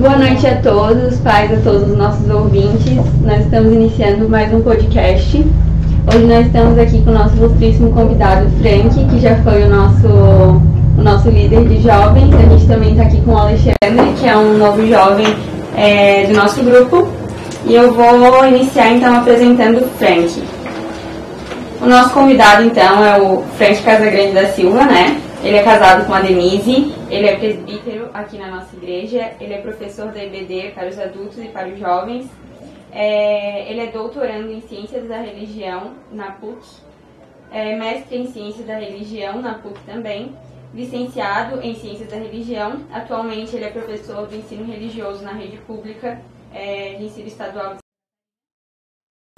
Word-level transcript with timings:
Boa 0.00 0.16
noite 0.16 0.46
a 0.46 0.54
todos, 0.62 1.18
pais, 1.18 1.52
a 1.52 1.56
todos 1.60 1.90
os 1.90 1.98
nossos 1.98 2.30
ouvintes. 2.30 2.94
Nós 3.20 3.40
estamos 3.40 3.72
iniciando 3.72 4.28
mais 4.28 4.54
um 4.54 4.60
podcast. 4.60 5.44
Hoje 6.06 6.24
nós 6.24 6.46
estamos 6.46 6.78
aqui 6.78 7.02
com 7.02 7.10
o 7.10 7.14
nosso 7.14 7.34
ilustríssimo 7.34 7.90
convidado 7.90 8.48
Frank, 8.62 8.94
que 9.06 9.18
já 9.18 9.34
foi 9.42 9.64
o 9.64 9.68
nosso, 9.68 10.06
o 10.06 11.02
nosso 11.02 11.28
líder 11.28 11.66
de 11.66 11.82
jovens. 11.82 12.32
A 12.32 12.48
gente 12.48 12.66
também 12.68 12.92
está 12.92 13.02
aqui 13.02 13.20
com 13.22 13.32
o 13.32 13.38
Alexandre, 13.38 14.12
que 14.20 14.28
é 14.28 14.36
um 14.36 14.56
novo 14.56 14.86
jovem 14.86 15.26
é, 15.76 16.26
do 16.28 16.34
nosso 16.34 16.62
grupo. 16.62 17.08
E 17.66 17.74
eu 17.74 17.92
vou 17.92 18.46
iniciar 18.46 18.92
então 18.92 19.16
apresentando 19.16 19.78
o 19.78 19.88
Frank. 19.98 20.40
O 21.82 21.86
nosso 21.86 22.10
convidado 22.10 22.62
então 22.62 23.04
é 23.04 23.20
o 23.20 23.42
Frank 23.56 23.82
Casagrande 23.82 24.32
da 24.32 24.46
Silva, 24.46 24.84
né? 24.84 25.16
Ele 25.42 25.56
é 25.56 25.62
casado 25.62 26.04
com 26.06 26.12
a 26.12 26.20
Denise, 26.20 26.92
ele 27.08 27.26
é 27.26 27.36
presbítero 27.36 28.10
aqui 28.12 28.36
na 28.36 28.48
nossa 28.48 28.74
igreja, 28.76 29.34
ele 29.40 29.54
é 29.54 29.60
professor 29.60 30.10
da 30.10 30.22
EBD 30.22 30.72
para 30.74 30.88
os 30.88 30.98
adultos 30.98 31.38
e 31.38 31.48
para 31.48 31.68
os 31.68 31.78
jovens. 31.78 32.28
É, 32.90 33.70
ele 33.70 33.80
é 33.80 33.86
doutorando 33.86 34.50
em 34.50 34.60
Ciências 34.60 35.06
da 35.06 35.18
Religião 35.18 35.94
na 36.10 36.32
PUC, 36.32 36.66
é 37.52 37.76
mestre 37.76 38.18
em 38.18 38.26
Ciências 38.26 38.66
da 38.66 38.76
Religião 38.76 39.40
na 39.40 39.54
PUC 39.54 39.78
também, 39.86 40.34
licenciado 40.74 41.60
em 41.62 41.74
Ciências 41.74 42.08
da 42.08 42.16
Religião. 42.16 42.80
Atualmente 42.92 43.54
ele 43.54 43.64
é 43.64 43.70
professor 43.70 44.26
do 44.26 44.34
ensino 44.34 44.64
religioso 44.64 45.22
na 45.22 45.32
rede 45.32 45.58
pública 45.58 46.20
é, 46.52 46.94
de 46.94 47.04
ensino 47.04 47.28
estadual 47.28 47.76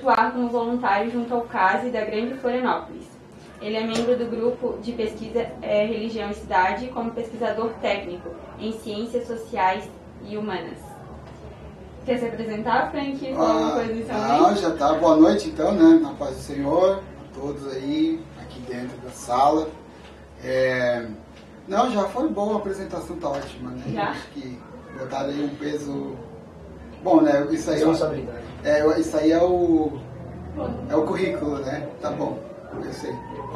atuar 0.00 0.32
como 0.32 0.48
voluntário 0.48 1.10
junto 1.10 1.34
ao 1.34 1.42
CASE 1.42 1.90
da 1.90 2.02
Grande 2.02 2.34
Florianópolis. 2.38 3.09
Ele 3.60 3.76
é 3.76 3.86
membro 3.86 4.16
do 4.16 4.24
grupo 4.24 4.78
de 4.82 4.92
pesquisa 4.92 5.46
é, 5.60 5.84
Religião 5.84 6.30
e 6.30 6.34
Cidade 6.34 6.88
como 6.88 7.10
pesquisador 7.10 7.70
técnico 7.80 8.30
em 8.58 8.72
Ciências 8.72 9.26
Sociais 9.26 9.84
e 10.26 10.36
Humanas. 10.36 10.78
Quer 12.06 12.18
se 12.18 12.24
apresentar, 12.26 12.90
Frank? 12.90 13.34
Ah, 13.36 14.46
ah, 14.48 14.54
já 14.54 14.70
tá. 14.70 14.94
Boa 14.94 15.16
noite, 15.16 15.48
então, 15.48 15.72
né? 15.72 16.00
Na 16.00 16.14
paz 16.14 16.34
do 16.36 16.42
Senhor, 16.42 17.02
todos 17.34 17.66
aí, 17.68 18.18
aqui 18.40 18.60
dentro 18.60 18.96
da 18.98 19.10
sala. 19.10 19.68
É... 20.42 21.06
Não, 21.68 21.92
já 21.92 22.04
foi 22.04 22.28
boa 22.28 22.54
a 22.54 22.56
apresentação, 22.56 23.16
tá 23.16 23.28
ótima, 23.28 23.70
né? 23.72 23.84
Já? 23.92 24.08
Acho 24.08 24.28
que 24.30 24.58
botaram 24.98 25.28
aí 25.28 25.44
um 25.44 25.54
peso... 25.56 26.16
Bom, 27.02 27.20
né? 27.20 27.46
Isso 27.50 27.70
aí, 27.70 27.82
é, 28.64 28.80
é, 28.80 29.00
isso 29.00 29.16
aí 29.16 29.32
é 29.32 29.42
o... 29.42 29.92
É 30.88 30.96
o 30.96 31.02
currículo, 31.04 31.58
né? 31.58 31.86
Tá 32.00 32.10
bom, 32.10 32.38
eu 32.86 32.92
sei. 32.92 33.14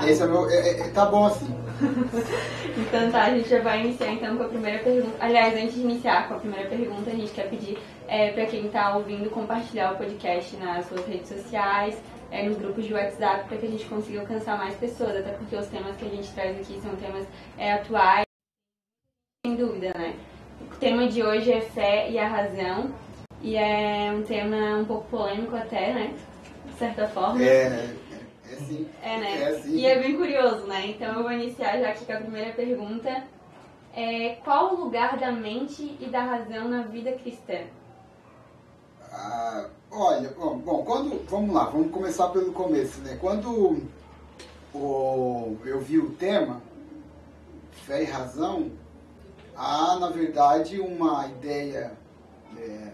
Esse 0.08 0.22
é 0.22 0.27
meu. 0.27 0.48
É, 0.50 0.80
é, 0.80 0.89
tá 0.91 1.06
bom 1.06 1.27
assim. 1.27 1.47
então 2.77 3.11
tá, 3.11 3.25
a 3.25 3.30
gente 3.30 3.48
já 3.48 3.61
vai 3.61 3.80
iniciar 3.80 4.12
então 4.12 4.36
com 4.36 4.44
a 4.44 4.48
primeira 4.48 4.83
pergunta. 4.83 5.17
Aliás, 5.20 5.55
antes 5.55 5.75
de 5.75 5.80
iniciar 5.80 6.28
com 6.28 6.34
a 6.34 6.39
primeira 6.39 6.69
pergunta, 6.69 7.11
a 7.11 7.14
gente 7.14 7.33
quer 7.33 7.48
pedir 7.48 7.78
é, 8.08 8.30
para 8.33 8.47
quem 8.47 8.67
está 8.67 8.97
ouvindo 8.97 9.30
compartilhar 9.30 9.92
o 9.92 9.97
podcast 9.97 10.56
nas 10.56 10.86
suas 10.86 11.06
redes 11.06 11.28
sociais, 11.28 12.00
é, 12.30 12.48
nos 12.48 12.56
grupos 12.58 12.84
de 12.84 12.95
WhatsApp, 12.95 13.48
para 13.48 13.56
que 13.56 13.67
a 13.67 13.70
gente 13.70 13.84
consiga 13.86 14.20
alcançar 14.20 14.58
mais 14.58 14.75
pessoas, 14.77 15.17
até 15.17 15.33
porque 15.33 15.56
os 15.56 15.67
temas 15.67 15.97
que 15.97 16.06
a 16.06 16.11
gente 16.11 16.33
traz 16.33 16.58
aqui 16.58 16.80
são 16.80 16.95
temas 16.97 17.27
é, 17.56 17.72
atuais, 17.72 18.25
sem 19.47 19.56
dúvida, 19.56 19.92
né? 19.97 20.14
O 20.61 20.77
tema 20.77 21.06
de 21.08 21.22
hoje 21.22 21.52
é 21.52 21.61
fé 21.61 22.11
e 22.11 22.19
a 22.19 22.27
razão, 22.27 22.92
e 23.41 23.56
é 23.56 24.12
um 24.12 24.22
tema 24.22 24.78
um 24.78 24.84
pouco 24.84 25.08
polêmico 25.08 25.55
até, 25.56 25.92
né? 25.92 26.14
De 26.67 26.78
certa 26.78 27.06
forma. 27.06 27.42
É 27.42 27.95
é. 29.03 29.15
É, 29.15 29.21
né? 29.21 29.43
É 29.43 29.61
sim. 29.61 29.77
E 29.77 29.87
é 29.87 29.99
bem 29.99 30.17
curioso, 30.17 30.67
né? 30.67 30.87
Então 30.89 31.15
eu 31.15 31.23
vou 31.23 31.33
iniciar 31.33 31.79
já 31.79 31.91
aqui 31.91 32.05
com 32.05 32.13
a 32.13 32.21
primeira 32.21 32.53
pergunta. 32.53 33.25
É, 33.97 34.37
qual 34.45 34.75
o 34.75 34.85
lugar 34.85 35.17
da 35.19 35.31
mente 35.31 35.97
e 36.01 36.07
da 36.07 36.23
razão 36.23 36.69
na 36.69 36.83
vida 36.83 37.13
cristã? 37.13 37.61
Ah, 39.13 39.69
olha, 39.91 40.31
bom, 40.31 40.59
bom, 40.59 40.85
quando. 40.85 41.25
Vamos 41.29 41.55
lá, 41.55 41.67
vamos 41.67 41.93
começar 41.93 42.29
pelo 42.29 42.53
começo, 42.53 43.01
né? 43.03 43.17
Quando 43.20 43.83
o, 44.75 45.57
eu 45.64 45.81
vi 45.81 45.98
o 45.98 46.11
tema, 46.11 46.61
fé 47.87 48.03
e 48.03 48.07
razão, 48.07 48.73
há 49.57 49.97
na 50.01 50.11
verdade 50.11 50.81
uma 50.81 51.29
ideia. 51.29 51.93
É, 52.59 52.94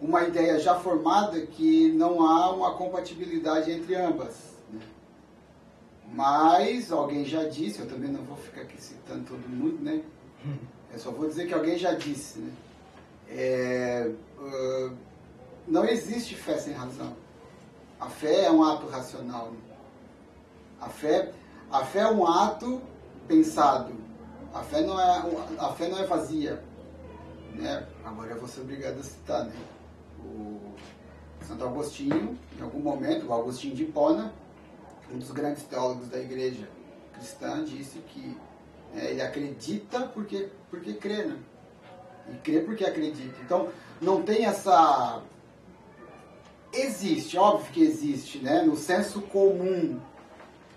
uma 0.00 0.24
ideia 0.24 0.58
já 0.58 0.76
formada 0.76 1.40
que 1.46 1.92
não 1.92 2.24
há 2.24 2.50
uma 2.50 2.74
compatibilidade 2.74 3.70
entre 3.70 3.94
ambas. 3.94 4.56
Né? 4.72 4.80
Mas 6.12 6.92
alguém 6.92 7.24
já 7.24 7.44
disse, 7.44 7.80
eu 7.80 7.88
também 7.88 8.10
não 8.10 8.22
vou 8.24 8.36
ficar 8.36 8.62
aqui 8.62 8.80
citando 8.80 9.24
todo 9.24 9.48
mundo, 9.48 9.82
né? 9.82 10.02
Eu 10.90 10.98
só 10.98 11.10
vou 11.10 11.28
dizer 11.28 11.46
que 11.46 11.52
alguém 11.52 11.76
já 11.76 11.92
disse, 11.92 12.38
né? 12.38 12.50
É, 13.28 14.10
uh, 14.38 14.96
não 15.66 15.84
existe 15.84 16.34
fé 16.34 16.56
sem 16.56 16.72
razão. 16.72 17.14
A 18.00 18.08
fé 18.08 18.44
é 18.44 18.50
um 18.50 18.64
ato 18.64 18.86
racional. 18.86 19.50
Né? 19.50 19.58
A 20.80 20.88
fé, 20.88 21.30
a 21.70 21.84
fé 21.84 22.00
é 22.00 22.10
um 22.10 22.26
ato 22.26 22.80
pensado. 23.26 23.92
A 24.54 24.62
fé 24.62 24.80
não 24.80 24.98
é, 24.98 25.22
a 25.58 25.72
fé 25.74 25.88
não 25.88 25.98
é 25.98 26.06
vazia. 26.06 26.64
Né? 27.52 27.86
Agora 28.02 28.30
eu 28.30 28.38
vou 28.38 28.48
ser 28.48 28.62
obrigado 28.62 28.98
a 28.98 29.02
citar, 29.02 29.44
né? 29.44 29.52
O 30.18 30.60
Santo 31.46 31.64
Agostinho, 31.64 32.38
em 32.58 32.62
algum 32.62 32.80
momento, 32.80 33.26
o 33.26 33.34
Agostinho 33.34 33.74
de 33.74 33.84
Hipona, 33.84 34.32
um 35.12 35.18
dos 35.18 35.30
grandes 35.30 35.62
teólogos 35.64 36.08
da 36.08 36.18
igreja 36.18 36.68
cristã, 37.14 37.64
disse 37.64 37.98
que 38.00 38.36
é, 38.94 39.10
ele 39.10 39.22
acredita 39.22 40.00
porque, 40.00 40.48
porque 40.70 40.94
crê, 40.94 41.24
né? 41.24 41.36
E 42.32 42.36
crê 42.38 42.60
porque 42.60 42.84
acredita. 42.84 43.34
Então, 43.42 43.68
não 44.00 44.22
tem 44.22 44.44
essa. 44.44 45.22
Existe, 46.72 47.38
óbvio 47.38 47.72
que 47.72 47.82
existe, 47.82 48.38
né? 48.38 48.62
No 48.62 48.76
senso 48.76 49.22
comum, 49.22 49.98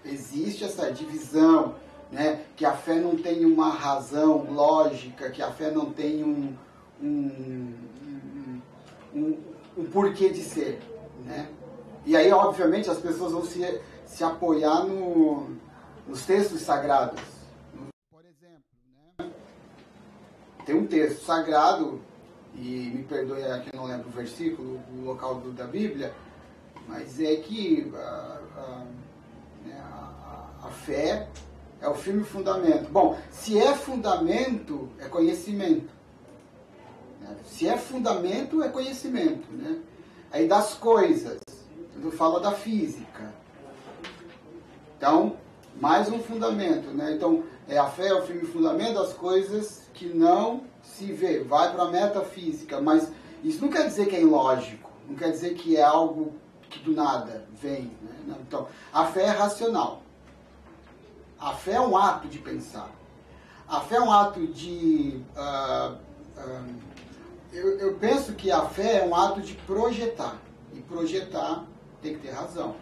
existe 0.06 0.63
essa 0.63 0.91
divisão, 0.91 1.75
né? 2.12 2.46
Que 2.56 2.66
a 2.66 2.73
fé 2.73 2.96
não 2.96 3.18
tem 3.18 3.46
uma 3.46 3.69
razão 3.69 4.46
lógica, 4.50 5.29
que 5.29 5.41
a 5.41 5.52
fé 5.52 5.69
não 5.69 5.91
tem 5.91 6.23
um, 6.23 6.56
um 7.02 7.73
um, 9.13 9.38
um 9.77 9.85
porquê 9.85 10.29
de 10.29 10.41
ser, 10.41 10.79
né? 11.25 11.49
E 12.05 12.16
aí, 12.16 12.31
obviamente, 12.31 12.89
as 12.89 12.97
pessoas 12.97 13.31
vão 13.31 13.45
se, 13.45 13.79
se 14.05 14.23
apoiar 14.23 14.83
no, 14.83 15.55
nos 16.07 16.25
textos 16.25 16.61
sagrados. 16.61 17.22
Por 18.09 18.23
exemplo, 18.25 18.63
né? 19.19 19.29
tem 20.66 20.75
um 20.75 20.88
texto 20.88 21.23
sagrado, 21.23 22.01
e 22.55 22.91
me 22.94 23.03
perdoe 23.03 23.44
aqui, 23.44 23.69
eu 23.72 23.79
não 23.79 23.88
lembro 23.88 24.09
o 24.09 24.11
versículo, 24.11 24.81
o 24.91 25.05
local 25.05 25.35
do, 25.35 25.51
da 25.51 25.66
Bíblia, 25.66 26.13
mas 26.88 27.19
é 27.19 27.35
que 27.35 27.91
a, 27.95 28.39
a, 28.57 28.85
né, 29.66 29.79
a, 29.79 30.67
a 30.67 30.69
fé 30.69 31.28
é 31.79 31.88
o 31.88 31.95
firme 31.95 32.23
fundamento. 32.23 32.89
Bom, 32.91 33.17
se 33.29 33.57
é 33.57 33.73
fundamento, 33.73 34.89
é 34.99 35.07
conhecimento. 35.07 36.00
Se 37.46 37.68
é 37.68 37.78
fundamento, 37.78 38.62
é 38.62 38.69
conhecimento. 38.69 39.52
Né? 39.52 39.80
Aí 40.31 40.47
das 40.47 40.74
coisas, 40.74 41.40
quando 41.94 42.12
fala 42.12 42.40
da 42.40 42.52
física. 42.52 43.34
Então, 44.97 45.36
mais 45.80 46.09
um 46.09 46.20
fundamento. 46.20 46.90
Né? 46.90 47.14
Então, 47.14 47.44
é 47.68 47.78
a 47.78 47.88
fé 47.88 48.08
é 48.08 48.14
o 48.14 48.24
firme 48.24 48.46
fundamento 48.46 48.96
das 48.96 49.14
coisas 49.14 49.84
que 49.94 50.06
não 50.06 50.62
se 50.84 51.12
vê. 51.12 51.44
Vai 51.44 51.72
para 51.72 51.84
a 51.84 51.91
metafísica, 51.91 52.81
mas 52.81 53.12
isso 53.44 53.62
não 53.62 53.70
quer 53.70 53.88
dizer 53.88 54.08
que 54.08 54.16
é 54.16 54.22
ilógico. 54.22 54.90
Não 55.08 55.16
quer 55.16 55.31
dizer 55.31 55.56
que 55.56 55.75
é 55.75 55.84
algo 55.84 56.34
que 56.70 56.80
do 56.80 56.94
nada 56.94 57.46
vem. 57.62 57.91
Né? 58.02 58.36
Então, 58.47 58.68
a 58.94 59.05
fé 59.05 59.23
é 59.23 59.29
racional. 59.29 60.02
A 61.40 61.53
fé 61.53 61.73
é 61.73 61.82
um 61.82 61.97
ato 61.97 62.28
de 62.28 62.38
pensar. 62.38 62.90
A 63.67 63.79
fé 63.79 63.96
é 63.96 64.02
um 64.02 64.11
ato 64.11 64.46
de 64.47 65.22
uh, 65.35 65.94
uh, 66.38 66.91
eu, 67.53 67.78
eu 67.80 67.96
penso 67.96 68.34
que 68.34 68.52
a 68.52 68.66
fé 68.66 69.00
é 69.00 69.06
um 69.06 69.16
ato 69.16 69.42
de 69.42 69.53
projetar. 69.53 70.38
E 70.74 70.80
projetar 70.82 71.66
tem 72.02 72.16
que 72.16 72.22
ter 72.22 72.32
razão. 72.32 72.76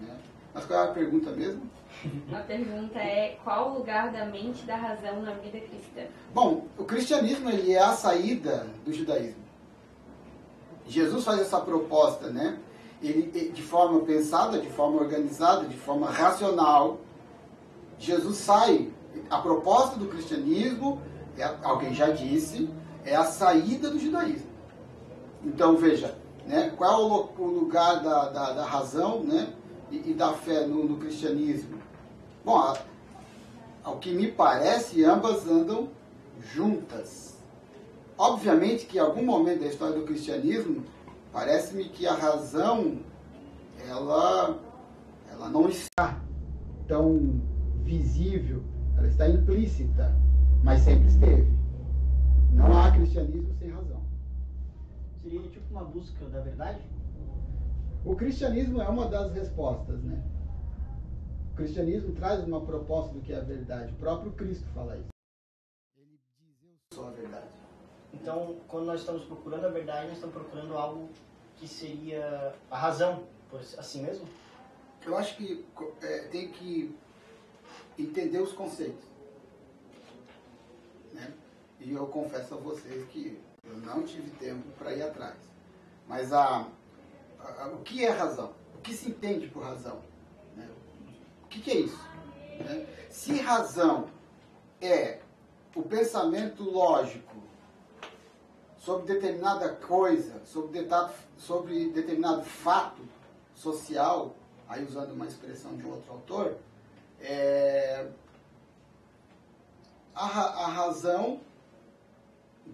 Né? 0.00 0.14
Mas 0.52 0.64
qual 0.64 0.80
é 0.80 0.84
a 0.84 0.92
pergunta 0.92 1.30
mesmo? 1.30 1.62
A 2.32 2.40
pergunta 2.40 2.98
é 2.98 3.38
qual 3.42 3.70
o 3.70 3.78
lugar 3.78 4.12
da 4.12 4.26
mente 4.26 4.62
e 4.62 4.66
da 4.66 4.76
razão 4.76 5.22
na 5.22 5.32
vida 5.32 5.58
cristã? 5.60 6.02
Bom, 6.34 6.66
o 6.76 6.84
cristianismo 6.84 7.48
ele 7.48 7.72
é 7.72 7.78
a 7.78 7.92
saída 7.92 8.66
do 8.84 8.92
judaísmo. 8.92 9.42
Jesus 10.86 11.24
faz 11.24 11.40
essa 11.40 11.58
proposta, 11.60 12.28
né? 12.28 12.58
Ele, 13.02 13.50
de 13.50 13.62
forma 13.62 14.00
pensada, 14.00 14.58
de 14.58 14.68
forma 14.68 15.00
organizada, 15.00 15.66
de 15.66 15.76
forma 15.76 16.10
racional. 16.10 16.98
Jesus 17.98 18.38
sai. 18.38 18.90
A 19.30 19.38
proposta 19.38 19.96
do 19.96 20.08
cristianismo, 20.08 21.00
é, 21.38 21.44
alguém 21.62 21.94
já 21.94 22.10
disse, 22.10 22.68
é 23.06 23.14
a 23.14 23.24
saída 23.24 23.88
do 23.88 23.98
judaísmo. 23.98 24.50
Então 25.44 25.76
veja, 25.76 26.14
né, 26.44 26.72
qual 26.76 27.30
é 27.38 27.40
o, 27.40 27.46
lugar 27.46 28.02
da, 28.02 28.28
da, 28.28 28.52
da, 28.52 28.64
razão 28.64 29.22
né, 29.22 29.52
e, 29.90 30.10
e 30.10 30.14
da 30.14 30.32
fé 30.32 30.66
no, 30.66 30.84
no 30.84 30.96
cristianismo? 30.98 31.78
Bom, 32.44 32.58
a, 32.58 32.76
ao 33.84 33.98
que 33.98 34.12
me 34.12 34.30
parece, 34.30 35.04
ambas 35.04 35.46
andam 35.48 35.88
juntas. 36.52 37.36
obviamente 38.18 38.86
que 38.86 38.98
em 38.98 39.00
algum 39.00 39.24
momento 39.24 39.60
da 39.60 39.66
história 39.66 39.94
do 39.94 40.04
cristianismo, 40.04 40.84
parece-me 41.32 41.84
que 41.84 42.06
a 42.06 42.14
razão, 42.14 42.98
ela, 43.88 44.58
ela 45.30 45.48
não 45.48 45.68
está 45.68 46.20
tão 46.88 47.40
visível, 47.84 48.62
ela 48.96 49.06
está 49.06 49.28
implícita, 49.28 50.12
mas 50.64 50.82
sempre 50.82 51.08
esteve. 51.08 51.55
Não 52.56 52.78
há 52.78 52.90
cristianismo 52.90 53.54
sem 53.58 53.68
razão. 53.68 54.02
Seria 55.22 55.42
tipo 55.50 55.70
uma 55.70 55.84
busca 55.84 56.24
da 56.26 56.40
verdade? 56.40 56.80
O 58.02 58.16
cristianismo 58.16 58.80
é 58.80 58.88
uma 58.88 59.08
das 59.08 59.32
respostas, 59.34 60.02
né? 60.02 60.24
O 61.52 61.56
cristianismo 61.56 62.14
traz 62.14 62.42
uma 62.44 62.60
proposta 62.64 63.12
do 63.12 63.20
que 63.20 63.32
é 63.32 63.36
a 63.36 63.42
verdade. 63.42 63.92
O 63.92 63.96
próprio 63.96 64.32
Cristo 64.32 64.66
fala 64.74 64.96
isso. 64.96 65.08
Ele 65.98 66.18
diz: 66.32 66.62
Eu 66.90 66.96
sou 66.96 67.08
a 67.08 67.10
verdade. 67.10 67.48
Então, 68.14 68.56
quando 68.68 68.86
nós 68.86 69.00
estamos 69.00 69.24
procurando 69.24 69.66
a 69.66 69.70
verdade, 69.70 70.06
nós 70.06 70.14
estamos 70.14 70.34
procurando 70.34 70.74
algo 70.76 71.08
que 71.56 71.68
seria 71.68 72.54
a 72.70 72.78
razão, 72.78 73.24
por 73.50 73.60
assim 73.60 74.02
mesmo? 74.02 74.26
Eu 75.04 75.16
acho 75.16 75.36
que 75.36 75.64
é, 76.02 76.18
tem 76.28 76.50
que 76.50 76.96
entender 77.98 78.40
os 78.40 78.52
conceitos. 78.52 79.04
Né? 81.12 81.34
E 81.80 81.92
eu 81.92 82.06
confesso 82.06 82.54
a 82.54 82.56
vocês 82.56 83.06
que 83.08 83.38
eu 83.64 83.76
não 83.78 84.02
tive 84.02 84.30
tempo 84.32 84.68
para 84.78 84.94
ir 84.94 85.02
atrás. 85.02 85.36
Mas 86.06 86.32
a, 86.32 86.66
a, 87.38 87.68
o 87.68 87.82
que 87.82 88.04
é 88.04 88.10
razão? 88.10 88.52
O 88.74 88.78
que 88.78 88.94
se 88.94 89.10
entende 89.10 89.48
por 89.48 89.62
razão? 89.62 90.00
Né? 90.56 90.68
O 91.44 91.48
que, 91.48 91.60
que, 91.60 91.70
é 91.70 91.74
isso? 91.80 92.00
Né? 92.60 92.86
Se 93.10 93.38
razão 93.40 94.08
é 94.80 95.20
o 95.74 95.82
pensamento 95.82 96.62
lógico 96.62 97.34
sobre 98.78 99.12
determinada 99.12 99.74
coisa, 99.74 100.40
sobre, 100.44 100.72
determinado, 100.72 101.12
sobre 101.36 101.90
determinado 101.90 102.44
fato 102.44 103.02
social, 103.54 104.34
aí 104.68 104.84
usando 104.84 105.12
uma 105.12 105.26
expressão 105.26 105.76
de 105.76 105.84
outro 105.84 106.12
autor, 106.12 106.56
é, 107.20 108.06
a, 110.14 110.24
a 110.24 110.66
razão 110.68 111.40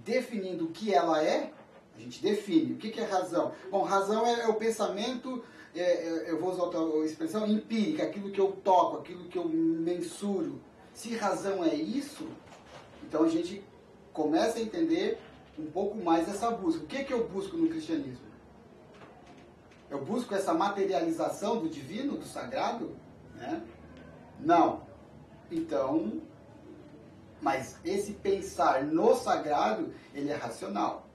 definindo 0.05 0.65
o 0.65 0.71
que 0.71 0.93
ela 0.93 1.23
é, 1.23 1.53
a 1.94 2.00
gente 2.00 2.23
define. 2.23 2.73
O 2.73 2.77
que, 2.77 2.91
que 2.91 3.00
é 3.00 3.05
razão? 3.05 3.53
Bom, 3.71 3.83
razão 3.83 4.27
é, 4.27 4.43
é 4.43 4.49
o 4.49 4.55
pensamento, 4.55 5.44
é, 5.75 5.81
é, 5.81 6.31
eu 6.31 6.41
vou 6.41 6.50
usar 6.50 6.77
a 6.77 7.05
expressão, 7.05 7.47
empírica, 7.47 8.03
aquilo 8.03 8.31
que 8.31 8.41
eu 8.41 8.53
toco, 8.65 8.99
aquilo 8.99 9.25
que 9.25 9.39
eu 9.39 9.49
mensuro. 9.49 10.61
Se 10.93 11.15
razão 11.17 11.65
é 11.65 11.75
isso, 11.75 12.29
então 13.03 13.25
a 13.25 13.29
gente 13.29 13.62
começa 14.12 14.59
a 14.59 14.62
entender 14.62 15.19
um 15.59 15.67
pouco 15.67 15.97
mais 15.97 16.29
essa 16.29 16.50
busca. 16.50 16.85
O 16.85 16.87
que, 16.87 17.05
que 17.05 17.12
eu 17.12 17.29
busco 17.29 17.56
no 17.56 17.69
cristianismo? 17.69 18.33
Eu 19.91 20.03
busco 20.05 20.35
essa 20.35 20.55
materialização 20.55 21.59
do 21.59 21.69
divino, 21.69 22.17
do 22.17 22.25
sagrado? 22.25 22.97
Né? 23.35 23.62
Não. 24.41 24.83
Então, 25.50 26.23
mas 27.43 27.77
esse 27.85 28.12
pensar 28.12 28.85
no 28.85 29.17
sagrado, 29.17 29.93
ele 30.15 30.31
é 30.31 30.37
racional. 30.37 31.09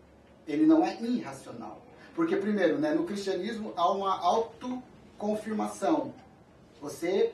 Ele 0.45 0.65
não 0.65 0.85
é 0.85 1.01
irracional. 1.01 1.81
Porque, 2.13 2.35
primeiro, 2.35 2.77
né, 2.77 2.93
no 2.93 3.05
cristianismo 3.05 3.73
há 3.77 3.89
uma 3.89 4.19
autoconfirmação. 4.19 6.13
Você 6.81 7.33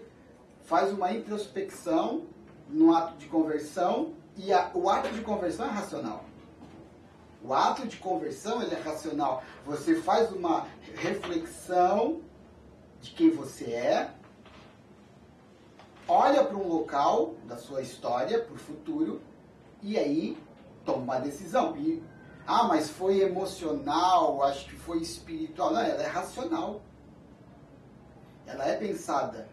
faz 0.66 0.94
uma 0.94 1.12
introspecção 1.12 2.28
no 2.70 2.96
ato 2.96 3.18
de 3.18 3.26
conversão 3.26 4.14
e 4.38 4.54
a, 4.54 4.70
o 4.76 4.88
ato 4.88 5.10
de 5.10 5.22
conversão 5.22 5.66
é 5.66 5.70
racional. 5.70 6.26
O 7.44 7.52
ato 7.52 7.88
de 7.88 7.98
conversão 7.98 8.62
ele 8.62 8.76
é 8.76 8.80
racional. 8.80 9.44
Você 9.66 9.96
faz 9.96 10.32
uma 10.32 10.68
reflexão 10.96 12.22
de 13.02 13.12
quem 13.12 13.32
você 13.32 13.72
é, 13.72 14.12
olha 16.08 16.44
para 16.44 16.58
um 16.58 16.68
local 16.68 17.36
da 17.46 17.58
sua 17.58 17.82
história, 17.82 18.40
para 18.40 18.54
o 18.54 18.58
futuro, 18.58 19.22
e 19.82 19.98
aí 19.98 20.38
toma 20.86 21.00
uma 21.00 21.20
decisão. 21.20 21.76
E, 21.78 22.02
ah, 22.46 22.64
mas 22.64 22.90
foi 22.90 23.22
emocional, 23.22 24.44
acho 24.44 24.66
que 24.66 24.76
foi 24.76 25.00
espiritual. 25.00 25.72
Não, 25.74 25.82
ela 25.82 26.04
é 26.04 26.08
racional. 26.08 26.82
Ela 28.46 28.68
é 28.68 28.76
pensada. 28.76 29.48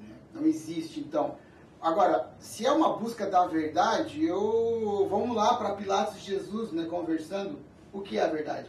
Né? 0.00 0.14
Não 0.32 0.44
existe, 0.44 1.00
então. 1.00 1.36
Agora, 1.80 2.32
se 2.40 2.66
é 2.66 2.72
uma 2.72 2.96
busca 2.96 3.26
da 3.26 3.46
verdade, 3.46 4.24
eu 4.24 5.06
vamos 5.08 5.36
lá 5.36 5.56
para 5.56 5.74
Pilatos 5.74 6.20
Jesus, 6.20 6.72
né, 6.72 6.84
conversando. 6.84 7.58
O 7.92 8.00
que 8.00 8.18
é 8.18 8.22
a 8.22 8.28
verdade? 8.28 8.68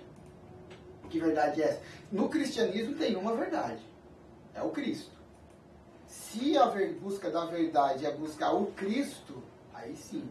Que 1.10 1.20
verdade 1.20 1.62
é 1.62 1.66
essa? 1.66 1.82
No 2.12 2.30
cristianismo 2.30 2.96
tem 2.96 3.16
uma 3.16 3.36
verdade. 3.36 3.82
É 4.54 4.62
o 4.62 4.70
Cristo. 4.70 5.19
Se 6.10 6.58
a 6.58 6.66
busca 7.00 7.30
da 7.30 7.46
verdade 7.46 8.04
é 8.04 8.12
buscar 8.12 8.52
o 8.52 8.66
Cristo, 8.72 9.44
aí 9.72 9.96
sim. 9.96 10.28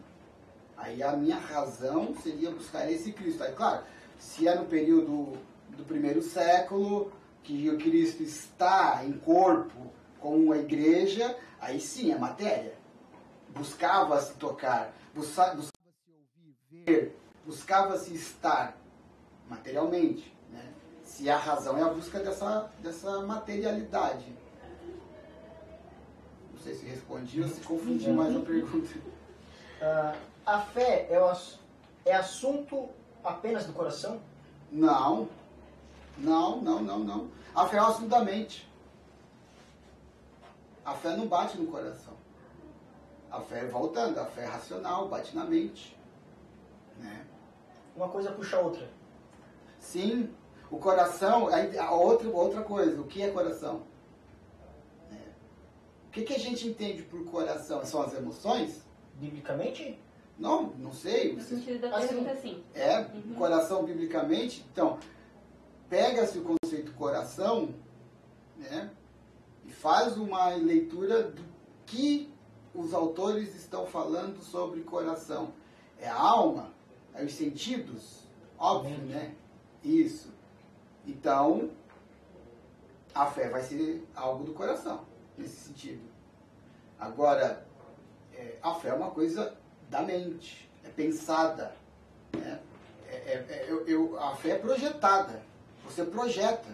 Aí 0.75 1.01
a 1.01 1.13
minha 1.13 1.37
razão 1.37 2.13
seria 2.21 2.51
buscar 2.51 2.91
esse 2.91 3.13
Cristo. 3.13 3.43
Aí, 3.43 3.53
claro, 3.53 3.85
se 4.17 4.45
é 4.45 4.55
no 4.55 4.65
período 4.65 5.37
do 5.69 5.85
primeiro 5.85 6.21
século, 6.21 7.11
que 7.43 7.69
o 7.69 7.77
Cristo 7.77 8.21
está 8.21 9.05
em 9.05 9.13
corpo 9.13 9.89
com 10.19 10.51
a 10.51 10.57
igreja, 10.57 11.37
aí 11.61 11.79
sim 11.79 12.11
é 12.11 12.17
matéria. 12.17 12.73
Buscava-se 13.49 14.33
tocar, 14.33 14.93
buscava-se 15.15 15.71
ouvir, 16.07 16.57
ver, 16.69 17.17
buscava-se 17.45 18.13
estar 18.13 18.77
materialmente. 19.49 20.33
Né? 20.51 20.73
Se 21.03 21.29
a 21.29 21.37
razão 21.37 21.77
é 21.77 21.81
a 21.81 21.89
busca 21.89 22.19
dessa, 22.19 22.69
dessa 22.79 23.21
materialidade. 23.21 24.38
Não 26.59 26.65
sei 26.65 26.75
se 26.75 26.85
respondi 26.85 27.41
ou 27.41 27.47
se 27.47 27.61
confundi 27.61 28.11
mais 28.11 28.35
a 28.35 28.39
pergunta. 28.41 28.89
Uh, 28.97 30.17
a 30.45 30.59
fé 30.59 31.07
é, 31.09 31.17
é 32.05 32.15
assunto 32.15 32.89
apenas 33.23 33.65
do 33.65 33.71
coração? 33.71 34.19
Não. 34.69 35.29
Não, 36.17 36.59
não, 36.61 36.81
não, 36.81 36.99
não. 36.99 37.31
A 37.55 37.65
fé 37.65 37.77
é 37.77 37.81
o 37.81 37.85
assunto 37.85 38.09
da 38.09 38.25
mente. 38.25 38.69
A 40.83 40.93
fé 40.95 41.15
não 41.15 41.27
bate 41.27 41.57
no 41.57 41.67
coração. 41.67 42.13
A 43.31 43.39
fé, 43.39 43.65
voltando, 43.67 44.19
a 44.19 44.25
fé 44.25 44.41
é 44.41 44.47
racional, 44.47 45.07
bate 45.07 45.33
na 45.33 45.45
mente. 45.45 45.97
Né? 46.97 47.25
Uma 47.95 48.09
coisa 48.09 48.33
puxa 48.33 48.57
a 48.57 48.59
outra. 48.59 48.89
Sim. 49.79 50.35
O 50.69 50.77
coração, 50.77 51.47
a 51.47 51.91
outra, 51.91 52.27
outra 52.29 52.61
coisa, 52.63 52.99
o 52.99 53.05
que 53.05 53.21
é 53.21 53.31
coração? 53.31 53.83
O 56.19 56.21
que, 56.21 56.33
que 56.33 56.35
a 56.35 56.39
gente 56.39 56.67
entende 56.67 57.01
por 57.03 57.23
coração? 57.23 57.85
São 57.85 58.01
as 58.01 58.13
emoções? 58.13 58.83
Biblicamente? 59.15 59.97
Não, 60.37 60.71
não 60.77 60.91
sei. 60.91 61.33
No 61.33 61.41
sentido 61.41 61.79
da 61.79 61.97
pergunta, 61.97 62.35
sim. 62.35 62.61
É, 62.73 62.99
uhum. 62.99 63.35
coração 63.35 63.85
biblicamente. 63.85 64.65
Então, 64.69 64.99
pega-se 65.89 66.37
o 66.37 66.43
conceito 66.43 66.91
coração, 66.95 67.73
né? 68.57 68.91
E 69.65 69.71
faz 69.71 70.17
uma 70.17 70.49
leitura 70.55 71.23
do 71.23 71.41
que 71.85 72.29
os 72.75 72.93
autores 72.93 73.55
estão 73.55 73.85
falando 73.85 74.43
sobre 74.43 74.81
coração. 74.81 75.53
É 75.97 76.09
a 76.09 76.19
alma? 76.19 76.73
É 77.13 77.23
os 77.23 77.33
sentidos? 77.33 78.25
Óbvio, 78.57 78.97
né? 79.05 79.33
Isso. 79.81 80.33
Então, 81.07 81.69
a 83.15 83.25
fé 83.25 83.47
vai 83.47 83.61
ser 83.61 84.05
algo 84.13 84.43
do 84.43 84.53
coração 84.53 85.07
nesse 85.37 85.55
sentido. 85.55 86.08
Agora, 86.99 87.65
é, 88.33 88.57
a 88.61 88.73
fé 88.75 88.89
é 88.89 88.93
uma 88.93 89.11
coisa 89.11 89.55
da 89.89 90.01
mente, 90.01 90.69
é 90.83 90.89
pensada. 90.89 91.73
Né? 92.35 92.59
É, 93.07 93.15
é, 93.15 93.45
é, 93.49 93.65
eu, 93.67 93.87
eu, 93.87 94.19
a 94.19 94.35
fé 94.35 94.51
é 94.51 94.57
projetada, 94.57 95.41
você 95.85 96.03
projeta. 96.03 96.67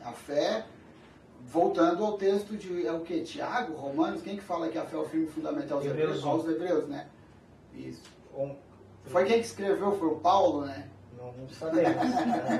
A 0.00 0.12
fé, 0.12 0.66
voltando 1.46 2.04
ao 2.04 2.18
texto 2.18 2.56
de 2.58 2.86
é 2.86 2.92
o 2.92 3.00
que? 3.00 3.22
Tiago, 3.22 3.74
Romanos, 3.74 4.20
quem 4.20 4.36
que 4.36 4.42
fala 4.42 4.68
que 4.68 4.76
a 4.76 4.84
fé 4.84 4.96
é 4.96 4.98
o 4.98 5.08
firme 5.08 5.28
fundamental 5.28 5.78
aos 5.78 5.86
hebreus, 5.86 6.24
aos 6.24 6.46
hebreus, 6.46 6.86
né? 6.88 7.08
Isso. 7.72 8.02
Foi 9.06 9.24
quem 9.24 9.40
que 9.40 9.46
escreveu, 9.46 9.98
foi 9.98 10.08
o 10.08 10.16
Paulo, 10.16 10.66
né? 10.66 10.90
Não, 11.32 11.48
sabemos. 11.48 11.96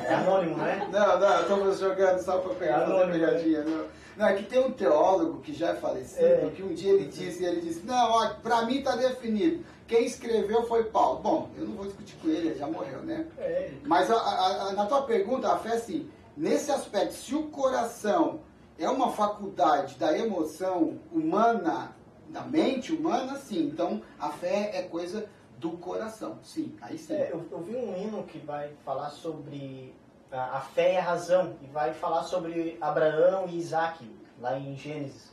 É 0.09 0.15
anônimo, 0.15 0.57
né? 0.57 0.89
Não, 0.91 1.21
não, 1.21 1.41
estamos 1.41 1.79
jogando 1.79 2.19
só 2.21 2.39
para 2.39 2.55
pegar 2.55 2.81
é 2.81 2.85
anônimo, 2.85 3.13
pegadinha. 3.13 3.63
Né? 3.63 3.71
Não. 3.71 4.25
não, 4.25 4.27
é 4.27 4.35
que 4.35 4.45
tem 4.45 4.61
um 4.61 4.71
teólogo 4.71 5.41
que 5.41 5.53
já 5.53 5.71
é 5.71 5.75
falecido, 5.75 6.25
é. 6.25 6.51
que 6.55 6.63
um 6.63 6.73
dia 6.73 6.93
ele 6.93 7.07
disse, 7.07 7.45
ele 7.45 7.61
disse, 7.61 7.85
não, 7.85 8.11
ó, 8.11 8.29
para 8.43 8.63
mim 8.63 8.79
está 8.79 8.97
definido. 8.97 9.65
Quem 9.87 10.07
escreveu 10.07 10.63
foi 10.67 10.85
Paulo. 10.85 11.21
Bom, 11.21 11.51
eu 11.59 11.67
não 11.67 11.75
vou 11.75 11.87
discutir 11.87 12.17
com 12.17 12.29
ele, 12.29 12.49
ele 12.49 12.59
já 12.59 12.67
morreu, 12.67 13.01
né? 13.03 13.27
É. 13.39 13.71
Mas 13.85 14.11
a, 14.11 14.17
a, 14.17 14.69
a, 14.69 14.73
na 14.73 14.87
tua 14.87 15.03
pergunta, 15.03 15.53
a 15.53 15.59
fé, 15.59 15.75
assim, 15.75 16.09
nesse 16.37 16.71
aspecto, 16.71 17.13
se 17.13 17.35
o 17.35 17.45
coração 17.45 18.41
é 18.79 18.89
uma 18.89 19.13
faculdade 19.13 19.97
da 19.97 20.17
emoção 20.19 20.99
humana, 21.13 21.95
da 22.29 22.41
mente 22.43 22.93
humana, 22.93 23.37
sim. 23.37 23.67
Então, 23.67 24.03
a 24.19 24.31
fé 24.31 24.71
é 24.75 24.83
coisa 24.83 25.27
do 25.59 25.73
coração. 25.73 26.39
Sim, 26.43 26.77
aí 26.81 26.99
sim. 26.99 27.15
É, 27.15 27.31
eu, 27.33 27.47
eu, 27.51 27.61
vi 27.61 27.77
um 27.77 27.97
hino 27.97 28.23
que 28.25 28.39
vai 28.39 28.73
falar 28.85 29.11
sobre 29.11 29.95
a, 30.31 30.59
a, 30.59 30.61
fé 30.61 30.95
e 30.95 30.97
a 30.97 31.03
razão, 31.03 31.57
e 31.63 31.67
vai 31.67 31.95
falar 31.95 32.25
sobre 32.25 32.77
Abraão 32.81 33.47
e 33.49 33.57
Isaac, 33.57 34.09
lá 34.41 34.59
em 34.59 34.77
Gênesis. 34.77 35.33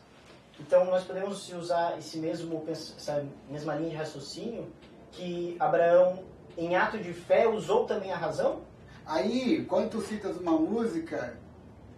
Então 0.60 0.86
nós 0.86 1.04
podemos 1.04 1.52
usar 1.54 1.98
esse 1.98 2.18
mesmo, 2.18 2.64
essa 2.68 3.26
mesma 3.50 3.76
linha 3.76 3.90
de 3.90 3.96
raciocínio, 3.96 4.72
que 5.12 5.56
Abraão, 5.60 6.24
em 6.58 6.76
ato 6.76 6.98
de 6.98 7.14
fé, 7.14 7.48
usou 7.48 7.86
também 7.86 8.12
a 8.12 8.18
razão? 8.18 8.62
Aí, 9.06 9.66
quando 9.66 9.90
tu 9.90 10.02
citas 10.02 10.38
uma 10.38 10.54
música 10.54 11.36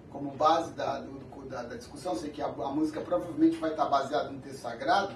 como 0.09 0.31
base 0.31 0.73
da, 0.73 0.99
do, 0.99 1.19
da, 1.49 1.63
da 1.63 1.75
discussão, 1.75 2.15
sei 2.15 2.29
que 2.29 2.41
a, 2.41 2.45
a, 2.45 2.71
música 2.71 3.01
provavelmente 3.01 3.57
vai 3.57 3.71
estar 3.71 3.85
baseada 3.85 4.29
no 4.29 4.39
texto 4.39 4.61
sagrado, 4.61 5.13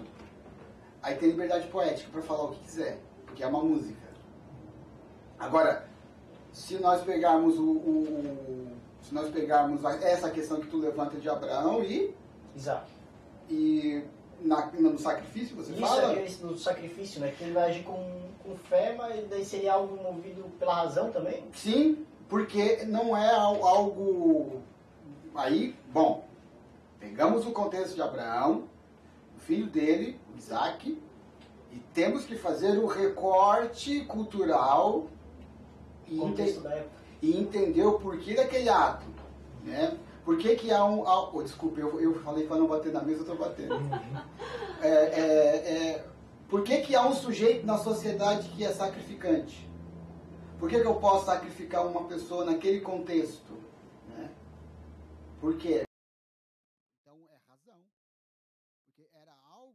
aí 1.02 1.16
tem 1.16 1.30
liberdade 1.30 1.68
poética 1.68 2.10
para 2.12 2.22
falar 2.22 2.46
o 2.46 2.52
que 2.52 2.60
quiser, 2.60 3.00
porque 3.26 3.44
é 3.44 3.48
uma 3.48 3.64
música. 3.64 4.08
Agora, 5.40 5.88
se 6.52 6.76
nós 6.80 7.02
pegarmos 7.04 7.58
o, 7.58 7.72
o, 7.72 8.68
se 9.02 9.14
nós 9.14 9.30
pegarmos 9.30 9.84
essa 10.02 10.30
questão 10.30 10.60
que 10.60 10.68
tu 10.68 10.78
levanta 10.78 11.18
de 11.18 11.30
Abraão 11.30 11.84
e 11.84 12.14
Isaac. 12.56 12.92
E 13.50 14.04
na, 14.42 14.66
no 14.72 14.98
sacrifício, 14.98 15.56
você 15.56 15.72
Isso 15.72 15.82
fala? 15.82 16.20
Isso 16.22 16.44
é 16.44 16.50
no 16.50 16.58
sacrifício, 16.58 17.22
né? 17.22 17.34
Que 17.38 17.44
ele 17.46 17.54
vai 17.54 17.70
agir 17.70 17.84
com, 17.84 18.22
com 18.44 18.56
fé, 18.58 18.96
mas 18.98 19.28
daí 19.30 19.46
seria 19.46 19.74
algo 19.74 19.96
movido 20.02 20.44
pela 20.60 20.74
razão 20.74 21.12
também? 21.12 21.46
Sim, 21.54 22.06
porque 22.28 22.84
não 22.86 23.16
é 23.16 23.34
algo... 23.34 24.62
Aí, 25.36 25.76
bom, 25.94 26.26
pegamos 27.00 27.46
o 27.46 27.52
contexto 27.52 27.96
de 27.96 28.02
Abraão, 28.02 28.64
filho 29.48 29.68
dele, 29.68 30.20
Isaac, 30.38 31.02
e 31.72 31.80
temos 31.94 32.26
que 32.26 32.36
fazer 32.36 32.78
o 32.78 32.86
recorte 32.86 34.06
cultural 34.06 35.08
e, 36.08 36.22
ente 36.22 36.60
e 37.22 37.38
entender 37.38 37.84
o 37.84 38.00
porquê 38.00 38.36
daquele 38.36 38.70
ato, 38.70 39.06
né? 39.64 39.98
Por 40.24 40.38
que, 40.38 40.58
que 40.58 40.72
há 40.72 40.84
um. 40.84 41.06
Oh, 41.08 41.42
desculpa, 41.42 41.80
eu, 41.80 42.02
eu 42.02 42.14
falei 42.22 42.46
para 42.46 42.58
não 42.58 42.68
bater 42.68 42.92
na 42.92 43.02
mesa, 43.02 43.20
eu 43.20 43.32
estou 43.32 43.38
batendo. 43.38 43.76
Uhum. 43.76 43.90
É, 44.82 44.90
é, 44.90 45.22
é, 45.22 46.06
por 46.50 46.64
que, 46.64 46.82
que 46.82 46.96
há 46.96 47.08
um 47.08 47.16
sujeito 47.16 47.66
na 47.66 47.78
sociedade 47.78 48.50
que 48.50 48.64
é 48.64 48.72
sacrificante? 48.74 49.68
Por 50.60 50.70
que, 50.70 50.82
que 50.82 50.86
eu 50.86 50.96
posso 50.96 51.26
sacrificar 51.26 51.88
uma 51.88 52.04
pessoa 52.06 52.44
naquele 52.44 52.82
contexto? 52.82 53.54
Né? 54.10 54.30
Por 55.40 55.56
quê? 55.58 55.84
Então 57.02 57.18
é 57.30 57.38
razão. 57.50 57.80
Porque 58.86 59.08
era 59.14 59.34
algo, 59.50 59.74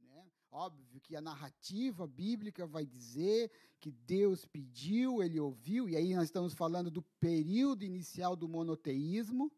né? 0.00 0.26
Óbvio 0.58 1.00
que 1.00 1.14
a 1.14 1.20
narrativa 1.20 2.04
bíblica 2.06 2.66
vai 2.66 2.84
dizer 2.84 3.50
que 3.78 3.92
Deus 3.92 4.44
pediu, 4.44 5.22
ele 5.22 5.38
ouviu, 5.38 5.88
e 5.88 5.96
aí 5.96 6.14
nós 6.14 6.24
estamos 6.24 6.52
falando 6.52 6.90
do 6.90 7.02
período 7.20 7.84
inicial 7.84 8.34
do 8.34 8.48
monoteísmo 8.48 9.52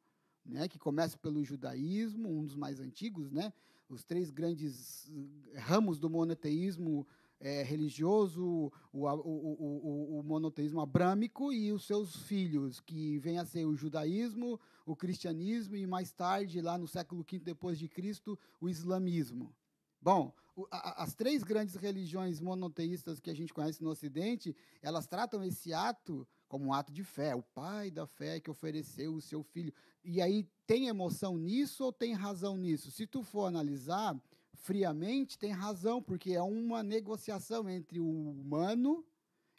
né, 0.45 0.69
que 0.69 0.79
começa 0.79 1.17
pelo 1.17 1.43
judaísmo, 1.43 2.29
um 2.29 2.45
dos 2.45 2.57
mais 2.57 2.81
antigos, 2.81 3.31
né, 3.31 3.53
os 3.89 4.05
três 4.05 4.31
grandes 4.31 5.11
eh, 5.11 5.59
ramos 5.59 5.99
do 5.99 6.11
monoteísmo 6.11 7.07
é, 7.39 7.63
religioso, 7.63 8.71
o, 8.93 9.07
o, 9.07 9.07
o, 9.07 10.19
o, 10.19 10.23
monoteísmo 10.23 10.81
abrâmico 10.81 11.51
e 11.51 11.73
os 11.73 11.87
seus 11.87 12.15
filhos, 12.25 12.81
que 12.81 13.19
vem 13.19 13.39
a 13.39 13.47
ser 13.47 13.65
o 13.65 13.75
judaísmo, 13.75 14.61
o 14.85 14.95
cristianismo 14.95 15.75
e 15.75 15.87
mais 15.87 16.13
tarde, 16.13 16.61
lá 16.61 16.77
no 16.77 16.87
século 16.87 17.25
V 17.29 17.39
depois 17.39 17.79
de 17.79 17.89
Cristo, 17.89 18.39
o 18.61 18.69
islamismo. 18.69 19.55
Bom, 20.03 20.35
as 20.71 21.15
três 21.15 21.43
grandes 21.43 21.75
religiões 21.75 22.41
monoteístas 22.41 23.21
que 23.21 23.31
a 23.31 23.35
gente 23.35 23.53
conhece 23.53 23.83
no 23.83 23.91
Ocidente, 23.91 24.55
elas 24.83 25.07
tratam 25.07 25.43
esse 25.43 25.73
ato 25.73 26.27
como 26.49 26.67
um 26.67 26.73
ato 26.73 26.93
de 26.93 27.05
fé, 27.05 27.35
o 27.35 27.43
pai 27.43 27.91
da 27.91 28.07
fé 28.07 28.41
que 28.41 28.51
ofereceu 28.51 29.15
o 29.15 29.21
seu 29.21 29.43
filho. 29.43 29.73
E 30.05 30.21
aí 30.21 30.49
tem 30.67 30.89
emoção 30.89 31.39
nisso 31.39 31.85
ou 31.85 31.93
tem 31.93 32.13
razão 32.13 32.57
nisso? 32.57 32.91
Se 32.91 33.07
tu 33.07 33.23
for 33.23 33.47
analisar 33.47 34.21
friamente, 34.55 35.39
tem 35.39 35.53
razão, 35.53 36.03
porque 36.03 36.33
é 36.33 36.43
uma 36.43 36.83
negociação 36.83 37.69
entre 37.69 38.01
o 38.01 38.31
humano 38.31 39.05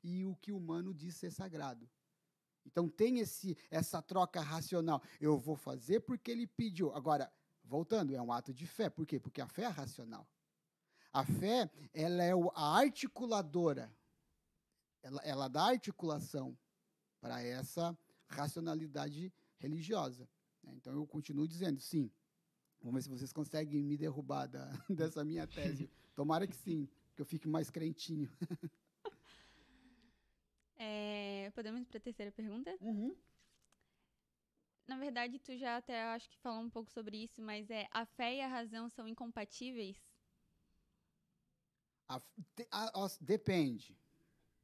e 0.03 0.25
o 0.25 0.36
que 0.36 0.51
o 0.51 0.57
humano 0.57 0.93
diz 0.93 1.15
ser 1.15 1.31
sagrado. 1.31 1.89
Então 2.65 2.88
tem 2.88 3.19
esse 3.19 3.57
essa 3.69 4.01
troca 4.01 4.41
racional. 4.41 5.01
Eu 5.19 5.38
vou 5.38 5.55
fazer 5.55 6.01
porque 6.01 6.29
ele 6.29 6.45
pediu. 6.45 6.93
Agora, 6.93 7.31
voltando, 7.63 8.13
é 8.13 8.21
um 8.21 8.31
ato 8.31 8.53
de 8.53 8.67
fé. 8.67 8.89
Por 8.89 9.05
quê? 9.05 9.19
Porque 9.19 9.41
a 9.41 9.48
fé 9.48 9.63
é 9.63 9.67
racional. 9.67 10.27
A 11.13 11.25
fé, 11.25 11.69
ela 11.93 12.23
é 12.23 12.31
a 12.55 12.77
articuladora. 12.77 13.93
Ela, 15.03 15.21
ela 15.23 15.47
dá 15.47 15.63
articulação 15.63 16.57
para 17.19 17.41
essa 17.41 17.97
racionalidade 18.27 19.33
religiosa. 19.57 20.27
Né? 20.63 20.73
Então 20.75 20.93
eu 20.93 21.05
continuo 21.05 21.47
dizendo, 21.47 21.79
sim. 21.79 22.09
Vamos 22.81 22.95
ver 22.95 23.01
se 23.03 23.09
vocês 23.09 23.33
conseguem 23.33 23.83
me 23.83 23.97
derrubar 23.97 24.47
da, 24.47 24.65
dessa 24.89 25.23
minha 25.23 25.45
tese. 25.45 25.89
Tomara 26.15 26.47
que 26.47 26.55
sim, 26.55 26.89
que 27.15 27.21
eu 27.21 27.25
fique 27.25 27.47
mais 27.47 27.69
crentinho. 27.69 28.29
É, 30.83 31.51
podemos 31.51 31.79
ir 31.83 31.85
para 31.85 31.99
a 31.99 32.01
terceira 32.01 32.31
pergunta? 32.31 32.75
Uhum. 32.81 33.15
Na 34.87 34.97
verdade, 34.97 35.37
tu 35.37 35.55
já 35.55 35.77
até 35.77 36.01
acho 36.01 36.27
que 36.27 36.39
falou 36.39 36.59
um 36.59 36.71
pouco 36.71 36.89
sobre 36.89 37.23
isso, 37.23 37.39
mas 37.39 37.69
é 37.69 37.87
a 37.91 38.03
fé 38.03 38.37
e 38.37 38.41
a 38.41 38.47
razão 38.47 38.89
são 38.89 39.07
incompatíveis? 39.07 39.95
A, 42.11 42.21
a, 42.71 43.05
a, 43.05 43.07
depende. 43.21 43.97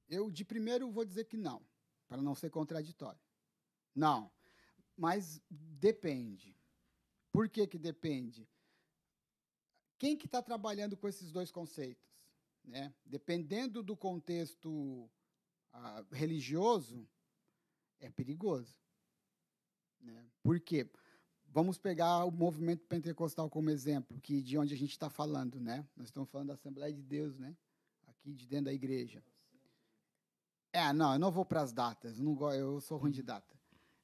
Eu 0.09 0.29
de 0.29 0.43
primeiro 0.43 0.91
vou 0.91 1.05
dizer 1.05 1.25
que 1.25 1.37
não 1.37 1.65
para 2.07 2.21
não 2.21 2.35
ser 2.35 2.49
contraditório. 2.49 3.19
Não, 3.95 4.31
mas 4.97 5.41
depende. 5.49 6.57
Por 7.31 7.49
que, 7.49 7.67
que 7.67 7.77
depende? 7.77 8.47
Quem 9.97 10.17
que 10.17 10.25
está 10.25 10.41
trabalhando 10.41 10.97
com 10.97 11.07
esses 11.07 11.31
dois 11.31 11.51
conceitos? 11.51 12.07
Né? 12.63 12.93
Dependendo 13.05 13.81
do 13.81 13.95
contexto 13.95 15.09
ah, 15.71 16.05
religioso, 16.11 17.07
é 17.99 18.09
perigoso. 18.09 18.77
Né? 19.99 20.29
Por 20.43 20.59
quê? 20.59 20.89
Vamos 21.49 21.77
pegar 21.77 22.25
o 22.25 22.31
movimento 22.31 22.85
pentecostal 22.85 23.49
como 23.49 23.69
exemplo, 23.69 24.19
que 24.21 24.41
de 24.41 24.57
onde 24.57 24.73
a 24.73 24.77
gente 24.77 24.91
está 24.91 25.09
falando, 25.09 25.59
né? 25.59 25.85
Nós 25.95 26.07
estamos 26.07 26.29
falando 26.29 26.49
da 26.49 26.53
Assembleia 26.53 26.93
de 26.93 27.01
Deus, 27.01 27.37
né? 27.37 27.55
Aqui 28.07 28.33
de 28.33 28.45
dentro 28.47 28.65
da 28.65 28.73
igreja. 28.73 29.23
É, 30.71 30.93
não, 30.93 31.13
eu 31.13 31.19
não 31.19 31.31
vou 31.31 31.45
para 31.45 31.61
as 31.61 31.71
datas, 31.71 32.19
não, 32.19 32.53
eu 32.53 32.79
sou 32.81 32.97
ruim 32.97 33.11
de 33.11 33.23
data. 33.23 33.57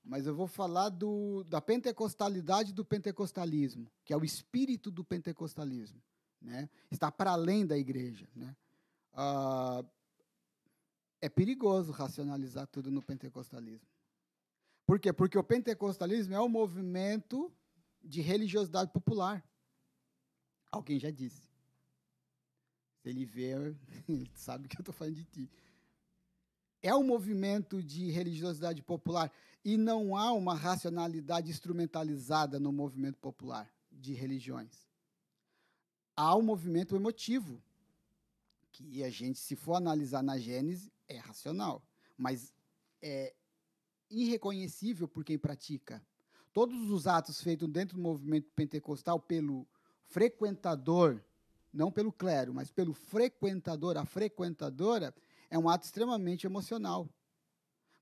Mas 0.03 0.25
eu 0.25 0.35
vou 0.35 0.47
falar 0.47 0.89
do, 0.89 1.43
da 1.45 1.62
pentecostalidade 1.62 2.73
do 2.73 2.83
pentecostalismo, 2.83 3.89
que 4.03 4.12
é 4.12 4.17
o 4.17 4.25
espírito 4.25 4.91
do 4.91 5.03
pentecostalismo. 5.03 6.01
Né? 6.41 6.69
Está 6.91 7.09
para 7.09 7.31
além 7.31 7.65
da 7.65 7.77
igreja. 7.77 8.27
Né? 8.35 8.55
Ah, 9.13 9.83
é 11.21 11.29
perigoso 11.29 11.93
racionalizar 11.93 12.67
tudo 12.67 12.91
no 12.91 13.01
pentecostalismo. 13.01 13.88
Por 14.86 15.00
quê? 15.00 15.13
Porque 15.13 15.38
o 15.38 15.44
pentecostalismo 15.44 16.34
é 16.34 16.42
um 16.42 16.50
movimento 16.50 17.52
de 18.04 18.22
religiosidade 18.22 18.92
popular. 18.92 19.44
Alguém 20.72 21.00
já 21.00 21.10
disse. 21.10 21.42
Se 23.02 23.10
ele 23.10 23.25
vê, 23.25 23.54
sabe 24.34 24.68
que 24.68 24.78
eu 24.78 24.82
estou 24.82 24.94
falando 24.94 25.16
de 25.16 25.25
ti 25.25 25.50
é 26.84 26.94
um 26.94 27.04
movimento 27.04 27.82
de 27.82 28.12
religiosidade 28.12 28.84
popular 28.84 29.32
e 29.63 29.78
não 29.78 30.18
há 30.18 30.34
uma 30.34 30.54
racionalidade 30.54 31.50
instrumentalizada 31.50 32.60
no 32.60 32.74
movimento 32.74 33.18
popular 33.20 33.74
de 33.90 34.13
religiões. 34.13 34.86
Há 36.13 36.36
um 36.36 36.42
movimento 36.42 36.94
emotivo, 36.94 37.63
que 38.70 39.02
a 39.04 39.10
gente, 39.10 39.40
se 39.40 39.56
for 39.56 39.75
analisar 39.75 40.22
na 40.22 40.38
Gênese, 40.38 40.92
é 41.08 41.18
racional, 41.18 41.82
mas 42.18 42.54
é 43.02 43.34
irreconhecível 44.13 45.08
por 45.08 45.24
quem 45.24 45.38
pratica. 45.38 46.01
Todos 46.53 46.91
os 46.91 47.08
atos 47.08 47.41
feitos 47.41 47.67
dentro 47.67 47.98
do 47.98 48.03
movimento 48.03 48.51
pentecostal 48.55 49.20
pelo 49.20 49.67
frequentador, 50.05 51.20
não 51.74 51.91
pelo 51.91 52.12
clero, 52.12 52.53
mas 52.53 52.70
pelo 52.70 52.93
frequentador, 52.93 53.98
a 53.98 54.05
frequentadora, 54.05 55.13
é 55.50 55.58
um 55.58 55.67
ato 55.67 55.86
extremamente 55.86 56.46
emocional. 56.46 57.10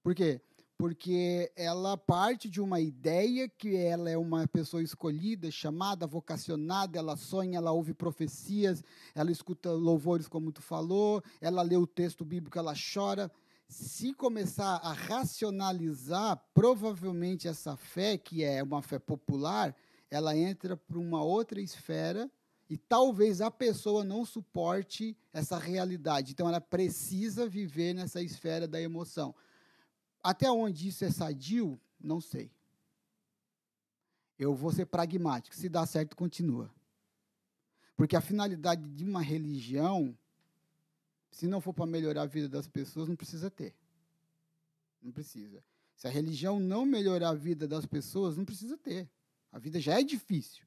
Por 0.04 0.14
quê? 0.14 0.42
Porque 0.78 1.52
ela 1.56 1.96
parte 1.96 2.50
de 2.50 2.60
uma 2.60 2.82
ideia 2.82 3.48
que 3.48 3.76
ela 3.76 4.10
é 4.10 4.18
uma 4.18 4.48
pessoa 4.48 4.82
escolhida, 4.82 5.52
chamada, 5.52 6.08
vocacionada, 6.08 6.98
ela 6.98 7.16
sonha, 7.16 7.58
ela 7.58 7.72
ouve 7.72 7.94
profecias, 7.94 8.84
ela 9.14 9.32
escuta 9.32 9.72
louvores, 9.72 10.28
como 10.28 10.52
tu 10.52 10.62
falou, 10.62 11.24
ela 11.40 11.62
lê 11.62 11.78
o 11.78 11.86
texto 11.86 12.26
bíblico, 12.26 12.58
ela 12.58 12.74
chora. 12.74 13.32
Se 13.72 14.14
começar 14.14 14.76
a 14.84 14.92
racionalizar, 14.92 16.36
provavelmente 16.54 17.48
essa 17.48 17.78
fé, 17.78 18.18
que 18.18 18.44
é 18.44 18.62
uma 18.62 18.82
fé 18.82 19.00
popular, 19.00 19.74
ela 20.10 20.36
entra 20.36 20.76
para 20.76 21.00
uma 21.00 21.24
outra 21.24 21.62
esfera 21.62 22.30
E 22.70 22.78
talvez 22.78 23.40
a 23.42 23.50
pessoa 23.50 24.04
não 24.04 24.26
suporte 24.26 25.18
essa 25.32 25.58
realidade. 25.58 26.34
Então 26.34 26.50
ela 26.50 26.60
precisa 26.60 27.48
viver 27.48 27.94
nessa 27.94 28.22
esfera 28.22 28.68
da 28.68 28.82
emoção. 28.82 29.34
Até 30.22 30.52
onde 30.52 30.90
isso 30.90 31.04
é 31.06 31.12
sadio, 31.12 31.80
não 32.00 32.20
sei. 32.20 32.52
Eu 34.38 34.54
vou 34.54 34.72
ser 34.72 34.86
pragmático. 34.86 35.56
Se 35.56 35.70
dá 35.70 35.86
certo, 35.86 36.16
continua. 36.16 36.70
Porque 37.96 38.16
a 38.16 38.22
finalidade 38.22 38.88
de 38.90 39.04
uma 39.04 39.22
religião, 39.22 40.18
se 41.32 41.48
não 41.48 41.62
for 41.62 41.74
para 41.74 41.86
melhorar 41.86 42.24
a 42.24 42.26
vida 42.28 42.48
das 42.48 42.68
pessoas, 42.68 43.08
não 43.08 43.16
precisa 43.16 43.50
ter. 43.50 43.74
Não 45.02 45.12
precisa. 45.12 45.64
Se 45.96 46.08
a 46.08 46.10
religião 46.10 46.60
não 46.60 46.86
melhorar 46.86 47.30
a 47.30 47.36
vida 47.36 47.68
das 47.68 47.86
pessoas, 47.86 48.38
não 48.38 48.46
precisa 48.46 48.78
ter. 48.78 49.10
A 49.52 49.58
vida 49.58 49.80
já 49.80 50.00
é 50.00 50.04
difícil, 50.04 50.66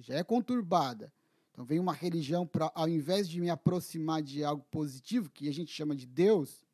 já 0.00 0.14
é 0.14 0.24
conturbada. 0.24 1.12
Então 1.52 1.64
vem 1.64 1.78
uma 1.78 1.92
religião 1.92 2.46
para, 2.46 2.70
ao 2.74 2.88
invés 2.88 3.28
de 3.28 3.40
me 3.40 3.48
aproximar 3.48 4.22
de 4.22 4.44
algo 4.44 4.64
positivo, 4.70 5.30
que 5.30 5.48
a 5.48 5.52
gente 5.52 5.72
chama 5.72 5.94
de 5.94 6.06
Deus, 6.06 6.65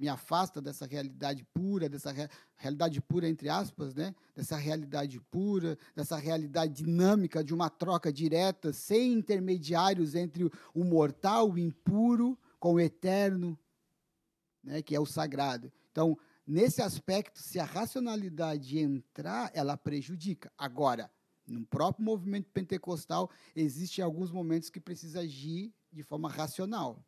me 0.00 0.08
afasta 0.08 0.62
dessa 0.62 0.86
realidade 0.86 1.44
pura, 1.52 1.86
dessa 1.86 2.10
re 2.10 2.26
realidade 2.56 3.02
pura 3.02 3.28
entre 3.28 3.50
aspas, 3.50 3.94
né? 3.94 4.14
Dessa 4.34 4.56
realidade 4.56 5.20
pura, 5.20 5.76
dessa 5.94 6.16
realidade 6.16 6.82
dinâmica 6.82 7.44
de 7.44 7.52
uma 7.52 7.68
troca 7.68 8.10
direta, 8.10 8.72
sem 8.72 9.12
intermediários 9.12 10.14
entre 10.14 10.50
o 10.74 10.84
mortal, 10.84 11.50
o 11.50 11.58
impuro, 11.58 12.38
com 12.58 12.74
o 12.74 12.80
eterno, 12.80 13.58
né? 14.64 14.80
Que 14.80 14.96
é 14.96 15.00
o 15.00 15.04
sagrado. 15.04 15.70
Então, 15.92 16.18
nesse 16.46 16.80
aspecto, 16.80 17.38
se 17.38 17.60
a 17.60 17.64
racionalidade 17.64 18.78
entrar, 18.78 19.50
ela 19.52 19.76
prejudica. 19.76 20.50
Agora, 20.56 21.10
no 21.46 21.66
próprio 21.66 22.06
movimento 22.06 22.48
pentecostal, 22.50 23.30
existem 23.54 24.02
alguns 24.02 24.32
momentos 24.32 24.70
que 24.70 24.80
precisa 24.80 25.20
agir 25.20 25.74
de 25.92 26.02
forma 26.02 26.30
racional 26.30 27.04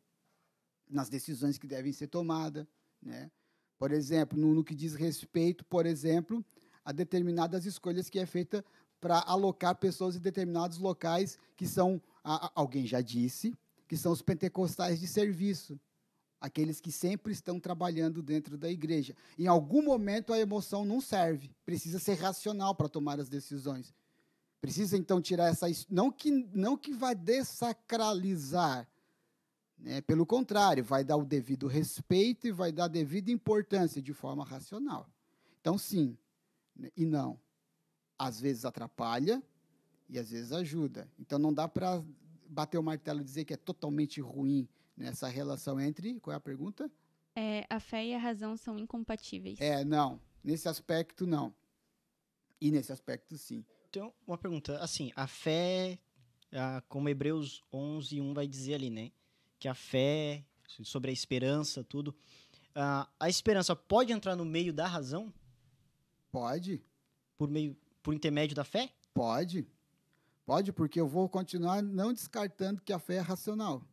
nas 0.87 1.09
decisões 1.09 1.57
que 1.57 1.65
devem 1.65 1.91
ser 1.91 2.07
tomadas 2.07 2.67
né? 3.05 3.29
Por 3.77 3.91
exemplo, 3.91 4.39
no, 4.39 4.53
no 4.53 4.63
que 4.63 4.73
diz 4.73 4.95
respeito, 4.95 5.65
por 5.65 5.85
exemplo, 5.85 6.43
a 6.85 6.91
determinadas 6.91 7.65
escolhas 7.65 8.09
que 8.09 8.19
é 8.19 8.25
feita 8.25 8.63
para 8.99 9.19
alocar 9.19 9.75
pessoas 9.75 10.15
em 10.15 10.19
determinados 10.19 10.77
locais 10.77 11.37
que 11.57 11.67
são, 11.67 12.01
a, 12.23 12.47
a, 12.47 12.51
alguém 12.55 12.85
já 12.85 13.01
disse, 13.01 13.53
que 13.87 13.97
são 13.97 14.11
os 14.11 14.21
pentecostais 14.21 14.99
de 14.99 15.07
serviço, 15.07 15.79
aqueles 16.39 16.79
que 16.79 16.91
sempre 16.91 17.33
estão 17.33 17.59
trabalhando 17.59 18.21
dentro 18.21 18.57
da 18.57 18.69
igreja. 18.69 19.15
Em 19.37 19.47
algum 19.47 19.81
momento 19.81 20.33
a 20.33 20.39
emoção 20.39 20.85
não 20.85 20.99
serve, 21.01 21.51
precisa 21.65 21.99
ser 21.99 22.15
racional 22.15 22.75
para 22.75 22.89
tomar 22.89 23.19
as 23.19 23.29
decisões. 23.29 23.93
Precisa 24.61 24.97
então 24.97 25.21
tirar 25.21 25.49
essa 25.49 25.67
não 25.89 26.09
que 26.09 26.31
não 26.53 26.77
que 26.77 26.93
vai 26.93 27.13
desacralizar, 27.13 28.87
né? 29.83 29.99
Pelo 30.01 30.25
contrário, 30.25 30.81
vai 30.81 31.03
dar 31.03 31.17
o 31.17 31.25
devido 31.25 31.67
respeito 31.67 32.47
e 32.47 32.51
vai 32.51 32.71
dar 32.71 32.85
a 32.85 32.87
devida 32.87 33.29
importância 33.29 34.01
de 34.01 34.13
forma 34.13 34.45
racional. 34.45 35.09
Então, 35.59 35.77
sim 35.77 36.17
né? 36.73 36.89
e 36.95 37.05
não. 37.05 37.37
Às 38.17 38.39
vezes 38.39 38.63
atrapalha 38.63 39.43
e 40.07 40.17
às 40.17 40.31
vezes 40.31 40.53
ajuda. 40.53 41.11
Então, 41.19 41.37
não 41.37 41.53
dá 41.53 41.67
para 41.67 42.01
bater 42.47 42.77
o 42.77 42.83
martelo 42.83 43.19
e 43.19 43.23
dizer 43.25 43.43
que 43.43 43.53
é 43.53 43.57
totalmente 43.57 44.21
ruim 44.21 44.69
nessa 44.95 45.27
relação 45.27 45.79
entre. 45.81 46.17
Qual 46.21 46.33
é 46.33 46.37
a 46.37 46.39
pergunta? 46.39 46.89
É, 47.35 47.65
a 47.69 47.79
fé 47.79 48.05
e 48.05 48.15
a 48.15 48.19
razão 48.19 48.55
são 48.55 48.79
incompatíveis. 48.79 49.59
É, 49.59 49.83
não. 49.83 50.21
Nesse 50.41 50.69
aspecto, 50.69 51.27
não. 51.27 51.53
E 52.61 52.71
nesse 52.71 52.93
aspecto, 52.93 53.37
sim. 53.37 53.65
Então, 53.89 54.13
uma 54.25 54.37
pergunta. 54.37 54.77
Assim, 54.77 55.11
a 55.13 55.27
fé, 55.27 55.99
como 56.87 57.09
Hebreus 57.09 57.61
11, 57.73 58.21
1 58.21 58.33
vai 58.33 58.47
dizer 58.47 58.75
ali, 58.75 58.89
né? 58.89 59.11
Que 59.63 59.67
a 59.69 59.73
fé, 59.73 60.45
sobre 60.83 61.09
a 61.09 61.13
esperança, 61.13 61.85
tudo. 61.85 62.09
Uh, 62.75 63.07
a 63.17 63.29
esperança 63.29 63.73
pode 63.73 64.11
entrar 64.11 64.35
no 64.35 64.43
meio 64.43 64.73
da 64.73 64.85
razão? 64.85 65.33
Pode. 66.29 66.83
Por 67.37 67.49
meio, 67.49 67.73
por 68.01 68.13
intermédio 68.13 68.57
da 68.57 68.65
fé? 68.65 68.93
Pode. 69.13 69.65
Pode, 70.45 70.73
porque 70.73 70.99
eu 70.99 71.07
vou 71.07 71.29
continuar 71.29 71.81
não 71.81 72.11
descartando 72.11 72.81
que 72.81 72.91
a 72.91 72.99
fé 72.99 73.15
é 73.15 73.19
racional. 73.21 73.87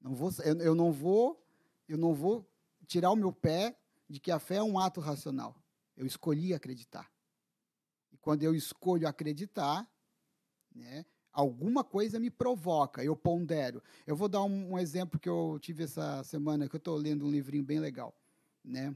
Não 0.00 0.14
vou, 0.14 0.30
eu, 0.44 0.56
eu 0.60 0.74
não 0.76 0.92
vou, 0.92 1.44
eu 1.88 1.98
não 1.98 2.14
vou 2.14 2.48
tirar 2.86 3.10
o 3.10 3.16
meu 3.16 3.32
pé 3.32 3.76
de 4.08 4.20
que 4.20 4.30
a 4.30 4.38
fé 4.38 4.56
é 4.56 4.62
um 4.62 4.78
ato 4.78 5.00
racional. 5.00 5.56
Eu 5.96 6.06
escolhi 6.06 6.54
acreditar. 6.54 7.10
E 8.12 8.16
quando 8.18 8.44
eu 8.44 8.54
escolho 8.54 9.08
acreditar, 9.08 9.84
né, 10.72 11.04
alguma 11.40 11.82
coisa 11.82 12.20
me 12.20 12.30
provoca, 12.30 13.02
eu 13.02 13.16
pondero. 13.16 13.82
Eu 14.06 14.14
vou 14.14 14.28
dar 14.28 14.42
um, 14.42 14.72
um 14.72 14.78
exemplo 14.78 15.18
que 15.18 15.28
eu 15.28 15.58
tive 15.60 15.84
essa 15.84 16.22
semana, 16.22 16.68
que 16.68 16.76
eu 16.76 16.78
estou 16.78 16.96
lendo 16.96 17.26
um 17.26 17.30
livrinho 17.30 17.64
bem 17.64 17.80
legal. 17.80 18.14
Né? 18.64 18.94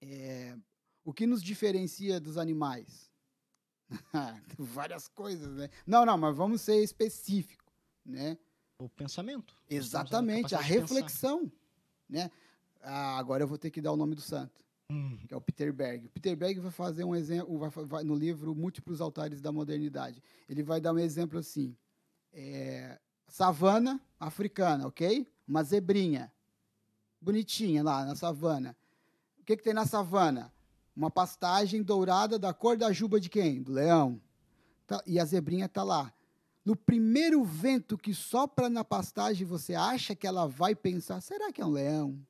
É, 0.00 0.56
o 1.04 1.12
que 1.12 1.26
nos 1.26 1.42
diferencia 1.42 2.20
dos 2.20 2.36
animais? 2.36 3.10
Várias 4.58 5.06
coisas, 5.06 5.56
né? 5.56 5.70
Não, 5.86 6.04
não, 6.04 6.18
mas 6.18 6.36
vamos 6.36 6.60
ser 6.60 6.82
específico, 6.82 7.72
né? 8.04 8.36
O 8.78 8.88
pensamento. 8.88 9.56
Exatamente, 9.70 10.54
a, 10.54 10.60
reflexão, 10.60 11.50
né? 12.08 12.30
Ah, 12.82 13.16
agora 13.18 13.44
eu 13.44 13.48
vou 13.48 13.56
ter 13.56 13.70
que 13.70 13.80
dar 13.80 13.92
o 13.92 13.96
nome 13.96 14.14
do 14.14 14.20
santo. 14.20 14.65
Hum. 14.88 15.18
que 15.26 15.34
é 15.34 15.36
o 15.36 15.40
Peter 15.40 15.72
Berg. 15.72 16.06
O 16.06 16.10
Peter 16.10 16.36
Berg 16.36 16.60
vai 16.60 16.70
fazer 16.70 17.02
um 17.02 17.14
exemplo, 17.14 17.58
vai, 17.58 17.70
vai, 17.70 18.04
no 18.04 18.14
livro 18.14 18.54
Múltiplos 18.54 19.00
Altares 19.00 19.40
da 19.40 19.50
Modernidade. 19.50 20.22
Ele 20.48 20.62
vai 20.62 20.80
dar 20.80 20.92
um 20.92 20.98
exemplo 20.98 21.38
assim: 21.38 21.76
é, 22.32 22.98
savana 23.26 24.00
africana, 24.18 24.86
ok? 24.86 25.26
Uma 25.46 25.64
zebrinha, 25.64 26.32
bonitinha 27.20 27.82
lá 27.82 28.04
na 28.04 28.14
savana. 28.14 28.76
O 29.40 29.44
que, 29.44 29.56
que 29.56 29.62
tem 29.62 29.74
na 29.74 29.86
savana? 29.86 30.52
Uma 30.94 31.10
pastagem 31.10 31.82
dourada 31.82 32.38
da 32.38 32.54
cor 32.54 32.76
da 32.76 32.92
juba 32.92 33.20
de 33.20 33.28
quem? 33.28 33.62
Do 33.62 33.72
leão. 33.72 34.20
Tá, 34.86 35.02
e 35.04 35.18
a 35.18 35.24
zebrinha 35.24 35.66
está 35.66 35.82
lá. 35.82 36.12
No 36.64 36.76
primeiro 36.76 37.44
vento 37.44 37.98
que 37.98 38.14
sopra 38.14 38.70
na 38.70 38.84
pastagem, 38.84 39.44
você 39.46 39.74
acha 39.74 40.14
que 40.14 40.28
ela 40.28 40.46
vai 40.46 40.76
pensar: 40.76 41.20
será 41.20 41.52
que 41.52 41.60
é 41.60 41.66
um 41.66 41.72
leão? 41.72 42.24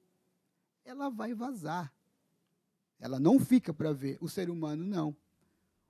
Ela 0.87 1.11
vai 1.11 1.35
vazar 1.35 1.93
ela 2.99 3.21
não 3.21 3.39
fica 3.39 3.73
para 3.73 3.93
ver. 3.93 4.19
O 4.21 4.29
ser 4.29 4.51
humano 4.51 4.85
não. 4.85 5.17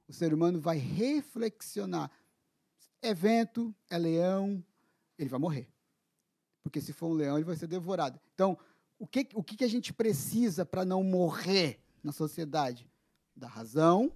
O 0.08 0.12
ser 0.12 0.32
humano 0.32 0.60
vai 0.60 0.78
reflexionar. 0.78 2.10
É 3.02 3.12
vento, 3.14 3.74
é 3.90 3.98
leão, 3.98 4.64
ele 5.18 5.28
vai 5.28 5.38
morrer. 5.38 5.68
Porque 6.62 6.80
se 6.80 6.92
for 6.92 7.08
um 7.08 7.14
leão, 7.14 7.36
ele 7.36 7.44
vai 7.44 7.56
ser 7.56 7.66
devorado. 7.66 8.20
Então, 8.34 8.58
o 8.98 9.06
que, 9.06 9.28
o 9.34 9.42
que 9.42 9.62
a 9.64 9.68
gente 9.68 9.92
precisa 9.92 10.64
para 10.64 10.84
não 10.84 11.02
morrer 11.02 11.80
na 12.02 12.12
sociedade? 12.12 12.90
Da 13.34 13.46
razão. 13.46 14.12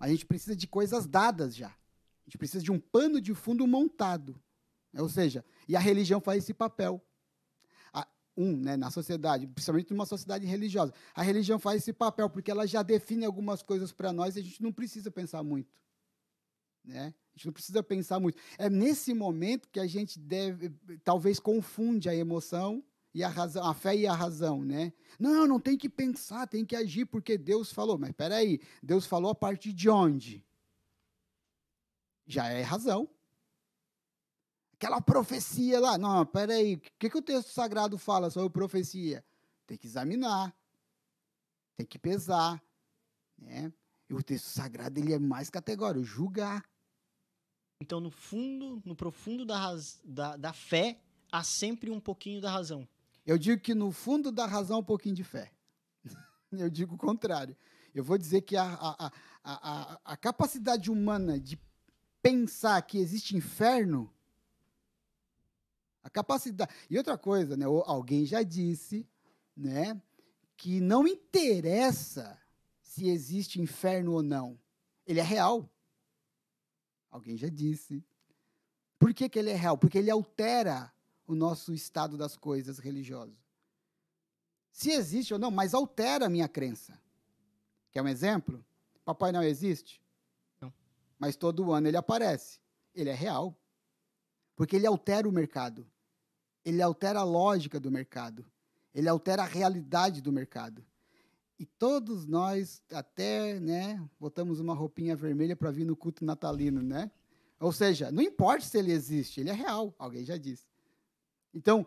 A 0.00 0.08
gente 0.08 0.26
precisa 0.26 0.56
de 0.56 0.66
coisas 0.66 1.06
dadas 1.06 1.54
já. 1.54 1.68
A 1.68 2.24
gente 2.24 2.38
precisa 2.38 2.62
de 2.62 2.72
um 2.72 2.80
pano 2.80 3.20
de 3.20 3.34
fundo 3.34 3.66
montado. 3.66 4.40
Ou 4.96 5.08
seja, 5.08 5.44
e 5.68 5.76
a 5.76 5.80
religião 5.80 6.20
faz 6.20 6.42
esse 6.42 6.54
papel 6.54 7.00
um 8.36 8.56
né, 8.56 8.76
na 8.76 8.90
sociedade, 8.90 9.46
principalmente 9.46 9.90
numa 9.90 10.06
sociedade 10.06 10.46
religiosa. 10.46 10.92
A 11.14 11.22
religião 11.22 11.58
faz 11.58 11.82
esse 11.82 11.92
papel 11.92 12.28
porque 12.30 12.50
ela 12.50 12.66
já 12.66 12.82
define 12.82 13.24
algumas 13.24 13.62
coisas 13.62 13.92
para 13.92 14.12
nós 14.12 14.36
e 14.36 14.40
a 14.40 14.42
gente 14.42 14.62
não 14.62 14.72
precisa 14.72 15.10
pensar 15.10 15.42
muito. 15.42 15.70
Né? 16.84 17.14
A 17.34 17.36
gente 17.36 17.46
não 17.46 17.52
precisa 17.52 17.82
pensar 17.82 18.18
muito. 18.18 18.38
É 18.58 18.68
nesse 18.68 19.14
momento 19.14 19.68
que 19.68 19.80
a 19.80 19.86
gente 19.86 20.18
deve, 20.18 20.70
talvez 21.04 21.38
confunde 21.38 22.08
a 22.08 22.14
emoção 22.14 22.82
e 23.14 23.22
a 23.22 23.28
razão, 23.28 23.64
a 23.66 23.74
fé 23.74 23.94
e 23.94 24.06
a 24.06 24.14
razão, 24.14 24.64
né? 24.64 24.90
Não, 25.18 25.46
não 25.46 25.60
tem 25.60 25.76
que 25.76 25.88
pensar, 25.88 26.46
tem 26.46 26.64
que 26.64 26.74
agir 26.74 27.04
porque 27.04 27.36
Deus 27.36 27.70
falou. 27.70 27.98
Mas 27.98 28.10
espera 28.10 28.36
aí, 28.36 28.58
Deus 28.82 29.04
falou 29.04 29.30
a 29.30 29.34
partir 29.34 29.72
de 29.72 29.90
onde? 29.90 30.44
Já 32.26 32.48
é 32.48 32.62
razão 32.62 33.08
aquela 34.82 35.00
profecia 35.00 35.78
lá. 35.78 35.96
Não, 35.96 36.26
peraí, 36.26 36.74
o 36.74 36.80
que, 36.98 37.08
que 37.08 37.18
o 37.18 37.22
texto 37.22 37.50
sagrado 37.50 37.96
fala 37.96 38.30
sobre 38.30 38.50
profecia? 38.50 39.24
Tem 39.64 39.78
que 39.78 39.86
examinar, 39.86 40.54
tem 41.76 41.86
que 41.86 41.98
pesar. 41.98 42.60
Né? 43.38 43.72
E 44.08 44.14
o 44.14 44.22
texto 44.22 44.46
sagrado 44.46 44.98
ele 44.98 45.12
é 45.12 45.18
mais 45.20 45.48
categórico, 45.48 46.04
julgar. 46.04 46.64
Então, 47.80 48.00
no 48.00 48.10
fundo, 48.10 48.82
no 48.84 48.96
profundo 48.96 49.44
da, 49.44 49.76
da, 50.04 50.36
da 50.36 50.52
fé, 50.52 50.98
há 51.30 51.44
sempre 51.44 51.90
um 51.90 52.00
pouquinho 52.00 52.40
da 52.40 52.50
razão. 52.50 52.86
Eu 53.24 53.38
digo 53.38 53.62
que 53.62 53.74
no 53.74 53.92
fundo 53.92 54.32
da 54.32 54.46
razão, 54.46 54.80
um 54.80 54.84
pouquinho 54.84 55.14
de 55.14 55.22
fé. 55.22 55.52
Eu 56.50 56.68
digo 56.68 56.96
o 56.96 56.98
contrário. 56.98 57.56
Eu 57.94 58.02
vou 58.02 58.18
dizer 58.18 58.42
que 58.42 58.56
a, 58.56 58.64
a, 58.64 59.06
a, 59.06 59.12
a, 59.44 60.00
a 60.04 60.16
capacidade 60.16 60.90
humana 60.90 61.38
de 61.38 61.58
pensar 62.20 62.80
que 62.82 62.98
existe 62.98 63.36
inferno 63.36 64.12
a 66.02 66.10
capacidade. 66.10 66.72
E 66.90 66.98
outra 66.98 67.16
coisa, 67.16 67.56
né? 67.56 67.64
Alguém 67.86 68.26
já 68.26 68.42
disse, 68.42 69.08
né? 69.56 70.00
Que 70.56 70.80
não 70.80 71.06
interessa 71.06 72.38
se 72.82 73.08
existe 73.08 73.60
inferno 73.60 74.12
ou 74.12 74.22
não. 74.22 74.58
Ele 75.06 75.20
é 75.20 75.22
real. 75.22 75.70
Alguém 77.10 77.36
já 77.36 77.48
disse. 77.48 78.04
Por 78.98 79.12
que, 79.12 79.28
que 79.28 79.38
ele 79.38 79.50
é 79.50 79.56
real? 79.56 79.76
Porque 79.76 79.98
ele 79.98 80.10
altera 80.10 80.92
o 81.26 81.34
nosso 81.34 81.72
estado 81.72 82.16
das 82.16 82.36
coisas 82.36 82.78
religioso. 82.78 83.36
Se 84.70 84.90
existe 84.90 85.32
ou 85.32 85.38
não, 85.38 85.50
mas 85.50 85.74
altera 85.74 86.26
a 86.26 86.30
minha 86.30 86.48
crença. 86.48 87.00
Quer 87.90 88.02
um 88.02 88.08
exemplo? 88.08 88.64
Papai 89.04 89.32
Noel 89.32 89.48
existe? 89.48 90.02
Não. 90.60 90.72
Mas 91.18 91.36
todo 91.36 91.72
ano 91.72 91.88
ele 91.88 91.96
aparece. 91.96 92.60
Ele 92.94 93.10
é 93.10 93.14
real. 93.14 93.56
Porque 94.56 94.76
ele 94.76 94.86
altera 94.86 95.28
o 95.28 95.32
mercado. 95.32 95.86
Ele 96.64 96.82
altera 96.82 97.20
a 97.20 97.24
lógica 97.24 97.80
do 97.80 97.90
mercado. 97.90 98.44
Ele 98.94 99.08
altera 99.08 99.42
a 99.42 99.46
realidade 99.46 100.20
do 100.20 100.32
mercado. 100.32 100.84
E 101.58 101.66
todos 101.66 102.26
nós 102.26 102.82
até, 102.92 103.60
né, 103.60 104.02
botamos 104.18 104.58
uma 104.58 104.74
roupinha 104.74 105.14
vermelha 105.14 105.54
para 105.54 105.70
vir 105.70 105.84
no 105.84 105.96
culto 105.96 106.24
natalino, 106.24 106.82
né? 106.82 107.10
Ou 107.60 107.72
seja, 107.72 108.10
não 108.10 108.20
importa 108.20 108.66
se 108.66 108.76
ele 108.76 108.90
existe, 108.90 109.40
ele 109.40 109.50
é 109.50 109.52
real, 109.52 109.94
alguém 109.96 110.24
já 110.24 110.36
disse. 110.36 110.66
Então, 111.54 111.86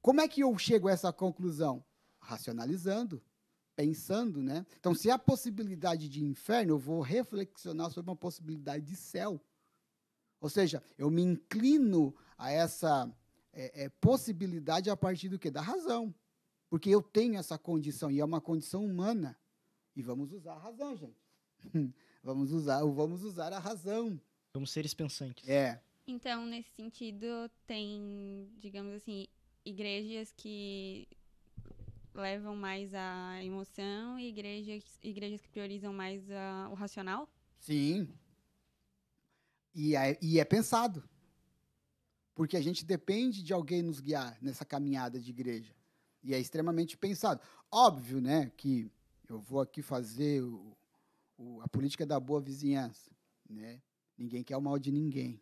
como 0.00 0.20
é 0.20 0.28
que 0.28 0.40
eu 0.40 0.56
chego 0.56 0.86
a 0.86 0.92
essa 0.92 1.12
conclusão? 1.12 1.84
Racionalizando, 2.20 3.20
pensando, 3.74 4.40
né? 4.40 4.64
Então, 4.78 4.94
se 4.94 5.10
há 5.10 5.18
possibilidade 5.18 6.08
de 6.08 6.24
inferno, 6.24 6.74
eu 6.74 6.78
vou 6.78 7.00
reflexionar 7.00 7.90
sobre 7.90 8.10
uma 8.10 8.16
possibilidade 8.16 8.84
de 8.84 8.94
céu. 8.94 9.40
Ou 10.40 10.48
seja, 10.48 10.80
eu 10.96 11.10
me 11.10 11.22
inclino 11.22 12.14
a 12.38 12.52
essa 12.52 13.12
é, 13.56 13.84
é, 13.84 13.88
possibilidade 13.88 14.90
a 14.90 14.96
partir 14.96 15.30
do 15.30 15.38
que? 15.38 15.50
Da 15.50 15.62
razão. 15.62 16.14
Porque 16.68 16.90
eu 16.90 17.02
tenho 17.02 17.36
essa 17.36 17.58
condição, 17.58 18.10
e 18.10 18.20
é 18.20 18.24
uma 18.24 18.40
condição 18.40 18.84
humana. 18.84 19.36
E 19.96 20.02
vamos 20.02 20.30
usar 20.32 20.52
a 20.52 20.58
razão, 20.58 20.94
gente. 20.94 21.16
vamos 22.22 22.52
usar, 22.52 22.84
vamos 22.84 23.24
usar 23.24 23.52
a 23.52 23.58
razão. 23.58 24.20
Somos 24.52 24.70
seres 24.70 24.92
pensantes. 24.92 25.48
É. 25.48 25.80
Então, 26.06 26.44
nesse 26.44 26.70
sentido, 26.70 27.26
tem, 27.66 28.48
digamos 28.58 28.94
assim, 28.94 29.26
igrejas 29.64 30.32
que 30.36 31.08
levam 32.14 32.54
mais 32.54 32.94
a 32.94 33.42
emoção 33.42 34.18
e 34.18 34.28
igrejas, 34.28 34.98
igrejas 35.02 35.40
que 35.40 35.48
priorizam 35.48 35.92
mais 35.92 36.30
a, 36.30 36.68
o 36.70 36.74
racional? 36.74 37.28
Sim. 37.58 38.08
E 39.74 39.96
é, 39.96 40.18
e 40.22 40.38
é 40.38 40.44
pensado. 40.44 41.02
Porque 42.36 42.56
a 42.56 42.60
gente 42.60 42.84
depende 42.84 43.42
de 43.42 43.54
alguém 43.54 43.82
nos 43.82 43.98
guiar 43.98 44.36
nessa 44.42 44.62
caminhada 44.62 45.18
de 45.18 45.30
igreja. 45.30 45.74
E 46.22 46.34
é 46.34 46.38
extremamente 46.38 46.94
pensado. 46.94 47.40
Óbvio, 47.72 48.20
né, 48.20 48.52
que 48.58 48.92
eu 49.26 49.40
vou 49.40 49.58
aqui 49.58 49.80
fazer 49.80 50.42
o, 50.42 50.76
o, 51.38 51.62
a 51.62 51.68
política 51.68 52.04
da 52.04 52.20
boa 52.20 52.40
vizinhança, 52.40 53.10
né? 53.48 53.80
Ninguém 54.18 54.44
quer 54.44 54.56
o 54.56 54.60
mal 54.60 54.78
de 54.78 54.92
ninguém. 54.92 55.40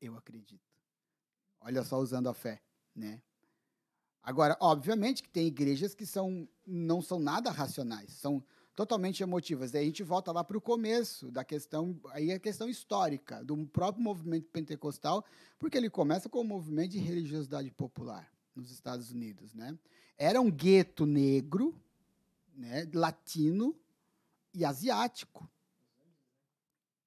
Eu 0.00 0.16
acredito. 0.16 0.68
Olha 1.60 1.84
só 1.84 1.98
usando 1.98 2.28
a 2.28 2.34
fé, 2.34 2.60
né? 2.94 3.22
Agora, 4.20 4.56
obviamente 4.60 5.22
que 5.22 5.28
tem 5.28 5.46
igrejas 5.46 5.94
que 5.94 6.04
são 6.04 6.48
não 6.66 7.00
são 7.00 7.20
nada 7.20 7.50
racionais, 7.50 8.12
são 8.12 8.44
totalmente 8.78 9.24
emotivas. 9.24 9.72
Daí 9.72 9.82
a 9.82 9.86
gente 9.86 10.04
volta 10.04 10.30
lá 10.30 10.44
para 10.44 10.56
o 10.56 10.60
começo 10.60 11.32
da 11.32 11.42
questão, 11.42 12.00
aí 12.10 12.30
a 12.30 12.38
questão 12.38 12.68
histórica 12.68 13.42
do 13.42 13.66
próprio 13.66 14.04
movimento 14.04 14.46
pentecostal, 14.52 15.24
porque 15.58 15.76
ele 15.76 15.90
começa 15.90 16.28
com 16.28 16.42
o 16.42 16.44
movimento 16.44 16.92
de 16.92 16.98
religiosidade 16.98 17.72
popular 17.72 18.32
nos 18.54 18.70
Estados 18.70 19.10
Unidos, 19.10 19.52
né? 19.52 19.76
Era 20.16 20.40
um 20.40 20.48
gueto 20.48 21.06
negro, 21.06 21.74
né, 22.54 22.88
latino 22.94 23.74
e 24.54 24.64
asiático. 24.64 25.50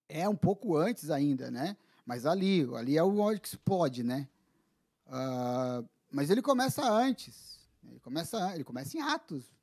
É 0.10 0.28
um 0.28 0.36
pouco 0.36 0.76
antes 0.76 1.10
ainda, 1.10 1.50
né? 1.50 1.78
Mas 2.06 2.26
ali, 2.26 2.68
ali 2.76 2.98
é 2.98 3.04
o 3.04 3.18
onde 3.18 3.48
explode, 3.48 4.04
né? 4.04 4.28
Uh, 5.08 5.88
mas 6.12 6.30
ele 6.30 6.42
começa 6.42 6.86
antes. 6.86 7.62
Ele 7.90 8.02
começa, 8.02 8.56
ele 8.56 8.66
começa 8.66 8.98
em 8.98 9.00
Atos. 9.00 9.61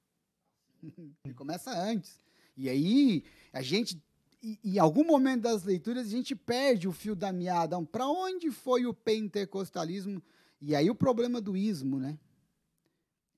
ele 1.24 1.34
começa 1.34 1.70
antes. 1.70 2.20
E 2.56 2.68
aí 2.68 3.24
a 3.52 3.62
gente 3.62 4.02
em 4.42 4.78
algum 4.78 5.04
momento 5.04 5.42
das 5.42 5.64
leituras 5.64 6.06
a 6.06 6.10
gente 6.10 6.34
perde 6.34 6.86
o 6.86 6.92
fio 6.92 7.16
da 7.16 7.32
meada. 7.32 7.80
Para 7.82 8.06
onde 8.06 8.50
foi 8.50 8.86
o 8.86 8.94
pentecostalismo 8.94 10.22
e 10.60 10.74
aí 10.74 10.90
o 10.90 10.94
problema 10.94 11.40
do 11.40 11.56
ismo, 11.56 11.98
né? 11.98 12.18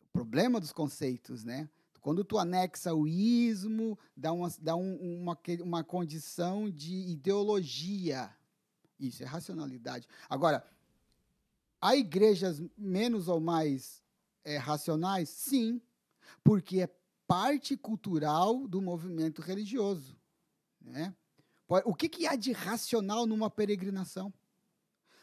O 0.03 0.13
problema 0.13 0.61
dos 0.61 0.73
conceitos, 0.73 1.45
né? 1.45 1.69
Quando 2.01 2.25
tu 2.25 2.39
anexa 2.39 2.95
o 2.95 3.07
ismo, 3.07 3.99
dá 4.17 4.33
uma, 4.33 4.51
dá 4.59 4.75
um, 4.75 5.21
uma, 5.21 5.39
uma 5.63 5.85
condição 5.85 6.71
de 6.71 6.95
ideologia. 6.95 8.35
Isso 8.99 9.23
é 9.23 9.27
racionalidade. 9.27 10.09
Agora, 10.29 10.67
há 11.81 11.95
igrejas 11.95 12.63
menos 12.77 13.29
ou 13.29 13.39
mais 13.39 14.03
é, 14.45 14.57
racionais? 14.57 15.29
Sim, 15.29 15.81
porque 16.43 16.81
é 16.81 16.87
parte 17.31 17.77
cultural 17.77 18.67
do 18.67 18.83
movimento 18.83 19.41
religioso. 19.41 20.19
Né? 20.81 21.15
O 21.85 21.95
que, 21.95 22.09
que 22.09 22.27
há 22.27 22.35
de 22.35 22.51
racional 22.51 23.25
numa 23.25 23.49
peregrinação? 23.49 24.35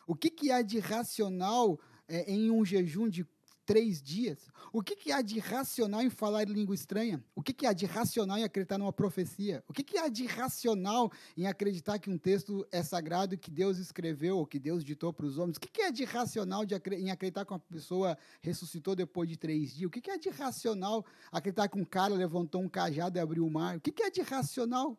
O 0.08 0.16
que, 0.16 0.30
que 0.30 0.50
há 0.50 0.62
de 0.62 0.80
racional 0.80 1.78
é, 2.08 2.32
em 2.32 2.50
um 2.50 2.64
jejum 2.64 3.10
de 3.10 3.28
três 3.68 4.02
dias? 4.02 4.50
O 4.72 4.82
que, 4.82 4.96
que 4.96 5.12
há 5.12 5.22
de 5.22 5.38
racional 5.40 6.02
em 6.02 6.10
falar 6.10 6.48
língua 6.48 6.74
estranha? 6.74 7.22
O 7.36 7.44
que, 7.44 7.52
que 7.54 7.68
há 7.68 7.74
de 7.74 7.86
racional 7.86 8.38
em 8.38 8.44
acreditar 8.44 8.78
numa 8.78 8.94
profecia? 8.94 9.62
O 9.68 9.74
que, 9.74 9.84
que 9.84 9.98
há 9.98 10.08
de 10.08 10.26
racional 10.26 11.12
em 11.36 11.46
acreditar 11.46 12.00
que 12.00 12.10
um 12.10 12.18
texto 12.18 12.66
é 12.72 12.82
sagrado 12.82 13.38
que 13.38 13.52
Deus 13.52 13.78
escreveu 13.78 14.38
ou 14.38 14.48
que 14.48 14.58
Deus 14.58 14.86
ditou 14.86 15.12
para 15.12 15.26
os 15.26 15.38
homens? 15.38 15.58
O 15.58 15.60
que, 15.60 15.68
que 15.68 15.82
há 15.82 15.92
de 15.92 16.06
racional 16.06 16.66
de, 16.66 16.76
em 16.96 17.12
acreditar 17.12 17.46
que 17.46 17.52
uma 17.52 17.60
pessoa 17.60 18.18
ressuscitou 18.42 18.96
depois 18.96 19.28
de 19.28 19.36
três 19.36 19.76
dias? 19.76 19.88
O 19.88 19.92
que, 19.92 20.00
que 20.00 20.12
há 20.12 20.18
de 20.18 20.30
racional 20.30 21.06
acreditar 21.30 21.68
que 21.68 21.78
um 21.78 21.86
cara 21.86 22.16
levantou 22.16 22.62
um 22.62 22.70
cajado 22.70 23.18
e 23.18 23.22
abriu 23.22 23.46
o 23.46 23.52
mar? 23.52 23.76
O 23.76 23.82
que, 23.82 23.92
que 23.92 24.04
é 24.04 24.10
de 24.10 24.22
racional? 24.22 24.98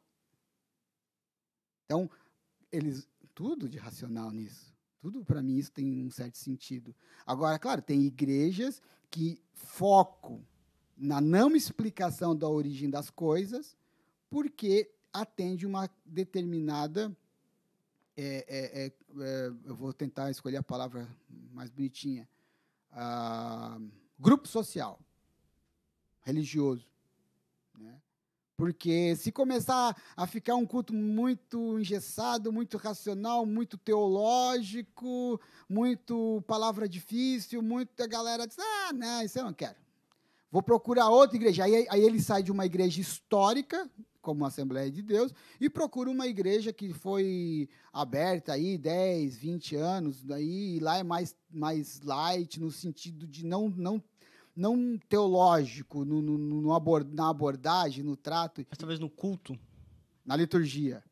Então, 1.87 2.11
eles 2.71 3.09
tudo 3.35 3.67
de 3.67 3.79
racional 3.79 4.31
nisso. 4.31 4.78
Tudo 5.01 5.25
para 5.25 5.43
mim 5.43 5.57
isso 5.57 5.71
tem 5.71 6.05
um 6.05 6.11
certo 6.11 6.37
sentido. 6.39 6.95
Agora, 7.27 7.59
claro, 7.59 7.81
tem 7.81 8.03
igrejas 8.03 8.83
que 9.11 9.41
focam 9.55 10.45
na 10.97 11.21
não 11.21 11.55
explicação 11.55 12.37
da 12.37 12.49
origem 12.49 12.91
das 12.91 13.09
coisas, 13.09 13.77
porque 14.29 14.91
atende 15.13 15.67
uma 15.67 15.89
determinada. 16.05 17.17
É, 18.17 18.45
é, 18.49 18.85
é, 18.85 18.87
é 18.87 19.53
eu 19.65 19.75
vou 19.77 19.93
tentar 19.93 20.31
escolher 20.31 20.57
a 20.57 20.63
palavra 20.63 21.09
mais 21.53 21.71
bonitinha. 21.71 22.29
Ah, 22.91 23.81
grupo 24.19 24.49
social, 24.49 24.99
religioso. 26.23 26.87
Né? 27.79 28.01
Porque 28.59 29.15
se 29.15 29.31
começar 29.31 29.97
a 30.17 30.27
ficar 30.27 30.57
um 30.57 30.67
culto 30.67 30.93
muito 30.93 31.79
engessado, 31.79 32.53
muito 32.53 32.77
racional, 32.77 33.47
muito 33.47 33.79
teológico, 33.79 35.41
muito 35.69 36.43
palavra 36.45 36.89
difícil, 36.89 37.63
muita 37.63 38.05
galera 38.09 38.49
diz: 38.49 38.59
ah, 38.59 38.93
não, 38.93 39.23
isso 39.23 39.39
eu 39.39 39.45
não 39.45 39.53
quero. 39.53 39.77
Vou 40.51 40.61
procurar 40.61 41.09
outra 41.09 41.37
igreja. 41.37 41.63
Aí, 41.63 41.87
aí 41.89 42.03
ele 42.03 42.21
sai 42.21 42.43
de 42.43 42.51
uma 42.51 42.67
igreja 42.67 43.01
histórica, 43.01 43.89
como 44.21 44.45
a 44.45 44.49
Assembleia 44.49 44.91
de 44.91 45.03
Deus, 45.03 45.33
e 45.61 45.71
procura 45.71 46.11
uma 46.11 46.27
igreja 46.27 46.73
que 46.73 46.93
foi 46.93 47.69
aberta 47.93 48.55
aí 48.55 48.77
10, 48.77 49.37
20 49.37 49.77
anos, 49.77 50.25
daí, 50.25 50.79
e 50.79 50.81
lá 50.81 50.99
é 50.99 51.05
mais, 51.05 51.37
mais 51.49 52.01
light, 52.01 52.59
no 52.59 52.73
sentido 52.73 53.25
de 53.25 53.47
não, 53.47 53.69
não 53.69 54.03
não 54.59 54.99
teológico, 55.09 56.05
no, 56.05 56.21
no, 56.21 56.37
no 56.37 56.75
abord, 56.75 57.15
na 57.15 57.31
abordagem, 57.31 58.03
no 58.03 58.17
trato. 58.17 58.67
Mas 58.69 58.77
talvez 58.77 58.99
no 58.99 59.09
culto. 59.09 59.57
Na 60.27 60.35
liturgia. 60.35 61.03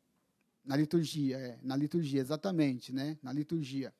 Na 0.65 0.75
liturgia, 0.75 1.37
é. 1.37 1.59
Na 1.63 1.75
liturgia, 1.77 2.19
exatamente, 2.19 2.93
né? 2.93 3.17
Na 3.23 3.31
liturgia. 3.31 3.93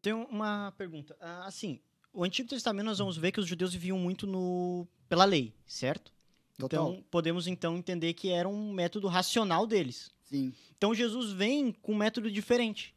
Tem 0.00 0.14
uma 0.14 0.72
pergunta. 0.78 1.14
Ah, 1.20 1.46
assim, 1.46 1.78
o 2.10 2.24
Antigo 2.24 2.48
Testamento 2.48 2.86
nós 2.86 2.98
vamos 2.98 3.18
ver 3.18 3.32
que 3.32 3.40
os 3.40 3.46
judeus 3.46 3.74
viviam 3.74 3.98
muito 3.98 4.26
no 4.26 4.88
pela 5.08 5.26
lei, 5.26 5.54
certo? 5.66 6.10
Total. 6.58 6.90
Então, 6.90 7.04
podemos 7.10 7.46
então 7.46 7.76
entender 7.76 8.14
que 8.14 8.30
era 8.30 8.48
um 8.48 8.72
método 8.72 9.08
racional 9.08 9.66
deles. 9.66 10.10
Sim. 10.24 10.54
Então, 10.76 10.94
Jesus 10.94 11.32
vem 11.32 11.70
com 11.70 11.92
um 11.92 11.96
método 11.96 12.30
diferente. 12.30 12.94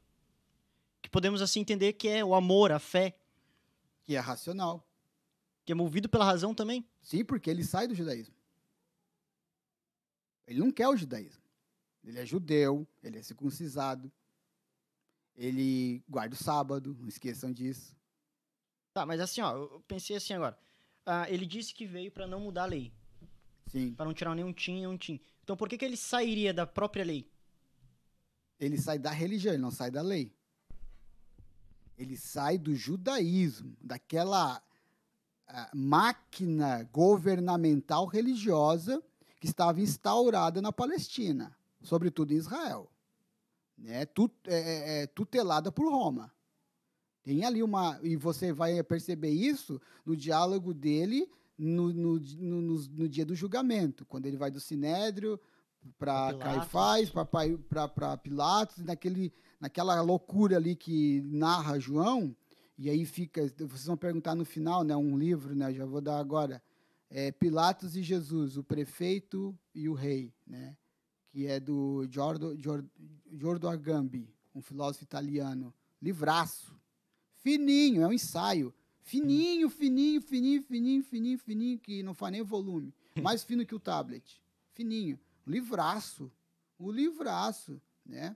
Que 1.02 1.10
podemos 1.10 1.42
assim 1.42 1.60
entender 1.60 1.94
que 1.94 2.08
é 2.08 2.24
o 2.24 2.34
amor, 2.34 2.72
a 2.72 2.80
fé. 2.80 3.18
Que 4.04 4.16
é 4.16 4.20
racional. 4.20 4.88
Que 5.72 5.74
é 5.74 5.76
movido 5.76 6.10
pela 6.10 6.26
razão 6.26 6.54
também? 6.54 6.86
Sim, 7.02 7.24
porque 7.24 7.50
ele 7.50 7.64
sai 7.64 7.88
do 7.88 7.96
judaísmo. 7.96 8.36
Ele 10.46 10.60
não 10.60 10.70
quer 10.70 10.90
o 10.90 10.98
judaísmo. 10.98 11.42
Ele 12.04 12.20
é 12.20 12.26
judeu, 12.26 12.86
ele 13.02 13.18
é 13.18 13.22
circuncisado, 13.22 14.12
ele 15.34 16.04
guarda 16.10 16.36
o 16.36 16.38
sábado, 16.38 16.94
não 17.00 17.08
esqueçam 17.08 17.54
disso. 17.54 17.96
Tá, 18.94 19.06
mas 19.06 19.22
assim, 19.22 19.40
ó, 19.40 19.56
eu 19.56 19.82
pensei 19.88 20.18
assim 20.18 20.34
agora. 20.34 20.60
Ah, 21.06 21.32
ele 21.32 21.46
disse 21.46 21.74
que 21.74 21.86
veio 21.86 22.12
para 22.12 22.28
não 22.28 22.42
mudar 22.42 22.64
a 22.64 22.66
lei. 22.66 22.92
Sim. 23.68 23.94
Para 23.94 24.08
não 24.08 24.14
tirar 24.14 24.36
nenhum 24.36 24.52
tim, 24.52 24.74
nenhum 24.74 24.98
tim. 24.98 25.22
Então 25.42 25.56
por 25.56 25.70
que, 25.70 25.78
que 25.78 25.86
ele 25.86 25.96
sairia 25.96 26.54
da 26.54 26.68
própria 26.68 27.06
lei? 27.06 27.32
Ele 28.60 28.78
sai 28.78 29.00
da 29.00 29.12
religião, 29.12 29.54
ele 29.54 29.64
não 29.64 29.72
sai 29.72 29.90
da 29.90 30.02
lei. 30.02 30.36
Ele 31.98 32.18
sai 32.18 32.58
do 32.58 32.76
judaísmo, 32.76 33.78
daquela 33.82 34.62
máquina 35.74 36.88
governamental 36.92 38.06
religiosa 38.06 39.02
que 39.40 39.48
estava 39.48 39.82
instaurada 39.82 40.62
na 40.62 40.72
Palestina, 40.72 41.56
sobretudo 41.82 42.32
em 42.34 42.38
Israel, 42.38 42.90
né? 43.78 44.06
Tut, 44.06 44.34
é, 44.46 44.56
é, 44.56 45.02
é, 45.04 45.08
tutelada 45.08 45.72
por 45.72 45.92
Roma. 45.92 46.32
Tem 47.24 47.44
ali 47.44 47.62
uma. 47.62 48.00
E 48.04 48.16
você 48.16 48.52
vai 48.54 48.82
perceber 48.84 49.32
isso 49.32 49.82
no 50.06 50.16
diálogo 50.16 50.74
dele 50.74 51.30
no, 51.58 51.94
no, 51.94 52.20
no, 52.20 52.62
no, 52.62 52.88
no 52.88 53.10
dia 53.10 53.26
do 53.26 53.36
julgamento, 53.36 54.06
quando 54.06 54.26
ele 54.26 54.38
vai 54.38 54.50
do 54.50 54.60
Sinédrio 54.60 55.40
para 55.98 56.34
Caifás, 56.36 57.10
para 57.10 58.18
Pilatos, 58.18 58.84
naquele, 58.84 59.34
naquela 59.60 60.00
loucura 60.02 60.58
ali 60.58 60.76
que 60.76 61.22
narra 61.22 61.80
João, 61.80 62.36
e 62.78 62.90
aí 62.90 63.06
fica, 63.06 63.48
vocês 63.58 63.86
vão 63.86 63.98
perguntar 63.98 64.36
no 64.36 64.46
final, 64.46 64.84
né, 64.84 64.96
um 64.96 65.18
livro, 65.18 65.56
né, 65.56 65.74
já 65.74 65.86
vou 65.86 66.02
dar 66.02 66.20
agora, 66.20 66.62
é 67.10 67.32
Pilatos 67.32 67.96
e 67.96 68.02
Jesus, 68.02 68.58
o 68.58 68.64
prefeito 68.64 69.58
e 69.74 69.88
o 69.90 69.94
rei, 69.94 70.34
né, 70.48 70.76
que 71.30 71.46
é 71.46 71.60
do 71.60 72.08
Giordo, 72.10 72.58
Giordo, 72.58 72.90
Giordo 73.32 73.68
Agambi, 73.68 74.34
um 74.54 74.62
filósofo 74.62 75.04
italiano, 75.04 75.74
livraço, 76.02 76.76
fininho, 77.36 78.02
é 78.02 78.08
um 78.08 78.14
ensaio, 78.14 78.74
fininho, 79.02 79.70
fininho, 79.70 80.22
fininho, 80.22 80.64
fininho, 80.64 81.04
fininho, 81.04 81.38
fininho, 81.38 81.80
que 81.80 82.04
não 82.04 82.14
faz 82.14 82.32
nem 82.32 82.42
volume, 82.42 82.94
mais 83.22 83.44
fino 83.44 83.66
que 83.66 83.76
o 83.76 83.80
tablet, 83.80 84.42
fininho, 84.74 85.20
livraço, 85.46 86.32
o 86.78 86.92
livraço, 86.92 87.82
né? 88.06 88.36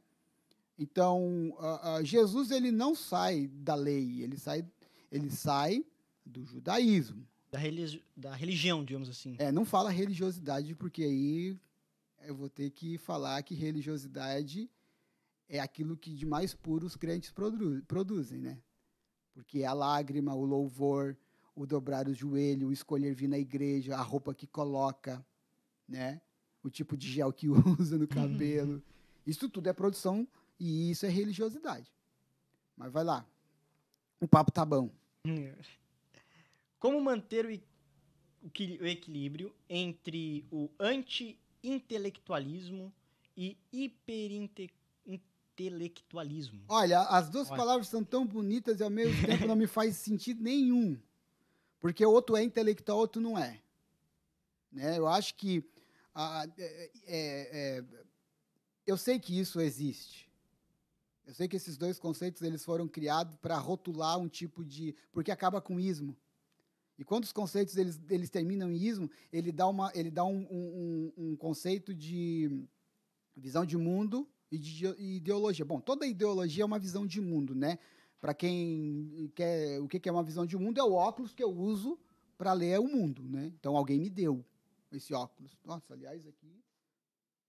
Então, 0.77 1.49
uh, 1.51 1.99
uh, 1.99 2.05
Jesus 2.05 2.51
ele 2.51 2.71
não 2.71 2.93
sai 2.93 3.47
da 3.47 3.75
lei, 3.75 4.21
ele 4.21 4.37
sai, 4.37 4.65
ele 5.11 5.29
sai 5.29 5.85
do 6.25 6.43
judaísmo. 6.45 7.25
Da, 7.51 7.57
religi 7.57 8.03
da 8.15 8.35
religião, 8.35 8.83
digamos 8.83 9.09
assim. 9.09 9.35
É, 9.39 9.51
não 9.51 9.63
fala 9.63 9.89
religiosidade, 9.89 10.75
porque 10.75 11.03
aí 11.03 11.57
eu 12.23 12.35
vou 12.35 12.49
ter 12.49 12.69
que 12.71 12.97
falar 12.97 13.41
que 13.43 13.55
religiosidade 13.55 14.69
é 15.47 15.59
aquilo 15.59 15.95
que 15.95 16.13
de 16.13 16.25
mais 16.25 16.53
puro 16.53 16.85
os 16.85 16.95
crentes 16.95 17.31
produ 17.31 17.81
produzem, 17.87 18.39
né? 18.39 18.59
Porque 19.33 19.63
a 19.63 19.73
lágrima, 19.73 20.33
o 20.33 20.43
louvor, 20.43 21.15
o 21.55 21.65
dobrar 21.65 22.07
o 22.07 22.13
joelho, 22.13 22.67
o 22.67 22.73
escolher 22.73 23.13
vir 23.13 23.27
na 23.27 23.37
igreja, 23.37 23.95
a 23.95 24.01
roupa 24.01 24.33
que 24.33 24.47
coloca, 24.47 25.25
né? 25.87 26.21
o 26.65 26.69
tipo 26.69 26.97
de 26.97 27.07
gel 27.07 27.31
que 27.31 27.47
usa 27.79 27.97
no 27.97 28.07
cabelo. 28.09 28.81
Isso 29.25 29.47
tudo 29.47 29.69
é 29.69 29.73
produção 29.73 30.27
e 30.59 30.91
isso 30.91 31.05
é 31.05 31.09
religiosidade. 31.09 31.89
Mas 32.75 32.91
vai 32.91 33.03
lá. 33.03 33.23
O 34.19 34.27
papo 34.27 34.51
tá 34.51 34.65
bom. 34.65 34.89
Como 36.79 36.99
manter 37.01 37.45
o, 37.45 37.49
o 38.43 38.49
equilíbrio 38.85 39.55
entre 39.69 40.45
o 40.51 40.69
anti-intelectualismo 40.79 42.91
e 43.35 43.57
hiperintelectualismo? 43.71 46.63
Olha, 46.67 47.01
as 47.01 47.29
duas 47.29 47.49
Olha. 47.49 47.57
palavras 47.57 47.87
são 47.87 48.03
tão 48.03 48.25
bonitas 48.25 48.79
e 48.79 48.83
ao 48.83 48.89
mesmo 48.89 49.15
tempo 49.25 49.47
não 49.47 49.55
me 49.55 49.67
faz 49.67 49.95
sentido 49.95 50.43
nenhum. 50.43 50.99
Porque 51.79 52.05
o 52.05 52.11
outro 52.11 52.35
é 52.35 52.43
intelectual, 52.43 52.97
o 52.97 53.01
outro 53.01 53.21
não 53.21 53.37
é. 53.37 53.61
Né? 54.71 54.97
Eu 54.97 55.07
acho 55.07 55.35
que 55.35 55.63
ah, 56.13 56.47
é, 56.57 56.89
é, 57.07 57.83
eu 58.87 58.97
sei 58.97 59.19
que 59.19 59.37
isso 59.37 59.59
existe. 59.59 60.25
Eu 61.25 61.33
sei 61.33 61.47
que 61.47 61.55
esses 61.55 61.75
dois 61.77 61.97
conceitos 61.97 62.41
eles 62.41 62.63
foram 62.63 62.87
criados 62.87 63.35
para 63.37 63.57
rotular 63.57 64.19
um 64.19 64.27
tipo 64.27 64.63
de. 64.63 64.95
porque 65.11 65.31
acaba 65.31 65.59
com 65.59 65.79
ismo. 65.79 66.15
E 66.97 67.03
quando 67.03 67.23
os 67.23 67.31
conceitos 67.31 67.75
eles, 67.75 67.99
eles 68.09 68.29
terminam 68.29 68.71
em 68.71 68.77
ismo, 68.77 69.09
ele 69.31 69.51
dá, 69.51 69.67
uma, 69.67 69.91
ele 69.93 70.09
dá 70.09 70.23
um, 70.23 70.47
um, 70.49 71.13
um 71.17 71.35
conceito 71.35 71.93
de 71.93 72.63
visão 73.35 73.65
de 73.65 73.75
mundo 73.75 74.27
e 74.49 74.57
de 74.57 74.85
ideologia. 74.97 75.65
Bom, 75.65 75.81
toda 75.81 76.07
ideologia 76.07 76.63
é 76.63 76.65
uma 76.65 76.79
visão 76.79 77.05
de 77.05 77.19
mundo, 77.19 77.53
né? 77.53 77.79
Para 78.21 78.33
quem 78.33 79.29
quer 79.35 79.79
o 79.81 79.87
que 79.87 80.07
é 80.07 80.11
uma 80.11 80.23
visão 80.23 80.45
de 80.45 80.55
mundo, 80.57 80.79
é 80.79 80.83
o 80.83 80.93
óculos 80.93 81.33
que 81.33 81.43
eu 81.43 81.51
uso 81.51 81.99
para 82.37 82.53
ler 82.53 82.79
o 82.79 82.87
mundo, 82.87 83.23
né? 83.23 83.47
Então 83.59 83.75
alguém 83.75 83.99
me 83.99 84.09
deu 84.09 84.43
esse 84.91 85.13
óculos. 85.13 85.57
Nossa, 85.65 85.93
aliás, 85.93 86.25
aqui 86.25 86.63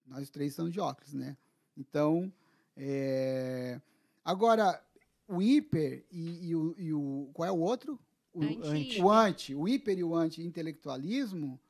nós 0.05 0.31
três 0.31 0.53
estamos 0.53 0.73
de 0.73 0.81
óculos, 0.81 1.13
né? 1.13 1.37
Então, 1.77 2.33
é... 2.77 3.81
agora, 4.25 4.83
o 5.27 5.41
hiper 5.41 6.05
e, 6.11 6.49
e, 6.49 6.57
o, 6.57 6.75
e, 6.79 6.93
o, 6.93 7.31
Qual 7.33 7.49
é 7.49 7.53
o 7.53 7.59
outro? 7.59 7.99
O 8.33 8.43
anti. 8.43 9.01
O 9.01 9.11
anti. 9.11 9.55
O 9.55 9.67
hiper 9.67 9.99
e 9.99 10.05
o 10.05 10.15
anti-intelectualismo. 10.15 11.61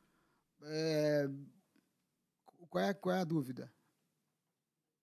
É... 0.62 1.29
Qual, 2.69 2.85
é, 2.85 2.95
qual 2.95 3.14
é 3.14 3.21
a 3.21 3.25
dúvida? 3.25 3.73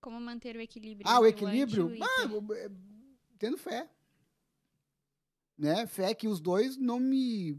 Como 0.01 0.19
manter 0.19 0.55
o 0.57 0.61
equilíbrio? 0.61 1.07
Ah, 1.07 1.19
o 1.19 1.25
equilíbrio? 1.25 1.87
O 1.87 2.03
ah, 2.03 2.55
é, 2.57 2.69
tendo 3.39 3.57
fé. 3.57 3.89
Né? 5.57 5.87
Fé 5.87 6.13
que 6.13 6.27
os 6.27 6.41
dois 6.41 6.75
não 6.75 6.99
me 6.99 7.57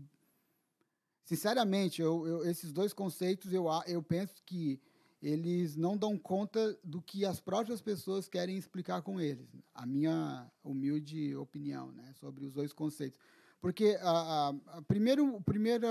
sinceramente, 1.25 2.03
eu, 2.03 2.27
eu, 2.27 2.45
esses 2.45 2.73
dois 2.73 2.93
conceitos 2.93 3.53
eu, 3.53 3.67
eu 3.87 4.03
penso 4.03 4.43
que 4.45 4.81
eles 5.25 5.75
não 5.75 5.97
dão 5.97 6.19
conta 6.19 6.79
do 6.85 7.01
que 7.01 7.25
as 7.25 7.41
próprias 7.41 7.81
pessoas 7.81 8.29
querem 8.29 8.59
explicar 8.59 9.01
com 9.01 9.19
eles. 9.19 9.49
A 9.75 9.87
minha 9.87 10.47
humilde 10.63 11.35
opinião 11.35 11.91
né, 11.93 12.13
sobre 12.21 12.45
os 12.45 12.53
dois 12.53 12.75
conceitos. 12.75 13.19
Porque 13.59 13.97
a, 14.03 14.11
a, 14.11 14.49
a 14.77 14.83
primeiro, 14.83 15.37
o 15.37 15.43
primeiro 15.43 15.87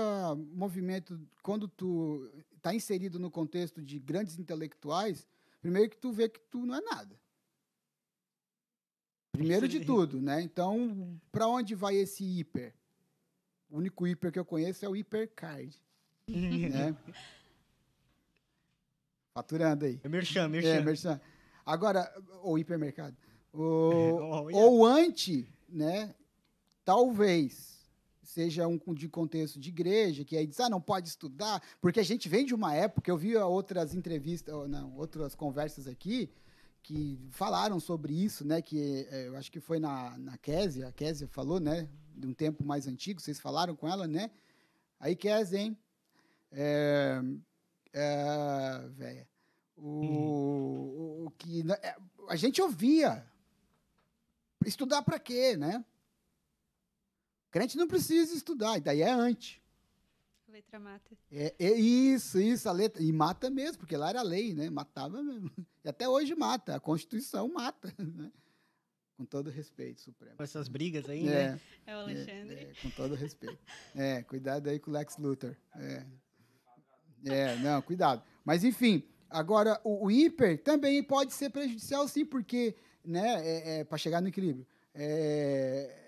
movimento, 0.52 1.20
quando 1.42 1.66
tu 1.66 2.30
está 2.56 2.72
inserido 2.72 3.18
no 3.18 3.28
contexto 3.28 3.82
de 3.82 3.98
grandes 3.98 4.38
intelectuais, 4.38 5.26
primeiro 5.60 5.90
que 5.90 5.98
tu 5.98 6.12
vê 6.12 6.28
que 6.28 6.38
tu 6.38 6.64
não 6.64 6.76
é 6.76 6.80
nada. 6.80 7.18
Primeiro 9.32 9.66
de 9.66 9.84
tudo, 9.84 10.22
né? 10.22 10.42
Então, 10.46 11.20
para 11.32 11.48
onde 11.48 11.74
vai 11.74 11.96
esse 11.96 12.22
hiper? 12.22 12.72
O 13.68 13.78
único 13.78 14.06
hiper 14.06 14.30
que 14.30 14.38
eu 14.38 14.44
conheço 14.44 14.84
é 14.84 14.88
o 14.88 14.94
hipercard. 14.94 15.76
né? 16.28 16.96
Faturando 19.34 19.84
aí. 19.84 20.00
É 20.04 20.08
merchan, 20.08 20.48
merchan. 20.48 20.68
É, 20.68 20.80
merchan. 20.80 21.20
Agora, 21.66 22.08
o 22.44 22.56
hipermercado. 22.56 23.16
O, 23.52 23.58
oh, 24.48 24.56
Ou 24.56 24.86
anti, 24.86 25.52
né? 25.68 26.14
Talvez 26.84 27.74
seja 28.22 28.68
um 28.68 28.78
de 28.94 29.08
contexto 29.08 29.58
de 29.58 29.70
igreja, 29.70 30.24
que 30.24 30.36
aí 30.36 30.46
diz, 30.46 30.60
ah, 30.60 30.70
não 30.70 30.80
pode 30.80 31.08
estudar, 31.08 31.62
porque 31.80 32.00
a 32.00 32.04
gente 32.04 32.28
vem 32.28 32.46
de 32.46 32.54
uma 32.54 32.74
época, 32.74 33.10
eu 33.10 33.16
vi 33.16 33.36
outras 33.36 33.94
entrevistas, 33.94 34.54
não, 34.68 34.96
outras 34.96 35.34
conversas 35.34 35.86
aqui, 35.86 36.30
que 36.82 37.18
falaram 37.30 37.80
sobre 37.80 38.12
isso, 38.12 38.46
né? 38.46 38.62
Que 38.62 39.06
é, 39.10 39.26
eu 39.26 39.36
acho 39.36 39.50
que 39.50 39.58
foi 39.58 39.80
na, 39.80 40.16
na 40.16 40.38
Késia, 40.38 40.86
a 40.86 40.92
Késia 40.92 41.26
falou, 41.26 41.58
né? 41.58 41.88
De 42.14 42.26
um 42.26 42.32
tempo 42.32 42.64
mais 42.64 42.86
antigo, 42.86 43.20
vocês 43.20 43.40
falaram 43.40 43.74
com 43.74 43.88
ela, 43.88 44.06
né? 44.06 44.30
Aí 45.00 45.16
Késia, 45.16 45.58
hein? 45.58 45.76
É, 46.52 47.20
é, 47.94 48.88
véia, 48.90 49.28
o, 49.76 50.00
hum. 50.00 51.24
o, 51.26 51.30
que 51.38 51.62
é, 51.82 51.96
a 52.28 52.36
gente 52.36 52.60
ouvia. 52.60 53.24
Estudar 54.66 55.02
para 55.02 55.18
quê, 55.18 55.56
né? 55.56 55.84
Crente 57.50 57.76
não 57.76 57.86
precisa 57.86 58.34
estudar, 58.34 58.78
e 58.78 58.80
daí 58.80 59.02
é 59.02 59.10
antes 59.10 59.60
letra 60.54 60.78
mata. 60.78 61.16
É, 61.32 61.54
é, 61.58 61.72
isso, 61.72 62.40
isso, 62.40 62.68
a 62.68 62.72
letra. 62.72 63.02
E 63.02 63.12
mata 63.12 63.50
mesmo, 63.50 63.78
porque 63.78 63.96
lá 63.96 64.10
era 64.10 64.22
lei, 64.22 64.54
né? 64.54 64.70
Matava 64.70 65.22
mesmo. 65.22 65.50
E 65.84 65.88
até 65.88 66.08
hoje 66.08 66.34
mata, 66.34 66.76
a 66.76 66.80
Constituição 66.80 67.48
mata, 67.52 67.92
né? 67.98 68.32
Com 69.16 69.24
todo 69.24 69.50
respeito, 69.50 70.00
Supremo. 70.00 70.36
Com 70.36 70.42
essas 70.42 70.68
brigas 70.68 71.08
aí, 71.08 71.28
é, 71.28 71.52
né? 71.52 71.60
É 71.86 71.96
o 71.96 72.00
Alexandre. 72.00 72.54
É, 72.54 72.62
é, 72.62 72.74
com 72.82 72.90
todo 72.90 73.14
respeito. 73.14 73.58
É, 73.94 74.22
cuidado 74.22 74.68
aí 74.68 74.78
com 74.78 74.90
o 74.90 74.94
Lex 74.94 75.18
Luthor. 75.18 75.56
É. 75.76 76.06
É, 77.26 77.56
não, 77.56 77.80
cuidado. 77.82 78.22
Mas, 78.44 78.64
enfim, 78.64 79.02
agora, 79.30 79.80
o, 79.84 80.06
o 80.06 80.10
hiper 80.10 80.62
também 80.62 81.02
pode 81.02 81.32
ser 81.32 81.50
prejudicial, 81.50 82.06
sim, 82.06 82.24
porque, 82.24 82.76
né, 83.04 83.46
é, 83.46 83.80
é 83.80 83.84
para 83.84 83.98
chegar 83.98 84.20
no 84.20 84.28
equilíbrio. 84.28 84.66
É, 84.94 86.04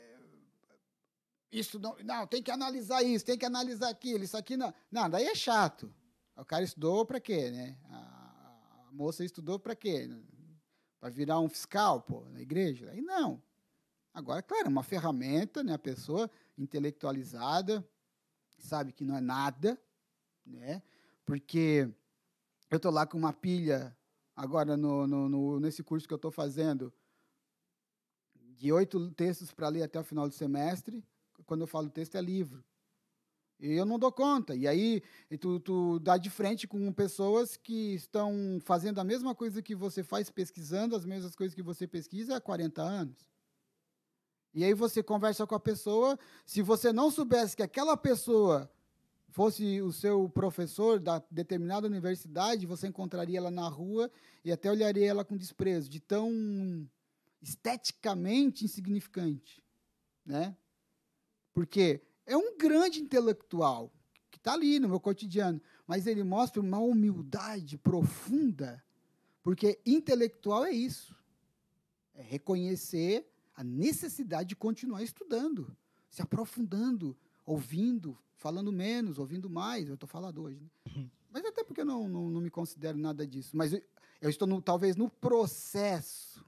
isso 1.50 1.78
não, 1.78 1.96
não, 2.04 2.26
tem 2.26 2.42
que 2.42 2.50
analisar 2.50 3.02
isso, 3.02 3.24
tem 3.24 3.38
que 3.38 3.46
analisar 3.46 3.88
aquilo, 3.88 4.24
isso 4.24 4.36
aqui 4.36 4.56
não. 4.56 4.72
Não, 4.90 5.08
daí 5.08 5.24
é 5.24 5.34
chato. 5.34 5.92
O 6.36 6.44
cara 6.44 6.62
estudou 6.62 7.06
para 7.06 7.18
quê, 7.18 7.50
né? 7.50 7.78
A, 7.88 8.86
a 8.88 8.92
moça 8.92 9.24
estudou 9.24 9.58
para 9.58 9.74
quê? 9.74 10.08
Para 11.00 11.08
virar 11.08 11.40
um 11.40 11.48
fiscal, 11.48 12.02
pô, 12.02 12.26
na 12.28 12.40
igreja? 12.40 12.90
Aí 12.90 13.00
não. 13.00 13.42
Agora, 14.12 14.42
claro, 14.42 14.66
é 14.66 14.68
uma 14.68 14.82
ferramenta, 14.82 15.62
né? 15.62 15.72
A 15.72 15.78
pessoa 15.78 16.30
intelectualizada 16.58 17.86
sabe 18.58 18.92
que 18.92 19.04
não 19.04 19.16
é 19.16 19.20
nada, 19.20 19.80
né? 20.44 20.82
Porque 21.26 21.88
eu 22.70 22.78
tô 22.78 22.88
lá 22.88 23.04
com 23.04 23.18
uma 23.18 23.32
pilha 23.32 23.94
agora 24.34 24.76
no, 24.76 25.06
no, 25.06 25.28
no 25.28 25.60
nesse 25.60 25.82
curso 25.82 26.06
que 26.06 26.14
eu 26.14 26.16
estou 26.16 26.30
fazendo 26.30 26.92
de 28.34 28.72
oito 28.72 29.10
textos 29.10 29.52
para 29.52 29.68
ler 29.68 29.82
até 29.82 29.98
o 29.98 30.04
final 30.04 30.28
do 30.28 30.34
semestre. 30.34 31.04
Quando 31.44 31.62
eu 31.62 31.66
falo 31.66 31.90
texto, 31.90 32.14
é 32.14 32.22
livro. 32.22 32.64
E 33.58 33.72
eu 33.72 33.84
não 33.84 33.98
dou 33.98 34.12
conta. 34.12 34.54
E 34.54 34.68
aí 34.68 35.02
tu, 35.40 35.58
tu 35.58 35.98
dá 35.98 36.16
de 36.16 36.30
frente 36.30 36.68
com 36.68 36.92
pessoas 36.92 37.56
que 37.56 37.94
estão 37.94 38.58
fazendo 38.62 39.00
a 39.00 39.04
mesma 39.04 39.34
coisa 39.34 39.60
que 39.60 39.74
você 39.74 40.04
faz, 40.04 40.30
pesquisando 40.30 40.94
as 40.94 41.04
mesmas 41.04 41.34
coisas 41.34 41.54
que 41.54 41.62
você 41.62 41.88
pesquisa 41.88 42.36
há 42.36 42.40
40 42.40 42.82
anos. 42.82 43.28
E 44.54 44.62
aí 44.62 44.74
você 44.74 45.02
conversa 45.02 45.46
com 45.46 45.54
a 45.56 45.60
pessoa. 45.60 46.18
Se 46.44 46.62
você 46.62 46.92
não 46.92 47.10
soubesse 47.10 47.56
que 47.56 47.62
aquela 47.62 47.96
pessoa 47.96 48.70
fosse 49.28 49.80
o 49.82 49.92
seu 49.92 50.28
professor 50.28 50.98
da 50.98 51.22
determinada 51.30 51.86
universidade, 51.86 52.66
você 52.66 52.86
encontraria 52.86 53.38
ela 53.38 53.50
na 53.50 53.68
rua 53.68 54.10
e 54.44 54.52
até 54.52 54.70
olharia 54.70 55.06
ela 55.06 55.24
com 55.24 55.36
desprezo, 55.36 55.88
de 55.88 56.00
tão 56.00 56.88
esteticamente 57.42 58.64
insignificante, 58.64 59.62
né? 60.24 60.56
Porque 61.52 62.02
é 62.24 62.36
um 62.36 62.56
grande 62.56 63.00
intelectual 63.00 63.92
que 64.30 64.38
está 64.38 64.52
ali 64.52 64.78
no 64.78 64.88
meu 64.88 65.00
cotidiano, 65.00 65.60
mas 65.86 66.06
ele 66.06 66.24
mostra 66.24 66.60
uma 66.60 66.78
humildade 66.78 67.78
profunda, 67.78 68.82
porque 69.42 69.78
intelectual 69.86 70.64
é 70.64 70.72
isso, 70.72 71.14
é 72.14 72.22
reconhecer 72.22 73.26
a 73.54 73.62
necessidade 73.62 74.50
de 74.50 74.56
continuar 74.56 75.02
estudando, 75.02 75.76
se 76.10 76.20
aprofundando, 76.20 77.16
ouvindo, 77.46 78.18
falando 78.34 78.72
menos, 78.72 79.18
ouvindo 79.18 79.48
mais. 79.48 79.88
Eu 79.88 79.94
estou 79.94 80.08
falando 80.08 80.42
hoje, 80.42 80.60
né? 80.60 80.68
Uhum. 80.94 81.08
mas 81.30 81.44
até 81.44 81.62
porque 81.62 81.80
eu 81.80 81.84
não, 81.84 82.08
não, 82.08 82.28
não, 82.28 82.40
me 82.40 82.50
considero 82.50 82.98
nada 82.98 83.26
disso. 83.26 83.56
Mas 83.56 83.72
eu, 83.72 83.82
eu 84.20 84.28
estou 84.28 84.48
no, 84.48 84.60
talvez 84.60 84.96
no 84.96 85.08
processo, 85.08 86.44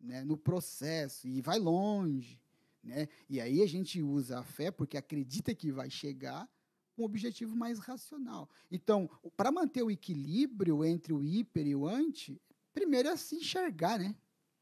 né? 0.00 0.24
no 0.24 0.36
processo 0.36 1.28
e 1.28 1.42
vai 1.42 1.58
longe. 1.58 2.40
Né? 2.82 3.08
E 3.28 3.40
aí 3.40 3.62
a 3.62 3.66
gente 3.66 4.02
usa 4.02 4.40
a 4.40 4.42
fé 4.42 4.70
porque 4.70 4.96
acredita 4.96 5.54
que 5.54 5.70
vai 5.70 5.90
chegar 5.90 6.48
com 6.94 7.02
um 7.02 7.04
objetivo 7.04 7.54
mais 7.56 7.78
racional. 7.78 8.48
Então, 8.70 9.10
para 9.36 9.50
manter 9.52 9.82
o 9.82 9.90
equilíbrio 9.90 10.84
entre 10.84 11.12
o 11.12 11.22
hiper 11.22 11.66
e 11.66 11.74
o 11.74 11.86
anti, 11.86 12.40
primeiro 12.72 13.08
é 13.08 13.16
se 13.16 13.36
enxergar, 13.36 13.98
né? 13.98 14.14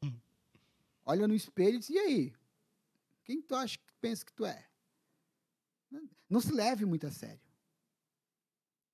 Hum. 0.03 0.13
Olha 1.05 1.27
no 1.27 1.35
espelho 1.35 1.75
e 1.75 1.79
diz, 1.79 1.89
e 1.89 1.97
aí? 1.99 2.33
Quem 3.23 3.41
tu 3.41 3.55
acha 3.55 3.77
que 3.77 3.93
pensa 4.01 4.25
que 4.25 4.33
tu 4.33 4.45
é? 4.45 4.65
Não 6.29 6.41
se 6.41 6.51
leve 6.51 6.85
muito 6.85 7.07
a 7.07 7.11
sério. 7.11 7.39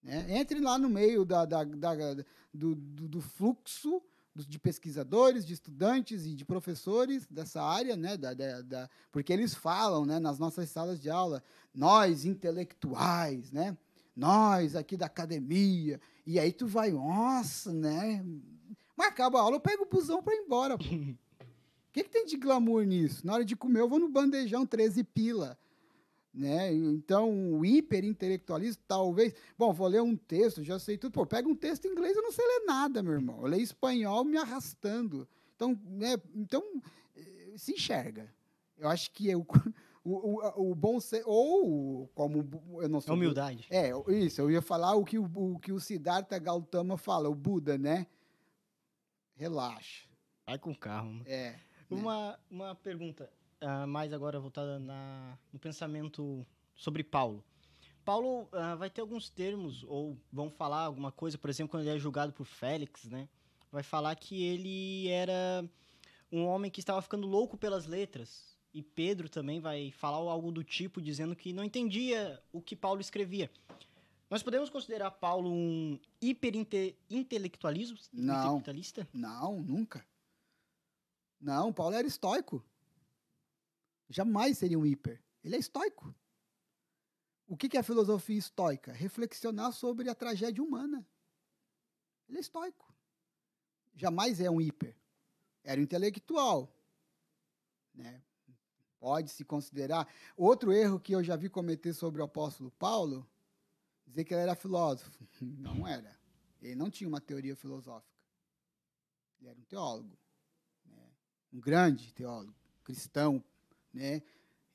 Né? 0.02 0.38
Entre 0.38 0.60
lá 0.60 0.78
no 0.78 0.90
meio 0.90 1.26
da, 1.26 1.46
da, 1.46 1.64
da 1.64 1.94
do, 2.54 2.76
do, 2.76 3.22
fluxo 3.22 4.02
de 4.36 4.58
pesquisadores, 4.58 5.46
de 5.46 5.54
estudantes 5.54 6.26
e 6.26 6.34
de 6.34 6.46
professores 6.46 7.28
dessa 7.28 7.62
área, 7.62 7.96
né, 7.96 8.16
da, 8.16 8.34
da, 8.34 8.90
porque 9.12 9.34
eles 9.34 9.54
falam 9.54 10.06
né, 10.06 10.20
nas 10.20 10.40
nossas 10.40 10.70
salas 10.70 11.02
de 11.02 11.10
aula, 11.10 11.44
nós 11.74 12.24
intelectuais, 12.24 13.52
né, 13.52 13.78
nós 14.16 14.76
aqui 14.76 14.96
da 14.96 15.08
academia, 15.08 16.00
e 16.26 16.40
aí 16.40 16.54
tu 16.54 16.68
vai, 16.68 16.92
nossa, 16.92 17.74
né, 17.74 18.24
mas 18.96 19.08
acaba 19.08 19.40
a 19.40 19.42
aula, 19.42 19.58
eu 19.58 19.62
pego 19.62 19.84
o 19.84 19.90
busão 19.90 20.24
para 20.24 20.36
ir 20.36 20.40
embora. 20.40 20.78
O 21.90 21.92
que, 21.92 22.04
que 22.04 22.10
tem 22.12 22.24
de 22.24 22.38
glamour 22.38 22.84
nisso? 22.84 23.26
Na 23.26 23.34
hora 23.34 23.44
de 23.44 23.56
comer, 23.56 23.80
eu 23.80 23.90
vou 23.90 23.98
no 23.98 24.08
bandejão 24.08 24.64
13 24.64 25.04
pila. 25.04 25.58
Né? 26.40 26.74
Então, 26.74 27.54
o 27.54 27.66
hiperintelectualismo, 27.66 28.82
talvez. 28.88 29.34
Bom, 29.58 29.74
vou 29.74 29.90
ler 29.90 30.02
um 30.02 30.16
texto, 30.16 30.64
já 30.64 30.80
sei 30.80 30.98
tudo. 30.98 31.12
Pô, 31.12 31.26
pega 31.26 31.50
um 31.50 31.56
texto 31.56 31.84
em 31.84 31.92
inglês, 31.92 32.16
eu 32.16 32.24
não 32.24 32.32
sei 32.32 32.46
ler 32.48 32.66
nada, 32.66 33.04
meu 33.04 33.12
irmão. 33.12 33.42
Eu 33.42 33.48
leio 33.48 33.62
espanhol 33.62 34.24
me 34.24 34.38
arrastando. 34.38 35.28
Então, 35.54 35.78
né, 35.86 36.16
então 36.34 36.64
eh, 37.18 37.54
se 37.58 37.74
enxerga. 37.74 38.34
Eu 38.78 38.88
acho 38.88 39.12
que 39.12 39.30
é 39.30 39.36
o, 39.36 39.46
o, 40.02 40.70
o, 40.72 40.74
bom 40.74 40.98
ser. 41.02 41.24
Ou, 41.26 42.08
como 42.16 42.48
eu 42.82 42.88
não 42.88 43.02
sei. 43.02 43.14
Humildade. 43.14 43.68
É, 43.70 43.92
isso. 44.08 44.40
Eu 44.40 44.50
ia 44.50 44.62
falar 44.62 44.96
o 44.96 45.04
que 45.04 45.20
o, 45.20 45.26
o 45.26 45.60
que 45.60 45.74
o 45.74 45.80
Siddhartha 45.80 46.40
Gautama 46.40 46.98
fala, 46.98 47.28
o 47.28 47.36
Buda, 47.36 47.78
né? 47.78 48.08
Relaxa. 49.36 50.08
Vai 50.46 50.58
com 50.58 50.74
calma. 50.74 51.22
É. 51.26 51.60
Uma, 51.90 52.32
né? 52.32 52.38
uma 52.50 52.76
pergunta 52.76 53.30
uh, 53.64 53.88
mais 53.88 54.14
agora 54.14 54.40
voltada 54.40 54.80
na, 54.80 55.38
no 55.52 55.60
pensamento 55.60 56.46
sobre 56.76 57.04
Paulo. 57.04 57.44
Paulo 58.04 58.44
uh, 58.54 58.78
vai 58.78 58.90
ter 58.90 59.02
alguns 59.02 59.30
termos, 59.30 59.84
ou 59.84 60.18
vão 60.32 60.50
falar 60.50 60.82
alguma 60.82 61.12
coisa, 61.12 61.38
por 61.38 61.50
exemplo, 61.50 61.72
quando 61.72 61.84
ele 61.84 61.96
é 61.96 62.00
julgado 62.00 62.34
por 62.34 62.46
Félix, 62.46 63.06
né? 63.06 63.28
Vai 63.72 63.84
falar 63.84 64.16
que 64.16 64.44
ele 64.44 65.08
era 65.10 65.64
um 66.32 66.46
homem 66.46 66.72
que 66.72 66.80
estava 66.80 67.02
ficando 67.02 67.28
louco 67.28 67.58
pelas 67.58 67.86
letras. 67.86 68.58
E 68.74 68.84
Pedro 68.84 69.28
também 69.28 69.60
vai 69.60 69.92
falar 69.92 70.18
algo 70.18 70.52
do 70.52 70.64
tipo, 70.64 71.02
dizendo 71.02 71.36
que 71.36 71.54
não 71.54 71.64
entendia 71.64 72.42
o 72.52 72.62
que 72.62 72.76
Paulo 72.76 73.02
escrevia. 73.02 73.50
Nós 74.30 74.44
podemos 74.44 74.70
considerar 74.70 75.10
Paulo 75.12 75.52
um 75.52 76.00
hiperintelectualismo? 76.22 77.98
Não. 78.14 78.36
Não, 79.12 79.60
nunca. 79.62 80.06
Não, 81.42 81.74
Paulo 81.74 81.96
era 81.96 82.08
estoico. 82.08 82.64
Jamais 84.10 84.58
seria 84.58 84.78
um 84.78 84.86
hiper. 84.86 85.22
Ele 85.44 85.56
é 85.56 85.60
estoico. 85.60 86.14
O 87.48 87.56
que 87.56 87.78
é 87.78 87.80
a 87.80 87.84
filosofia 87.84 88.38
estoica? 88.38 88.92
Reflexionar 88.92 89.72
sobre 89.72 90.10
a 90.10 90.16
tragédia 90.16 90.64
humana. 90.64 91.08
Ele 92.28 92.38
é 92.38 92.42
estoico. 92.42 92.94
Jamais 93.96 94.40
é 94.40 94.50
um 94.50 94.60
hiper. 94.60 94.96
Era 95.64 95.80
um 95.80 95.84
intelectual. 95.84 96.74
Né? 97.94 98.22
Pode 99.00 99.32
se 99.32 99.44
considerar. 99.44 100.08
Outro 100.36 100.72
erro 100.72 101.00
que 101.00 101.14
eu 101.14 101.24
já 101.24 101.36
vi 101.36 101.50
cometer 101.50 101.94
sobre 101.94 102.22
o 102.22 102.26
apóstolo 102.26 102.72
Paulo, 102.72 103.28
dizer 104.06 104.26
que 104.26 104.34
ele 104.34 104.42
era 104.42 104.56
filósofo. 104.56 105.28
Não 105.42 105.88
era. 105.88 106.18
Ele 106.62 106.76
não 106.76 106.90
tinha 106.90 107.08
uma 107.08 107.22
teoria 107.22 107.56
filosófica. 107.56 108.20
Ele 109.40 109.50
era 109.50 109.58
um 109.58 109.64
teólogo. 109.64 110.18
Né? 110.86 111.10
Um 111.54 111.60
grande 111.60 112.14
teólogo, 112.14 112.54
cristão, 112.84 113.42
né? 113.94 114.22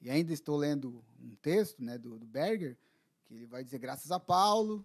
E 0.00 0.10
ainda 0.10 0.32
estou 0.32 0.56
lendo 0.56 1.02
um 1.18 1.34
texto, 1.36 1.82
né, 1.82 1.96
do, 1.96 2.18
do 2.18 2.26
Berger, 2.26 2.76
que 3.24 3.34
ele 3.34 3.46
vai 3.46 3.64
dizer 3.64 3.78
graças 3.78 4.10
a 4.10 4.20
Paulo, 4.20 4.84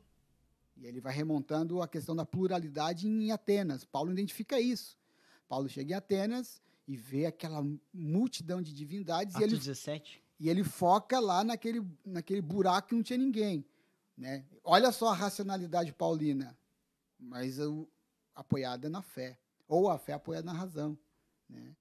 e 0.78 0.86
ele 0.86 1.02
vai 1.02 1.14
remontando 1.14 1.82
a 1.82 1.88
questão 1.88 2.16
da 2.16 2.26
pluralidade 2.26 3.08
em 3.08 3.32
Atenas. 3.32 3.84
Paulo 3.84 4.12
identifica 4.12 4.60
isso. 4.60 4.98
Paulo 5.48 5.68
chega 5.68 5.94
em 5.94 5.98
Atenas 5.98 6.62
e 6.88 6.96
vê 6.96 7.26
aquela 7.26 7.66
multidão 7.94 8.62
de 8.62 8.74
divindades 8.74 9.36
Atos 9.36 9.48
e 9.48 9.50
ele 9.50 9.58
17. 9.58 10.24
e 10.40 10.50
ele 10.50 10.64
foca 10.64 11.20
lá 11.20 11.44
naquele 11.44 11.86
naquele 12.06 12.42
buraco 12.42 12.90
que 12.90 12.96
não 12.96 13.04
tinha 13.04 13.18
ninguém, 13.18 13.66
né? 14.18 14.46
Olha 14.64 14.92
só 14.92 15.10
a 15.10 15.14
racionalidade 15.14 15.92
paulina, 15.92 16.58
mas 17.20 17.58
apoiada 18.34 18.90
na 18.90 19.02
fé, 19.02 19.38
ou 19.68 19.90
a 19.90 19.98
fé 19.98 20.14
apoiada 20.14 20.46
na 20.46 20.54
razão, 20.54 20.98
né? 21.50 21.76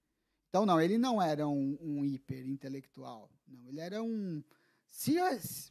Então, 0.48 0.64
não, 0.64 0.80
ele 0.80 0.96
não 0.96 1.20
era 1.20 1.46
um, 1.46 1.76
um 1.80 2.04
hiper 2.04 2.46
intelectual. 2.48 3.30
Não, 3.46 3.68
ele 3.68 3.80
era 3.80 4.02
um. 4.02 4.42
Se, 4.90 5.16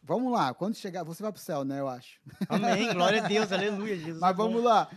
vamos 0.04 0.32
lá, 0.32 0.54
quando 0.54 0.76
chegar, 0.76 1.04
você 1.04 1.24
vai 1.24 1.32
para 1.32 1.40
o 1.40 1.42
céu, 1.42 1.66
né? 1.66 1.80
Eu 1.80 1.88
acho. 1.88 2.22
Amém, 2.48 2.94
glória 2.94 3.24
a 3.24 3.28
Deus, 3.28 3.52
aleluia, 3.52 3.98
Jesus. 3.98 4.20
Mas 4.20 4.38
vamos 4.38 4.63
lá. 4.63 4.90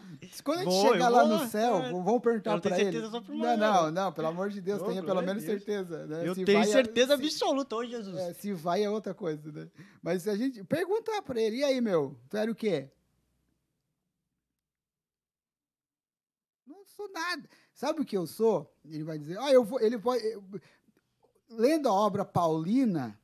Quando 0.45 0.59
a 0.59 0.65
gente 0.65 0.73
vou, 0.73 0.93
chegar 0.93 1.09
lá 1.09 1.27
no 1.27 1.49
céu, 1.49 1.79
é, 1.79 1.91
vamos 1.91 2.21
perguntar 2.21 2.61
para 2.61 2.79
ele. 2.79 3.01
Não, 3.01 3.57
não, 3.57 3.91
não, 3.91 4.13
pelo 4.13 4.29
amor 4.29 4.51
de 4.51 4.61
Deus, 4.61 4.83
oh, 4.83 4.85
tenha 4.85 5.03
pelo 5.03 5.23
menos 5.23 5.43
Deus. 5.43 5.65
certeza. 5.65 6.07
Né? 6.07 6.29
Eu 6.29 6.35
se 6.35 6.45
tenho 6.45 6.65
certeza 6.65 7.15
absoluta, 7.15 7.75
ô 7.75 7.85
Jesus. 7.85 8.17
É, 8.19 8.35
se 8.35 8.53
vai 8.53 8.85
é 8.85 8.91
outra 8.91 9.15
coisa, 9.15 9.51
né? 9.51 9.69
Mas 10.03 10.23
se 10.23 10.31
a 10.31 10.37
gente 10.37 10.63
perguntar 10.65 11.23
para 11.23 11.41
ele, 11.41 11.57
e 11.57 11.65
aí, 11.65 11.81
meu, 11.81 12.17
tu 12.29 12.37
era 12.37 12.51
o 12.51 12.55
quê? 12.55 12.91
Não 16.67 16.85
sou 17.01 17.11
nada. 17.13 17.49
Sabe 17.73 18.03
o 18.03 18.05
que 18.05 18.17
eu 18.17 18.27
sou? 18.27 18.71
Ele 18.85 19.05
vai 19.05 19.19
dizer, 19.19 19.39
ah, 19.39 19.51
eu 19.51 19.65
vou, 19.65 19.81
ele 19.81 19.99
pode, 19.99 20.25
eu, 20.27 20.45
lendo 21.49 21.89
a 21.89 21.93
obra 21.93 22.25
Paulina, 22.25 23.19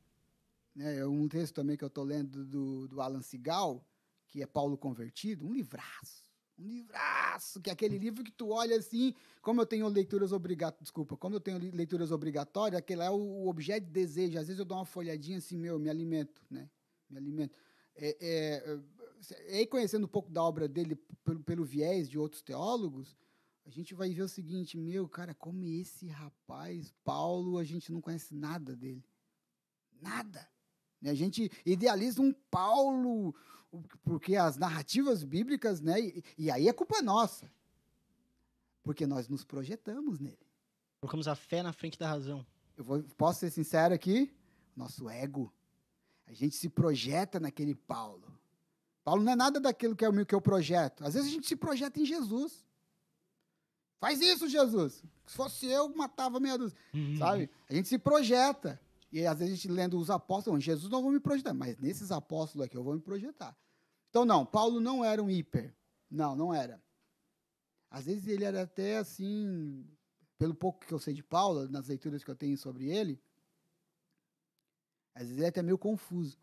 né, 0.75 0.99
é 0.99 1.07
um 1.07 1.29
texto 1.29 1.55
também 1.55 1.77
que 1.77 1.85
eu 1.85 1.89
estou 1.89 2.05
lendo 2.05 2.45
do, 2.45 2.89
do 2.89 3.01
Alan 3.01 3.21
Sigal, 3.21 3.85
que 4.29 4.43
é 4.43 4.47
Paulo 4.47 4.79
Convertido, 4.79 5.47
um 5.47 5.53
livraço, 5.53 6.25
um 6.59 6.67
livraço, 6.67 7.61
que 7.61 7.69
é 7.69 7.73
aquele 7.73 7.99
livro 7.99 8.25
que 8.25 8.33
tu 8.33 8.49
olha 8.51 8.77
assim, 8.77 9.15
como 9.43 9.61
eu 9.61 9.67
tenho 9.67 9.87
leituras 9.89 10.33
obrigatórias, 10.33 10.83
desculpa, 10.83 11.17
como 11.17 11.37
eu 11.37 11.41
tenho 11.41 11.59
leituras 11.75 12.11
obrigatórias, 12.11 12.79
aquele 12.79 13.03
é 13.03 13.11
o, 13.11 13.47
objeto 13.47 13.85
de 13.85 13.93
desejo, 13.93 14.39
às 14.39 14.47
vezes 14.47 14.59
eu 14.59 14.65
dou 14.65 14.79
uma 14.79 14.87
folhadinha 14.87 15.39
assim, 15.39 15.57
meu, 15.57 15.79
me 15.79 15.91
alimento, 15.91 16.43
né, 16.51 16.69
me 17.11 17.19
alimento. 17.19 17.57
É, 17.99 18.17
é, 18.21 18.79
é, 19.51 19.63
é 19.63 19.67
conhecendo 19.67 20.05
um 20.05 20.09
pouco 20.09 20.31
da 20.31 20.43
obra 20.43 20.69
dele 20.69 20.97
pelo, 21.25 21.43
pelo 21.43 21.65
viés 21.65 22.09
de 22.09 22.19
outros 22.19 22.43
teólogos, 22.43 23.17
a 23.67 23.71
gente 23.71 23.95
vai 23.95 24.11
ver 24.11 24.23
o 24.23 24.29
seguinte, 24.29 24.79
meu, 24.79 25.09
cara, 25.09 25.35
como 25.35 25.65
esse 25.65 26.07
rapaz, 26.07 26.95
Paulo, 27.03 27.59
a 27.59 27.65
gente 27.65 27.93
não 27.93 28.01
conhece 28.01 28.33
nada 28.33 28.77
dele. 28.77 29.05
Nada. 30.01 30.49
A 31.05 31.15
gente 31.15 31.51
idealiza 31.65 32.23
um 32.23 32.33
Paulo, 32.33 33.35
porque 34.05 34.37
as 34.37 34.57
narrativas 34.57 35.25
bíblicas, 35.25 35.81
né? 35.81 36.01
E, 36.01 36.25
e 36.39 36.51
aí 36.51 36.69
é 36.69 36.73
culpa 36.73 37.03
nossa. 37.03 37.51
Porque 38.85 39.05
nós 39.05 39.29
nos 39.29 39.45
projetamos 39.45 40.21
nele. 40.21 40.39
Colocamos 41.01 41.27
a 41.27 41.35
fé 41.35 41.61
na 41.61 41.73
frente 41.73 41.99
da 41.99 42.09
razão. 42.09 42.47
Eu 42.77 42.85
vou, 42.85 43.03
posso 43.17 43.41
ser 43.41 43.51
sincero 43.51 43.93
aqui? 43.93 44.33
Nosso 44.77 45.09
ego. 45.09 45.53
A 46.27 46.33
gente 46.33 46.55
se 46.55 46.69
projeta 46.69 47.41
naquele 47.41 47.75
Paulo. 47.75 48.33
Paulo 49.03 49.25
não 49.25 49.33
é 49.33 49.37
nada 49.37 49.59
daquilo 49.59 49.97
que 49.97 50.05
é 50.05 50.09
o 50.09 50.27
que 50.27 50.35
eu 50.35 50.41
projeto. 50.41 51.05
Às 51.05 51.15
vezes 51.15 51.29
a 51.29 51.33
gente 51.33 51.47
se 51.49 51.57
projeta 51.57 52.01
em 52.01 52.05
Jesus. 52.05 52.66
Faz 53.99 54.21
isso, 54.21 54.49
Jesus. 54.49 55.03
Se 55.27 55.37
fosse 55.37 55.67
eu, 55.67 55.89
matava 55.95 56.39
meia 56.39 56.59
dúzia. 56.59 56.79
Uhum. 56.95 57.17
Sabe? 57.17 57.51
A 57.69 57.75
gente 57.75 57.89
se 57.89 57.99
projeta. 57.99 58.81
E 59.13 59.25
às 59.25 59.39
vezes 59.39 59.55
a 59.55 59.57
gente 59.57 59.69
lendo 59.69 59.99
os 59.99 60.11
apóstolos, 60.11 60.63
Jesus 60.63 60.91
não 60.91 61.03
vou 61.03 61.11
me 61.11 61.21
projetar, 61.21 61.55
mas 61.55 61.77
nesses 61.79 62.11
apóstolos 62.11 62.67
aqui 62.67 62.77
eu 62.77 62.85
vou 62.85 62.95
me 62.95 63.01
projetar. 63.01 63.57
Então, 64.11 64.25
não, 64.25 64.45
Paulo 64.45 64.81
não 64.81 65.05
era 65.05 65.23
um 65.23 65.31
hiper. 65.31 65.75
Não, 66.11 66.37
não 66.37 66.53
era. 66.53 66.83
Às 67.91 68.07
vezes 68.07 68.27
ele 68.27 68.45
era 68.45 68.63
até 68.63 68.99
assim, 68.99 69.87
pelo 70.39 70.55
pouco 70.55 70.85
que 70.85 70.93
eu 70.93 70.99
sei 70.99 71.15
de 71.15 71.23
Paulo, 71.23 71.69
nas 71.69 71.89
leituras 71.89 72.23
que 72.23 72.31
eu 72.31 72.37
tenho 72.37 72.57
sobre 72.59 72.91
ele, 72.91 73.21
às 75.15 75.23
vezes 75.23 75.37
ele 75.39 75.47
é 75.47 75.49
até 75.49 75.63
meio 75.63 75.79
confuso. 75.79 76.39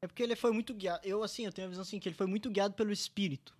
É 0.00 0.06
porque 0.06 0.22
ele 0.22 0.36
foi 0.36 0.52
muito 0.52 0.74
guiado. 0.74 1.06
Eu, 1.06 1.22
assim, 1.22 1.44
eu 1.44 1.52
tenho 1.52 1.66
a 1.66 1.70
visão 1.70 1.82
assim, 1.82 1.98
que 1.98 2.08
ele 2.08 2.16
foi 2.16 2.26
muito 2.26 2.50
guiado 2.50 2.74
pelo 2.74 2.92
Espírito. 2.92 3.56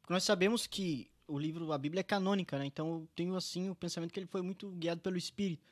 Porque 0.00 0.12
nós 0.12 0.24
sabemos 0.24 0.66
que 0.66 1.10
o 1.26 1.38
livro, 1.38 1.72
a 1.72 1.78
Bíblia 1.78 2.00
é 2.00 2.04
canônica, 2.04 2.58
né? 2.58 2.66
Então 2.66 2.88
eu 2.92 3.08
tenho, 3.14 3.34
assim, 3.36 3.70
o 3.70 3.74
pensamento 3.74 4.12
que 4.12 4.18
ele 4.20 4.26
foi 4.26 4.42
muito 4.42 4.70
guiado 4.72 5.00
pelo 5.00 5.16
Espírito. 5.16 5.62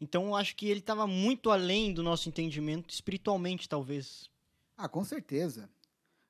Então 0.00 0.26
eu 0.26 0.36
acho 0.36 0.56
que 0.56 0.66
ele 0.66 0.80
estava 0.80 1.06
muito 1.06 1.50
além 1.50 1.92
do 1.92 2.02
nosso 2.02 2.28
entendimento, 2.28 2.92
espiritualmente, 2.92 3.68
talvez. 3.68 4.30
Ah, 4.76 4.88
com 4.88 5.04
certeza. 5.04 5.68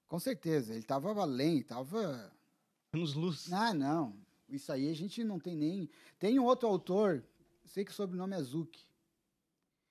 Com 0.08 0.18
certeza. 0.18 0.72
Ele 0.72 0.80
estava 0.80 1.12
além, 1.20 1.58
estava. 1.60 2.32
Nos 2.92 3.14
luz. 3.14 3.52
Ah, 3.52 3.72
não. 3.72 4.16
Isso 4.48 4.72
aí 4.72 4.88
a 4.90 4.94
gente 4.94 5.22
não 5.22 5.38
tem 5.38 5.54
nem. 5.54 5.88
Tem 6.18 6.38
um 6.40 6.44
outro 6.44 6.68
autor, 6.68 7.24
sei 7.64 7.84
que 7.84 7.92
o 7.92 7.94
sobrenome 7.94 8.34
é 8.34 8.42
Zuki. 8.42 8.84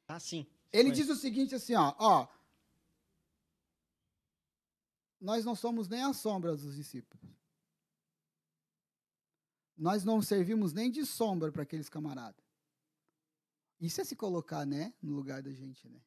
Ah, 0.07 0.19
sim. 0.19 0.45
Ele 0.73 0.89
Mas- 0.89 0.97
diz 0.97 1.09
o 1.09 1.15
seguinte 1.15 1.55
assim, 1.55 1.75
ó, 1.75 1.95
ó. 1.97 2.27
Nós 5.21 5.43
não 5.45 5.55
somos 5.55 5.87
nem 5.87 6.01
a 6.03 6.13
sombra 6.13 6.55
dos 6.55 6.75
discípulos. 6.75 7.38
Nós 9.79 10.03
não 10.03 10.21
servimos 10.21 10.73
nem 10.73 10.91
de 10.91 11.05
sombra 11.05 11.53
para 11.53 11.63
aqueles 11.63 11.87
camaradas. 11.87 12.43
Isso 13.79 14.01
é 14.01 14.03
se 14.03 14.13
colocar, 14.13 14.65
né, 14.65 14.93
no 15.01 15.15
lugar 15.15 15.41
da 15.41 15.53
gente, 15.53 15.87
né? 15.87 16.01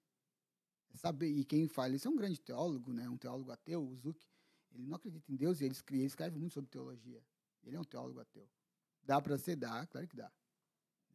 É 0.93 0.97
saber, 0.99 1.31
e 1.31 1.43
quem 1.43 1.67
fala 1.67 1.95
isso 1.97 2.07
é 2.07 2.11
um 2.11 2.17
grande 2.17 2.39
teólogo, 2.39 2.93
né? 2.93 3.09
Um 3.09 3.17
teólogo 3.17 3.51
ateu, 3.51 3.83
o 3.83 3.97
Zuck. 3.97 4.23
Ele 4.73 4.87
não 4.87 4.97
acredita 4.97 5.33
em 5.33 5.37
Deus 5.37 5.61
e 5.61 5.65
ele 5.65 5.73
escreve, 5.73 6.03
ele 6.03 6.07
escreve 6.07 6.39
muito 6.39 6.53
sobre 6.53 6.69
teologia. 6.69 7.25
Ele 7.65 7.75
é 7.75 7.81
um 7.81 7.85
teólogo 7.85 8.21
ateu. 8.21 8.47
Dá 9.03 9.21
para 9.23 9.39
ser? 9.39 9.57
Dá, 9.57 9.87
claro 9.87 10.07
que 10.07 10.17
dá. 10.17 10.31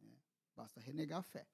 né? 0.02 0.10
Basta 0.56 0.80
renegar 0.80 1.20
a 1.20 1.22
fé. 1.22 1.46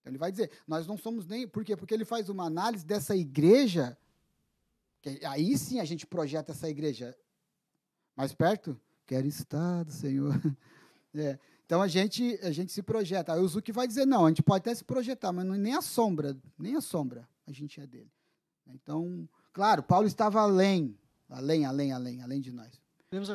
Então 0.00 0.12
ele 0.12 0.18
vai 0.18 0.30
dizer, 0.30 0.52
nós 0.64 0.86
não 0.86 0.96
somos 0.96 1.26
nem. 1.26 1.48
Por 1.48 1.64
quê? 1.64 1.76
Porque 1.76 1.92
ele 1.92 2.04
faz 2.04 2.28
uma 2.28 2.44
análise 2.44 2.86
dessa 2.86 3.16
igreja. 3.16 3.98
Que 5.02 5.24
aí 5.26 5.58
sim 5.58 5.80
a 5.80 5.84
gente 5.84 6.06
projeta 6.06 6.52
essa 6.52 6.68
igreja 6.68 7.18
mais 8.14 8.32
perto. 8.32 8.80
Quero 9.06 9.26
estar 9.26 9.84
do 9.84 9.92
Senhor. 9.92 10.34
É, 11.18 11.38
Então 11.64 11.80
a 11.80 11.88
gente, 11.88 12.38
a 12.42 12.50
gente 12.50 12.70
se 12.70 12.82
projeta. 12.82 13.32
Aí 13.32 13.40
o 13.40 13.48
Zuki 13.48 13.72
vai 13.72 13.88
dizer, 13.88 14.04
não, 14.04 14.26
a 14.26 14.28
gente 14.28 14.42
pode 14.42 14.58
até 14.58 14.74
se 14.74 14.84
projetar, 14.84 15.32
mas 15.32 15.46
não, 15.46 15.54
nem 15.54 15.72
a 15.74 15.80
sombra, 15.80 16.36
nem 16.58 16.76
a 16.76 16.80
sombra 16.82 17.26
a 17.46 17.52
gente 17.52 17.80
é 17.80 17.86
dele. 17.86 18.12
Então, 18.66 19.26
claro, 19.50 19.82
Paulo 19.82 20.06
estava 20.06 20.42
além, 20.42 20.94
além, 21.30 21.64
além, 21.64 21.90
além, 21.92 22.22
além 22.22 22.40
de 22.42 22.52
nós. 22.52 22.78
Podemos, 23.08 23.30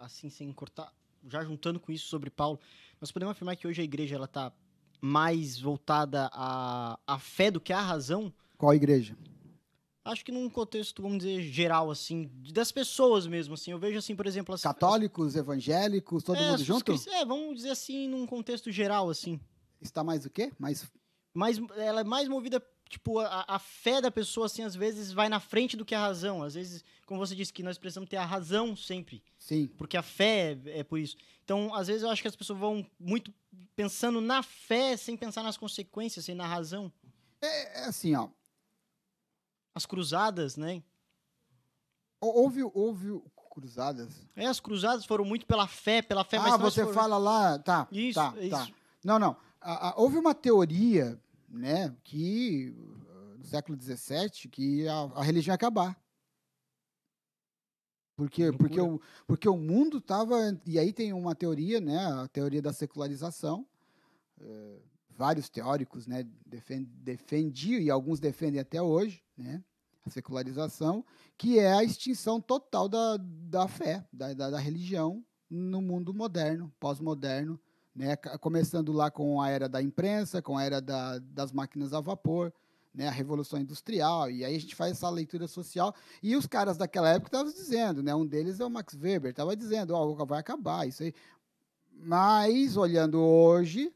assim, 0.00 0.28
sem 0.28 0.52
cortar, 0.52 0.92
já 1.28 1.44
juntando 1.44 1.78
com 1.78 1.92
isso 1.92 2.08
sobre 2.08 2.30
Paulo, 2.30 2.58
nós 3.00 3.12
podemos 3.12 3.30
afirmar 3.30 3.54
que 3.54 3.68
hoje 3.68 3.80
a 3.80 3.84
igreja 3.84 4.16
ela 4.16 4.24
está 4.24 4.52
mais 5.00 5.56
voltada 5.56 6.28
à, 6.32 6.98
à 7.06 7.18
fé 7.20 7.48
do 7.48 7.60
que 7.60 7.72
à 7.72 7.80
razão? 7.80 8.32
Qual 8.58 8.74
igreja? 8.74 9.16
Acho 10.04 10.22
que 10.24 10.30
num 10.30 10.50
contexto, 10.50 11.00
vamos 11.00 11.18
dizer, 11.18 11.40
geral, 11.42 11.90
assim, 11.90 12.30
das 12.52 12.70
pessoas 12.70 13.26
mesmo, 13.26 13.54
assim. 13.54 13.70
Eu 13.70 13.78
vejo, 13.78 13.98
assim, 13.98 14.14
por 14.14 14.26
exemplo... 14.26 14.54
As, 14.54 14.60
Católicos, 14.62 15.34
evangélicos, 15.34 16.22
todo 16.22 16.36
as- 16.36 16.42
é, 16.42 16.50
mundo 16.50 16.64
junto? 16.64 16.92
É, 17.10 17.24
vamos 17.24 17.56
dizer 17.56 17.70
assim, 17.70 18.06
num 18.08 18.26
contexto 18.26 18.70
geral, 18.70 19.08
assim. 19.08 19.40
Está 19.80 20.04
mais 20.04 20.26
o 20.26 20.30
quê? 20.30 20.52
Mais 20.58 20.84
Mas 21.32 21.58
ela 21.76 22.02
é 22.02 22.04
mais 22.04 22.28
movida, 22.28 22.62
tipo, 22.88 23.18
a, 23.18 23.44
a 23.48 23.58
fé 23.58 24.00
da 24.02 24.10
pessoa, 24.10 24.44
assim, 24.46 24.62
às 24.62 24.74
vezes 24.74 25.10
vai 25.10 25.28
na 25.30 25.40
frente 25.40 25.74
do 25.76 25.84
que 25.86 25.94
a 25.94 26.00
razão. 26.00 26.42
Às 26.42 26.52
vezes, 26.54 26.84
como 27.06 27.18
você 27.18 27.34
disse, 27.34 27.52
que 27.52 27.62
nós 27.62 27.78
precisamos 27.78 28.08
ter 28.10 28.16
a 28.18 28.24
razão 28.26 28.76
sempre. 28.76 29.22
sim. 29.38 29.68
Porque 29.78 29.96
a 29.96 30.02
fé 30.02 30.58
é, 30.66 30.80
é 30.80 30.84
por 30.84 30.98
isso. 30.98 31.16
Então, 31.42 31.74
às 31.74 31.86
vezes, 31.86 32.02
eu 32.02 32.10
acho 32.10 32.20
que 32.20 32.28
as 32.28 32.36
pessoas 32.36 32.58
vão 32.58 32.86
muito 33.00 33.32
pensando 33.74 34.20
na 34.20 34.42
fé 34.42 34.96
sem 34.98 35.16
pensar 35.16 35.42
nas 35.42 35.56
consequências, 35.56 36.26
sem 36.26 36.34
na 36.34 36.46
razão. 36.46 36.92
É, 37.40 37.80
é 37.80 37.84
assim, 37.86 38.14
ó. 38.14 38.28
As 39.74 39.84
cruzadas, 39.86 40.56
né? 40.56 40.82
Hou- 42.20 42.34
Houve, 42.42 42.62
houve 42.62 43.22
cruzadas. 43.50 44.26
É, 44.34 44.46
as 44.46 44.60
cruzadas 44.60 45.04
foram 45.04 45.24
muito 45.24 45.46
pela 45.46 45.66
fé, 45.68 46.00
pela 46.02 46.24
fé, 46.24 46.36
ah, 46.38 46.56
você 46.56 46.82
foram- 46.82 46.94
fala 46.94 47.18
lá, 47.18 47.58
tá? 47.58 47.86
Isso, 47.92 48.14
tá, 48.18 48.34
é 48.36 48.48
tá. 48.48 48.62
isso. 48.62 48.72
Não, 49.04 49.18
não. 49.18 49.36
A- 49.60 49.94
houve 49.96 50.16
uma 50.18 50.34
teoria, 50.34 51.20
né, 51.48 51.94
que 52.02 52.74
uh, 52.76 53.38
no 53.38 53.44
século 53.44 53.78
XVII, 53.80 54.48
que 54.50 54.86
a, 54.88 54.94
a 55.14 55.22
religião 55.22 55.52
ia 55.52 55.56
acabar. 55.56 55.98
Porque, 58.16 58.52
porque, 58.52 58.80
o, 58.80 59.00
porque 59.26 59.48
o 59.48 59.56
mundo 59.56 59.98
estava. 59.98 60.36
E 60.66 60.78
aí 60.78 60.92
tem 60.92 61.12
uma 61.12 61.34
teoria, 61.34 61.80
né, 61.80 61.98
a 62.22 62.28
teoria 62.28 62.62
da 62.62 62.72
secularização. 62.72 63.66
eh, 64.40 64.78
vários 65.16 65.48
teóricos 65.48 66.06
né, 66.06 66.26
defen- 66.44 66.88
defendiam, 66.96 67.80
e 67.80 67.90
alguns 67.90 68.20
defendem 68.20 68.60
até 68.60 68.80
hoje, 68.82 69.22
né, 69.36 69.62
a 70.04 70.10
secularização, 70.10 71.04
que 71.36 71.58
é 71.58 71.72
a 71.72 71.82
extinção 71.82 72.40
total 72.40 72.88
da, 72.88 73.16
da 73.18 73.66
fé, 73.66 74.04
da, 74.12 74.34
da, 74.34 74.50
da 74.50 74.58
religião 74.58 75.24
no 75.48 75.80
mundo 75.80 76.12
moderno, 76.12 76.72
pós-moderno, 76.78 77.58
né? 77.94 78.16
Começando 78.16 78.92
lá 78.92 79.10
com 79.10 79.40
a 79.40 79.48
era 79.48 79.68
da 79.68 79.80
imprensa, 79.80 80.42
com 80.42 80.58
a 80.58 80.64
era 80.64 80.80
da, 80.80 81.18
das 81.18 81.52
máquinas 81.52 81.92
a 81.92 82.00
vapor, 82.00 82.52
né? 82.92 83.06
A 83.06 83.10
revolução 83.10 83.60
industrial, 83.60 84.30
e 84.30 84.44
aí 84.44 84.56
a 84.56 84.58
gente 84.58 84.74
faz 84.74 84.92
essa 84.92 85.08
leitura 85.08 85.46
social. 85.46 85.94
E 86.22 86.36
os 86.36 86.46
caras 86.46 86.76
daquela 86.76 87.08
época 87.08 87.28
estavam 87.28 87.52
dizendo, 87.52 88.02
né? 88.02 88.14
Um 88.14 88.26
deles 88.26 88.58
é 88.58 88.64
o 88.64 88.70
Max 88.70 88.94
Weber, 88.94 89.30
estava 89.30 89.56
dizendo, 89.56 89.94
ó, 89.94 90.24
vai 90.24 90.40
acabar 90.40 90.88
isso 90.88 91.02
aí. 91.02 91.14
Mas 91.92 92.76
olhando 92.76 93.20
hoje, 93.20 93.94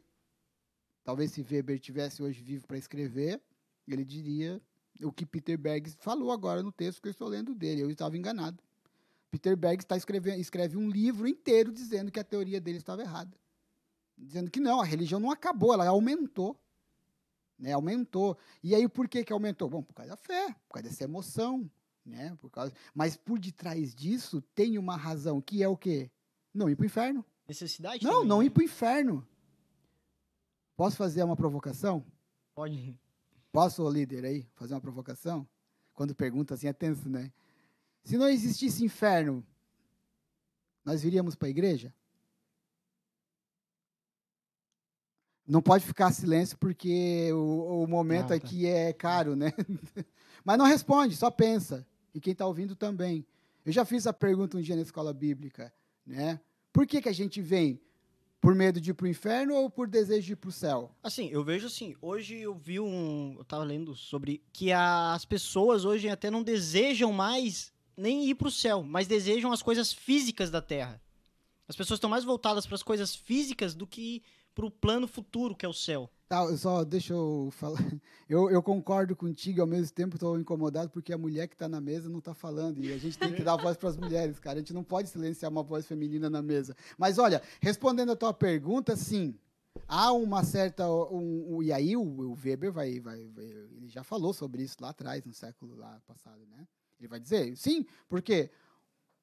talvez 1.09 1.32
se 1.32 1.40
Weber 1.40 1.78
tivesse 1.78 2.22
hoje 2.22 2.42
vivo 2.42 2.66
para 2.66 2.76
escrever, 2.76 3.40
ele 3.86 4.04
diria 4.04 4.61
o 5.02 5.11
que 5.11 5.24
Peter 5.24 5.56
Berg 5.56 5.90
falou 6.00 6.30
agora 6.30 6.62
no 6.62 6.70
texto 6.70 7.00
que 7.00 7.09
eu 7.09 7.12
estou 7.12 7.28
lendo 7.28 7.54
dele. 7.54 7.80
Eu 7.80 7.90
estava 7.90 8.14
enganado. 8.14 8.62
Peter 9.30 9.56
Berg 9.56 9.82
está 9.82 9.96
escrevendo, 9.96 10.38
escreve 10.38 10.76
um 10.76 10.90
livro 10.90 11.26
inteiro 11.26 11.72
dizendo 11.72 12.12
que 12.12 12.20
a 12.20 12.24
teoria 12.24 12.61
dele 12.61 12.76
estava 12.76 13.00
errada. 13.00 13.34
Dizendo 14.18 14.50
que 14.50 14.61
não, 14.61 14.82
a 14.82 14.84
religião 14.84 15.18
não 15.18 15.30
acabou, 15.30 15.72
ela 15.72 15.88
aumentou. 15.88 16.61
Né, 17.59 17.72
aumentou. 17.72 18.36
E 18.62 18.74
aí, 18.74 18.86
por 18.86 19.09
que, 19.09 19.24
que 19.24 19.32
aumentou? 19.32 19.70
Bom, 19.70 19.82
por 19.82 19.94
causa 19.94 20.11
da 20.11 20.16
fé, 20.18 20.54
por 20.68 20.74
causa 20.74 20.90
dessa 20.90 21.04
emoção. 21.04 21.70
Né, 22.04 22.36
por 22.38 22.50
causa... 22.50 22.70
Mas 22.94 23.16
por 23.16 23.38
detrás 23.38 23.94
disso 23.94 24.42
tem 24.54 24.76
uma 24.76 24.94
razão, 24.94 25.40
que 25.40 25.62
é 25.62 25.68
o 25.68 25.76
quê? 25.76 26.11
Não 26.52 26.68
ir 26.68 26.76
para 26.76 26.82
o 26.82 26.86
inferno. 26.86 27.24
Necessidade 27.48 28.04
Não, 28.04 28.12
também, 28.12 28.28
não 28.28 28.38
né? 28.40 28.44
ir 28.44 28.50
para 28.50 28.61
o 28.61 28.64
inferno. 28.64 29.26
Posso 30.79 30.97
fazer 30.97 31.24
uma 31.24 31.35
provocação? 31.35 32.07
Pode. 32.55 32.97
Posso, 33.51 33.91
líder, 33.91 34.24
aí, 34.24 34.47
fazer 34.55 34.74
uma 34.74 34.81
provocação? 34.81 35.45
Quando 35.93 36.14
pergunta 36.14 36.55
assim, 36.55 36.68
é 36.68 36.72
tenso, 36.72 37.09
né? 37.09 37.33
Se 38.05 38.16
não 38.16 38.29
existisse 38.29 38.85
inferno, 38.85 39.45
nós 40.85 41.03
viríamos 41.03 41.35
para 41.35 41.49
a 41.49 41.51
igreja? 41.51 41.93
Não 45.45 45.61
pode 45.61 45.85
ficar 45.85 46.12
silêncio 46.12 46.57
porque 46.57 47.33
o, 47.33 47.83
o 47.83 47.87
momento 47.89 48.26
Ah, 48.26 48.29
tá. 48.29 48.35
aqui 48.37 48.64
é 48.64 48.93
caro, 48.93 49.35
né? 49.35 49.53
Mas 50.45 50.59
não 50.59 50.64
responde, 50.64 51.16
só 51.16 51.29
pensa. 51.29 51.85
E 52.14 52.20
quem 52.20 52.35
está 52.35 52.47
ouvindo 52.47 52.76
também. 52.76 53.26
Eu 53.66 53.72
já 53.72 53.85
fiz 53.85 54.07
a 54.07 54.12
pergunta 54.12 54.57
um 54.57 54.61
dia 54.61 54.76
na 54.76 54.83
escola 54.83 55.12
bíblica, 55.12 55.74
né? 56.07 56.41
Por 56.72 56.87
que, 56.87 57.03
que 57.03 57.09
a 57.09 57.12
gente 57.12 57.43
vem? 57.43 57.81
Por 58.41 58.55
medo 58.55 58.80
de 58.80 58.91
ir 58.91 58.95
para 58.95 59.05
o 59.05 59.09
inferno 59.09 59.55
ou 59.55 59.68
por 59.68 59.89
desejo 59.89 60.26
de 60.26 60.32
ir 60.32 60.36
para 60.36 60.49
o 60.49 60.53
céu? 60.53 60.95
Assim, 61.03 61.28
eu 61.28 61.43
vejo 61.43 61.66
assim, 61.66 61.97
hoje 62.01 62.36
eu 62.36 62.55
vi 62.55 62.78
um. 62.78 63.34
Eu 63.36 63.45
tava 63.45 63.64
lendo 63.64 63.95
sobre 63.97 64.43
que 64.53 64.72
as 64.72 65.24
pessoas 65.24 65.84
hoje 65.84 66.09
até 66.09 66.30
não 66.30 66.43
desejam 66.43 67.12
mais 67.12 67.72
nem 67.97 68.28
ir 68.28 68.36
pro 68.36 68.51
céu, 68.51 68.82
mas 68.82 69.09
desejam 69.09 69.51
as 69.51 69.61
coisas 69.61 69.93
físicas 69.93 70.51
da 70.51 70.62
terra. 70.62 71.03
As 71.66 71.74
pessoas 71.74 71.99
estão 71.99 72.09
mais 72.09 72.24
voltadas 72.24 72.64
para 72.64 72.76
as 72.76 72.82
coisas 72.82 73.14
físicas 73.14 73.74
do 73.74 73.86
que 73.86 74.22
pro 74.55 74.70
plano 74.70 75.09
futuro, 75.09 75.55
que 75.55 75.66
é 75.66 75.68
o 75.68 75.74
céu. 75.74 76.11
Tá, 76.29 76.55
só 76.59 76.85
deixa 76.85 77.14
eu 77.14 77.49
falar. 77.53 77.79
Eu, 78.29 78.51
eu 78.51 78.62
concordo 78.62 79.16
contigo 79.16 79.62
ao 79.62 79.66
mesmo 79.66 79.91
tempo 79.95 80.16
estou 80.16 80.39
incomodado 80.39 80.91
porque 80.91 81.14
a 81.14 81.16
mulher 81.16 81.49
que 81.49 81.55
está 81.55 81.66
na 81.66 81.81
mesa 81.81 82.11
não 82.11 82.18
está 82.18 82.35
falando. 82.35 82.85
E 82.85 82.93
a 82.93 82.99
gente 82.99 83.16
tem 83.16 83.33
que 83.33 83.43
dar 83.43 83.57
voz 83.57 83.74
para 83.74 83.89
as 83.89 83.97
mulheres, 83.97 84.39
cara. 84.39 84.57
A 84.57 84.61
gente 84.61 84.74
não 84.74 84.85
pode 84.85 85.09
silenciar 85.09 85.51
uma 85.51 85.62
voz 85.62 85.87
feminina 85.87 86.29
na 86.29 86.43
mesa. 86.43 86.76
Mas 86.99 87.16
olha, 87.16 87.41
respondendo 87.59 88.12
a 88.12 88.16
tua 88.16 88.35
pergunta, 88.35 88.95
sim. 88.97 89.35
há 89.89 90.12
uma 90.12 90.45
certa. 90.45 90.87
Um, 90.87 91.57
um, 91.57 91.62
e 91.62 91.72
aí 91.72 91.97
o, 91.97 92.03
o 92.03 92.35
Weber 92.35 92.70
vai, 92.70 93.01
vai, 93.01 93.31
vai, 93.31 93.47
Ele 93.47 93.89
já 93.89 94.05
falou 94.05 94.35
sobre 94.35 94.62
isso 94.62 94.76
lá 94.79 94.91
atrás, 94.91 95.24
no 95.24 95.33
século 95.33 95.74
lá 95.74 95.99
passado, 96.07 96.45
né? 96.51 96.68
Ele 97.01 97.09
vai 97.09 97.18
dizer, 97.18 97.57
sim, 97.57 97.87
por 98.07 98.20
quê? 98.20 98.51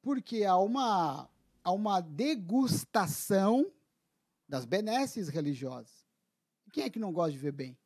Porque 0.01 0.43
há 0.45 0.57
uma, 0.57 1.29
há 1.63 1.71
uma 1.71 2.01
degustação 2.01 3.71
das 4.49 4.65
benesses 4.65 5.27
religiosas. 5.27 6.04
Quem 6.75 6.83
é 6.83 6.89
que 6.89 6.99
não 6.99 7.13
gosta 7.13 7.31
de 7.31 7.37
ver 7.37 7.53
bem? 7.53 7.77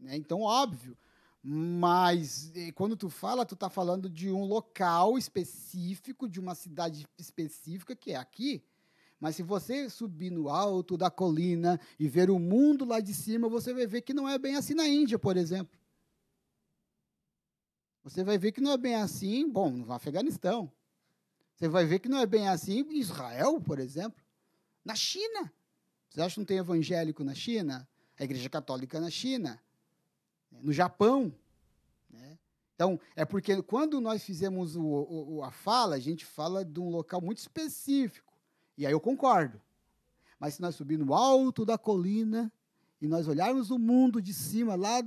Né? 0.00 0.16
Então, 0.16 0.40
óbvio. 0.40 0.96
Mas 1.42 2.50
quando 2.74 2.96
tu 2.96 3.10
fala, 3.10 3.44
tu 3.44 3.52
está 3.52 3.68
falando 3.68 4.08
de 4.08 4.30
um 4.30 4.46
local 4.46 5.18
específico, 5.18 6.26
de 6.26 6.40
uma 6.40 6.54
cidade 6.54 7.06
específica, 7.18 7.94
que 7.94 8.12
é 8.12 8.16
aqui. 8.16 8.64
Mas 9.20 9.36
se 9.36 9.42
você 9.42 9.90
subir 9.90 10.30
no 10.30 10.48
alto 10.48 10.96
da 10.96 11.10
colina 11.10 11.78
e 11.98 12.08
ver 12.08 12.30
o 12.30 12.38
mundo 12.38 12.86
lá 12.86 13.00
de 13.00 13.12
cima, 13.12 13.50
você 13.50 13.74
vai 13.74 13.86
ver 13.86 14.00
que 14.00 14.14
não 14.14 14.26
é 14.26 14.38
bem 14.38 14.56
assim 14.56 14.72
na 14.72 14.88
Índia, 14.88 15.18
por 15.18 15.36
exemplo. 15.36 15.78
Você 18.02 18.24
vai 18.24 18.38
ver 18.38 18.52
que 18.52 18.62
não 18.62 18.72
é 18.72 18.78
bem 18.78 18.94
assim, 18.94 19.46
bom, 19.46 19.68
no 19.68 19.92
Afeganistão. 19.92 20.72
Você 21.54 21.68
vai 21.68 21.84
ver 21.84 21.98
que 21.98 22.08
não 22.08 22.16
é 22.16 22.24
bem 22.24 22.48
assim 22.48 22.80
em 22.80 22.98
Israel, 22.98 23.60
por 23.60 23.78
exemplo. 23.78 24.24
Na 24.82 24.94
China. 24.94 25.52
Você 26.08 26.22
acha 26.22 26.34
que 26.36 26.40
não 26.40 26.46
tem 26.46 26.56
evangélico 26.56 27.22
na 27.22 27.34
China? 27.34 27.86
A 28.22 28.24
Igreja 28.24 28.48
Católica 28.48 29.00
na 29.00 29.10
China. 29.10 29.60
No 30.50 30.72
Japão. 30.72 31.34
Né? 32.10 32.38
Então, 32.74 32.98
é 33.16 33.24
porque 33.24 33.60
quando 33.62 34.00
nós 34.00 34.22
fizemos 34.22 34.76
o, 34.76 34.82
o, 34.82 35.42
a 35.42 35.50
fala, 35.50 35.96
a 35.96 36.00
gente 36.00 36.24
fala 36.24 36.64
de 36.64 36.80
um 36.80 36.88
local 36.88 37.20
muito 37.20 37.38
específico. 37.38 38.32
E 38.78 38.86
aí 38.86 38.92
eu 38.92 39.00
concordo. 39.00 39.60
Mas 40.38 40.54
se 40.54 40.62
nós 40.62 40.74
subirmos 40.74 41.06
no 41.06 41.14
alto 41.14 41.64
da 41.64 41.76
colina 41.76 42.52
e 43.00 43.06
nós 43.06 43.28
olharmos 43.28 43.70
o 43.70 43.78
mundo 43.78 44.20
de 44.20 44.32
cima, 44.32 44.74
lá 44.74 45.02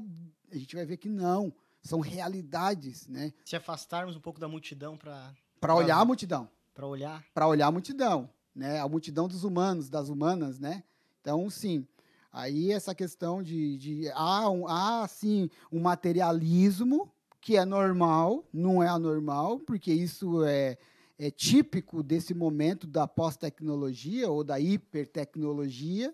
a 0.52 0.58
gente 0.58 0.76
vai 0.76 0.86
ver 0.86 0.98
que 0.98 1.10
não. 1.10 1.54
São 1.82 2.00
realidades. 2.00 3.08
Né? 3.08 3.34
Se 3.44 3.56
afastarmos 3.56 4.16
um 4.16 4.22
pouco 4.22 4.40
da 4.40 4.48
multidão 4.48 4.98
para 4.98 5.34
para 5.60 5.74
olhar 5.74 5.98
a 5.98 6.06
multidão. 6.06 6.48
Para 6.74 6.86
olhar. 6.86 7.26
Para 7.34 7.48
olhar 7.48 7.68
a 7.68 7.72
multidão, 7.72 8.30
né? 8.54 8.80
A 8.80 8.88
multidão 8.88 9.28
dos 9.28 9.44
humanos, 9.44 9.90
das 9.90 10.10
humanas, 10.10 10.60
né? 10.60 10.84
Então, 11.22 11.50
sim. 11.50 11.88
Aí 12.36 12.74
essa 12.74 12.94
questão 12.94 13.42
de, 13.42 13.78
de 13.78 14.10
há, 14.14 14.50
um, 14.50 14.68
há 14.68 15.08
sim 15.08 15.50
um 15.72 15.80
materialismo 15.80 17.10
que 17.40 17.56
é 17.56 17.64
normal, 17.64 18.44
não 18.52 18.84
é 18.84 18.90
anormal, 18.90 19.58
porque 19.58 19.94
isso 19.94 20.44
é, 20.44 20.78
é 21.18 21.32
típico 21.32 22.04
desse 22.04 22.34
momento 22.34 22.86
da 22.86 23.08
pós-tecnologia 23.08 24.30
ou 24.30 24.44
da 24.44 24.60
hipertecnologia, 24.60 26.14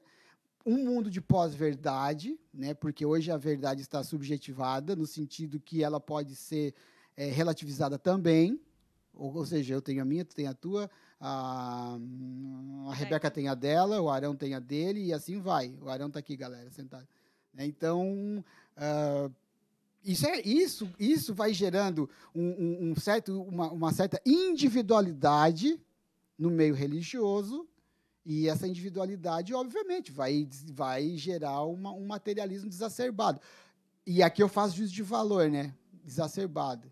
um 0.63 0.85
mundo 0.85 1.09
de 1.09 1.19
pós-verdade, 1.19 2.39
né? 2.53 2.75
Porque 2.75 3.03
hoje 3.03 3.31
a 3.31 3.37
verdade 3.37 3.81
está 3.81 4.03
subjetivada 4.03 4.95
no 4.95 5.07
sentido 5.07 5.59
que 5.59 5.83
ela 5.83 5.99
pode 5.99 6.35
ser 6.35 6.75
é, 7.17 7.31
relativizada 7.31 7.97
também, 7.97 8.61
ou, 9.11 9.37
ou, 9.37 9.45
seja, 9.45 9.73
eu 9.73 9.81
tenho 9.81 10.03
a 10.03 10.05
minha, 10.05 10.23
tu 10.23 10.35
tem 10.35 10.45
a 10.45 10.53
tua, 10.53 10.87
a, 11.21 11.99
a 12.89 12.93
Rebeca 12.95 13.29
tem 13.29 13.47
a 13.47 13.53
dela, 13.53 14.01
o 14.01 14.09
Arão 14.09 14.35
tem 14.35 14.55
a 14.55 14.59
dele, 14.59 15.05
e 15.05 15.13
assim 15.13 15.39
vai. 15.39 15.77
O 15.79 15.87
Arão 15.87 16.07
está 16.07 16.19
aqui, 16.19 16.35
galera, 16.35 16.69
sentado. 16.71 17.07
Né, 17.53 17.65
então, 17.67 18.43
uh, 18.75 19.31
isso, 20.03 20.25
é, 20.25 20.41
isso, 20.41 20.89
isso 20.99 21.33
vai 21.33 21.53
gerando 21.53 22.09
um, 22.33 22.47
um, 22.47 22.89
um 22.89 22.95
certo, 22.95 23.39
uma, 23.43 23.71
uma 23.71 23.93
certa 23.93 24.19
individualidade 24.25 25.79
no 26.39 26.49
meio 26.49 26.73
religioso, 26.73 27.67
e 28.25 28.47
essa 28.47 28.67
individualidade, 28.67 29.53
obviamente, 29.53 30.11
vai, 30.11 30.47
vai 30.71 31.17
gerar 31.17 31.63
uma, 31.63 31.91
um 31.91 32.05
materialismo 32.05 32.69
desacerbado. 32.69 33.39
E 34.05 34.23
aqui 34.23 34.41
eu 34.41 34.49
faço 34.49 34.75
juízo 34.75 34.93
de 34.93 35.03
valor, 35.03 35.49
né? 35.49 35.73
Desacerbado. 36.03 36.91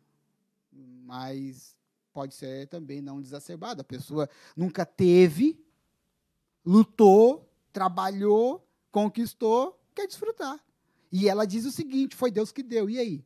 Mas 0.72 1.76
pode 2.12 2.34
ser 2.34 2.68
também 2.68 3.02
não 3.02 3.22
desacerbada. 3.22 3.82
A 3.82 3.86
pessoa 3.86 4.30
nunca 4.56 4.86
teve, 4.86 5.64
lutou, 6.66 7.50
trabalhou, 7.72 8.68
conquistou, 8.92 9.80
quer 9.96 10.08
desfrutar. 10.08 10.60
E 11.12 11.28
ela 11.28 11.46
diz 11.46 11.66
o 11.66 11.72
seguinte: 11.72 12.16
foi 12.16 12.32
Deus 12.32 12.52
que 12.52 12.64
deu. 12.64 12.90
E 12.90 13.00
aí? 13.00 13.26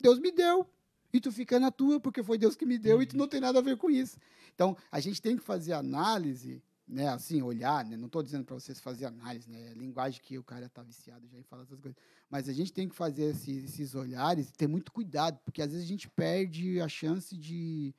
Deus 0.00 0.18
me 0.18 0.30
deu. 0.30 0.66
E 1.12 1.20
tu 1.20 1.30
fica 1.30 1.60
na 1.60 1.70
tua, 1.70 2.00
porque 2.00 2.22
foi 2.22 2.38
Deus 2.38 2.56
que 2.56 2.64
me 2.64 2.78
deu, 2.78 3.02
e 3.02 3.06
tu 3.06 3.12
uhum. 3.12 3.20
não 3.20 3.28
tem 3.28 3.40
nada 3.40 3.58
a 3.58 3.62
ver 3.62 3.76
com 3.76 3.90
isso. 3.90 4.16
Então, 4.54 4.76
a 4.90 4.98
gente 4.98 5.20
tem 5.20 5.36
que 5.36 5.42
fazer 5.42 5.74
análise, 5.74 6.62
né, 6.92 7.08
assim, 7.08 7.42
olhar, 7.42 7.84
né, 7.84 7.96
não 7.96 8.06
estou 8.06 8.22
dizendo 8.22 8.44
para 8.44 8.54
vocês 8.54 8.78
fazer 8.78 9.06
análise, 9.06 9.50
né, 9.50 9.70
é 9.70 9.74
linguagem 9.74 10.20
que 10.22 10.38
o 10.38 10.44
cara 10.44 10.66
está 10.66 10.82
viciado 10.82 11.26
já 11.26 11.38
em 11.38 11.42
falar 11.42 11.62
essas 11.62 11.80
coisas, 11.80 11.96
mas 12.28 12.48
a 12.48 12.52
gente 12.52 12.72
tem 12.72 12.88
que 12.88 12.94
fazer 12.94 13.30
esses, 13.30 13.64
esses 13.64 13.94
olhares 13.94 14.50
e 14.50 14.52
ter 14.52 14.66
muito 14.66 14.92
cuidado, 14.92 15.40
porque 15.44 15.62
às 15.62 15.70
vezes 15.70 15.84
a 15.84 15.88
gente 15.88 16.08
perde 16.10 16.80
a 16.80 16.88
chance 16.88 17.36
de 17.36 17.94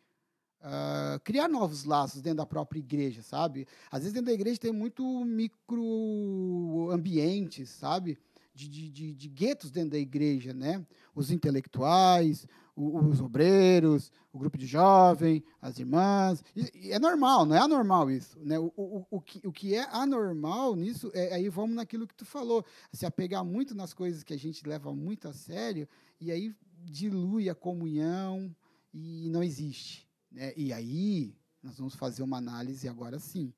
uh, 0.64 1.20
criar 1.24 1.48
novos 1.48 1.84
laços 1.84 2.22
dentro 2.22 2.38
da 2.38 2.46
própria 2.46 2.80
igreja, 2.80 3.22
sabe? 3.22 3.68
Às 3.92 4.00
vezes 4.02 4.14
dentro 4.14 4.28
da 4.28 4.34
igreja 4.34 4.60
tem 4.60 4.72
muito 4.72 5.04
microambientes, 5.26 7.70
sabe? 7.70 8.18
De, 8.56 8.70
de, 8.70 8.90
de, 8.90 9.16
de, 9.16 9.30
guetos 9.30 9.72
dentro 9.72 9.90
da 9.92 9.98
igreja, 9.98 10.54
né? 10.54 10.86
Os 11.16 11.32
intelectuais, 11.32 12.46
os 12.76 13.22
obreiros, 13.22 14.12
o 14.32 14.40
grupo 14.40 14.58
de 14.58 14.66
jovem, 14.66 15.44
as 15.62 15.78
irmãs. 15.78 16.44
E, 16.56 16.92
é 16.92 17.00
normal, 17.00 17.46
não 17.46 17.56
é 17.56 17.60
anormal 17.60 18.10
isso. 18.10 18.40
Né? 18.40 18.58
O, 18.58 18.72
o, 18.76 19.06
o, 19.12 19.22
que, 19.22 19.48
o 19.48 19.52
que 19.52 19.76
é 19.76 19.84
anormal 19.92 20.76
nisso, 20.76 21.12
é, 21.14 21.36
aí 21.36 21.50
vamos 21.50 21.76
naquilo 21.76 22.08
que 22.08 22.16
tu 22.16 22.26
falou, 22.26 22.66
se 22.92 23.06
apegar 23.06 23.46
muito 23.46 23.76
nas 23.76 23.94
coisas 23.94 24.24
que 24.24 24.34
a 24.34 24.38
gente 24.38 24.68
leva 24.68 24.94
muito 24.94 25.28
a 25.28 25.34
sério, 25.34 25.88
e 26.20 26.32
aí 26.32 26.56
dilui 26.86 27.50
a 27.50 27.56
comunhão 27.56 28.54
e 28.94 29.30
não 29.30 29.44
existe. 29.44 30.08
Né? 30.32 30.54
E 30.58 30.74
aí, 30.74 31.36
nós 31.62 31.78
vamos 31.78 31.96
fazer 31.96 32.24
uma 32.24 32.38
análise 32.38 32.88
agora 32.88 33.20
sim. 33.20 33.54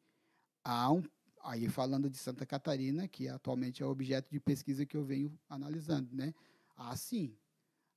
Há 0.64 0.92
um, 0.92 1.02
aí 1.44 1.70
falando 1.70 2.10
de 2.10 2.18
Santa 2.18 2.46
Catarina, 2.46 3.08
que 3.08 3.30
atualmente 3.30 3.82
é 3.82 3.86
o 3.86 3.90
objeto 3.90 4.30
de 4.30 4.40
pesquisa 4.40 4.86
que 4.86 4.98
eu 4.98 5.04
venho 5.04 5.38
analisando, 5.50 6.14
né? 6.14 6.34
Há 6.76 6.96
sim, 6.98 7.34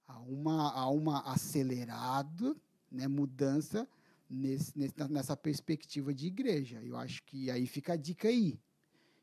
há 0.09 0.19
uma, 0.19 0.73
há 0.73 0.91
uma 0.91 1.21
acelerada 1.21 2.57
né, 2.91 3.07
mudança 3.07 3.89
nesse, 4.29 4.73
nessa 5.09 5.37
perspectiva 5.37 6.13
de 6.13 6.27
igreja. 6.27 6.83
Eu 6.83 6.97
acho 6.97 7.23
que 7.23 7.51
aí 7.51 7.65
fica 7.67 7.93
a 7.93 7.97
dica 7.97 8.27
aí. 8.27 8.59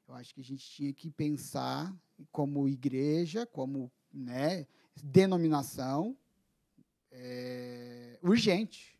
Eu 0.07 0.13
acho 0.13 0.33
que 0.33 0.39
a 0.39 0.43
gente 0.45 0.65
tinha 0.69 0.93
que 0.93 1.09
pensar 1.09 1.93
como 2.31 2.69
igreja, 2.69 3.45
como 3.45 3.91
né, 4.13 4.65
denominação 5.03 6.15
é, 7.11 8.17
urgente 8.21 8.95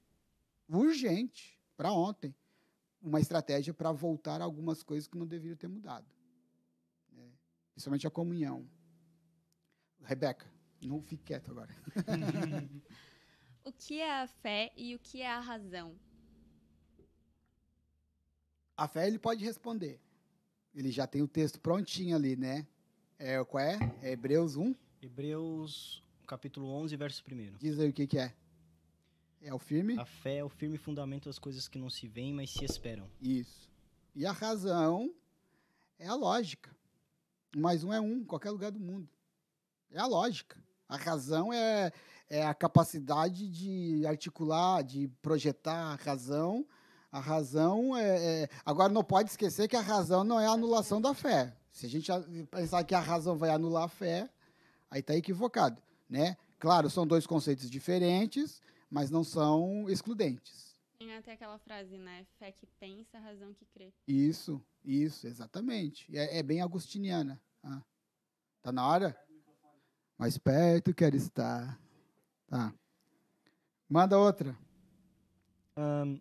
urgente, 0.69 1.59
para 1.77 1.91
ontem, 1.91 2.33
uma 3.01 3.19
estratégia 3.19 3.73
para 3.73 3.91
voltar 3.91 4.41
a 4.41 4.43
algumas 4.43 4.81
coisas 4.81 5.07
que 5.07 5.17
não 5.17 5.27
deveriam 5.27 5.57
ter 5.57 5.67
mudado. 5.67 6.07
Né? 7.11 7.29
Principalmente 7.73 8.07
a 8.07 8.11
comunhão. 8.11 8.67
Rebeca, 10.03 10.51
não 10.87 11.01
fique 11.01 11.23
quieto 11.23 11.51
agora. 11.51 11.75
o 13.63 13.71
que 13.71 13.99
é 13.99 14.21
a 14.21 14.27
fé 14.27 14.71
e 14.75 14.95
o 14.95 14.99
que 14.99 15.21
é 15.21 15.29
a 15.29 15.39
razão? 15.39 15.95
A 18.77 18.87
fé 18.87 19.07
ele 19.07 19.19
pode 19.19 19.43
responder. 19.43 19.99
Ele 20.73 20.91
já 20.91 21.07
tem 21.07 21.21
o 21.21 21.27
texto 21.27 21.59
prontinho 21.59 22.15
ali, 22.15 22.35
né? 22.35 22.67
É, 23.17 23.41
qual 23.45 23.63
é? 23.63 23.79
é 24.01 24.11
Hebreus 24.11 24.57
1? 24.57 24.75
Hebreus, 25.01 26.03
capítulo 26.27 26.67
11, 26.67 26.95
verso 26.97 27.23
1. 27.31 27.57
Diz 27.57 27.79
aí 27.79 27.89
o 27.89 27.93
que, 27.93 28.05
que 28.05 28.19
é. 28.19 28.35
É 29.41 29.53
o 29.53 29.59
firme? 29.59 29.97
A 29.99 30.05
fé 30.05 30.37
é 30.37 30.43
o 30.43 30.49
firme 30.49 30.77
fundamento 30.77 31.29
das 31.29 31.39
coisas 31.39 31.67
que 31.67 31.77
não 31.77 31.89
se 31.89 32.07
veem, 32.07 32.33
mas 32.33 32.49
se 32.49 32.65
esperam. 32.65 33.09
Isso. 33.21 33.71
E 34.15 34.25
a 34.25 34.31
razão 34.31 35.13
é 35.99 36.07
a 36.07 36.15
lógica. 36.15 36.75
Mais 37.55 37.83
um 37.83 37.93
é 37.93 38.01
um, 38.01 38.17
em 38.17 38.25
qualquer 38.25 38.49
lugar 38.49 38.71
do 38.71 38.79
mundo. 38.79 39.07
É 39.91 39.99
a 39.99 40.07
lógica. 40.07 40.61
A 40.87 40.97
razão 40.97 41.51
é, 41.51 41.91
é 42.29 42.45
a 42.45 42.53
capacidade 42.53 43.47
de 43.47 44.05
articular, 44.05 44.83
de 44.83 45.07
projetar 45.21 45.93
a 45.93 45.95
razão. 45.95 46.65
A 47.11 47.19
razão 47.19 47.95
é, 47.95 48.43
é, 48.43 48.49
Agora, 48.65 48.91
não 48.91 49.03
pode 49.03 49.29
esquecer 49.29 49.67
que 49.67 49.75
a 49.75 49.81
razão 49.81 50.23
não 50.23 50.39
é 50.39 50.47
a 50.47 50.51
anulação 50.51 51.01
da 51.01 51.13
fé. 51.13 51.55
Se 51.71 51.85
a 51.85 51.89
gente 51.89 52.11
pensar 52.51 52.83
que 52.83 52.95
a 52.95 52.99
razão 52.99 53.37
vai 53.37 53.49
anular 53.49 53.83
a 53.83 53.89
fé, 53.89 54.29
aí 54.89 54.99
está 54.99 55.15
equivocado. 55.15 55.81
Né? 56.09 56.37
Claro, 56.59 56.89
são 56.89 57.05
dois 57.05 57.25
conceitos 57.25 57.69
diferentes, 57.69 58.61
mas 58.89 59.09
não 59.09 59.23
são 59.23 59.89
excludentes. 59.89 60.75
Tem 60.97 61.13
até 61.13 61.33
aquela 61.33 61.59
frase, 61.59 61.97
né? 61.97 62.25
Fé 62.39 62.51
que 62.51 62.65
pensa, 62.79 63.19
razão 63.19 63.53
que 63.53 63.65
crê. 63.65 63.93
Isso, 64.07 64.61
isso, 64.83 65.27
exatamente. 65.27 66.07
É, 66.15 66.39
é 66.39 66.43
bem 66.43 66.61
agustiniana. 66.61 67.41
Ah. 67.63 67.81
Tá 68.61 68.71
na 68.71 68.87
hora? 68.87 69.17
Mais 70.17 70.37
perto 70.37 70.93
quero 70.93 71.15
estar. 71.15 71.79
Tá. 72.47 72.73
Manda 73.89 74.17
outra. 74.17 74.57
Um, 75.77 76.19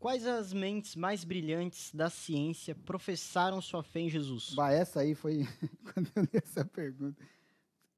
Quais 0.00 0.26
as 0.26 0.54
mentes 0.54 0.96
mais 0.96 1.24
brilhantes 1.24 1.90
da 1.92 2.08
ciência 2.08 2.74
professaram 2.74 3.60
sua 3.60 3.82
fé 3.82 4.00
em 4.00 4.08
Jesus? 4.08 4.54
Bah, 4.54 4.72
essa 4.72 5.00
aí 5.00 5.14
foi 5.14 5.46
quando 5.92 6.10
eu 6.16 6.22
li 6.22 6.30
essa 6.32 6.64
pergunta. 6.64 7.22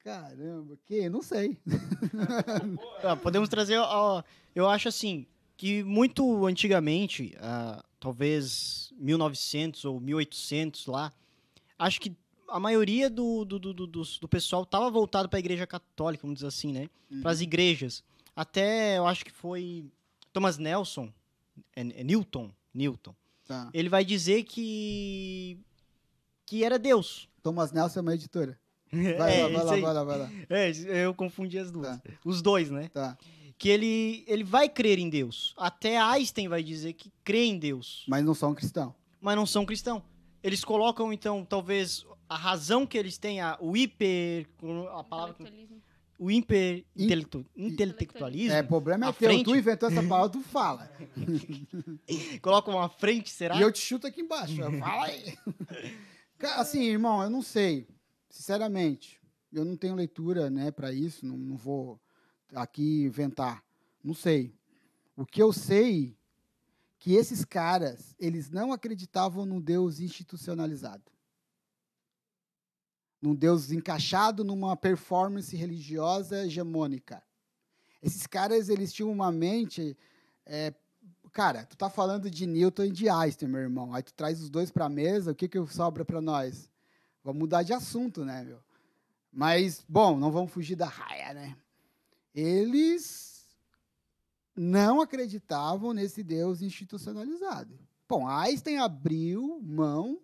Caramba, 0.01 0.76
que? 0.85 1.09
Não 1.09 1.22
sei. 1.22 1.57
Ah, 3.05 3.16
podemos 3.16 3.49
trazer, 3.49 3.78
ó, 3.78 4.22
eu 4.55 4.68
acho 4.68 4.89
assim, 4.89 5.26
que 5.57 5.83
muito 5.85 6.45
antigamente, 6.47 7.37
ah, 7.41 7.85
talvez 8.01 8.93
1900 8.97 9.85
ou 9.85 10.01
1800 10.01 10.87
lá, 10.87 11.12
acho 11.78 12.01
que 12.01 12.16
a 12.53 12.61
maioria 12.61 13.09
do, 13.09 13.44
do, 13.44 13.59
do, 13.59 13.72
do, 13.72 13.86
do 13.86 14.28
pessoal 14.28 14.62
estava 14.62 14.90
voltado 14.90 15.28
para 15.28 15.38
a 15.38 15.40
igreja 15.40 15.66
católica, 15.66 16.22
vamos 16.22 16.36
dizer 16.36 16.48
assim, 16.48 16.72
né? 16.72 16.90
Para 17.22 17.30
as 17.30 17.40
igrejas. 17.40 18.05
Até, 18.36 18.98
eu 18.98 19.07
acho 19.07 19.24
que 19.24 19.32
foi 19.32 19.86
Thomas 20.32 20.59
Nelson, 20.59 21.12
é, 21.74 21.80
é 21.80 22.05
Newton, 22.05 22.50
Newton. 22.74 23.14
Tá. 23.46 23.70
Ele 23.72 23.88
vai 23.88 24.05
dizer 24.05 24.44
que 24.44 25.59
que 26.46 26.62
era 26.62 26.78
Deus. 26.78 27.28
Thomas 27.42 27.72
Nelson 27.72 28.00
é 28.00 28.03
uma 28.03 28.14
editora. 28.14 28.59
Vai 28.92 29.40
é, 29.40 29.42
lá, 29.44 29.48
vai 29.48 29.64
lá, 29.64 29.72
aí. 29.72 29.80
vai 29.80 29.94
lá, 29.94 30.05
vai 30.05 30.18
lá. 30.18 30.30
É, 30.50 31.07
eu 31.07 31.14
confundi 31.14 31.59
as 31.59 31.70
duas. 31.70 31.86
Tá. 31.88 32.03
Os 32.24 32.42
dois, 32.42 32.70
né? 32.70 32.88
Tá. 32.88 33.16
que 33.57 33.70
ele, 33.70 34.22
ele 34.26 34.44
vai 34.44 34.68
crer 34.68 34.98
em 34.98 35.09
Deus. 35.09 35.55
Até 35.57 35.96
Einstein 35.96 36.48
vai 36.48 36.62
dizer 36.62 36.92
que 36.92 37.11
crê 37.24 37.46
em 37.46 37.59
Deus, 37.59 38.05
Mas 38.07 38.22
não 38.22 38.34
são 38.34 38.55
cristão. 38.55 38.94
mas 39.18 39.34
não 39.34 39.46
são 39.46 39.64
cristãos. 39.64 40.03
Eles 40.42 40.62
colocam, 40.62 41.12
então, 41.12 41.44
talvez 41.44 42.05
a 42.33 42.37
razão 42.37 42.87
que 42.87 42.97
eles 42.99 43.18
têm, 43.18 43.41
a- 43.41 43.57
o 43.61 43.76
hiper. 43.76 44.47
A 44.95 45.05
palavra. 45.05 45.37
O 46.18 46.30
hiper 46.30 46.85
In- 46.97 47.05
intelectu- 47.05 47.47
intelectualismo. 47.57 48.53
É, 48.57 48.61
o 48.61 48.66
problema 48.68 49.07
é 49.07 49.12
teu. 49.12 49.28
frente. 49.28 49.45
Tu 49.45 49.57
inventou 49.57 49.89
essa 49.89 50.03
palavra, 50.03 50.28
tu 50.30 50.41
fala. 50.41 50.91
Colocam 52.41 52.80
à 52.80 52.89
frente, 52.89 53.30
será? 53.30 53.57
E 53.57 53.62
eu 53.62 53.72
te 53.72 53.80
chuto 53.80 54.07
aqui 54.07 54.20
embaixo. 54.20 54.55
Fala 54.78 55.05
aí. 55.07 55.37
Assim, 56.57 56.83
irmão, 56.85 57.22
eu 57.22 57.30
não 57.30 57.43
sei. 57.43 57.87
Sinceramente, 58.28 59.20
eu 59.53 59.64
não 59.64 59.76
tenho 59.76 59.95
leitura, 59.95 60.51
né, 60.51 60.70
para 60.70 60.93
isso. 60.93 61.24
Não, 61.26 61.37
não 61.37 61.57
vou 61.57 62.01
aqui 62.55 63.03
inventar. 63.05 63.62
Não 64.03 64.14
sei. 64.14 64.53
O 65.16 65.24
que 65.26 65.43
eu 65.43 65.53
sei 65.53 66.16
que 66.99 67.14
esses 67.14 67.45
caras, 67.45 68.14
eles 68.18 68.49
não 68.51 68.72
acreditavam 68.72 69.45
num 69.45 69.61
Deus 69.61 70.01
institucionalizado. 70.01 71.03
Num 73.23 73.35
Deus 73.35 73.70
encaixado 73.70 74.45
numa 74.45 74.77
performance 74.77 75.57
religiosa 75.57 76.45
hegemônica. 76.45 77.23
Esses 78.03 78.27
caras, 78.27 78.68
eles 78.68 78.93
tinham 78.93 79.11
uma 79.11 79.31
mente 79.31 79.97
é, 80.45 80.75
Cara, 81.33 81.64
tu 81.64 81.77
tá 81.79 81.89
falando 81.89 82.31
de 82.31 82.47
Newton 82.47 82.85
e 82.85 82.91
de 82.91 83.09
Einstein, 83.09 83.49
meu 83.49 83.62
irmão. 83.62 83.95
Aí 83.95 84.03
tu 84.03 84.12
traz 84.12 84.43
os 84.43 84.51
dois 84.51 84.70
pra 84.70 84.89
mesa, 84.89 85.33
o 85.33 85.35
que 85.35 85.49
que 85.49 85.66
sobra 85.66 86.05
pra 86.05 86.20
nós? 86.20 86.68
Vamos 87.25 87.41
mudar 87.41 87.62
de 87.62 87.73
assunto, 87.73 88.23
né, 88.23 88.45
meu? 88.45 88.59
Mas, 89.33 89.83
bom, 89.89 90.18
não 90.18 90.31
vamos 90.31 90.53
fugir 90.53 90.77
da 90.77 90.87
raia, 90.87 91.33
né? 91.33 91.57
Eles 92.35 93.49
não 94.55 95.01
acreditavam 95.01 95.95
nesse 95.95 96.23
Deus 96.23 96.61
institucionalizado. 96.61 97.79
Bom, 98.07 98.29
Einstein 98.29 98.77
abriu 98.77 99.59
mão. 99.62 100.20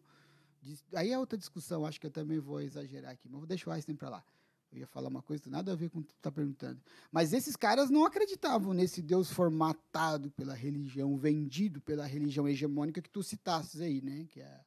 Aí 0.95 1.12
é 1.12 1.19
outra 1.19 1.39
discussão, 1.39 1.87
acho 1.87 2.01
que 2.01 2.07
eu 2.07 2.11
também 2.11 2.39
vou 2.39 2.61
exagerar 2.61 3.12
aqui, 3.12 3.29
mas 3.29 3.39
vou 3.39 3.47
deixar 3.47 3.71
o 3.71 3.73
Einstein 3.73 3.97
para 3.97 4.11
lá. 4.11 4.25
Eu 4.71 4.81
ia 4.81 4.87
falar 4.87 5.09
uma 5.09 5.23
coisa 5.23 5.49
nada 5.49 5.73
a 5.73 5.75
ver 5.75 5.89
com 5.89 6.01
o 6.01 6.05
que 6.05 6.12
tu 6.12 6.21
tá 6.21 6.31
perguntando. 6.31 6.81
Mas 7.11 7.33
esses 7.33 7.57
caras 7.57 7.89
não 7.89 8.05
acreditavam 8.05 8.75
nesse 8.75 9.01
Deus 9.01 9.31
formatado 9.31 10.31
pela 10.33 10.55
religião, 10.55 11.16
vendido 11.16 11.81
pela 11.81 12.07
religião 12.07 12.47
hegemônica 12.47 13.01
que 13.01 13.09
tu 13.09 13.23
citasses 13.23 13.81
aí, 13.81 14.03
né? 14.03 14.27
Que 14.29 14.41
é, 14.41 14.61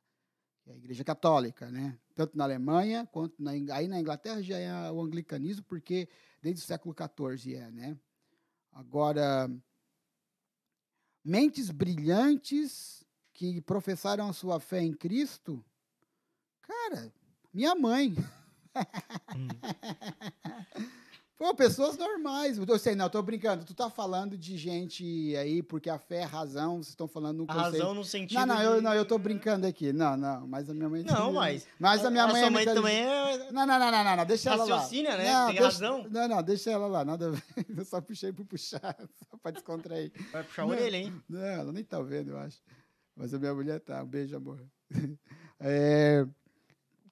que 0.63 0.71
é 0.71 0.73
a 0.73 0.77
Igreja 0.77 1.03
Católica, 1.03 1.69
né? 1.69 1.99
Tanto 2.15 2.35
na 2.35 2.45
Alemanha 2.45 3.07
quanto 3.11 3.35
na, 3.41 3.51
aí 3.51 3.87
na 3.87 3.99
Inglaterra 3.99 4.41
já 4.41 4.57
é 4.57 4.91
o 4.91 5.01
anglicanismo, 5.01 5.63
porque 5.65 6.09
desde 6.41 6.61
o 6.61 6.65
século 6.65 6.95
XIV 6.95 7.55
é, 7.55 7.69
né? 7.69 7.97
Agora, 8.71 9.51
mentes 11.23 11.69
brilhantes 11.69 13.05
que 13.33 13.61
professaram 13.61 14.27
a 14.27 14.33
sua 14.33 14.59
fé 14.59 14.81
em 14.81 14.93
Cristo, 14.93 15.63
cara, 16.71 17.11
minha 17.53 17.75
mãe. 17.75 18.15
Pô, 21.37 21.55
pessoas 21.55 21.97
normais. 21.97 22.57
Eu 22.57 22.79
sei, 22.79 22.93
não, 22.93 23.05
eu 23.05 23.09
tô 23.09 23.21
brincando. 23.21 23.65
Tu 23.65 23.73
tá 23.73 23.89
falando 23.89 24.37
de 24.37 24.55
gente 24.57 25.35
aí, 25.35 25.63
porque 25.63 25.89
a 25.89 25.97
fé 25.97 26.17
é 26.17 26.23
razão, 26.23 26.75
vocês 26.75 26.89
estão 26.89 27.07
falando 27.07 27.39
no 27.39 27.43
A 27.45 27.47
conceito. 27.47 27.71
razão 27.73 27.93
no 27.95 28.05
sentido. 28.05 28.37
Não, 28.39 28.45
não, 28.45 28.61
eu, 28.61 28.81
não, 28.81 28.93
eu 28.93 29.03
tô 29.03 29.17
brincando 29.17 29.65
aqui. 29.65 29.91
Não, 29.91 30.15
não, 30.15 30.47
mas 30.47 30.69
a 30.69 30.73
minha 30.73 30.87
mãe 30.87 31.03
Não, 31.03 31.33
mas. 31.33 31.67
Mas 31.79 32.05
a 32.05 32.11
minha 32.11 32.27
mãe, 32.27 32.41
sua 32.41 32.47
é 32.47 32.49
mãe 32.51 32.65
também 32.65 32.95
é. 32.95 33.51
Não, 33.51 33.65
não, 33.65 33.79
não, 33.79 33.91
não, 33.91 34.17
não, 34.17 34.25
deixa 34.25 34.51
ela 34.51 34.63
lá. 34.65 34.75
Raciocina, 34.75 35.17
né? 35.17 35.33
Não, 35.33 35.47
Tem 35.47 35.59
razão. 35.59 36.07
Não, 36.11 36.27
não, 36.27 36.43
deixa 36.43 36.69
ela 36.69 36.87
lá, 36.87 37.03
nada 37.03 37.29
a 37.29 37.31
ver. 37.31 37.43
Eu 37.75 37.85
só 37.85 37.99
puxei 37.99 38.31
por 38.31 38.45
puxar, 38.45 38.95
só 39.29 39.37
pra 39.41 39.51
descontrair. 39.51 40.11
Vai 40.31 40.43
puxar 40.43 40.61
a 40.61 40.67
orelha, 40.67 40.97
hein? 40.97 41.23
Não, 41.27 41.39
ela 41.41 41.71
nem 41.71 41.83
tá 41.83 41.99
vendo, 42.01 42.29
eu 42.29 42.37
acho. 42.37 42.61
Mas 43.15 43.33
a 43.33 43.39
minha 43.39 43.53
mulher 43.53 43.79
tá. 43.79 44.03
Um 44.03 44.07
beijo, 44.07 44.37
amor. 44.37 44.63
É, 45.63 46.25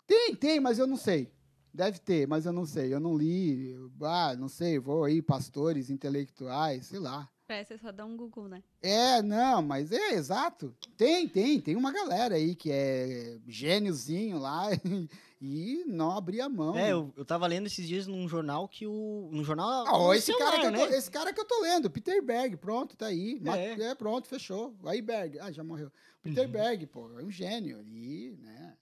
Tem, 0.10 0.34
tem, 0.34 0.60
mas 0.60 0.80
eu 0.80 0.88
não 0.88 0.97
sei. 0.97 1.32
Deve 1.72 1.99
ter, 1.99 2.28
mas 2.28 2.47
eu 2.47 2.51
não 2.51 2.66
sei. 2.66 2.91
Eu 2.91 2.99
não 2.99 3.16
li. 3.16 3.76
Ah, 4.01 4.36
não 4.36 4.49
sei, 4.49 4.80
vou 4.80 5.03
aí, 5.03 5.22
pastores 5.22 5.91
intelectuais, 5.91 6.88
sei 6.88 6.97
lá. 6.97 7.30
É 7.47 7.64
só 7.78 7.91
dar 7.91 8.05
um 8.05 8.18
Google, 8.18 8.47
né? 8.47 8.64
É, 8.82 9.22
não, 9.22 9.62
mas 9.62 9.91
é 9.91 10.14
exato. 10.14 10.76
Tem, 10.97 11.28
tem, 11.28 11.60
tem 11.60 11.76
uma 11.76 11.91
galera 11.91 12.36
aí 12.36 12.55
que 12.55 12.72
é 12.72 13.39
gêniozinho 13.47 14.38
lá 14.39 14.68
e 15.41 15.84
não 15.88 16.12
abria 16.12 16.49
mão. 16.49 16.78
É, 16.78 16.91
eu, 16.91 17.12
eu 17.16 17.26
tava 17.26 17.47
lendo 17.47 17.68
esses 17.68 17.88
dias 17.88 18.07
num 18.07 18.28
jornal 18.28 18.68
que 18.68 18.86
o. 18.88 19.30
Num 19.32 19.43
jornal. 19.43 19.86
Ah, 19.88 19.97
ó, 19.97 20.14
esse, 20.14 20.28
celular, 20.28 20.51
cara 20.51 20.60
que 20.60 20.68
eu 20.68 20.72
tô, 20.72 20.91
né? 20.91 20.97
esse 20.97 21.12
cara 21.12 21.34
que 21.34 21.39
eu 21.41 21.45
tô 21.45 21.62
lendo, 21.62 21.89
Peter 21.89 22.24
Berg, 22.24 22.57
pronto, 22.57 22.97
tá 22.97 23.07
aí. 23.07 23.41
É. 23.45 23.82
É, 23.82 23.95
pronto, 23.95 24.28
fechou. 24.28 24.76
Aí 24.86 25.01
Berg, 25.01 25.39
ah, 25.39 25.51
já 25.51 25.64
morreu. 25.64 25.91
Peter 26.22 26.47
Berg, 26.47 26.86
pô, 26.88 27.20
é 27.20 27.24
um 27.24 27.32
gênio 27.32 27.82
e, 27.82 28.38
né, 28.41 28.78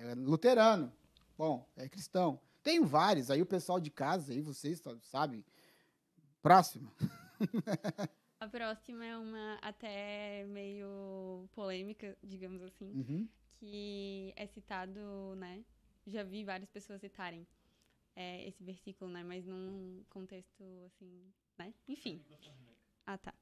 é 0.00 0.14
luterano. 0.14 0.92
Bom, 1.36 1.68
é 1.76 1.88
cristão. 1.88 2.40
Tem 2.62 2.84
vários, 2.84 3.30
aí 3.30 3.40
o 3.40 3.46
pessoal 3.46 3.80
de 3.80 3.90
casa, 3.90 4.32
aí 4.32 4.40
vocês 4.40 4.78
sa- 4.80 4.98
sabem. 5.00 5.44
Próximo. 6.42 6.90
A 8.40 8.48
próxima 8.48 9.04
é 9.04 9.16
uma 9.18 9.58
até 9.60 10.44
meio 10.46 11.46
polêmica, 11.52 12.16
digamos 12.22 12.62
assim, 12.62 12.86
Uhum. 12.92 13.28
que 13.58 14.32
é 14.34 14.46
citado, 14.46 15.34
né? 15.36 15.62
Já 16.06 16.22
vi 16.22 16.42
várias 16.42 16.70
pessoas 16.70 17.02
citarem 17.02 17.46
é, 18.16 18.46
esse 18.48 18.64
versículo, 18.64 19.10
né? 19.10 19.22
Mas 19.22 19.44
num 19.44 20.02
contexto 20.08 20.64
assim, 20.86 21.22
né? 21.58 21.74
Enfim. 21.86 22.24
Ah, 23.06 23.18
tá. 23.18 23.34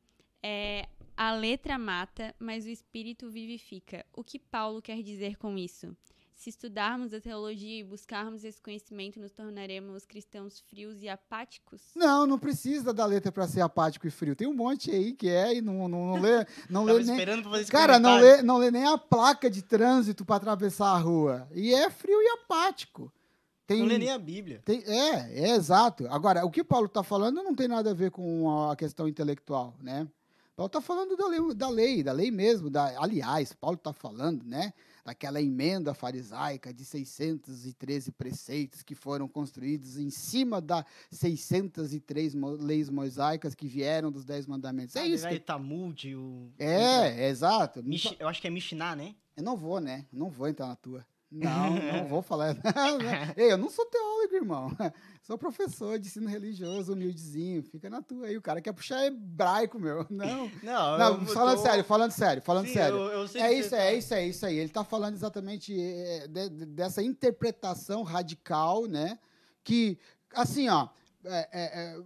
É, 0.43 0.89
a 1.17 1.33
letra 1.33 1.79
mata, 1.79 2.35
mas 2.39 2.65
o 2.65 2.69
espírito 2.69 3.31
vivifica. 3.31 4.05
O 4.13 4.25
que 4.25 4.39
Paulo 4.41 4.83
quer 4.83 5.01
dizer 5.03 5.37
com 5.37 5.57
isso? 5.57 5.97
Se 6.39 6.51
estudarmos 6.51 7.13
a 7.13 7.21
teologia 7.21 7.81
e 7.81 7.83
buscarmos 7.83 8.45
esse 8.45 8.63
conhecimento, 8.63 9.19
nos 9.19 9.33
tornaremos 9.33 10.07
cristãos 10.07 10.61
frios 10.61 11.03
e 11.03 11.09
apáticos? 11.09 11.83
Não, 11.97 12.29
não 12.29 12.39
precisa 12.39 12.95
da 12.95 13.05
letra 13.05 13.33
para 13.33 13.49
ser 13.49 13.61
apático 13.61 14.07
e 14.07 14.11
frio. 14.11 14.37
Tem 14.37 14.47
um 14.47 14.55
monte 14.55 14.89
aí 14.89 15.15
que 15.15 15.29
é 15.29 15.57
e 15.57 15.61
não, 15.61 15.89
não, 15.89 16.07
não 16.07 16.23
lê, 16.23 16.47
não 16.71 16.85
lê 16.85 16.93
nem, 16.93 17.11
esperando 17.11 17.43
pra 17.43 17.51
fazer 17.51 17.63
esse 17.65 17.73
Cara, 17.73 17.99
não 17.99 18.19
lê, 18.21 18.41
não 18.41 18.57
lê 18.57 18.71
nem 18.71 18.87
a 18.87 18.97
placa 18.97 19.51
de 19.51 19.63
trânsito 19.63 20.25
para 20.25 20.37
atravessar 20.37 20.95
a 20.95 20.99
rua. 20.99 21.49
E 21.53 21.75
é 21.75 21.91
frio 21.91 22.23
e 22.23 22.29
apático. 22.29 23.13
Tem, 23.67 23.81
Não 23.81 23.87
lê 23.87 23.99
nem 23.99 24.11
a 24.13 24.19
Bíblia. 24.19 24.63
tem- 24.65 24.85
é, 24.87 25.41
é 25.43 25.51
exato. 25.57 26.07
Agora, 26.09 26.47
o 26.47 26.51
que 26.53 26.63
Paulo 26.63 26.87
está 26.87 27.03
falando 27.03 27.43
não 27.43 27.53
tem 27.53 27.67
nada 27.67 27.91
a 27.91 27.95
ver 27.95 28.13
com 28.13 28.71
a 28.71 28.77
questão 28.77 29.09
intelectual, 29.09 29.75
né? 29.81 30.07
Paulo 30.55 30.69
está 30.69 30.81
falando 30.81 31.17
da 31.17 31.27
lei, 31.27 31.55
da 31.55 31.69
lei, 31.69 32.03
da 32.05 32.13
lei 32.13 32.31
mesmo. 32.31 32.71
Da, 32.71 32.95
aliás, 33.03 33.53
Paulo 33.53 33.77
está 33.77 33.93
falando, 33.93 34.45
né? 34.45 34.73
Daquela 35.09 35.41
emenda 35.41 35.95
farisaica 35.95 36.71
de 36.71 36.85
613 36.85 38.13
preceitos 38.13 38.83
que 38.83 38.95
foram 38.95 39.27
construídos 39.27 39.97
em 39.97 40.11
cima 40.11 40.61
das 40.61 40.85
603 41.11 42.35
mo- 42.35 42.51
leis 42.51 42.91
mosaicas 42.91 43.55
que 43.55 43.67
vieram 43.67 44.13
dos 44.13 44.27
Dez 44.27 44.47
Mandamentos. 44.47 44.95
É 44.97 45.01
Ah, 45.01 45.07
isso. 45.07 45.23
vai 45.23 45.33
Que, 45.33 45.41
Talmud, 45.41 46.15
o. 46.15 46.51
é, 46.59 47.23
é 47.25 47.29
exato. 47.31 47.83
Mish- 47.83 48.15
Eu 48.19 48.29
acho 48.29 48.39
que 48.39 48.49
é 48.49 48.51
Mishnah, 48.51 48.95
né? 48.95 49.15
Eu 49.35 49.43
não 49.43 49.57
vou, 49.57 49.81
né? 49.81 50.05
Não 50.13 50.29
vou 50.29 50.47
entrar 50.47 50.67
na 50.67 50.77
tua. 50.77 51.07
Não, 51.31 51.75
não 51.75 52.07
vou 52.09 52.23
falar. 52.23 52.57
Ei, 53.37 53.53
eu 53.53 53.59
não 53.59 53.69
sou 53.69 53.85
teólogo, 53.87 54.35
irmão. 54.35 54.71
Sou 55.23 55.37
professor 55.37 55.99
de 55.99 56.07
ensino 56.09 56.27
religioso, 56.27 56.95
humildezinho. 56.95 57.63
Fica 57.63 57.91
na 57.91 58.01
tua 58.01 58.29
aí. 58.29 58.37
O 58.39 58.41
cara 58.41 58.63
quer 58.63 58.73
puxar 58.73 59.05
hebraico, 59.05 59.79
meu. 59.79 60.07
Não. 60.09 60.51
Não, 60.63 60.97
Não, 60.99 61.27
falando 61.27 61.57
tô- 61.59 61.63
sério, 61.65 61.85
falando 61.85 62.11
sério, 62.13 62.43
falando 62.43 62.67
Sim, 62.67 62.73
sério. 62.73 62.97
eu- 62.97 63.29
eu 63.29 63.43
É 63.43 63.53
isso, 63.53 63.69
você 63.69 63.77
é 63.77 63.79
tá- 63.79 63.93
isso, 63.93 64.15
é 64.15 64.27
isso 64.27 64.47
aí. 64.47 64.57
Ele 64.57 64.71
está 64.71 64.83
falando 64.85 65.13
exatamente 65.17 65.79
é, 65.79 66.27
de- 66.29 66.49
de- 66.49 66.65
dessa 66.67 67.03
interpretação 67.03 68.03
radical, 68.03 68.87
né? 68.87 69.19
Que, 69.63 69.99
assim, 70.33 70.71
ó, 70.71 70.89
é, 71.27 71.49
é, 71.53 71.63
é, 71.83 72.01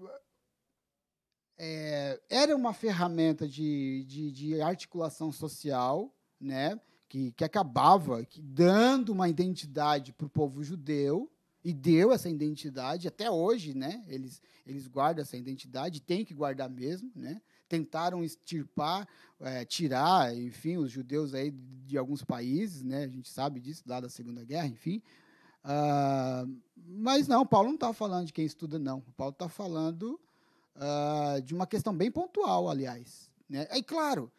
é, 1.59 2.21
era 2.29 2.57
uma 2.57 2.73
ferramenta 2.73 3.47
de, 3.47 4.05
de, 4.09 4.33
de 4.33 4.61
articulação 4.61 5.31
social, 5.31 6.13
né? 6.41 6.81
Que, 7.13 7.31
que 7.33 7.45
acabava 7.45 8.25
que 8.25 8.41
dando 8.41 9.13
uma 9.13 9.29
identidade 9.29 10.15
para 10.15 10.27
o 10.27 10.31
povo 10.31 10.65
judeu, 10.65 11.31
e 11.65 11.73
deu 11.73 12.11
essa 12.11 12.29
identidade 12.29 13.07
até 13.07 13.31
hoje, 13.31 13.75
né? 13.75 14.03
Eles, 14.09 14.43
eles 14.67 14.89
guardam 14.89 15.23
essa 15.23 15.37
identidade, 15.37 16.01
tem 16.01 16.25
que 16.25 16.33
guardar 16.35 16.71
mesmo, 16.71 17.13
né? 17.15 17.41
Tentaram 17.69 18.25
extirpar, 18.25 19.07
é, 19.39 19.63
tirar, 19.65 20.35
enfim, 20.35 20.79
os 20.79 20.91
judeus 20.91 21.35
aí 21.35 21.51
de 21.87 21.97
alguns 21.97 22.25
países, 22.25 22.83
né? 22.83 23.05
A 23.05 23.09
gente 23.09 23.29
sabe 23.29 23.61
disso 23.61 23.85
lá 23.87 24.01
da 24.01 24.09
Segunda 24.09 24.43
Guerra, 24.43 24.67
enfim. 24.67 25.03
Uh, 25.65 26.61
mas 26.75 27.29
não, 27.29 27.47
Paulo 27.47 27.69
não 27.69 27.77
está 27.77 27.93
falando 27.93 28.27
de 28.27 28.33
quem 28.33 28.47
estuda, 28.47 28.79
não. 28.79 29.03
Paulo 29.17 29.33
está 29.33 29.49
falando 29.51 30.19
uh, 30.75 31.43
de 31.43 31.55
uma 31.55 31.67
questão 31.67 31.95
bem 31.95 32.11
pontual, 32.11 32.71
aliás. 32.71 33.31
Né? 33.49 33.69
E 33.71 33.83
claro, 33.83 34.33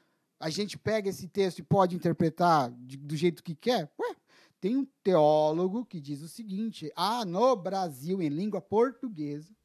a 0.44 0.50
gente 0.50 0.78
pega 0.78 1.10
esse 1.10 1.26
texto 1.26 1.60
e 1.60 1.64
pode 1.64 1.96
interpretar 1.96 2.70
de, 2.72 2.98
do 2.98 3.16
jeito 3.16 3.42
que 3.42 3.56
quer. 3.56 3.90
Ué, 3.98 4.16
tem 4.60 4.76
um 4.76 4.86
teólogo 5.02 5.86
que 5.86 6.02
diz 6.02 6.22
o 6.22 6.28
seguinte: 6.28 6.92
há 6.98 7.24
no 7.24 7.56
Brasil, 7.56 8.22
em 8.22 8.28
língua 8.28 8.60
portuguesa, 8.60 9.56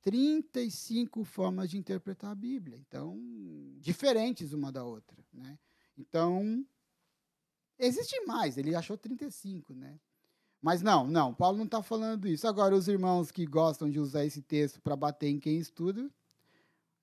35 0.00 1.22
formas 1.22 1.68
de 1.68 1.76
interpretar 1.76 2.30
a 2.30 2.34
Bíblia. 2.34 2.78
Então, 2.78 3.20
diferentes 3.78 4.54
uma 4.54 4.72
da 4.72 4.82
outra. 4.82 5.22
Né? 5.34 5.58
Então, 5.98 6.64
existem 7.78 8.24
mais, 8.24 8.56
ele 8.56 8.74
achou 8.74 8.96
35, 8.96 9.74
né? 9.74 10.00
Mas 10.62 10.80
não, 10.80 11.06
não, 11.06 11.34
Paulo 11.34 11.58
não 11.58 11.66
está 11.66 11.82
falando 11.82 12.26
isso. 12.26 12.48
Agora, 12.48 12.74
os 12.74 12.88
irmãos 12.88 13.30
que 13.30 13.44
gostam 13.44 13.90
de 13.90 14.00
usar 14.00 14.24
esse 14.24 14.40
texto 14.40 14.80
para 14.80 14.96
bater 14.96 15.28
em 15.28 15.38
quem 15.38 15.58
estuda, 15.58 16.10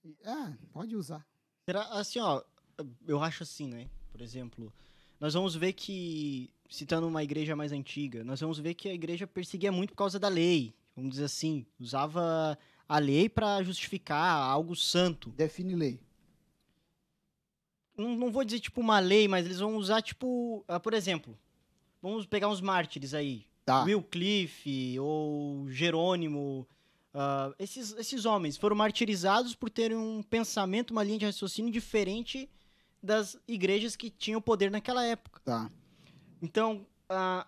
é, 0.03 0.57
pode 0.72 0.95
usar. 0.95 1.24
Será 1.66 1.84
assim, 1.93 2.20
ó, 2.20 2.43
eu 3.08 3.22
acho 3.22 3.44
assim, 3.44 3.68
né? 3.68 3.88
Por 4.12 4.22
exemplo, 4.22 4.72
nós 5.20 5.34
vamos 5.34 5.56
ver 5.56 5.74
que 5.74 6.50
citando 6.70 7.08
uma 7.08 7.24
igreja 7.24 7.56
mais 7.56 7.72
antiga, 7.72 8.24
nós 8.24 8.40
vamos 8.40 8.60
ver 8.60 8.74
que 8.74 8.90
a 8.90 8.94
igreja 8.94 9.28
perseguia 9.28 9.72
muito 9.72 9.92
por 9.92 9.98
causa 9.98 10.20
da 10.20 10.28
lei, 10.28 10.74
vamos 10.96 11.12
dizer 11.12 11.26
assim, 11.26 11.66
usava 11.80 12.58
a 12.88 13.00
lei 13.00 13.30
para 13.30 13.62
justificar 13.64 14.36
algo 14.36 14.76
santo. 14.76 15.30
Define 15.32 15.76
lei. 15.76 16.00
Não, 17.96 18.16
não, 18.16 18.32
vou 18.32 18.44
dizer 18.44 18.60
tipo 18.60 18.82
uma 18.82 19.00
lei, 19.00 19.28
mas 19.28 19.46
eles 19.46 19.60
vão 19.60 19.78
usar 19.78 20.02
tipo, 20.02 20.66
uh, 20.68 20.80
por 20.80 20.94
exemplo, 20.94 21.38
vamos 22.02 22.26
pegar 22.26 22.50
uns 22.50 22.60
mártires 22.60 23.14
aí, 23.14 23.46
tá. 23.64 23.86
Cliff 24.02 25.00
ou 25.00 25.70
Jerônimo, 25.70 26.68
uh, 27.14 27.54
esses, 27.60 27.94
esses 27.94 28.26
homens 28.26 28.58
foram 28.58 28.76
martirizados 28.76 29.54
por 29.54 29.70
terem 29.70 29.96
um 29.96 30.24
pensamento, 30.24 30.92
uma 30.92 31.04
linha 31.04 31.20
de 31.20 31.26
raciocínio 31.26 31.72
diferente 31.72 32.50
das 33.04 33.38
igrejas 33.45 33.97
que 33.97 34.10
tinham 34.10 34.41
poder 34.41 34.72
naquela 34.72 35.04
época. 35.04 35.41
Tá. 35.43 35.70
Então, 36.41 36.88
a, 37.10 37.45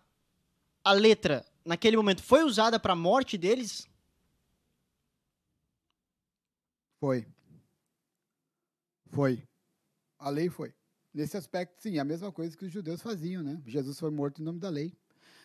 a 0.83 0.91
letra, 0.91 1.45
naquele 1.63 1.95
momento, 1.95 2.21
foi 2.21 2.43
usada 2.43 2.77
para 2.77 2.93
a 2.93 2.95
morte 2.95 3.37
deles? 3.37 3.87
Foi. 6.99 7.25
Foi. 9.11 9.47
A 10.19 10.29
lei 10.29 10.49
foi. 10.49 10.73
Nesse 11.13 11.37
aspecto, 11.37 11.81
sim, 11.81 11.97
a 11.97 12.03
mesma 12.03 12.31
coisa 12.31 12.57
que 12.57 12.65
os 12.65 12.71
judeus 12.71 13.01
faziam, 13.01 13.41
né? 13.41 13.61
Jesus 13.65 13.97
foi 13.97 14.11
morto 14.11 14.41
em 14.41 14.45
nome 14.45 14.59
da 14.59 14.69
lei. 14.69 14.93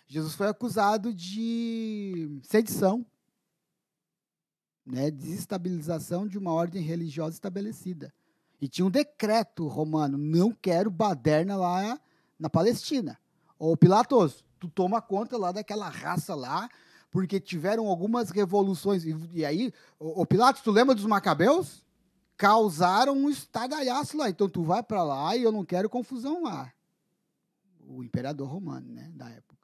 Jesus 0.08 0.34
foi 0.34 0.48
acusado 0.48 1.14
de 1.14 2.40
sedição, 2.42 3.06
né? 4.84 5.08
Desestabilização 5.08 6.26
de 6.26 6.36
uma 6.36 6.52
ordem 6.52 6.82
religiosa 6.82 7.36
estabelecida. 7.36 8.12
E 8.60 8.68
tinha 8.68 8.86
um 8.86 8.90
decreto 8.90 9.66
romano: 9.66 10.18
não 10.18 10.52
quero 10.52 10.90
baderna 10.90 11.56
lá 11.56 11.98
na 12.38 12.50
Palestina. 12.50 13.18
Ô 13.58 13.76
Pilatos, 13.76 14.44
tu 14.58 14.68
toma 14.68 15.00
conta 15.00 15.36
lá 15.36 15.50
daquela 15.52 15.88
raça 15.88 16.34
lá, 16.34 16.68
porque 17.10 17.40
tiveram 17.40 17.86
algumas 17.86 18.30
revoluções. 18.30 19.04
E, 19.04 19.16
e 19.32 19.44
aí, 19.44 19.72
ô 19.98 20.26
Pilatos, 20.26 20.62
tu 20.62 20.70
lembra 20.70 20.94
dos 20.94 21.06
macabeus? 21.06 21.84
Causaram 22.36 23.14
um 23.14 23.28
estardalhaço 23.28 24.16
lá. 24.16 24.28
Então 24.28 24.48
tu 24.48 24.62
vai 24.62 24.82
para 24.82 25.02
lá 25.02 25.36
e 25.36 25.42
eu 25.42 25.52
não 25.52 25.64
quero 25.64 25.88
confusão 25.90 26.44
lá. 26.44 26.72
O 27.86 28.02
imperador 28.02 28.48
romano, 28.48 28.88
né, 28.88 29.10
da 29.14 29.28
época. 29.28 29.58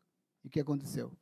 E 0.44 0.49
o 0.49 0.51
que 0.51 0.61
aconteceu? 0.61 1.12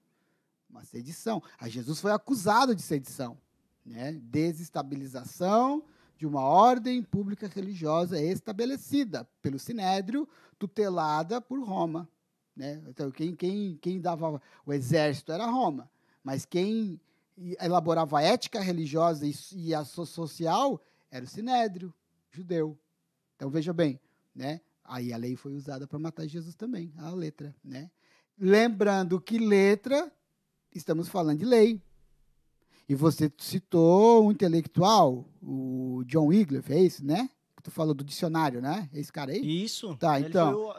Uma 0.68 0.84
sedição. 0.84 1.42
A 1.58 1.68
Jesus 1.68 2.00
foi 2.00 2.10
acusado 2.10 2.74
de 2.74 2.82
sedição, 2.82 3.38
né? 3.84 4.12
Desestabilização 4.12 5.84
de 6.16 6.26
uma 6.26 6.42
ordem 6.42 7.02
pública 7.02 7.46
religiosa 7.48 8.20
estabelecida 8.20 9.28
pelo 9.42 9.58
Sinédrio, 9.58 10.28
tutelada 10.58 11.40
por 11.40 11.62
Roma. 11.62 12.08
Né? 12.56 12.82
Então, 12.88 13.10
quem, 13.10 13.34
quem, 13.34 13.76
quem 13.80 14.00
dava 14.00 14.40
o 14.64 14.72
exército 14.72 15.32
era 15.32 15.46
Roma, 15.46 15.90
mas 16.22 16.44
quem 16.44 17.00
elaborava 17.60 18.18
a 18.18 18.22
ética 18.22 18.60
religiosa 18.60 19.26
e, 19.26 19.34
e 19.54 19.74
a 19.74 19.84
social 19.84 20.80
era 21.10 21.24
o 21.24 21.28
sinédrio 21.28 21.92
judeu. 22.30 22.78
Então, 23.36 23.50
veja 23.50 23.72
bem, 23.72 24.00
né? 24.34 24.60
aí 24.84 25.12
a 25.12 25.16
lei 25.16 25.34
foi 25.34 25.54
usada 25.54 25.86
para 25.86 25.98
matar 25.98 26.26
Jesus 26.26 26.54
também, 26.54 26.92
a 26.98 27.10
letra. 27.10 27.54
Né? 27.64 27.90
Lembrando 28.38 29.20
que 29.20 29.38
letra, 29.38 30.12
estamos 30.74 31.08
falando 31.08 31.38
de 31.38 31.44
lei. 31.44 31.82
E 32.88 32.94
você 32.94 33.32
citou 33.38 34.26
um 34.26 34.32
intelectual, 34.32 35.26
o 35.42 36.02
John 36.06 36.26
Wycliffe, 36.26 36.72
é 36.72 36.80
isso, 36.80 37.04
né? 37.04 37.30
Tu 37.62 37.70
falou 37.70 37.94
do 37.94 38.04
dicionário, 38.04 38.60
né? 38.60 38.90
Esse 38.92 39.10
cara 39.10 39.32
aí? 39.32 39.64
Isso. 39.64 39.96
Tá, 39.96 40.18
Ele 40.18 40.28
então 40.28 40.74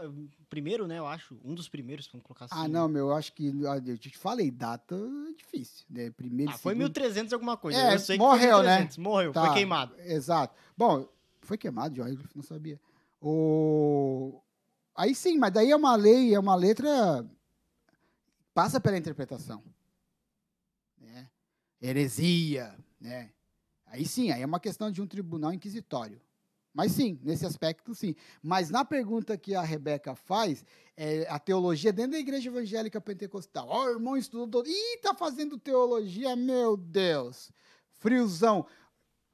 primeiro, 0.56 0.88
né? 0.88 1.00
Eu 1.00 1.06
acho. 1.06 1.38
Um 1.44 1.54
dos 1.54 1.68
primeiros, 1.68 2.08
vamos 2.08 2.26
colocar 2.26 2.46
ah, 2.46 2.48
assim. 2.52 2.66
Ah, 2.66 2.68
não, 2.68 2.88
meu, 2.88 3.10
eu 3.10 3.16
acho 3.16 3.34
que. 3.34 3.52
Eu 3.86 3.98
te 3.98 4.18
falei, 4.18 4.50
data 4.50 4.96
é 4.96 5.34
difícil. 5.34 5.86
Né? 5.90 6.10
Primeiro, 6.12 6.54
ah, 6.54 6.58
foi 6.58 6.74
segundo... 6.74 6.84
1300 6.84 7.34
alguma 7.34 7.58
coisa. 7.58 7.78
É, 7.78 7.96
eu 7.96 8.00
sei 8.00 8.18
morreu, 8.18 8.64
né? 8.64 8.88
Morreu, 8.98 9.34
tá, 9.34 9.48
foi 9.48 9.54
queimado. 9.56 9.96
Exato. 10.00 10.56
Bom, 10.78 11.08
foi 11.42 11.58
queimado, 11.58 11.96
Jorge, 11.96 12.18
não 12.34 12.44
sabia. 12.44 12.80
O... 13.22 14.40
Aí 14.96 15.14
sim, 15.14 15.38
mas 15.38 15.52
daí 15.52 15.72
é 15.72 15.76
uma 15.76 15.96
lei, 15.96 16.34
é 16.34 16.40
uma 16.40 16.56
letra. 16.56 17.26
Passa 18.54 18.80
pela 18.80 18.98
interpretação. 18.98 19.62
Heresia, 21.86 22.76
né? 23.00 23.32
Aí 23.86 24.06
sim, 24.06 24.32
aí 24.32 24.42
é 24.42 24.46
uma 24.46 24.60
questão 24.60 24.92
de 24.92 25.02
um 25.02 25.08
tribunal 25.08 25.54
inquisitório. 25.54 26.20
Mas 26.74 26.92
sim, 26.92 27.18
nesse 27.24 27.46
aspecto 27.46 27.96
sim. 27.96 28.16
Mas 28.42 28.70
na 28.70 28.84
pergunta 28.84 29.38
que 29.38 29.56
a 29.56 29.62
Rebeca 29.62 30.14
faz, 30.14 30.66
é, 30.98 31.26
a 31.30 31.40
teologia 31.40 31.94
dentro 31.94 32.12
da 32.12 32.20
igreja 32.20 32.50
evangélica 32.50 33.00
pentecostal. 33.00 33.68
Ó, 33.70 33.86
oh, 33.86 33.90
irmão 33.90 34.18
estudou. 34.18 34.66
Ih, 34.66 34.98
tá 35.02 35.14
fazendo 35.14 35.58
teologia, 35.58 36.36
meu 36.36 36.76
Deus. 36.76 37.52
Friozão. 38.00 38.66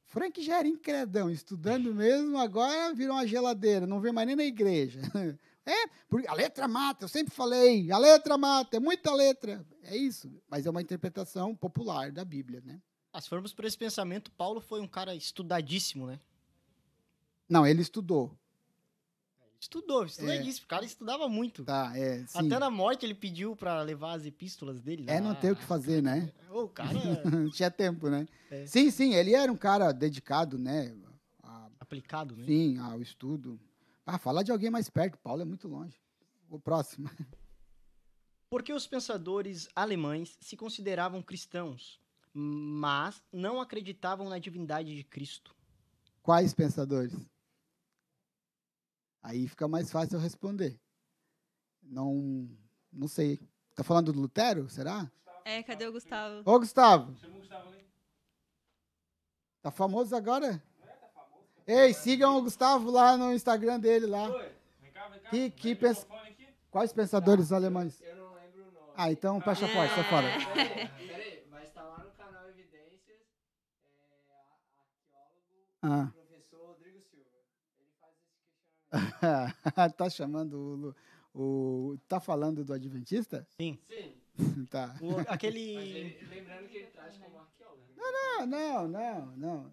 Frank 0.05 0.43
já 0.43 0.59
era 0.59 0.67
incredão, 0.67 1.31
estudando 1.31 1.95
mesmo, 1.95 2.37
agora 2.37 2.93
virou 2.93 3.15
uma 3.15 3.25
geladeira, 3.25 3.87
não 3.87 4.01
vê 4.01 4.11
mais 4.11 4.27
nem 4.27 4.35
na 4.35 4.43
igreja. 4.43 4.99
É, 5.65 5.87
porque 6.09 6.27
a 6.27 6.33
letra 6.33 6.67
mata, 6.67 7.05
eu 7.05 7.09
sempre 7.09 7.33
falei, 7.33 7.91
a 7.91 7.97
letra 7.97 8.37
mata, 8.37 8.77
é 8.77 8.79
muita 8.79 9.13
letra. 9.13 9.65
É 9.83 9.95
isso, 9.95 10.31
mas 10.49 10.65
é 10.65 10.69
uma 10.69 10.81
interpretação 10.81 11.55
popular 11.55 12.11
da 12.11 12.25
Bíblia, 12.25 12.61
né? 12.65 12.81
Ah, 13.13 13.21
se 13.21 13.29
formos 13.29 13.53
por 13.53 13.65
esse 13.65 13.77
pensamento, 13.77 14.31
Paulo 14.31 14.61
foi 14.61 14.81
um 14.81 14.87
cara 14.87 15.13
estudadíssimo, 15.13 16.07
né? 16.07 16.19
Não, 17.47 17.67
ele 17.67 17.81
estudou. 17.81 18.35
Estudou, 19.59 20.05
estudadíssimo. 20.05 20.63
É. 20.63 20.65
O 20.65 20.67
cara 20.67 20.85
estudava 20.85 21.29
muito. 21.29 21.63
Tá, 21.63 21.91
é. 21.95 22.25
Até 22.33 22.57
na 22.57 22.71
morte 22.71 23.05
ele 23.05 23.13
pediu 23.13 23.55
para 23.55 23.81
levar 23.83 24.13
as 24.13 24.25
epístolas 24.25 24.81
dele. 24.81 25.05
É, 25.07 25.21
não 25.21 25.35
tem 25.35 25.51
o 25.51 25.55
que 25.55 25.63
fazer, 25.63 26.01
né? 26.01 26.31
O 26.49 26.67
cara. 26.67 26.91
não 27.23 27.49
tinha 27.51 27.69
tempo, 27.69 28.09
né? 28.09 28.27
É. 28.49 28.65
Sim, 28.65 28.89
sim, 28.89 29.13
ele 29.13 29.35
era 29.35 29.51
um 29.51 29.57
cara 29.57 29.91
dedicado, 29.91 30.57
né? 30.57 30.95
A... 31.43 31.69
Aplicado, 31.79 32.35
né? 32.35 32.45
Sim, 32.45 32.79
ao 32.79 33.01
estudo. 33.01 33.59
Ah, 34.05 34.17
falar 34.17 34.43
de 34.43 34.51
alguém 34.51 34.69
mais 34.69 34.89
perto, 34.89 35.17
Paulo 35.19 35.41
é 35.41 35.45
muito 35.45 35.67
longe. 35.67 35.97
O 36.49 36.59
próximo. 36.59 37.09
Por 38.49 38.63
que 38.63 38.73
os 38.73 38.85
pensadores 38.85 39.69
alemães 39.73 40.37
se 40.41 40.57
consideravam 40.57 41.21
cristãos, 41.21 42.01
mas 42.33 43.23
não 43.31 43.61
acreditavam 43.61 44.27
na 44.27 44.39
divindade 44.39 44.93
de 44.93 45.03
Cristo? 45.03 45.55
Quais 46.21 46.53
pensadores? 46.53 47.15
Aí 49.23 49.47
fica 49.47 49.67
mais 49.67 49.91
fácil 49.91 50.17
eu 50.17 50.21
responder. 50.21 50.79
Não, 51.81 52.49
não 52.91 53.07
sei. 53.07 53.39
Tá 53.75 53.83
falando 53.83 54.11
do 54.11 54.19
Lutero, 54.19 54.67
será? 54.69 55.09
É, 55.45 55.63
cadê 55.63 55.87
o 55.87 55.91
Gustavo? 55.91 56.41
Ô, 56.45 56.59
Gustavo. 56.59 57.15
Chama 57.15 57.35
o 57.35 57.39
Gustavo 57.39 57.69
ali. 57.69 57.85
Tá 59.61 59.71
famoso 59.71 60.15
agora? 60.15 60.61
É. 61.71 61.85
Ei, 61.87 61.93
sigam 61.93 62.37
o 62.37 62.41
Gustavo 62.41 62.91
lá 62.91 63.15
no 63.15 63.33
Instagram 63.33 63.79
dele 63.79 64.05
lá. 64.05 64.29
Oi, 64.29 64.49
vem 64.81 64.91
cá, 64.91 65.07
vem 65.07 65.19
cá. 65.21 65.29
Que, 65.29 65.49
que 65.49 65.75
pens... 65.75 66.05
Quais 66.69 66.93
pensadores 66.93 67.49
tá. 67.49 67.55
alemães? 67.55 68.01
Eu 68.01 68.15
não 68.15 68.33
lembro 68.33 68.61
o 68.63 68.71
nome. 68.71 68.93
Ah, 68.95 69.11
então 69.11 69.39
fecha 69.41 69.65
a 69.65 69.69
porta, 69.69 69.95
sai 69.95 70.03
fora. 70.05 70.27
Peraí, 70.53 71.43
mas 71.49 71.69
tá 71.71 71.83
lá 71.83 71.97
no 71.99 72.11
canal 72.11 72.49
Evidências, 72.49 73.19
é, 73.83 73.97
arqueólogo 74.79 75.41
Ah. 75.81 76.11
Professor 76.13 76.67
Rodrigo 76.67 76.99
Silva. 77.01 77.29
Ele 77.79 77.89
faz 77.99 78.13
esse 78.15 79.51
questionamento. 79.51 79.95
tá 79.97 80.09
chamando 80.09 80.95
o, 81.33 81.41
o. 81.93 81.97
Tá 82.07 82.19
falando 82.19 82.63
do 82.63 82.73
Adventista? 82.73 83.45
Sim. 83.57 83.77
Sim, 83.87 84.15
tá. 84.71 84.95
O- 85.01 85.15
mas 85.17 85.27
aquele. 85.27 85.75
ele, 85.75 86.27
lembrando 86.29 86.67
que 86.69 86.77
ele 86.77 86.87
traz 86.87 87.17
como 87.17 87.37
arqueólogo. 87.37 87.83
Não, 87.97 88.45
não, 88.47 88.87
não, 88.87 88.87
não, 88.87 89.25
não. 89.37 89.71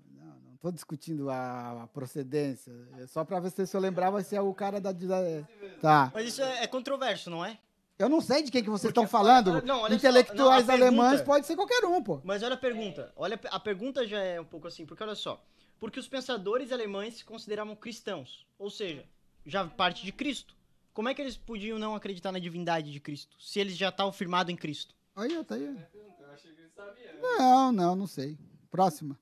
Não 0.60 0.70
tô 0.70 0.74
discutindo 0.74 1.30
a, 1.30 1.88
procedência. 1.92 2.72
É 2.98 3.06
só 3.06 3.24
pra 3.24 3.38
ver 3.38 3.50
se 3.50 3.76
eu 3.76 3.80
lembrava 3.80 4.22
se 4.22 4.34
é 4.34 4.40
o 4.40 4.52
cara 4.52 4.80
da. 4.80 4.90
da- 4.92 5.46
Tá. 5.80 6.10
Mas 6.12 6.28
isso 6.28 6.42
é, 6.42 6.64
é 6.64 6.66
controverso, 6.66 7.30
não 7.30 7.44
é? 7.44 7.58
Eu 7.96 8.08
não 8.08 8.20
sei 8.20 8.42
de 8.42 8.50
quem 8.50 8.62
que 8.62 8.70
vocês 8.70 8.92
Porque- 8.92 9.04
estão 9.04 9.08
falando. 9.08 9.62
não, 9.62 9.80
olha 9.82 9.90
só, 9.90 9.96
Intelectuais 9.96 10.38
não, 10.66 10.74
a 10.74 10.78
pergunta- 10.78 11.02
alemães 11.02 11.22
pode 11.22 11.46
ser 11.46 11.54
qualquer 11.56 11.84
um, 11.84 12.02
pô. 12.02 12.20
Mas 12.24 12.42
olha 12.42 12.54
a 12.54 12.58
pergunta. 12.58 13.12
Olha, 13.16 13.38
a 13.50 13.60
pergunta 13.60 14.06
já 14.06 14.18
é 14.20 14.40
um 14.40 14.44
pouco 14.44 14.66
assim, 14.68 14.84
porque 14.86 15.02
olha 15.02 15.14
só. 15.14 15.40
Porque 15.80 15.98
os 16.00 16.08
pensadores 16.08 16.72
alemães 16.72 17.18
se 17.18 17.24
consideravam 17.24 17.74
cristãos. 17.76 18.44
Ou 18.58 18.70
seja, 18.70 19.04
já 19.46 19.64
parte 19.64 20.04
de 20.04 20.10
Cristo. 20.12 20.54
Como 20.92 21.08
é 21.08 21.14
que 21.14 21.22
eles 21.22 21.36
podiam 21.36 21.78
não 21.78 21.94
acreditar 21.94 22.32
na 22.32 22.40
divindade 22.40 22.90
de 22.90 22.98
Cristo? 22.98 23.36
Se 23.40 23.60
eles 23.60 23.76
já 23.76 23.88
estavam 23.90 24.12
firmados 24.12 24.52
em 24.52 24.56
Cristo? 24.56 24.92
Aí, 25.14 25.44
tá 25.44 25.54
aí. 25.54 25.64
Eu 25.64 26.30
achei 26.32 26.52
que 26.52 26.60
ele 26.60 26.70
sabia. 26.70 27.12
né? 27.12 27.18
Não, 27.22 27.70
não, 27.72 27.94
não 27.96 28.06
sei. 28.08 28.36
Próxima. 28.70 29.16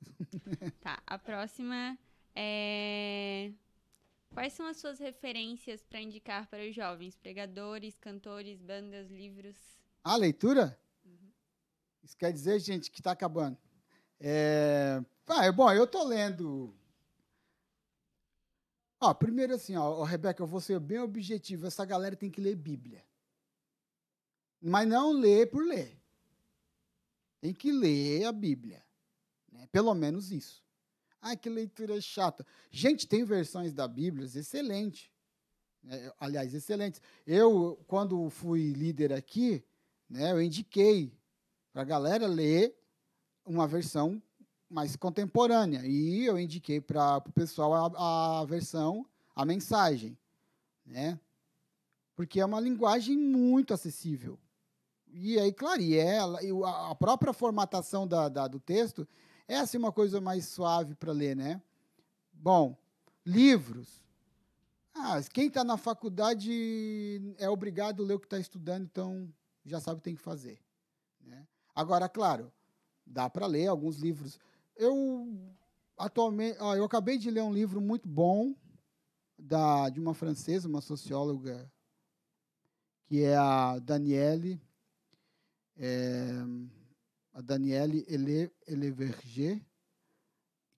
Tá, 0.80 1.02
a 1.06 1.18
próxima 1.18 1.98
é. 2.34 3.52
Quais 4.32 4.52
são 4.52 4.66
as 4.66 4.76
suas 4.76 4.98
referências 4.98 5.82
para 5.82 6.00
indicar 6.00 6.46
para 6.48 6.68
os 6.68 6.74
jovens? 6.74 7.16
Pregadores, 7.16 7.98
cantores, 7.98 8.60
bandas, 8.60 9.10
livros? 9.10 9.56
A 10.04 10.14
leitura? 10.16 10.78
Isso 12.02 12.16
quer 12.16 12.32
dizer, 12.32 12.60
gente, 12.60 12.90
que 12.90 13.00
está 13.00 13.12
acabando. 13.12 13.58
É... 14.20 15.02
Ah, 15.26 15.44
é 15.44 15.50
bom, 15.50 15.72
eu 15.72 15.86
tô 15.86 16.04
lendo. 16.04 16.72
Ó, 19.00 19.12
primeiro 19.12 19.54
assim, 19.54 19.76
ó, 19.76 20.00
ó, 20.00 20.04
Rebeca, 20.04 20.42
eu 20.42 20.46
vou 20.46 20.60
ser 20.60 20.78
bem 20.78 20.98
objetivo. 20.98 21.66
Essa 21.66 21.84
galera 21.84 22.14
tem 22.14 22.30
que 22.30 22.40
ler 22.40 22.54
Bíblia. 22.54 23.04
Mas 24.60 24.86
não 24.86 25.12
ler 25.12 25.50
por 25.50 25.64
ler. 25.64 26.00
Tem 27.40 27.52
que 27.52 27.72
ler 27.72 28.24
a 28.24 28.32
Bíblia. 28.32 28.85
Né? 29.66 29.68
Pelo 29.72 29.94
menos 29.94 30.30
isso. 30.30 30.62
Ah, 31.20 31.34
que 31.36 31.48
leitura 31.48 32.00
chata. 32.00 32.46
Gente, 32.70 33.06
tem 33.06 33.24
versões 33.24 33.72
da 33.72 33.88
Bíblia 33.88 34.26
excelentes. 34.26 35.10
né? 35.82 36.12
aliás, 36.20 36.54
excelentes. 36.54 37.00
Eu, 37.26 37.78
quando 37.86 38.28
fui 38.30 38.72
líder 38.72 39.12
aqui, 39.12 39.64
né, 40.08 40.30
eu 40.32 40.40
indiquei 40.40 41.12
para 41.72 41.82
a 41.82 41.84
galera 41.84 42.26
ler 42.26 42.74
uma 43.44 43.66
versão 43.66 44.22
mais 44.68 44.96
contemporânea. 44.96 45.82
E 45.84 46.24
eu 46.24 46.38
indiquei 46.38 46.80
para 46.80 47.18
o 47.18 47.32
pessoal 47.32 47.74
a, 47.96 48.40
a 48.40 48.44
versão, 48.44 49.06
a 49.34 49.44
mensagem. 49.44 50.16
Né? 50.84 51.18
Porque 52.14 52.40
é 52.40 52.44
uma 52.44 52.60
linguagem 52.60 53.16
muito 53.16 53.74
acessível. 53.74 54.38
E 55.08 55.38
aí, 55.40 55.52
claro, 55.52 55.80
e 55.80 55.96
ela, 55.96 56.40
a 56.90 56.94
própria 56.94 57.32
formatação 57.32 58.06
da, 58.06 58.28
da- 58.28 58.48
do 58.48 58.60
texto 58.60 59.06
é 59.48 59.56
assim 59.58 59.78
uma 59.78 59.92
coisa 59.92 60.20
mais 60.20 60.46
suave 60.46 60.94
para 60.94 61.12
ler, 61.12 61.36
né? 61.36 61.62
Bom, 62.32 62.76
livros. 63.24 64.04
Ah, 64.94 65.20
quem 65.32 65.48
está 65.48 65.62
na 65.62 65.76
faculdade 65.76 67.34
é 67.38 67.48
obrigado 67.48 68.02
a 68.02 68.06
ler 68.06 68.14
o 68.14 68.20
que 68.20 68.26
está 68.26 68.38
estudando, 68.38 68.84
então 68.84 69.32
já 69.64 69.80
sabe 69.80 69.96
o 69.96 69.98
que 69.98 70.04
tem 70.04 70.14
que 70.14 70.22
fazer. 70.22 70.58
Né? 71.20 71.46
Agora, 71.74 72.08
claro, 72.08 72.52
dá 73.04 73.28
para 73.28 73.46
ler 73.46 73.66
alguns 73.66 73.98
livros. 73.98 74.38
Eu 74.74 75.28
atualmente, 75.96 76.58
ó, 76.60 76.74
eu 76.74 76.84
acabei 76.84 77.18
de 77.18 77.30
ler 77.30 77.42
um 77.42 77.52
livro 77.52 77.80
muito 77.80 78.08
bom 78.08 78.54
da 79.38 79.88
de 79.90 80.00
uma 80.00 80.14
francesa, 80.14 80.68
uma 80.68 80.80
socióloga, 80.80 81.70
que 83.06 83.22
é 83.22 83.36
a 83.36 83.78
Danielle, 83.78 84.60
é, 85.76 86.30
a 87.36 87.42
Danielle 87.42 88.02
Ele, 88.08 88.50
Eleverger, 88.66 89.60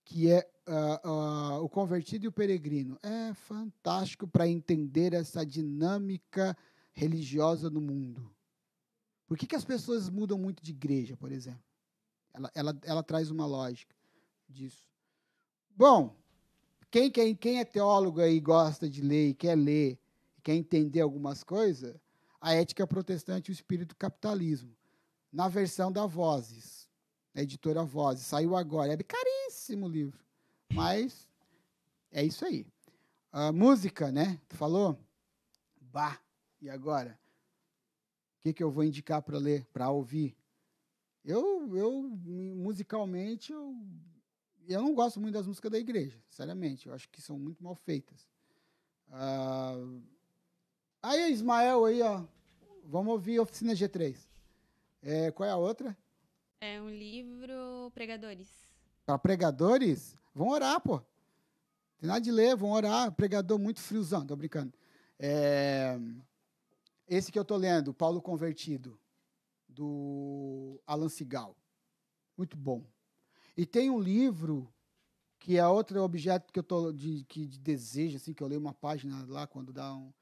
que 0.04 0.28
é 0.28 0.44
ah, 0.66 1.00
ah, 1.04 1.60
o 1.60 1.68
convertido 1.68 2.24
e 2.24 2.28
o 2.28 2.32
peregrino. 2.32 2.98
É 3.00 3.32
fantástico 3.32 4.26
para 4.26 4.48
entender 4.48 5.12
essa 5.12 5.46
dinâmica 5.46 6.56
religiosa 6.92 7.70
no 7.70 7.80
mundo. 7.80 8.28
Por 9.24 9.38
que, 9.38 9.46
que 9.46 9.54
as 9.54 9.64
pessoas 9.64 10.10
mudam 10.10 10.36
muito 10.36 10.60
de 10.60 10.72
igreja, 10.72 11.16
por 11.16 11.30
exemplo? 11.30 11.62
Ela, 12.34 12.50
ela, 12.52 12.78
ela 12.82 13.02
traz 13.04 13.30
uma 13.30 13.46
lógica 13.46 13.94
disso. 14.48 14.84
Bom, 15.76 16.16
quem, 16.90 17.08
quem, 17.08 17.36
quem 17.36 17.60
é 17.60 17.64
teólogo 17.64 18.20
aí 18.20 18.40
gosta 18.40 18.90
de 18.90 19.00
ler 19.00 19.28
e 19.28 19.34
quer 19.34 19.56
ler, 19.56 19.96
quer 20.42 20.56
entender 20.56 21.02
algumas 21.02 21.44
coisas, 21.44 21.94
a 22.40 22.52
ética 22.52 22.84
protestante 22.84 23.48
e 23.48 23.52
o 23.52 23.54
espírito 23.54 23.94
capitalismo. 23.94 24.77
Na 25.32 25.48
versão 25.48 25.92
da 25.92 26.06
Vozes, 26.06 26.88
a 27.34 27.42
editora 27.42 27.84
Vozes, 27.84 28.26
saiu 28.26 28.56
agora. 28.56 28.92
É 28.92 28.96
caríssimo 28.96 29.86
o 29.86 29.88
livro, 29.88 30.18
mas 30.72 31.28
é 32.10 32.24
isso 32.24 32.44
aí. 32.44 32.66
A 33.30 33.52
música, 33.52 34.10
né? 34.10 34.40
Tu 34.48 34.56
falou? 34.56 34.98
Bah, 35.80 36.18
e 36.60 36.70
agora? 36.70 37.18
O 38.38 38.40
que, 38.40 38.52
que 38.52 38.62
eu 38.62 38.70
vou 38.70 38.84
indicar 38.84 39.20
para 39.20 39.38
ler, 39.38 39.66
para 39.66 39.90
ouvir? 39.90 40.36
Eu, 41.24 41.76
eu, 41.76 42.02
musicalmente, 42.02 43.52
eu, 43.52 43.76
eu 44.66 44.80
não 44.80 44.94
gosto 44.94 45.20
muito 45.20 45.34
das 45.34 45.46
músicas 45.46 45.70
da 45.70 45.78
igreja, 45.78 46.18
sinceramente. 46.28 46.86
Eu 46.86 46.94
acho 46.94 47.08
que 47.08 47.20
são 47.20 47.38
muito 47.38 47.62
mal 47.62 47.74
feitas. 47.74 48.26
Ah, 49.10 49.74
aí, 51.02 51.32
Ismael, 51.32 51.84
aí, 51.84 52.00
ó. 52.02 52.24
Vamos 52.84 53.12
ouvir 53.12 53.40
Oficina 53.40 53.74
G3. 53.74 54.27
É, 55.02 55.30
qual 55.30 55.48
é 55.48 55.52
a 55.52 55.56
outra? 55.56 55.96
É 56.60 56.80
um 56.80 56.90
livro 56.90 57.90
Pregadores. 57.94 58.48
Para 59.06 59.18
pregadores? 59.18 60.16
Vão 60.34 60.48
orar, 60.48 60.80
pô. 60.80 61.00
Tem 61.98 62.08
nada 62.08 62.20
de 62.20 62.30
ler, 62.30 62.56
vão 62.56 62.70
orar. 62.72 63.10
Pregador 63.12 63.58
muito 63.58 63.80
friozão, 63.80 64.26
tô 64.26 64.36
brincando. 64.36 64.72
É, 65.18 65.98
esse 67.08 67.32
que 67.32 67.38
eu 67.38 67.44
tô 67.44 67.56
lendo, 67.56 67.94
Paulo 67.94 68.20
Convertido, 68.20 68.98
do 69.68 70.80
Alan 70.86 71.08
Sigal. 71.08 71.56
Muito 72.36 72.56
bom. 72.56 72.84
E 73.56 73.64
tem 73.64 73.90
um 73.90 73.98
livro 73.98 74.72
que 75.38 75.56
é 75.56 75.66
outro 75.66 76.02
objeto 76.02 76.52
que 76.52 76.58
eu 76.58 76.62
tô 76.62 76.92
de, 76.92 77.24
que 77.24 77.46
de 77.46 77.58
desejo, 77.58 78.16
assim, 78.16 78.34
que 78.34 78.42
eu 78.42 78.46
leio 78.46 78.60
uma 78.60 78.74
página 78.74 79.24
lá 79.26 79.46
quando 79.46 79.72
dá 79.72 79.94
um, 79.94 80.12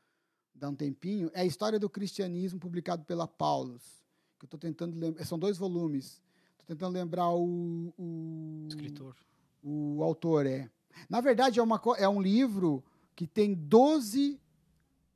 dá 0.55 0.69
um 0.69 0.75
tempinho, 0.75 1.31
é 1.35 1.41
a 1.41 1.45
História 1.45 1.79
do 1.79 1.91
Cristianismo, 1.91 2.61
publicado 2.61 3.05
pela 3.05 3.27
Paulus. 3.27 4.06
Que 4.39 4.45
eu 4.45 4.47
estou 4.47 4.59
tentando 4.59 4.99
lembrar. 4.99 5.25
São 5.25 5.39
dois 5.39 5.57
volumes. 5.57 6.23
Estou 6.53 6.67
tentando 6.67 6.95
lembrar 6.95 7.31
o, 7.31 7.93
o, 7.99 8.67
Escritor. 8.69 9.15
o 9.63 10.03
autor, 10.03 10.47
é. 10.47 10.71
Na 11.09 11.21
verdade, 11.21 11.59
é, 11.59 11.63
uma, 11.63 11.81
é 11.99 12.09
um 12.09 12.21
livro 12.21 12.83
que 13.15 13.27
tem 13.27 13.55
12, 13.55 14.41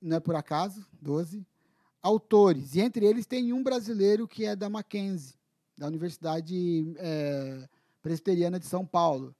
não 0.00 0.16
é 0.16 0.20
por 0.20 0.34
acaso, 0.34 0.86
12 1.00 1.46
autores. 2.02 2.74
E 2.74 2.80
entre 2.80 3.04
eles 3.06 3.26
tem 3.26 3.52
um 3.52 3.62
brasileiro 3.62 4.26
que 4.26 4.44
é 4.44 4.56
da 4.56 4.68
Mackenzie, 4.68 5.34
da 5.76 5.86
Universidade 5.86 6.94
é, 6.96 7.68
Presbiteriana 8.02 8.58
de 8.58 8.66
São 8.66 8.86
Paulo. 8.86 9.34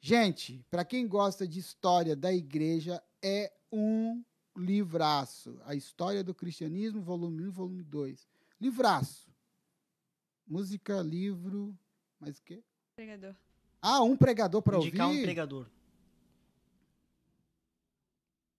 Gente, 0.00 0.64
para 0.70 0.84
quem 0.84 1.06
gosta 1.06 1.46
de 1.46 1.60
história 1.60 2.16
da 2.16 2.32
igreja, 2.32 3.02
é 3.22 3.52
um 3.70 4.22
livraço. 4.56 5.58
A 5.64 5.74
História 5.74 6.24
do 6.24 6.34
Cristianismo, 6.34 7.00
volume 7.00 7.46
1 7.46 7.50
volume 7.52 7.82
2. 7.82 8.26
Livraço. 8.62 9.28
Música, 10.46 11.00
livro, 11.02 11.76
mais 12.20 12.38
o 12.38 12.42
quê? 12.44 12.62
Pregador. 12.94 13.34
Ah, 13.80 14.00
um 14.04 14.16
pregador 14.16 14.62
para 14.62 14.76
ouvir? 14.76 14.90
Indicar 14.90 15.08
um 15.08 15.20
pregador. 15.22 15.66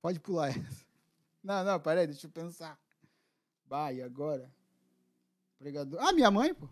Pode 0.02 0.20
pular 0.20 0.50
essa. 0.50 0.86
Não, 1.42 1.64
não, 1.64 1.80
peraí, 1.80 2.06
deixa 2.06 2.28
eu 2.28 2.32
pensar. 2.32 2.78
Vai, 3.66 4.02
agora? 4.02 4.54
Pregador. 5.58 5.98
Ah, 6.02 6.12
minha 6.12 6.30
mãe, 6.30 6.54
pô. 6.54 6.68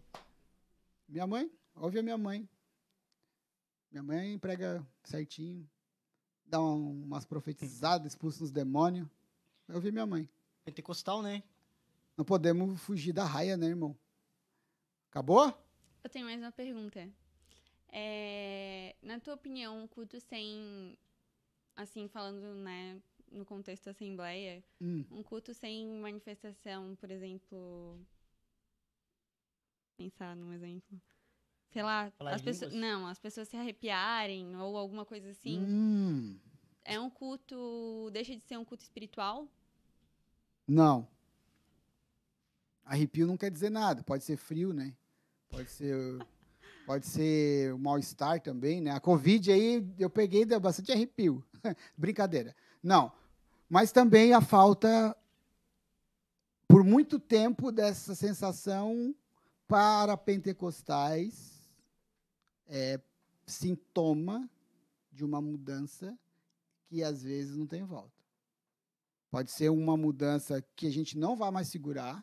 Minha 1.08 1.26
mãe. 1.26 1.50
Ouve 1.76 2.00
a 2.00 2.04
minha 2.04 2.18
mãe. 2.18 2.50
Minha 3.90 4.04
mãe 4.04 4.38
prega 4.40 4.86
certinho. 5.06 5.66
Dá 6.46 6.62
um- 6.62 7.04
umas 7.04 7.24
profetizadas, 7.24 8.12
expulsa 8.12 8.44
os 8.44 8.52
demônios. 8.52 9.08
Eu 9.70 9.76
ouvi 9.76 9.90
minha 9.90 10.06
mãe. 10.06 10.28
Pentecostal, 10.66 11.22
né? 11.22 11.42
Não 12.18 12.26
podemos 12.26 12.80
fugir 12.82 13.14
da 13.14 13.24
raia, 13.26 13.57
né, 13.57 13.68
irmão? 13.68 13.97
Acabou? 15.09 15.53
Eu 16.03 16.09
tenho 16.09 16.26
mais 16.26 16.39
uma 16.41 16.51
pergunta. 16.51 17.09
É, 17.91 18.95
na 19.01 19.20
tua 19.20 19.34
opinião, 19.34 19.84
um 19.84 19.88
culto 19.88 20.20
sem, 20.20 20.97
assim, 21.76 22.07
falando, 22.07 22.55
né, 22.55 23.01
no 23.32 23.45
contexto 23.45 23.86
da 23.86 23.91
assembleia, 23.91 24.64
Hum. 24.82 25.05
um 25.12 25.24
culto 25.24 25.53
sem 25.53 25.88
manifestação, 25.99 26.95
por 26.95 27.12
exemplo, 27.12 27.99
pensar 29.97 30.36
num 30.36 30.53
exemplo, 30.53 30.99
sei 31.70 31.84
lá, 31.84 32.12
Falar 32.18 32.36
as 32.36 32.41
pessoas, 32.41 32.74
não, 32.74 33.07
as 33.07 33.20
pessoas 33.20 33.47
se 33.47 33.57
arrepiarem 33.57 34.55
ou 34.55 34.78
alguma 34.78 35.05
coisa 35.05 35.30
assim. 35.30 35.59
Hum, 35.59 36.39
É 36.84 36.99
um 36.99 37.09
culto, 37.09 38.09
deixa 38.12 38.36
de 38.36 38.41
ser 38.41 38.57
um 38.57 38.66
culto 38.66 38.84
espiritual? 38.84 39.47
não. 40.68 41.07
Arrepio 42.92 43.26
não 43.26 43.38
quer 43.38 43.50
dizer 43.50 43.70
nada. 43.70 44.04
Pode 44.04 44.26
ser 44.26 44.36
frio, 44.36 44.74
né? 44.74 44.94
Pode 45.50 45.72
ser, 45.72 45.96
pode 46.86 47.08
ser 47.08 47.74
o 47.74 47.80
mal-estar 47.80 48.42
também, 48.42 48.82
né? 48.82 48.92
A 48.92 49.00
Covid 49.00 49.50
aí 49.50 49.89
eu 49.98 50.10
peguei 50.10 50.44
deu 50.44 50.60
bastante 50.60 50.92
arrepio. 50.92 51.42
Brincadeira. 51.98 52.54
Não. 52.84 53.10
Mas 53.70 53.94
também 53.94 54.34
a 54.34 54.42
falta, 54.42 55.16
por 56.68 56.84
muito 56.84 57.18
tempo, 57.18 57.72
dessa 57.72 58.14
sensação 58.14 59.16
para 59.70 60.18
pentecostais 60.18 61.66
é 62.68 63.00
sintoma 63.48 64.50
de 65.14 65.24
uma 65.24 65.39
mudança 65.39 66.14
que 66.88 67.02
às 67.02 67.24
vezes 67.24 67.56
não 67.56 67.66
tem 67.66 67.86
volta. 67.86 68.20
Pode 69.30 69.50
ser 69.50 69.70
uma 69.70 69.96
mudança 69.96 70.62
que 70.76 70.88
a 70.88 70.92
gente 70.92 71.18
não 71.18 71.38
vai 71.38 71.52
mais 71.52 71.70
segurar, 71.70 72.22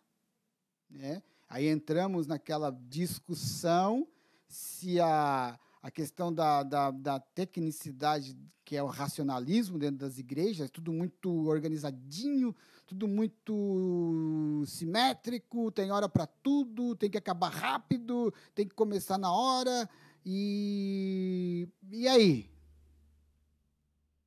né? 0.91 1.22
Aí 1.49 1.66
entramos 1.66 2.26
naquela 2.26 2.70
discussão 2.89 4.07
se 4.47 5.01
a, 5.01 5.59
a 5.82 5.91
questão 5.91 6.32
da, 6.32 6.62
da, 6.62 6.91
da 6.91 7.20
tecnicidade, 7.20 8.36
que 8.64 8.76
é 8.76 8.82
o 8.82 8.86
racionalismo 8.86 9.78
dentro 9.78 9.99
das 9.99 10.18
igrejas, 10.18 10.70
tudo 10.70 10.93
muito 10.93 11.47
organizadinho, 11.47 12.55
tudo 12.86 13.07
muito 13.07 14.62
simétrico, 14.66 15.70
tem 15.70 15.91
hora 15.91 16.09
para 16.09 16.26
tudo, 16.26 16.97
tem 16.97 17.11
que 17.11 17.18
acabar 17.18 17.51
rápido, 17.51 18.32
tem 18.55 18.66
que 18.66 18.74
começar 18.74 19.18
na 19.18 19.32
hora. 19.32 19.89
E, 20.24 21.68
e 21.91 22.09
aí? 22.09 22.51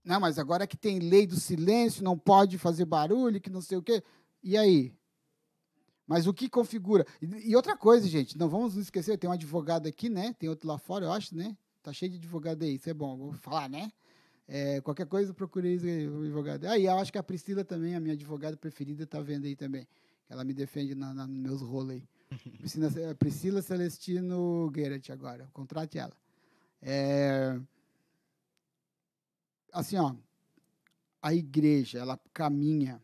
Não, 0.04 0.20
mas 0.20 0.40
agora 0.40 0.66
que 0.66 0.78
tem 0.78 1.00
lei 1.00 1.28
do 1.28 1.40
silêncio, 1.40 2.04
não 2.04 2.18
pode 2.18 2.58
fazer 2.58 2.86
barulho, 2.86 3.42
que 3.42 3.50
não 3.50 3.62
sei 3.62 3.78
o 3.78 3.84
quê. 3.84 4.04
E 4.44 4.58
aí? 4.58 4.96
Mas 6.12 6.28
o 6.28 6.34
que 6.34 6.50
configura? 6.50 7.08
E, 7.22 7.52
e 7.52 7.56
outra 7.56 7.78
coisa, 7.78 8.06
gente, 8.06 8.38
não 8.38 8.50
vamos 8.50 8.76
nos 8.76 8.84
esquecer, 8.84 9.18
tem 9.18 9.30
um 9.30 9.34
advogado 9.34 9.88
aqui, 9.88 10.10
né? 10.10 10.36
Tem 10.38 10.50
outro 10.50 10.68
lá 10.68 10.78
fora, 10.78 11.06
eu 11.06 11.12
acho, 11.14 11.34
né? 11.34 11.56
Tá 11.82 11.94
cheio 11.94 12.12
de 12.12 12.18
advogado 12.18 12.64
aí, 12.64 12.76
isso 12.76 12.90
é 12.90 12.94
bom, 12.94 13.16
vou 13.16 13.32
falar, 13.32 13.70
né? 13.70 13.90
É, 14.46 14.82
qualquer 14.82 15.06
coisa, 15.06 15.34
procurei 15.34 15.78
o 16.10 16.24
advogado. 16.24 16.66
Aí, 16.66 16.86
eu 16.86 16.98
acho 16.98 17.14
que 17.14 17.18
a 17.18 17.24
Priscila 17.24 17.64
também, 17.64 17.96
a 17.96 18.00
minha 18.02 18.14
advogada 18.14 18.58
preferida, 18.58 19.08
tá 19.08 19.22
vendo 19.22 19.46
aí 19.46 19.56
também. 19.56 19.88
Ela 20.28 20.44
me 20.44 20.54
defende 20.54 20.94
na, 20.94 21.14
na, 21.14 21.26
nos 21.26 21.38
meus 21.38 21.62
rolos 21.62 21.92
aí. 21.92 22.04
Priscila, 22.60 23.16
Priscila 23.16 23.62
Celestino 23.62 24.70
Guerrat 24.70 25.12
agora, 25.12 25.48
contrate 25.54 25.98
ela. 25.98 26.12
É, 26.82 27.58
assim, 29.72 29.96
ó, 29.96 30.14
a 31.22 31.34
igreja, 31.34 32.00
ela 32.00 32.20
caminha 32.34 33.02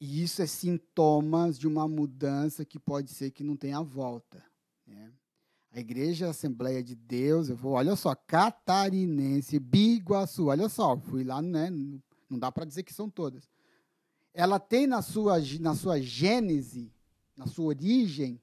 e 0.00 0.22
isso 0.22 0.40
é 0.40 0.46
sintomas 0.46 1.58
de 1.58 1.66
uma 1.66 1.88
mudança 1.88 2.64
que 2.64 2.78
pode 2.78 3.12
ser 3.12 3.30
que 3.32 3.42
não 3.42 3.56
tenha 3.56 3.82
volta. 3.82 4.44
Né? 4.86 5.12
A 5.72 5.80
Igreja 5.80 6.30
Assembleia 6.30 6.82
de 6.82 6.94
Deus, 6.94 7.48
eu 7.48 7.56
vou, 7.56 7.72
olha 7.72 7.96
só, 7.96 8.14
catarinense, 8.14 9.58
Biguaçu, 9.58 10.46
olha 10.46 10.68
só, 10.68 10.96
fui 10.98 11.24
lá, 11.24 11.42
né? 11.42 11.70
Não 12.30 12.38
dá 12.38 12.50
para 12.52 12.64
dizer 12.64 12.84
que 12.84 12.94
são 12.94 13.10
todas. 13.10 13.48
Ela 14.32 14.60
tem 14.60 14.86
na 14.86 15.02
sua, 15.02 15.38
na 15.60 15.74
sua 15.74 16.00
gênese, 16.00 16.92
na 17.36 17.46
sua 17.46 17.66
origem, 17.66 18.40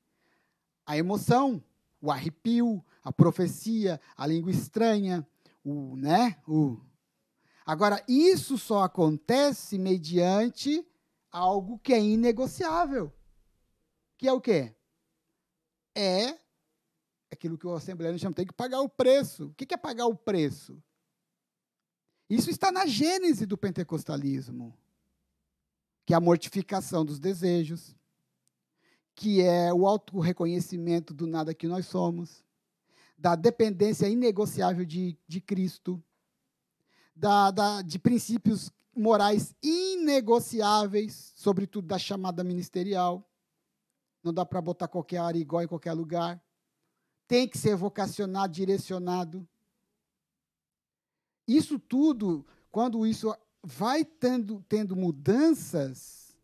a 0.86 0.97
emoção, 0.97 1.64
o 2.01 2.12
arrepio, 2.12 2.84
a 3.03 3.12
profecia, 3.14 3.99
a 4.16 4.28
língua 4.28 4.51
estranha, 4.51 5.26
o, 5.64 5.95
né? 5.95 6.38
O. 6.47 6.80
Agora, 7.66 8.03
isso 8.08 8.58
só 8.58 8.84
acontece 8.84 9.80
mediante 9.80 10.86
algo 11.36 11.78
que 11.80 11.94
é 11.94 12.00
inegociável. 12.00 13.12
Que 14.18 14.28
é 14.28 14.32
o 14.32 14.40
quê? 14.40 14.74
É 15.94 16.40
aquilo 17.30 17.58
que 17.58 17.68
o 17.68 17.74
assembleano 17.74 18.18
chama, 18.18 18.34
tem 18.34 18.46
que 18.46 18.54
pagar 18.54 18.80
o 18.80 18.88
preço. 18.88 19.48
O 19.48 19.54
que 19.54 19.74
é 19.74 19.78
pagar 19.78 20.06
o 20.06 20.16
preço? 20.16 20.82
Isso 22.30 22.50
está 22.50 22.72
na 22.72 22.86
gênese 22.86 23.46
do 23.46 23.58
pentecostalismo, 23.58 24.74
que 26.06 26.14
é 26.14 26.18
a 26.18 26.22
mortificação 26.22 27.04
dos 27.04 27.20
desejos, 27.20 27.94
que 29.14 29.42
é 29.42 29.74
o 29.74 29.86
auto-reconhecimento 29.86 31.14
do 31.14 31.28
nada 31.28 31.54
que 31.54 31.68
nós 31.68 31.86
somos, 31.86 32.44
da 33.18 33.36
dependência 33.36 34.08
inegociável 34.08 34.86
de, 34.86 35.18
de 35.28 35.42
Cristo, 35.42 36.02
da, 37.14 37.52
da, 37.52 37.82
de 37.82 38.00
princípios 38.00 38.72
morais 38.96 39.54
inegociáveis, 39.62 41.34
sobretudo 41.36 41.88
da 41.88 42.00
chamada 42.00 42.43
ministerial. 42.43 43.30
Não 44.24 44.34
dá 44.34 44.46
para 44.46 44.62
botar 44.62 44.88
qualquer 44.88 45.18
área 45.18 45.39
igual 45.39 45.64
em 45.64 45.68
qualquer 45.68 45.93
lugar. 45.93 46.41
Tem 47.28 47.48
que 47.48 47.58
ser 47.58 47.76
vocacionado, 47.76 48.54
direcionado. 48.54 49.48
Isso 51.48 51.78
tudo, 51.78 52.46
quando 52.72 53.06
isso 53.06 53.36
vai 53.62 54.06
tendo, 54.06 54.64
tendo 54.68 54.96
mudanças, 54.96 56.36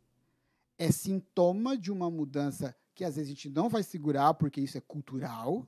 é 0.78 0.91
sintoma 0.91 1.78
de 1.78 1.91
uma 1.91 2.10
mudança 2.10 2.76
que 2.93 3.06
às 3.06 3.16
vezes 3.16 3.32
a 3.32 3.34
gente 3.34 3.49
não 3.49 3.70
vai 3.70 3.84
segurar, 3.84 4.34
porque 4.34 4.60
isso 4.60 4.78
é 4.78 4.82
cultural, 4.82 5.68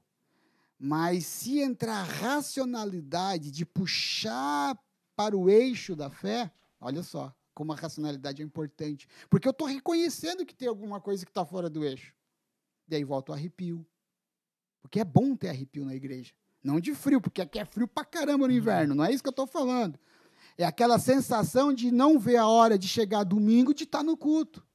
mas 0.78 1.26
se 1.26 1.60
entrar 1.60 2.04
racionalidade 2.04 3.50
de 3.50 3.66
puxar 3.66 4.78
para 5.16 5.38
o 5.38 5.50
eixo 5.50 5.96
da 5.96 6.10
fé, 6.10 6.52
olha 6.84 7.04
só 7.04 7.34
como 7.54 7.72
a 7.72 7.76
racionalidade 7.76 8.42
é 8.42 8.46
importante. 8.46 9.08
Porque 9.30 9.48
eu 9.48 9.52
estou 9.52 9.68
reconhecendo 9.68 10.46
que 10.46 10.56
tem 10.56 10.68
alguma 10.68 11.00
coisa 11.00 11.26
que 11.26 11.32
está 11.32 11.46
fora 11.46 11.70
do 11.70 11.84
eixo. 11.84 12.14
E 12.90 12.96
aí 12.96 13.04
volta 13.04 13.32
o 13.32 13.36
arrepio. 13.36 13.86
Porque 14.82 15.00
é 15.00 15.06
bom 15.06 15.36
ter 15.36 15.50
arrepio 15.50 15.86
na 15.86 15.96
igreja. 15.96 16.34
Não 16.64 16.80
de 16.80 16.94
frio, 16.96 17.22
porque 17.22 17.42
aqui 17.42 17.60
é 17.60 17.66
frio 17.66 17.88
pra 17.88 18.06
caramba 18.06 18.48
no 18.48 18.54
inverno. 18.54 18.96
Não 18.96 19.04
é 19.04 19.12
isso 19.12 19.24
que 19.24 19.30
eu 19.30 19.32
estou 19.32 19.48
falando. 19.48 20.00
É 20.58 20.66
aquela 20.66 21.00
sensação 21.00 21.74
de 21.74 21.92
não 21.92 22.20
ver 22.20 22.38
a 22.38 22.48
hora 22.48 22.78
de 22.78 22.88
chegar 22.88 23.24
domingo 23.24 23.74
de 23.74 23.84
estar 23.84 24.04
no 24.04 24.16
culto. 24.16 24.66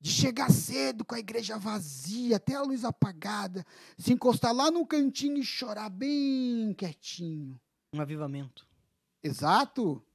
De 0.00 0.10
chegar 0.10 0.50
cedo 0.50 1.04
com 1.04 1.14
a 1.14 1.18
igreja 1.18 1.58
vazia, 1.58 2.36
até 2.36 2.54
a 2.54 2.62
luz 2.62 2.84
apagada, 2.84 3.64
se 3.98 4.12
encostar 4.12 4.54
lá 4.54 4.70
no 4.70 4.86
cantinho 4.86 5.38
e 5.38 5.44
chorar 5.44 5.88
bem 5.88 6.74
quietinho. 6.74 7.58
Um 7.92 8.00
avivamento. 8.00 8.66
Exato. 9.22 10.05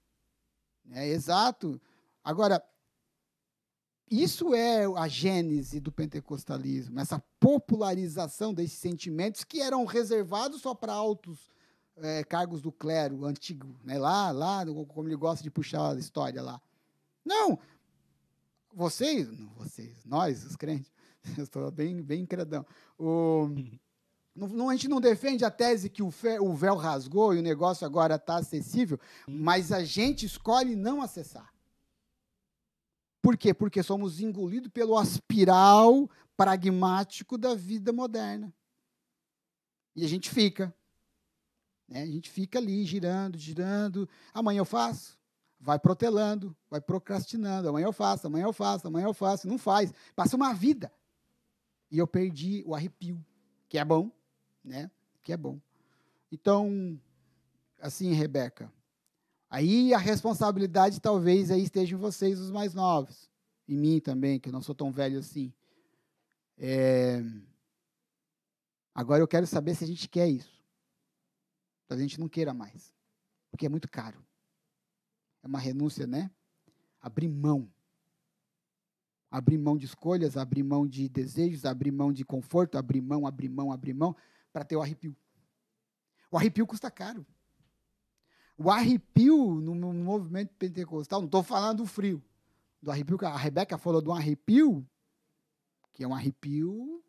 É 0.90 1.08
exato. 1.08 1.80
Agora, 2.24 2.64
isso 4.10 4.54
é 4.54 4.86
a 4.98 5.08
gênese 5.08 5.80
do 5.80 5.92
pentecostalismo, 5.92 7.00
essa 7.00 7.24
popularização 7.40 8.54
desses 8.54 8.78
sentimentos 8.78 9.44
que 9.44 9.62
eram 9.62 9.86
reservados 9.86 10.62
só 10.62 10.76
para 10.76 10.94
altos 10.94 11.50
é, 11.96 12.24
cargos 12.24 12.62
do 12.62 12.72
clero 12.72 13.26
antigo, 13.26 13.74
né? 13.84 13.98
lá, 13.98 14.32
lá, 14.32 14.66
como 14.66 15.08
ele 15.08 15.16
gosta 15.16 15.42
de 15.42 15.50
puxar 15.50 15.96
a 15.96 16.00
história 16.00 16.42
lá. 16.42 16.62
Não, 17.24 17.58
vocês, 18.74 19.30
não 19.32 19.50
vocês, 19.54 20.04
nós, 20.06 20.44
os 20.44 20.56
crentes, 20.56 20.92
eu 21.38 21.44
estou 21.44 21.72
bem, 21.72 22.02
bem 22.02 22.26
credão. 22.26 22.66
O, 23.00 23.48
não, 24.36 24.70
a 24.70 24.74
gente 24.74 24.88
não 24.88 25.02
defende 25.02 25.44
a 25.44 25.52
tese 25.52 25.90
que 25.90 26.02
o, 26.02 26.12
o 26.42 26.54
véu 26.54 26.76
rasgou 26.76 27.34
e 27.34 27.40
o 27.40 27.44
negócio 27.44 27.86
agora 27.86 28.16
está 28.16 28.38
acessível, 28.38 29.00
mas 29.28 29.72
a 29.72 29.84
gente 29.84 30.26
escolhe 30.26 30.76
não 30.76 31.02
acessar. 31.02 31.54
Por 33.22 33.38
quê? 33.38 33.54
Porque 33.54 33.84
somos 33.84 34.20
engolidos 34.20 34.72
pelo 34.72 34.98
aspiral 34.98 36.10
pragmático 36.36 37.38
da 37.38 37.54
vida 37.54 37.94
moderna. 37.94 38.54
E 39.96 40.04
a 40.04 40.08
gente 40.08 40.30
fica. 40.30 40.74
Né? 41.88 42.02
A 42.02 42.08
gente 42.08 42.32
fica 42.32 42.58
ali, 42.58 42.84
girando, 42.86 43.38
girando. 43.38 44.10
Amanhã 44.34 44.60
eu 44.60 44.66
faço. 44.66 45.20
Vai 45.60 45.78
protelando, 45.78 46.56
vai 46.70 46.82
procrastinando. 46.82 47.70
Amanhã 47.70 47.86
eu 47.86 47.94
faço, 47.94 48.26
amanhã 48.26 48.46
eu 48.46 48.54
faço, 48.54 48.88
amanhã 48.88 49.06
eu 49.06 49.14
faço. 49.14 49.48
Não 49.48 49.60
faz. 49.60 49.94
Passa 50.16 50.36
uma 50.36 50.54
vida. 50.54 50.92
E 51.92 52.00
eu 52.00 52.08
perdi 52.08 52.64
o 52.66 52.74
arrepio, 52.74 53.24
que 53.68 53.78
é 53.78 53.84
bom, 53.84 54.10
né? 54.64 54.90
Que 55.24 55.34
é 55.34 55.38
bom. 55.38 55.60
Então, 56.32 57.00
assim, 57.80 58.14
Rebeca, 58.14 58.72
aí 59.50 59.94
a 59.94 59.98
responsabilidade 59.98 61.00
talvez 61.00 61.52
aí 61.52 61.64
esteja 61.64 61.96
em 61.96 62.00
vocês, 62.00 62.40
os 62.40 62.52
mais 62.52 62.74
novos, 62.74 63.30
em 63.68 63.78
mim 63.78 64.00
também, 64.00 64.40
que 64.40 64.50
eu 64.50 64.54
não 64.54 64.62
sou 64.62 64.76
tão 64.76 64.92
velho 64.92 65.20
assim. 65.20 65.54
É... 66.58 67.22
Agora 68.94 69.22
eu 69.22 69.28
quero 69.28 69.48
saber 69.48 69.76
se 69.76 69.84
a 69.84 69.88
gente 69.88 70.08
quer 70.08 70.28
isso. 70.28 70.62
Talvez 71.88 72.06
a 72.06 72.08
gente 72.08 72.20
não 72.20 72.30
queira 72.30 72.54
mais, 72.54 72.94
porque 73.50 73.66
é 73.66 73.70
muito 73.70 73.90
caro. 73.90 74.24
É 75.44 75.48
uma 75.48 75.60
renúncia, 75.60 76.06
né? 76.06 76.32
Abrir 77.02 77.28
mão. 77.28 77.70
Abrir 79.30 79.58
mão 79.58 79.78
de 79.78 79.86
escolhas, 79.86 80.38
abrir 80.38 80.64
mão 80.64 80.86
de 80.86 81.10
desejos, 81.10 81.66
abrir 81.66 81.92
mão 81.92 82.12
de 82.14 82.24
conforto, 82.24 82.78
abrir 82.78 83.02
mão, 83.02 83.26
abrir 83.26 83.50
mão, 83.50 83.72
abrir 83.72 83.94
mão, 83.94 84.16
para 84.52 84.64
ter 84.64 84.76
o 84.76 84.82
arrepio. 84.82 85.16
O 86.30 86.38
arrepio 86.38 86.66
custa 86.66 86.90
caro. 86.90 87.26
O 88.58 88.70
arrepio 88.70 89.56
no, 89.56 89.94
movimento 89.94 90.54
pentecostal, 90.56 91.20
não 91.22 91.26
estou 91.26 91.42
falando 91.42 91.80
do 91.80 91.86
frio, 91.86 92.24
do 92.82 92.92
arrepio, 92.92 93.18
que 93.18 93.26
a 93.26 93.36
Rebeca 93.36 93.78
falou 93.78 94.02
de 94.02 94.10
um 94.10 94.14
arrepio, 94.14 94.88
que 95.92 96.04
é 96.04 96.08
um 96.08 96.14
arrepio 96.14 97.04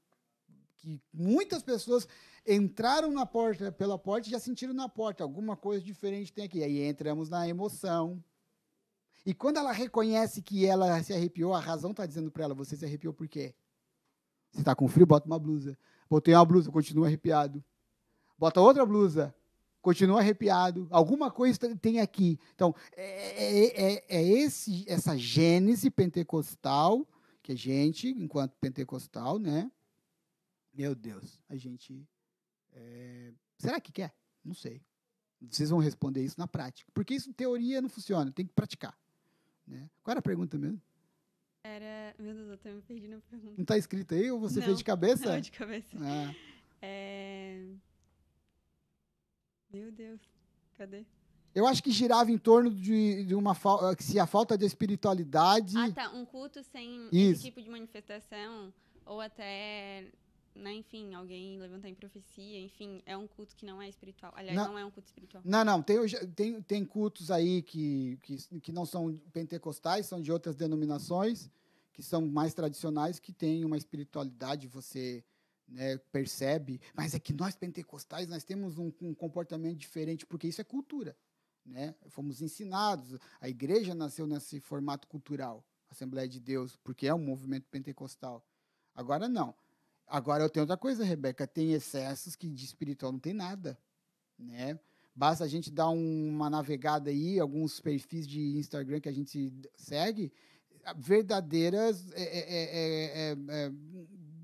que 0.83 1.01
muitas 1.13 1.63
pessoas 1.63 2.09
entraram 2.45 3.13
na 3.13 3.25
porta, 3.25 3.71
pela 3.71 3.97
porta 3.97 4.27
e 4.27 4.33
já 4.33 4.41
sentiram 4.41 4.75
na 4.75 4.89
porta, 4.89 5.23
alguma 5.23 5.57
coisa 5.57 5.85
diferente 5.85 6.33
tem 6.33 6.45
aqui. 6.45 6.63
Aí 6.63 6.83
entramos 6.83 7.29
na 7.29 7.47
emoção. 7.47 8.23
E 9.25 9.33
quando 9.33 9.59
ela 9.59 9.71
reconhece 9.71 10.43
que 10.43 10.67
ela 10.67 11.01
se 11.03 11.13
arrepiou, 11.13 11.55
a 11.55 11.61
razão 11.61 11.93
está 11.93 12.05
dizendo 12.05 12.33
para 12.33 12.45
ela, 12.45 12.55
você 12.55 12.77
se 12.77 12.85
arrepiou 12.85 13.15
por 13.15 13.29
quê? 13.29 13.55
Você 14.51 14.61
está 14.61 14.75
com 14.75 14.89
frio, 14.89 15.07
bota 15.07 15.27
uma 15.27 15.39
blusa. 15.39 15.79
Botei 16.13 16.35
uma 16.35 16.45
blusa, 16.45 16.71
continua 16.71 17.07
arrepiado. 17.07 17.65
Bota 18.37 18.61
outra 18.61 18.85
blusa, 18.85 19.35
continua 19.81 20.21
arrepiado. 20.21 20.87
Alguma 20.91 21.31
coisa 21.31 21.75
tem 21.77 22.01
aqui. 22.01 22.39
Então, 22.55 22.75
é, 22.95 23.05
é, 23.05 23.95
é, 23.95 24.05
é 24.11 24.23
esse, 24.23 24.85
essa 24.87 25.17
gênese 25.17 25.91
pentecostal 25.91 27.09
que 27.43 27.53
a 27.53 27.55
gente, 27.55 28.09
enquanto 28.09 28.53
pentecostal, 28.61 29.39
né? 29.39 29.73
Meu 30.75 30.95
Deus, 30.95 31.41
a 31.49 31.57
gente. 31.57 32.07
É, 32.75 33.33
será 33.57 33.81
que 33.81 33.91
quer? 33.91 34.15
Não 34.45 34.53
sei. 34.53 34.83
Vocês 35.41 35.71
vão 35.71 35.79
responder 35.79 36.23
isso 36.23 36.39
na 36.39 36.47
prática. 36.47 36.91
Porque 36.93 37.15
isso, 37.15 37.31
em 37.31 37.33
teoria, 37.33 37.81
não 37.81 37.89
funciona, 37.89 38.31
tem 38.31 38.45
que 38.45 38.53
praticar. 38.53 38.95
Né? 39.67 39.89
Qual 40.03 40.13
era 40.13 40.21
a 40.21 40.23
pergunta 40.23 40.59
mesmo? 40.59 40.79
Era. 41.65 42.15
Meu 42.19 42.35
Deus, 42.35 42.49
eu 42.49 42.55
até 42.55 42.73
me 42.73 42.83
perdi 42.83 43.07
na 43.09 43.19
pergunta. 43.31 43.55
Não 43.57 43.63
está 43.63 43.79
escrito 43.79 44.15
aí 44.15 44.31
ou 44.31 44.41
você 44.41 44.59
Não, 44.59 44.67
fez 44.67 44.79
de 44.79 44.85
cabeça? 44.85 45.27
Não, 45.33 45.41
de 45.41 45.53
cabeça. 45.53 45.97
Ah, 46.01 46.35
É... 46.81 47.65
Meu 49.73 49.91
Deus, 49.91 50.21
cadê? 50.77 51.05
eu 51.55 51.67
acho 51.67 51.83
que 51.83 51.91
girava 51.91 52.31
em 52.31 52.37
torno 52.39 52.71
de, 52.71 53.25
de 53.25 53.35
uma 53.35 53.55
fal- 53.55 53.81
se 53.99 54.19
a 54.19 54.27
falta 54.27 54.57
de 54.59 54.67
espiritualidade. 54.67 55.77
Ah, 55.79 55.91
tá. 55.91 56.11
Um 56.11 56.25
culto 56.27 56.63
sem 56.65 57.07
Isso. 57.13 57.33
esse 57.33 57.43
tipo 57.45 57.63
de 57.63 57.71
manifestação, 57.71 58.73
ou 59.07 59.21
até, 59.21 60.07
né, 60.55 60.73
enfim, 60.75 61.15
alguém 61.15 61.59
levantar 61.59 61.89
em 61.89 61.95
profecia, 61.95 62.61
enfim, 62.61 63.03
é 63.07 63.17
um 63.17 63.27
culto 63.27 63.57
que 63.57 63.65
não 63.65 63.81
é 63.81 63.89
espiritual. 63.89 64.33
Aliás, 64.37 64.57
Não. 64.57 64.69
não, 64.69 64.79
é 64.79 64.85
um 64.85 64.91
culto 64.91 65.09
espiritual. 65.09 65.43
Não, 65.47 65.65
não, 65.65 65.83
tem, 65.83 65.99
tem, 66.35 66.63
tem 66.63 66.85
cultos 66.85 67.31
aí 67.31 67.63
que, 67.63 68.19
que, 68.23 68.61
que 68.61 68.73
não 68.73 68.85
são 68.85 69.15
pentecostais, 69.33 70.07
são 70.07 70.21
de 70.21 70.31
outras 70.31 70.55
denominações, 70.55 71.51
que 71.93 72.03
são 72.03 72.27
mais 72.27 72.55
tradicionais, 72.55 73.19
que 73.19 73.33
têm 73.33 73.65
uma 73.65 73.77
espiritualidade, 73.77 74.67
você 74.67 75.25
né, 75.67 75.99
percebe. 76.11 76.81
Mas 76.95 77.15
é 77.15 77.19
que 77.19 77.33
nós 77.33 77.55
pentecostais, 77.55 78.29
nós 78.29 78.45
temos 78.45 78.79
um, 78.79 78.93
um 79.01 79.15
comportamento 79.15 79.77
diferente, 79.77 80.27
porque 80.27 80.49
isso 80.49 80.61
é 80.61 80.65
cultura. 80.65 81.17
Né? 81.65 81.95
Fomos 82.09 82.43
ensinados, 82.43 83.19
a 83.41 83.49
igreja 83.49 83.95
nasceu 83.95 84.27
nesse 84.27 84.61
formato 84.61 85.07
cultural, 85.07 85.65
Assembleia 85.91 86.29
de 86.29 86.41
Deus, 86.41 86.77
porque 86.83 87.07
é 87.07 87.15
um 87.15 87.23
movimento 87.23 87.69
pentecostal. 87.71 88.45
Agora 88.95 89.29
não. 89.29 89.55
Agora 90.07 90.43
eu 90.45 90.51
tenho 90.51 90.65
outra 90.65 90.77
coisa, 90.77 91.05
Rebeca, 91.05 91.47
tem 91.47 91.73
excessos 91.73 92.37
que 92.37 92.49
de 92.49 92.65
espiritual 92.65 93.13
não 93.13 93.19
tem 93.19 93.33
nada, 93.33 93.79
né? 94.39 94.79
Basta 95.15 95.45
a 95.45 95.49
gente 95.49 95.71
dar 95.71 95.91
um- 95.91 96.29
uma 96.29 96.49
navegada 96.49 97.11
aí, 97.11 97.39
alguns 97.39 97.81
perfis 97.81 98.27
de 98.27 98.41
Instagram 98.57 99.01
que 99.01 99.09
a 99.09 99.13
gente 99.13 99.53
segue, 99.75 100.33
verdadeiras, 100.97 102.11
é, 102.13 102.23
é, 102.23 102.39
é, 102.39 103.33
é, 103.33 103.37
é, 103.49 103.73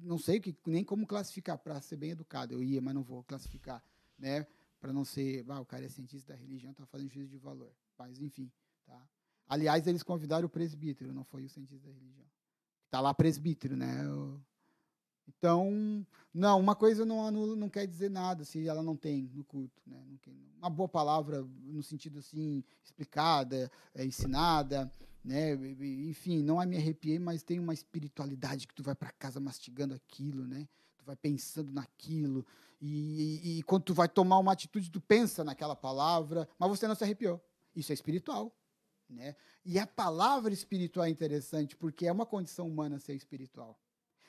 não 0.02 0.18
sei 0.18 0.40
que, 0.40 0.56
nem 0.66 0.84
como 0.84 1.06
classificar, 1.06 1.59
para 1.59 1.80
ser 1.80 1.96
bem 1.96 2.11
educado, 2.11 2.54
eu 2.54 2.62
ia, 2.62 2.80
mas 2.80 2.94
não 2.94 3.02
vou 3.02 3.22
classificar, 3.24 3.82
né? 4.18 4.46
Para 4.80 4.92
não 4.92 5.04
ser, 5.04 5.44
ah, 5.48 5.61
o 5.61 5.66
cara 5.66 5.84
é 5.84 5.88
cientista 5.88 6.32
da 6.32 6.38
religião, 6.38 6.70
está 6.70 6.86
fazendo 6.86 7.11
juízo 7.11 7.30
de 7.30 7.38
valor, 7.38 7.72
mas 7.98 8.20
enfim, 8.20 8.50
tá? 8.86 9.02
Aliás, 9.48 9.86
eles 9.86 10.02
convidaram 10.02 10.46
o 10.46 10.50
presbítero, 10.50 11.12
não 11.12 11.24
foi 11.24 11.44
o 11.44 11.48
cientista 11.48 11.88
da 11.88 11.92
religião. 11.94 12.26
Está 12.84 13.00
lá 13.00 13.12
presbítero, 13.12 13.76
né? 13.76 14.02
Então, 15.28 16.04
não, 16.32 16.58
uma 16.58 16.74
coisa 16.74 17.04
não, 17.04 17.24
anula- 17.26 17.54
não 17.54 17.68
quer 17.68 17.86
dizer 17.86 18.10
nada 18.10 18.44
se 18.44 18.66
ela 18.66 18.82
não 18.82 18.96
tem 18.96 19.30
no 19.34 19.44
culto. 19.44 19.82
Né? 19.86 20.02
Uma 20.58 20.70
boa 20.70 20.88
palavra, 20.88 21.46
no 21.62 21.82
sentido 21.82 22.18
assim, 22.18 22.64
explicada, 22.82 23.70
é, 23.94 24.04
ensinada, 24.04 24.90
né? 25.24 25.52
Enfim, 25.54 26.42
não 26.42 26.64
me 26.64 26.76
arrepiei, 26.76 27.18
mas 27.18 27.42
tem 27.42 27.58
uma 27.60 27.74
espiritualidade 27.74 28.66
que 28.66 28.74
tu 28.74 28.82
vai 28.82 28.94
para 28.94 29.12
casa 29.12 29.38
mastigando 29.38 29.94
aquilo, 29.94 30.46
né? 30.46 30.66
Tu 30.96 31.04
vai 31.04 31.14
pensando 31.16 31.72
naquilo, 31.72 32.44
e, 32.80 33.40
e- 33.42 33.58
e 33.58 33.62
quando 33.64 33.82
tu 33.84 33.94
vai 33.94 34.08
tomar 34.08 34.38
uma 34.38 34.52
atitude, 34.52 34.90
tu 34.90 35.00
pensa 35.00 35.44
naquela 35.44 35.76
palavra, 35.76 36.48
mas 36.58 36.70
você 36.70 36.88
não 36.88 36.94
se 36.94 37.04
arrepiou. 37.04 37.40
Isso 37.74 37.92
é 37.92 37.94
espiritual. 37.94 38.54
Né? 39.08 39.34
E 39.64 39.78
a 39.78 39.86
palavra 39.86 40.52
espiritual 40.52 41.06
é 41.06 41.10
interessante, 41.10 41.76
porque 41.76 42.06
é 42.06 42.12
uma 42.12 42.26
condição 42.26 42.66
humana 42.66 42.98
ser 42.98 43.14
espiritual. 43.14 43.78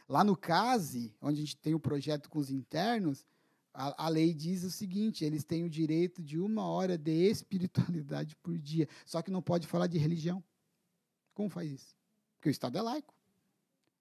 Lá 0.10 0.24
no 0.24 0.36
CASE, 0.36 1.16
onde 1.22 1.40
a 1.40 1.46
gente 1.46 1.56
tem 1.58 1.74
o 1.74 1.80
projeto 1.80 2.30
com 2.30 2.40
os 2.40 2.50
internos, 2.50 3.26
a, 3.74 4.06
a 4.06 4.10
lei 4.10 4.34
diz 4.34 4.64
o 4.64 4.72
seguinte: 4.72 5.24
eles 5.24 5.44
têm 5.46 5.64
o 5.64 5.70
direito 5.70 6.22
de 6.22 6.38
uma 6.38 6.66
hora 6.66 6.98
de 6.98 7.12
espiritualidade 7.30 8.36
por 8.38 8.58
dia. 8.58 8.90
Só 9.06 9.22
que 9.22 9.32
não 9.32 9.42
pode 9.42 9.68
falar 9.68 9.88
de 9.88 9.98
religião. 9.98 10.44
Como 11.34 11.50
faz 11.50 11.72
isso? 11.72 11.96
Porque 12.36 12.50
o 12.50 12.52
Estado 12.52 12.78
é 12.78 12.82
laico. 12.82 13.14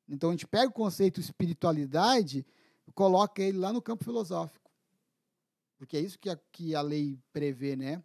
Então 0.08 0.30
a 0.30 0.32
gente 0.32 0.46
pega 0.46 0.68
o 0.68 0.72
conceito 0.72 1.20
espiritualidade 1.20 2.44
coloca 2.98 3.40
ele 3.40 3.58
lá 3.58 3.72
no 3.72 3.80
campo 3.80 4.02
filosófico. 4.02 4.68
Porque 5.76 5.96
é 5.96 6.00
isso 6.00 6.18
que 6.18 6.28
a, 6.28 6.36
que 6.50 6.74
a 6.74 6.80
lei 6.80 7.16
prevê, 7.32 7.76
né? 7.76 8.02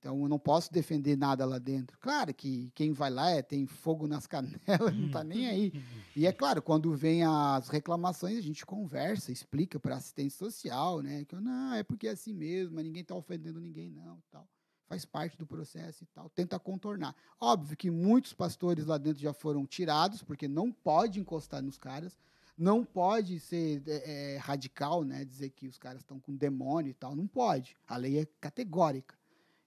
Então 0.00 0.22
eu 0.22 0.28
não 0.28 0.38
posso 0.38 0.72
defender 0.72 1.14
nada 1.14 1.44
lá 1.44 1.58
dentro. 1.58 1.96
Claro 2.00 2.32
que 2.32 2.72
quem 2.74 2.90
vai 2.90 3.10
lá 3.10 3.30
é, 3.30 3.42
tem 3.42 3.66
fogo 3.66 4.08
nas 4.08 4.26
canelas, 4.26 4.96
não 4.96 5.06
está 5.06 5.22
nem 5.22 5.46
aí. 5.46 5.72
E 6.16 6.26
é 6.26 6.32
claro, 6.32 6.62
quando 6.62 6.96
vem 6.96 7.22
as 7.22 7.68
reclamações, 7.68 8.38
a 8.38 8.40
gente 8.40 8.64
conversa, 8.64 9.30
explica 9.30 9.78
para 9.78 9.96
assistente 9.96 10.32
social, 10.32 11.02
né? 11.02 11.24
Que 11.26 11.36
não, 11.36 11.74
é 11.74 11.82
porque 11.82 12.08
é 12.08 12.12
assim 12.12 12.32
mesmo, 12.32 12.76
mas 12.76 12.84
ninguém 12.84 13.02
está 13.02 13.14
ofendendo 13.14 13.60
ninguém, 13.60 13.90
não, 13.90 14.18
tal. 14.30 14.48
Faz 14.88 15.04
parte 15.04 15.36
do 15.36 15.46
processo 15.46 16.02
e 16.02 16.06
tal, 16.06 16.30
tenta 16.30 16.58
contornar. 16.58 17.14
Óbvio 17.38 17.76
que 17.76 17.90
muitos 17.90 18.32
pastores 18.32 18.86
lá 18.86 18.96
dentro 18.96 19.22
já 19.22 19.34
foram 19.34 19.66
tirados, 19.66 20.22
porque 20.22 20.48
não 20.48 20.72
pode 20.72 21.20
encostar 21.20 21.62
nos 21.62 21.76
caras, 21.76 22.18
não 22.56 22.84
pode 22.84 23.38
ser 23.38 23.82
é, 23.86 24.34
é, 24.34 24.36
radical, 24.38 25.04
né? 25.04 25.26
Dizer 25.26 25.50
que 25.50 25.68
os 25.68 25.76
caras 25.76 26.00
estão 26.00 26.18
com 26.18 26.34
demônio 26.34 26.90
e 26.90 26.94
tal, 26.94 27.14
não 27.14 27.26
pode. 27.26 27.76
A 27.86 27.98
lei 27.98 28.18
é 28.18 28.26
categórica. 28.40 29.19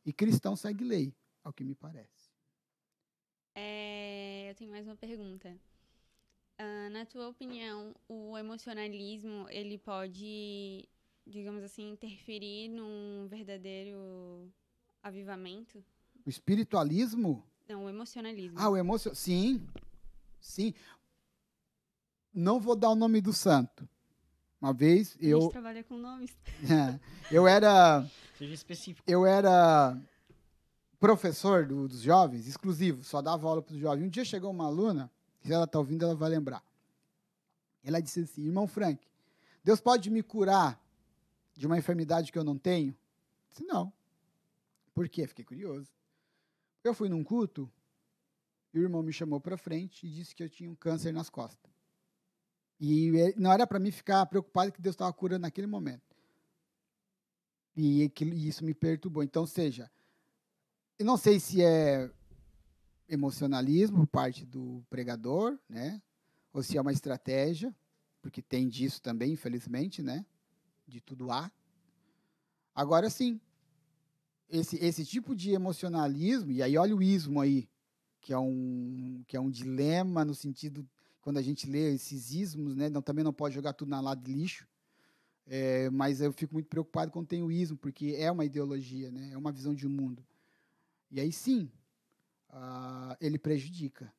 E 0.05 0.11
cristão 0.11 0.55
segue 0.55 0.83
lei, 0.83 1.15
ao 1.43 1.53
que 1.53 1.63
me 1.63 1.75
parece. 1.75 2.31
É, 3.55 4.49
eu 4.49 4.55
tenho 4.55 4.71
mais 4.71 4.85
uma 4.85 4.95
pergunta. 4.95 5.55
Ah, 6.57 6.89
na 6.89 7.05
tua 7.05 7.29
opinião, 7.29 7.95
o 8.07 8.37
emocionalismo, 8.37 9.47
ele 9.49 9.77
pode, 9.77 10.87
digamos 11.25 11.63
assim, 11.63 11.89
interferir 11.91 12.69
num 12.69 13.27
verdadeiro 13.27 14.51
avivamento? 15.01 15.83
O 16.25 16.29
espiritualismo 16.29 17.45
Não, 17.67 17.85
o 17.85 17.89
emocionalismo. 17.89 18.59
Ah, 18.59 18.69
o 18.69 18.77
emoção. 18.77 19.13
Sim, 19.13 19.65
sim. 20.39 20.73
Não 22.33 22.59
vou 22.59 22.75
dar 22.75 22.89
o 22.89 22.95
nome 22.95 23.21
do 23.21 23.31
santo. 23.33 23.87
Uma 24.63 24.71
vez 24.73 25.09
A 25.09 25.11
gente 25.15 25.25
eu, 25.27 25.49
trabalha 25.49 25.83
com 25.83 25.97
nomes. 25.97 26.31
eu 27.29 27.45
era 27.45 28.01
Seja 28.37 28.53
específico. 28.53 29.03
eu 29.11 29.25
era 29.25 29.99
professor 31.01 31.65
do- 31.67 31.85
dos 31.89 31.99
jovens, 31.99 32.47
exclusivo, 32.47 33.03
só 33.03 33.21
dava 33.21 33.45
aula 33.45 33.61
para 33.61 33.73
os 33.73 33.79
jovens. 33.81 34.05
Um 34.05 34.09
dia 34.09 34.23
chegou 34.23 34.49
uma 34.51 34.65
aluna, 34.65 35.11
se 35.41 35.51
ela 35.51 35.65
está 35.65 35.77
ouvindo, 35.77 36.05
ela 36.05 36.15
vai 36.15 36.29
lembrar. 36.29 36.63
Ela 37.83 37.99
disse 38.01 38.21
assim: 38.21 38.45
Irmão 38.45 38.65
Frank, 38.65 39.05
Deus 39.65 39.81
pode 39.81 40.09
me 40.09 40.23
curar 40.23 40.81
de 41.53 41.67
uma 41.67 41.77
enfermidade 41.77 42.31
que 42.31 42.39
eu 42.39 42.43
não 42.45 42.57
tenho? 42.57 42.91
Eu 42.91 42.95
disse: 43.51 43.63
Não. 43.65 43.91
Por 44.93 45.09
quê? 45.09 45.27
Fiquei 45.27 45.43
curioso. 45.43 45.91
Eu 46.85 46.93
fui 46.93 47.09
num 47.09 47.21
culto 47.21 47.69
e 48.73 48.79
o 48.79 48.83
irmão 48.83 49.03
me 49.03 49.11
chamou 49.11 49.41
para 49.41 49.57
frente 49.57 50.07
e 50.07 50.09
disse 50.09 50.33
que 50.33 50.41
eu 50.41 50.49
tinha 50.49 50.71
um 50.71 50.75
câncer 50.75 51.11
nas 51.11 51.29
costas. 51.29 51.72
E 52.79 53.33
não 53.37 53.51
era 53.51 53.65
para 53.65 53.79
mim 53.79 53.91
ficar 53.91 54.25
preocupado 54.25 54.71
que 54.71 54.81
Deus 54.81 54.93
estava 54.93 55.13
curando 55.13 55.41
naquele 55.43 55.67
momento. 55.67 56.03
E 57.75 58.03
aquilo- 58.03 58.33
e 58.33 58.47
isso 58.47 58.63
me 58.63 58.73
perturbou. 58.73 59.23
Então, 59.23 59.45
seja, 59.45 59.89
eu 60.99 61.05
não 61.05 61.17
sei 61.17 61.39
se 61.39 61.61
é 61.63 62.09
emocionalismo 63.07 63.99
por 63.99 64.07
parte 64.07 64.45
do 64.45 64.83
pregador, 64.89 65.57
né? 65.67 66.01
Ou 66.51 66.61
se 66.61 66.77
é 66.77 66.81
uma 66.81 66.91
estratégia, 66.91 67.75
porque 68.21 68.41
tem 68.41 68.67
disso 68.67 69.01
também, 69.01 69.31
infelizmente, 69.33 70.01
né? 70.03 70.25
De 70.87 71.01
tudo 71.01 71.31
há. 71.31 71.51
Agora 72.75 73.09
sim, 73.09 73.39
esse, 74.49 74.77
esse 74.77 75.05
tipo 75.05 75.35
de 75.35 75.51
emocionalismo, 75.51 76.51
e 76.51 76.61
aí 76.61 76.77
olha 76.77 76.95
o 76.95 77.01
ismo 77.01 77.41
aí, 77.41 77.67
que 78.21 78.31
é 78.33 78.37
um, 78.37 79.23
que 79.27 79.35
é 79.35 79.39
um 79.39 79.49
dilema 79.49 80.23
no 80.23 80.33
sentido 80.35 80.87
quando 81.23 81.37
a 81.37 81.41
gente 81.41 81.65
lê 81.65 81.93
esses 81.93 82.33
ismos, 82.33 82.75
né? 82.75 82.89
Não, 82.89 83.01
também 83.01 83.23
não 83.23 83.33
pode 83.33 83.55
jogar 83.55 83.71
tudo 83.71 83.89
na 83.89 84.01
lado 84.01 84.21
de 84.21 84.33
lixo. 84.33 84.67
É, 85.47 85.89
mas 85.89 86.19
eu 86.19 86.33
fico 86.33 86.53
muito 86.53 86.67
preocupado 86.67 87.11
quando 87.11 87.27
tem 87.27 87.41
o 87.41 87.49
ismo, 87.49 87.77
porque 87.77 88.15
é 88.17 88.29
uma 88.29 88.43
ideologia, 88.43 89.09
né? 89.09 89.31
É 89.31 89.37
uma 89.37 89.51
visão 89.51 89.73
de 89.73 89.87
mundo. 89.87 90.23
E 91.09 91.21
aí 91.21 91.31
sim, 91.31 91.71
ah, 92.49 93.17
ele 93.21 93.39
prejudica. 93.39 94.13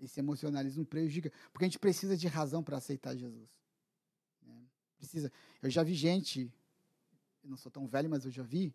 Esse 0.00 0.18
emocionalismo 0.18 0.84
prejudica, 0.84 1.32
porque 1.52 1.64
a 1.64 1.68
gente 1.68 1.78
precisa 1.78 2.16
de 2.16 2.26
razão 2.26 2.64
para 2.64 2.76
aceitar 2.78 3.16
Jesus. 3.16 3.48
né? 4.42 4.54
Precisa. 4.98 5.32
Eu 5.62 5.70
já 5.70 5.84
vi 5.84 5.94
gente, 5.94 6.52
eu 7.44 7.50
não 7.50 7.56
sou 7.56 7.70
tão 7.70 7.86
velho, 7.86 8.10
mas 8.10 8.24
eu 8.24 8.30
já 8.30 8.42
vi 8.42 8.74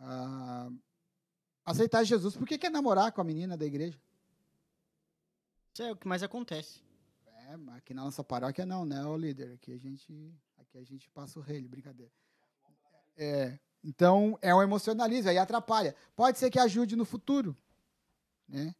ah, 0.00 0.68
aceitar 1.64 2.02
Jesus 2.02 2.36
porque 2.36 2.58
quer 2.58 2.70
namorar 2.70 3.12
com 3.12 3.20
a 3.20 3.24
menina 3.24 3.56
da 3.56 3.64
igreja. 3.64 3.98
Isso 5.72 5.82
é 5.82 5.90
o 5.90 5.96
que 5.96 6.06
mais 6.06 6.22
acontece. 6.22 6.80
É, 7.48 7.76
aqui 7.76 7.94
na 7.94 8.04
nossa 8.04 8.22
paróquia 8.22 8.66
não, 8.66 8.84
né, 8.84 9.02
o 9.06 9.16
líder? 9.16 9.54
Aqui 9.54 9.72
a 9.72 9.78
gente, 9.78 10.34
aqui 10.58 10.76
a 10.76 10.84
gente 10.84 11.08
passa 11.10 11.38
o 11.38 11.42
rei, 11.42 11.66
brincadeira. 11.66 12.12
É, 13.16 13.58
então 13.82 14.38
é 14.42 14.54
um 14.54 14.62
emocionalismo, 14.62 15.30
aí 15.30 15.38
atrapalha. 15.38 15.96
Pode 16.14 16.38
ser 16.38 16.50
que 16.50 16.58
ajude 16.58 16.94
no 16.94 17.06
futuro, 17.06 17.56
né? 18.46 18.74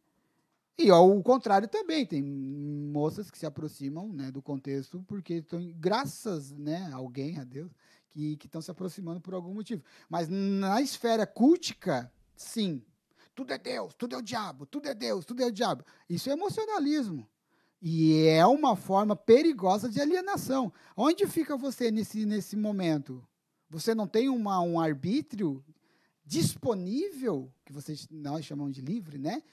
E 0.77 0.91
o 0.91 1.21
contrário 1.21 1.67
também, 1.67 2.05
tem 2.05 2.21
moças 2.21 3.29
que 3.29 3.37
se 3.37 3.45
aproximam 3.45 4.11
né, 4.11 4.31
do 4.31 4.41
contexto 4.41 5.03
porque 5.07 5.35
estão, 5.35 5.71
graças 5.75 6.51
né, 6.51 6.89
a 6.91 6.95
alguém, 6.95 7.37
a 7.37 7.43
Deus, 7.43 7.71
que 8.09 8.37
estão 8.43 8.61
se 8.61 8.71
aproximando 8.71 9.21
por 9.21 9.33
algum 9.33 9.53
motivo. 9.53 9.83
Mas 10.09 10.27
na 10.29 10.81
esfera 10.81 11.27
cultica, 11.27 12.11
sim, 12.35 12.83
tudo 13.35 13.51
é 13.53 13.57
Deus, 13.57 13.93
tudo 13.95 14.15
é 14.15 14.17
o 14.17 14.21
diabo, 14.21 14.65
tudo 14.65 14.87
é 14.87 14.93
Deus, 14.93 15.25
tudo 15.25 15.41
é 15.41 15.45
o 15.45 15.51
diabo. 15.51 15.83
Isso 16.09 16.29
é 16.29 16.33
emocionalismo. 16.33 17.27
E 17.81 18.27
é 18.27 18.45
uma 18.45 18.75
forma 18.75 19.15
perigosa 19.15 19.89
de 19.89 19.99
alienação. 19.99 20.71
Onde 20.95 21.27
fica 21.27 21.57
você 21.57 21.91
nesse, 21.91 22.25
nesse 22.25 22.55
momento? 22.55 23.21
Você 23.69 23.93
não 23.93 24.07
tem 24.07 24.29
uma, 24.29 24.61
um 24.61 24.79
arbítrio 24.79 25.63
disponível, 26.25 27.51
que 27.65 27.73
vocês 27.73 28.07
nós 28.09 28.45
chamamos 28.45 28.73
de 28.73 28.81
livre, 28.81 29.17
né? 29.17 29.43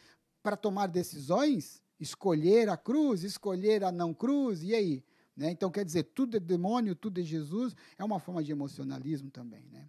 Para 0.43 0.57
tomar 0.57 0.87
decisões, 0.87 1.83
escolher 1.99 2.69
a 2.69 2.77
cruz, 2.77 3.25
escolher 3.25 3.83
a 3.83 3.91
não 3.91 4.15
cruz, 4.15 4.63
e 4.63 4.75
aí? 4.75 5.05
Né? 5.37 5.51
Então, 5.51 5.71
quer 5.71 5.85
dizer, 5.85 6.05
tudo 6.05 6.37
é 6.37 6.41
demônio, 6.41 6.95
tudo 6.95 7.21
é 7.21 7.25
Jesus, 7.25 7.75
é 7.99 8.05
uma 8.05 8.21
forma 8.21 8.45
de 8.45 8.53
emocionalismo 8.53 9.31
também, 9.31 9.69
né? 9.71 9.89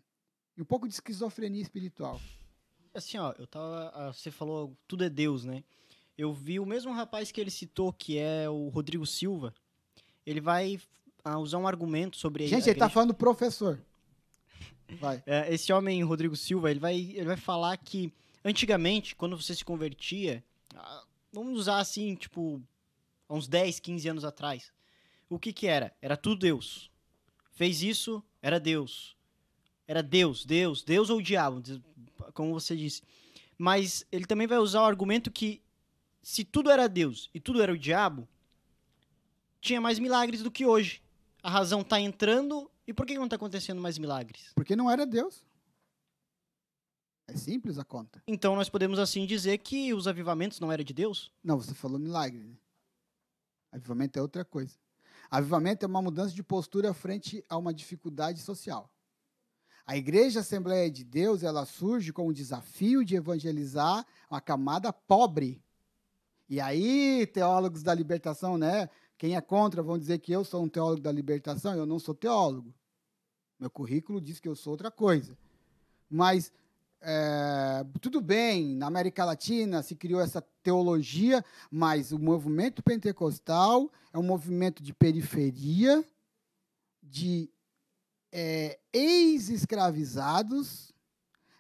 E 0.58 0.62
um 0.62 0.66
pouco 0.66 0.88
de 0.88 0.94
esquizofrenia 0.94 1.62
espiritual. 1.62 2.20
Assim, 2.94 3.18
ó, 3.18 3.34
eu 3.38 3.48
tava. 3.48 3.92
ah, 3.96 4.14
Você 4.14 4.30
falou 4.32 4.76
tudo 4.88 5.04
é 5.04 5.10
Deus, 5.10 5.44
né? 5.46 5.64
Eu 6.18 6.34
vi 6.34 6.60
o 6.60 6.66
mesmo 6.66 6.92
rapaz 6.92 7.32
que 7.32 7.40
ele 7.40 7.50
citou, 7.52 7.92
que 7.94 8.18
é 8.18 8.50
o 8.50 8.68
Rodrigo 8.70 9.06
Silva. 9.06 9.54
Ele 10.26 10.42
vai 10.42 10.80
ah, 11.24 11.40
usar 11.40 11.58
um 11.58 11.68
argumento 11.68 12.18
sobre. 12.18 12.44
a 12.44 12.48
Gente, 12.48 12.64
ele 12.64 12.72
igreja- 12.72 12.90
falando 12.90 13.14
professor. 13.14 13.82
Vai. 15.00 15.24
É, 15.26 15.54
esse 15.54 15.72
homem, 15.72 16.04
Rodrigo 16.04 16.36
Silva, 16.36 16.70
ele 16.70 16.80
vai, 16.80 16.96
ele 16.96 17.24
vai 17.26 17.38
falar 17.38 17.78
que 17.78 18.12
antigamente, 18.44 19.16
quando 19.16 19.38
você 19.42 19.56
se 19.56 19.64
convertia, 19.64 20.44
ah, 20.76 21.04
vamos 21.32 21.58
usar 21.58 21.80
assim, 21.80 22.14
tipo, 22.16 22.62
uns 23.30 23.48
10, 23.48 23.80
15 23.80 24.10
anos 24.10 24.26
atrás, 24.26 24.70
o 25.30 25.40
que 25.40 25.54
que 25.54 25.66
era? 25.66 25.96
Era 26.02 26.18
tudo 26.18 26.40
Deus. 26.40 26.92
Fez 27.54 27.82
isso, 27.82 28.22
era 28.42 28.60
Deus. 28.60 29.16
Era 29.88 30.04
Deus, 30.04 30.46
Deus, 30.46 30.84
Deus 30.84 31.10
ou 31.10 31.20
o 31.20 31.24
diabo, 31.24 31.62
como 32.34 32.54
você 32.54 32.76
disse. 32.76 33.02
Mas 33.58 34.06
ele 34.12 34.26
também 34.26 34.48
vai 34.48 34.58
usar 34.58 34.82
o 34.82 34.86
argumento 34.86 35.32
que 35.32 35.62
se 36.22 36.44
tudo 36.44 36.70
era 36.70 36.88
Deus 36.88 37.30
e 37.34 37.40
tudo 37.40 37.62
era 37.62 37.72
o 37.72 37.78
diabo, 37.78 38.28
tinha 39.60 39.80
mais 39.80 40.00
milagres 40.00 40.42
do 40.42 40.52
que 40.52 40.66
hoje. 40.66 41.02
A 41.44 41.50
razão 41.50 41.84
tá 41.84 42.00
entrando 42.00 42.70
e 42.88 42.94
por 42.94 43.06
que 43.06 43.18
não 43.18 43.28
tá 43.28 43.36
acontecendo 43.36 43.82
mais 43.82 43.98
milagres? 43.98 44.52
Porque 44.56 44.76
não 44.76 44.90
era 44.90 45.06
Deus. 45.06 45.46
É 47.28 47.38
simples 47.38 47.78
a 47.78 47.86
conta. 47.86 48.22
Então 48.28 48.56
nós 48.56 48.70
podemos 48.70 49.00
assim 49.00 49.26
dizer 49.26 49.58
que 49.60 49.94
os 49.94 50.08
avivamentos 50.08 50.60
não 50.60 50.72
eram 50.72 50.84
de 50.84 50.94
Deus? 50.94 51.32
Não, 51.44 51.58
você 51.58 51.74
falou 51.74 51.98
milagre. 51.98 52.44
Né? 52.44 52.56
Avivamento 53.72 54.20
é 54.20 54.22
outra 54.22 54.44
coisa. 54.44 54.76
Avivamento 55.30 55.86
é 55.86 55.88
uma 55.88 56.02
mudança 56.02 56.36
de 56.36 56.44
postura 56.44 56.94
frente 56.94 57.44
a 57.48 57.58
uma 57.58 57.74
dificuldade 57.74 58.42
social. 58.42 58.92
A 59.86 59.98
Igreja 59.98 60.42
Assembleia 60.42 60.90
de 60.90 61.04
Deus, 61.04 61.44
ela 61.44 61.66
surge 61.66 62.14
com 62.14 62.28
o 62.28 62.34
desafio 62.34 63.04
de 63.04 63.16
evangelizar 63.16 64.06
uma 64.30 64.40
camada 64.40 64.94
pobre. 64.94 65.62
E 66.48 66.60
aí, 66.60 67.26
teólogos 67.28 67.84
da 67.84 67.94
libertação, 67.94 68.58
né? 68.58 68.90
Quem 69.18 69.36
é 69.36 69.42
contra 69.42 69.84
vão 69.84 69.98
dizer 69.98 70.20
que 70.20 70.32
eu 70.32 70.44
sou 70.44 70.64
um 70.64 70.70
teólogo 70.70 71.02
da 71.02 71.12
libertação, 71.12 71.76
eu 71.76 71.86
não 71.86 72.00
sou 72.00 72.14
teólogo. 72.14 72.74
Meu 73.60 73.70
currículo 73.70 74.20
diz 74.20 74.40
que 74.40 74.48
eu 74.48 74.56
sou 74.56 74.72
outra 74.72 74.90
coisa. 74.90 75.38
Mas 76.10 76.52
é, 77.00 77.86
tudo 78.00 78.22
bem, 78.22 78.76
na 78.76 78.88
América 78.88 79.26
Latina 79.26 79.82
se 79.82 79.96
criou 79.96 80.22
essa 80.22 80.42
teologia, 80.62 81.44
mas 81.70 82.12
o 82.12 82.20
movimento 82.20 82.84
pentecostal 82.84 83.92
é 84.14 84.20
um 84.20 84.24
movimento 84.24 84.84
de 84.84 84.94
periferia, 84.94 86.04
de 87.02 87.50
é, 88.32 88.80
ex-escravizados, 88.94 90.92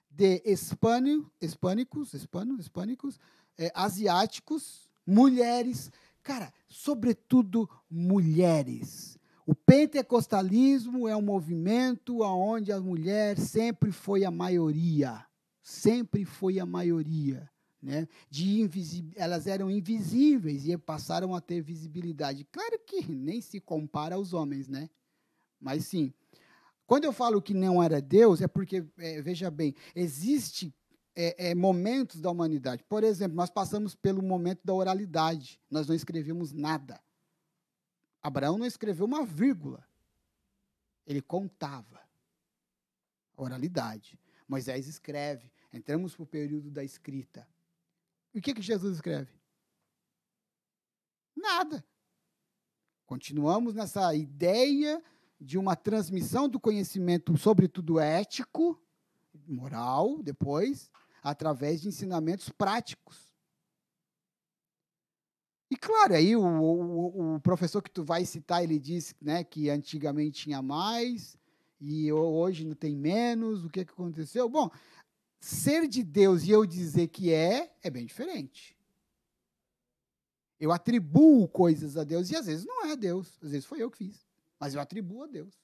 de 0.09 0.41
hispânico, 0.45 1.31
hispânicos, 1.41 2.13
hispano, 2.13 2.59
hispânicos, 2.59 3.19
é, 3.57 3.71
asiáticos, 3.73 4.89
mulheres, 5.05 5.91
cara, 6.21 6.53
sobretudo 6.67 7.69
mulheres. 7.89 9.17
O 9.45 9.55
pentecostalismo 9.55 11.07
é 11.07 11.15
um 11.15 11.21
movimento 11.21 12.21
onde 12.21 12.71
a 12.71 12.79
mulher 12.79 13.37
sempre 13.37 13.91
foi 13.91 14.23
a 14.23 14.31
maioria, 14.31 15.25
sempre 15.61 16.25
foi 16.25 16.59
a 16.59 16.65
maioria. 16.65 17.49
Né? 17.81 18.07
De 18.29 18.69
elas 19.15 19.47
eram 19.47 19.71
invisíveis 19.71 20.67
e 20.67 20.77
passaram 20.77 21.33
a 21.33 21.41
ter 21.41 21.61
visibilidade. 21.61 22.45
Claro 22.51 22.79
que 22.85 23.11
nem 23.11 23.41
se 23.41 23.59
compara 23.59 24.15
aos 24.15 24.33
homens, 24.33 24.67
né? 24.67 24.87
Mas 25.59 25.85
sim. 25.85 26.13
Quando 26.91 27.05
eu 27.05 27.13
falo 27.13 27.41
que 27.41 27.53
não 27.53 27.81
era 27.81 28.01
Deus, 28.01 28.41
é 28.41 28.49
porque, 28.49 28.85
é, 28.97 29.21
veja 29.21 29.49
bem, 29.49 29.73
existe 29.95 30.75
é, 31.15 31.51
é, 31.51 31.55
momentos 31.55 32.19
da 32.19 32.29
humanidade. 32.29 32.83
Por 32.83 33.01
exemplo, 33.01 33.33
nós 33.33 33.49
passamos 33.49 33.95
pelo 33.95 34.21
momento 34.21 34.59
da 34.61 34.73
oralidade. 34.73 35.57
Nós 35.69 35.87
não 35.87 35.95
escrevemos 35.95 36.51
nada. 36.51 37.01
Abraão 38.21 38.57
não 38.57 38.65
escreveu 38.65 39.05
uma 39.05 39.23
vírgula. 39.23 39.87
Ele 41.07 41.21
contava. 41.21 42.01
Oralidade. 43.37 44.19
Moisés 44.45 44.85
escreve. 44.85 45.49
Entramos 45.71 46.13
para 46.13 46.23
o 46.23 46.27
período 46.27 46.69
da 46.69 46.83
escrita. 46.83 47.47
E 48.33 48.39
o 48.39 48.41
que, 48.41 48.53
que 48.53 48.61
Jesus 48.61 48.95
escreve? 48.95 49.31
Nada. 51.33 51.85
Continuamos 53.05 53.75
nessa 53.75 54.13
ideia 54.13 55.01
de 55.41 55.57
uma 55.57 55.75
transmissão 55.75 56.47
do 56.47 56.59
conhecimento, 56.59 57.35
sobretudo 57.35 57.99
ético, 57.99 58.79
moral, 59.47 60.21
depois, 60.21 60.91
através 61.23 61.81
de 61.81 61.87
ensinamentos 61.87 62.49
práticos. 62.49 63.33
E 65.71 65.75
claro, 65.75 66.13
aí 66.13 66.35
o, 66.35 66.43
o, 66.43 67.35
o 67.35 67.39
professor 67.39 67.81
que 67.81 67.89
tu 67.89 68.03
vai 68.03 68.23
citar, 68.23 68.63
ele 68.63 68.77
diz 68.77 69.15
né, 69.19 69.43
que 69.43 69.69
antigamente 69.69 70.43
tinha 70.43 70.61
mais 70.61 71.35
e 71.79 72.11
hoje 72.11 72.63
não 72.63 72.75
tem 72.75 72.95
menos, 72.95 73.65
o 73.65 73.69
que, 73.69 73.83
que 73.83 73.91
aconteceu? 73.91 74.47
Bom, 74.47 74.69
ser 75.39 75.87
de 75.87 76.03
Deus 76.03 76.43
e 76.43 76.51
eu 76.51 76.65
dizer 76.67 77.07
que 77.07 77.33
é, 77.33 77.73
é 77.81 77.89
bem 77.89 78.05
diferente. 78.05 78.77
Eu 80.59 80.71
atribuo 80.71 81.47
coisas 81.47 81.97
a 81.97 82.03
Deus 82.03 82.29
e 82.29 82.35
às 82.35 82.45
vezes 82.45 82.63
não 82.63 82.85
é 82.85 82.95
Deus, 82.95 83.39
às 83.41 83.49
vezes 83.49 83.65
foi 83.65 83.81
eu 83.81 83.89
que 83.89 83.97
fiz, 83.97 84.30
mas 84.61 84.75
eu 84.75 84.79
atribuo 84.79 85.23
a 85.23 85.27
Deus. 85.27 85.59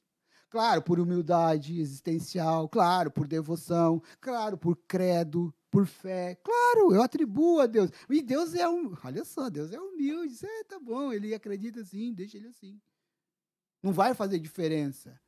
Claro, 0.50 0.82
por 0.82 1.00
humildade 1.00 1.80
existencial, 1.80 2.68
claro, 2.68 3.12
por 3.12 3.28
devoção, 3.28 4.02
claro, 4.20 4.58
por 4.58 4.76
credo, 4.88 5.54
por 5.70 5.86
fé. 5.86 6.36
Claro, 6.36 6.96
eu 6.96 7.04
atribuo 7.04 7.60
a 7.60 7.68
Deus. 7.68 7.92
E 8.10 8.24
Deus 8.24 8.56
é 8.56 8.68
um, 8.68 8.96
olha 9.04 9.24
só, 9.24 9.52
Deus 9.52 9.72
é 9.72 9.80
humilde. 9.80 10.44
É, 10.44 10.64
tá 10.64 10.80
bom, 10.80 11.14
ele 11.14 11.36
acredita 11.36 11.82
assim, 11.82 12.12
deixa 12.12 12.38
ele 12.38 12.48
assim. 12.48 12.82
Não 13.84 13.94
vai 13.94 14.16
fazer 14.16 14.40
diferença. 14.40 15.20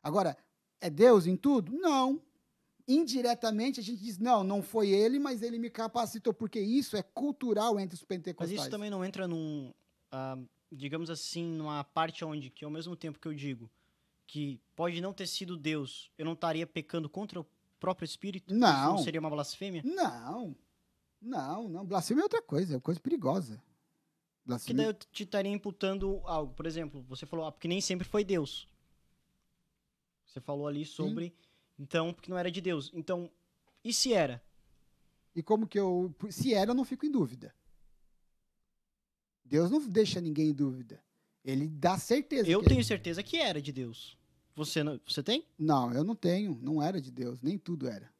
Agora, 0.00 0.36
é 0.80 0.88
Deus 0.88 1.26
em 1.26 1.36
tudo? 1.36 1.72
Não. 1.72 2.22
Indiretamente 2.86 3.80
a 3.80 3.82
gente 3.82 4.00
diz, 4.00 4.18
não, 4.18 4.44
não 4.44 4.62
foi 4.62 4.90
ele, 4.90 5.18
mas 5.18 5.42
ele 5.42 5.58
me 5.58 5.70
capacitou, 5.70 6.32
porque 6.32 6.60
isso 6.60 6.96
é 6.96 7.02
cultural 7.02 7.80
entre 7.80 7.96
os 7.96 8.02
Mas 8.02 8.08
pentecostais. 8.08 8.60
isso 8.60 8.70
também 8.70 8.90
não 8.90 9.04
entra 9.04 9.26
num, 9.26 9.74
ah, 10.12 10.38
digamos 10.70 11.10
assim, 11.10 11.44
numa 11.44 11.84
parte 11.84 12.24
onde 12.24 12.50
que 12.50 12.64
ao 12.64 12.70
mesmo 12.70 12.96
tempo 12.96 13.18
que 13.18 13.28
eu 13.28 13.34
digo 13.34 13.70
que 14.26 14.60
pode 14.74 15.00
não 15.00 15.12
ter 15.12 15.26
sido 15.26 15.56
Deus, 15.56 16.10
eu 16.18 16.24
não 16.24 16.32
estaria 16.32 16.66
pecando 16.66 17.08
contra 17.08 17.40
o 17.40 17.46
próprio 17.78 18.04
Espírito? 18.04 18.52
Não. 18.52 18.92
não 18.92 18.98
seria 18.98 19.20
uma 19.20 19.30
blasfêmia? 19.30 19.82
Não, 19.84 20.56
não, 21.20 21.68
não. 21.68 21.84
Blasfêmia 21.84 22.22
é 22.22 22.24
outra 22.24 22.42
coisa, 22.42 22.76
é 22.76 22.80
coisa 22.80 23.00
perigosa. 23.00 23.56
Que 23.56 24.48
Blasfêmia. 24.48 24.84
daí 24.84 24.86
eu 24.90 24.94
te 24.94 25.22
estaria 25.22 25.52
imputando 25.52 26.20
algo. 26.24 26.54
Por 26.54 26.66
exemplo, 26.66 27.02
você 27.08 27.26
falou, 27.26 27.46
ah, 27.46 27.52
porque 27.52 27.68
nem 27.68 27.80
sempre 27.80 28.06
foi 28.06 28.24
Deus. 28.24 28.68
Você 30.24 30.40
falou 30.40 30.66
ali 30.66 30.84
sobre, 30.84 31.34
então, 31.78 32.12
porque 32.12 32.30
não 32.30 32.38
era 32.38 32.50
de 32.50 32.60
Deus. 32.60 32.90
Então, 32.92 33.30
e 33.82 33.92
se 33.92 34.12
era? 34.12 34.42
E 35.34 35.42
como 35.42 35.66
que 35.66 35.78
eu. 35.78 36.14
Se 36.30 36.52
era, 36.54 36.70
eu 36.70 36.74
não 36.74 36.84
fico 36.84 37.06
em 37.06 37.10
dúvida. 37.10 37.54
Deus 39.48 39.70
não 39.70 39.80
deixa 39.88 40.20
ninguém 40.20 40.48
em 40.48 40.52
dúvida. 40.52 41.02
Ele 41.44 41.68
dá 41.68 41.96
certeza. 41.98 42.48
Eu 42.48 42.62
tenho 42.62 42.84
certeza 42.84 43.22
que 43.22 43.36
era 43.36 43.62
de 43.62 43.72
Deus. 43.72 44.18
Você 44.54 44.82
não, 44.82 45.00
você 45.06 45.22
tem? 45.22 45.44
Não, 45.58 45.92
eu 45.92 46.02
não 46.02 46.14
tenho. 46.16 46.58
Não 46.62 46.82
era 46.82 47.00
de 47.00 47.10
Deus. 47.12 47.40
Nem 47.40 47.56
tudo 47.58 47.88
era. 47.88 48.10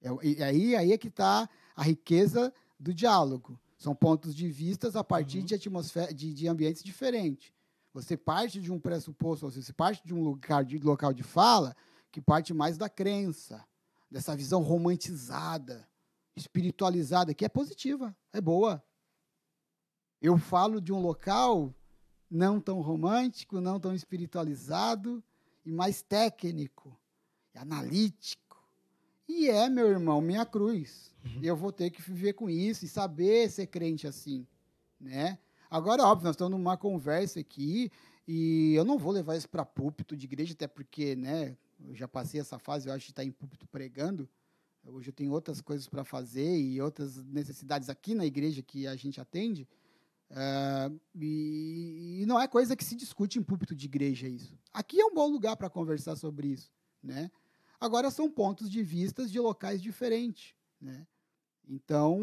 É 0.00 0.08
e 0.22 0.42
aí, 0.42 0.76
aí 0.76 0.92
é 0.92 0.98
que 0.98 1.08
está 1.08 1.48
a 1.76 1.82
riqueza 1.82 2.52
do 2.78 2.94
diálogo. 2.94 3.60
São 3.76 3.94
pontos 3.94 4.34
de 4.34 4.48
vistas 4.48 4.96
a 4.96 5.04
partir 5.04 5.38
Uhum. 5.40 5.44
de 5.44 5.54
atmosfera, 5.54 6.14
de, 6.14 6.32
de 6.32 6.48
ambientes 6.48 6.82
diferentes. 6.82 7.52
Você 7.92 8.16
parte 8.16 8.60
de 8.60 8.72
um 8.72 8.78
pressuposto, 8.80 9.50
você 9.50 9.72
parte 9.72 10.04
de 10.04 10.14
um 10.14 10.22
lugar 10.22 10.64
de 10.64 10.78
local 10.78 11.12
de 11.12 11.22
fala 11.22 11.76
que 12.10 12.20
parte 12.20 12.54
mais 12.54 12.78
da 12.78 12.88
crença, 12.88 13.64
dessa 14.10 14.36
visão 14.36 14.62
romantizada, 14.62 15.86
espiritualizada, 16.36 17.34
que 17.34 17.44
é 17.44 17.48
positiva, 17.48 18.16
é 18.32 18.40
boa. 18.40 18.82
Eu 20.24 20.38
falo 20.38 20.80
de 20.80 20.90
um 20.90 21.00
local 21.00 21.74
não 22.30 22.58
tão 22.58 22.80
romântico, 22.80 23.60
não 23.60 23.78
tão 23.78 23.94
espiritualizado 23.94 25.22
e 25.66 25.70
mais 25.70 26.00
técnico, 26.00 26.98
analítico. 27.54 28.56
E 29.28 29.50
é, 29.50 29.68
meu 29.68 29.86
irmão, 29.86 30.22
minha 30.22 30.46
cruz. 30.46 31.14
Eu 31.42 31.54
vou 31.54 31.70
ter 31.70 31.90
que 31.90 32.00
viver 32.00 32.32
com 32.32 32.48
isso 32.48 32.86
e 32.86 32.88
saber 32.88 33.50
ser 33.50 33.66
crente 33.66 34.06
assim, 34.06 34.46
né? 34.98 35.38
Agora, 35.70 36.04
óbvio, 36.04 36.24
nós 36.24 36.36
estamos 36.36 36.58
numa 36.58 36.78
conversa 36.78 37.40
aqui 37.40 37.90
e 38.26 38.72
eu 38.72 38.84
não 38.86 38.96
vou 38.96 39.12
levar 39.12 39.36
isso 39.36 39.50
para 39.50 39.62
púlpito 39.62 40.16
de 40.16 40.24
igreja, 40.24 40.54
até 40.54 40.66
porque, 40.66 41.14
né, 41.14 41.54
eu 41.86 41.94
já 41.94 42.08
passei 42.08 42.40
essa 42.40 42.58
fase, 42.58 42.88
eu 42.88 42.94
acho, 42.94 43.04
de 43.04 43.12
estar 43.12 43.24
em 43.24 43.30
púlpito 43.30 43.68
pregando. 43.68 44.26
Hoje 44.86 45.10
eu 45.10 45.14
tenho 45.14 45.32
outras 45.32 45.60
coisas 45.60 45.86
para 45.86 46.02
fazer 46.02 46.58
e 46.58 46.80
outras 46.80 47.22
necessidades 47.26 47.90
aqui 47.90 48.14
na 48.14 48.24
igreja 48.24 48.62
que 48.62 48.86
a 48.86 48.96
gente 48.96 49.20
atende. 49.20 49.68
Ah, 50.36 50.90
e, 51.14 52.22
e 52.22 52.26
não 52.26 52.40
é 52.40 52.48
coisa 52.48 52.74
que 52.74 52.84
se 52.84 52.96
discute 52.96 53.38
em 53.38 53.42
púlpito 53.42 53.74
de 53.74 53.86
igreja 53.86 54.26
isso. 54.26 54.58
Aqui 54.72 55.00
é 55.00 55.04
um 55.04 55.14
bom 55.14 55.28
lugar 55.28 55.56
para 55.56 55.70
conversar 55.70 56.16
sobre 56.16 56.48
isso, 56.48 56.72
né? 57.00 57.30
Agora 57.78 58.10
são 58.10 58.28
pontos 58.28 58.68
de 58.68 58.82
vistas 58.82 59.30
de 59.30 59.38
locais 59.38 59.80
diferentes, 59.80 60.54
né? 60.80 61.06
Então, 61.68 62.18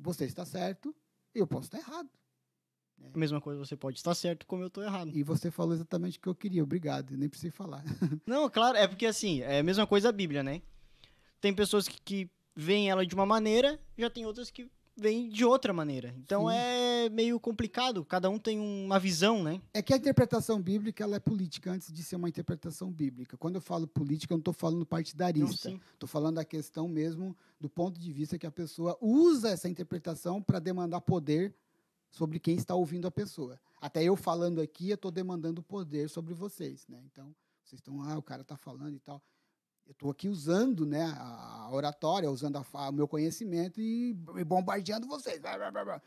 você 0.00 0.24
está 0.26 0.44
certo, 0.44 0.94
eu 1.34 1.46
posso 1.46 1.64
estar 1.64 1.78
errado. 1.78 2.08
A 3.12 3.18
mesma 3.18 3.40
coisa, 3.40 3.58
você 3.58 3.76
pode 3.76 3.98
estar 3.98 4.14
certo 4.14 4.46
como 4.46 4.62
eu 4.62 4.70
tô 4.70 4.80
errado. 4.80 5.10
E 5.14 5.22
você 5.22 5.50
falou 5.50 5.74
exatamente 5.74 6.18
o 6.18 6.20
que 6.20 6.28
eu 6.28 6.34
queria, 6.34 6.62
obrigado, 6.62 7.14
eu 7.14 7.18
nem 7.18 7.28
precisei 7.28 7.50
falar. 7.50 7.82
Não, 8.24 8.48
claro, 8.48 8.78
é 8.78 8.86
porque 8.86 9.06
assim, 9.06 9.40
é 9.40 9.58
a 9.58 9.62
mesma 9.62 9.86
coisa 9.86 10.08
a 10.08 10.12
Bíblia, 10.12 10.42
né? 10.42 10.62
Tem 11.40 11.52
pessoas 11.52 11.88
que, 11.88 12.00
que 12.00 12.30
veem 12.54 12.88
ela 12.88 13.04
de 13.04 13.14
uma 13.14 13.26
maneira, 13.26 13.78
já 13.98 14.08
tem 14.08 14.24
outras 14.24 14.50
que 14.50 14.70
veem 14.96 15.28
de 15.28 15.44
outra 15.44 15.72
maneira. 15.72 16.14
Então 16.18 16.48
Sim. 16.48 16.54
é 16.54 17.08
meio 17.08 17.38
complicado, 17.40 18.04
cada 18.04 18.30
um 18.30 18.38
tem 18.38 18.58
uma 18.58 18.98
visão, 18.98 19.42
né? 19.42 19.60
É 19.72 19.82
que 19.82 19.92
a 19.92 19.96
interpretação 19.96 20.60
bíblica 20.60 21.04
ela 21.04 21.16
é 21.16 21.20
política 21.20 21.70
antes 21.70 21.92
de 21.92 22.02
ser 22.02 22.16
uma 22.16 22.28
interpretação 22.28 22.90
bíblica. 22.90 23.36
Quando 23.36 23.56
eu 23.56 23.60
falo 23.60 23.86
política, 23.86 24.32
eu 24.32 24.36
não 24.36 24.40
estou 24.40 24.54
falando 24.54 24.86
partidarista. 24.86 25.70
Estou 25.92 26.08
falando 26.08 26.36
da 26.36 26.44
questão 26.44 26.88
mesmo 26.88 27.36
do 27.60 27.68
ponto 27.68 27.98
de 27.98 28.12
vista 28.12 28.38
que 28.38 28.46
a 28.46 28.50
pessoa 28.50 28.96
usa 29.00 29.50
essa 29.50 29.68
interpretação 29.68 30.42
para 30.42 30.58
demandar 30.58 31.00
poder 31.00 31.54
sobre 32.10 32.38
quem 32.38 32.56
está 32.56 32.74
ouvindo 32.74 33.08
a 33.08 33.10
pessoa. 33.10 33.58
Até 33.80 34.04
eu 34.04 34.16
falando 34.16 34.60
aqui, 34.60 34.90
eu 34.90 34.94
estou 34.94 35.10
demandando 35.10 35.62
poder 35.62 36.08
sobre 36.08 36.32
vocês, 36.32 36.86
né? 36.88 37.02
Então, 37.10 37.34
vocês 37.64 37.80
estão, 37.80 38.02
ah, 38.02 38.16
o 38.16 38.22
cara 38.22 38.42
está 38.42 38.56
falando 38.56 38.94
e 38.94 39.00
tal. 39.00 39.20
Eu 39.86 39.92
estou 39.92 40.10
aqui 40.10 40.28
usando 40.28 40.86
né, 40.86 41.02
a 41.16 41.52
a 41.64 41.70
oratória, 41.74 42.30
usando 42.30 42.56
a 42.56 42.62
fa- 42.62 42.90
o 42.90 42.92
meu 42.92 43.08
conhecimento 43.08 43.80
e 43.80 44.12
b- 44.12 44.44
bombardeando 44.44 45.06
vocês. 45.06 45.40
Blá, 45.40 45.56
blá, 45.56 45.70
blá, 45.70 45.84
blá. 45.84 46.02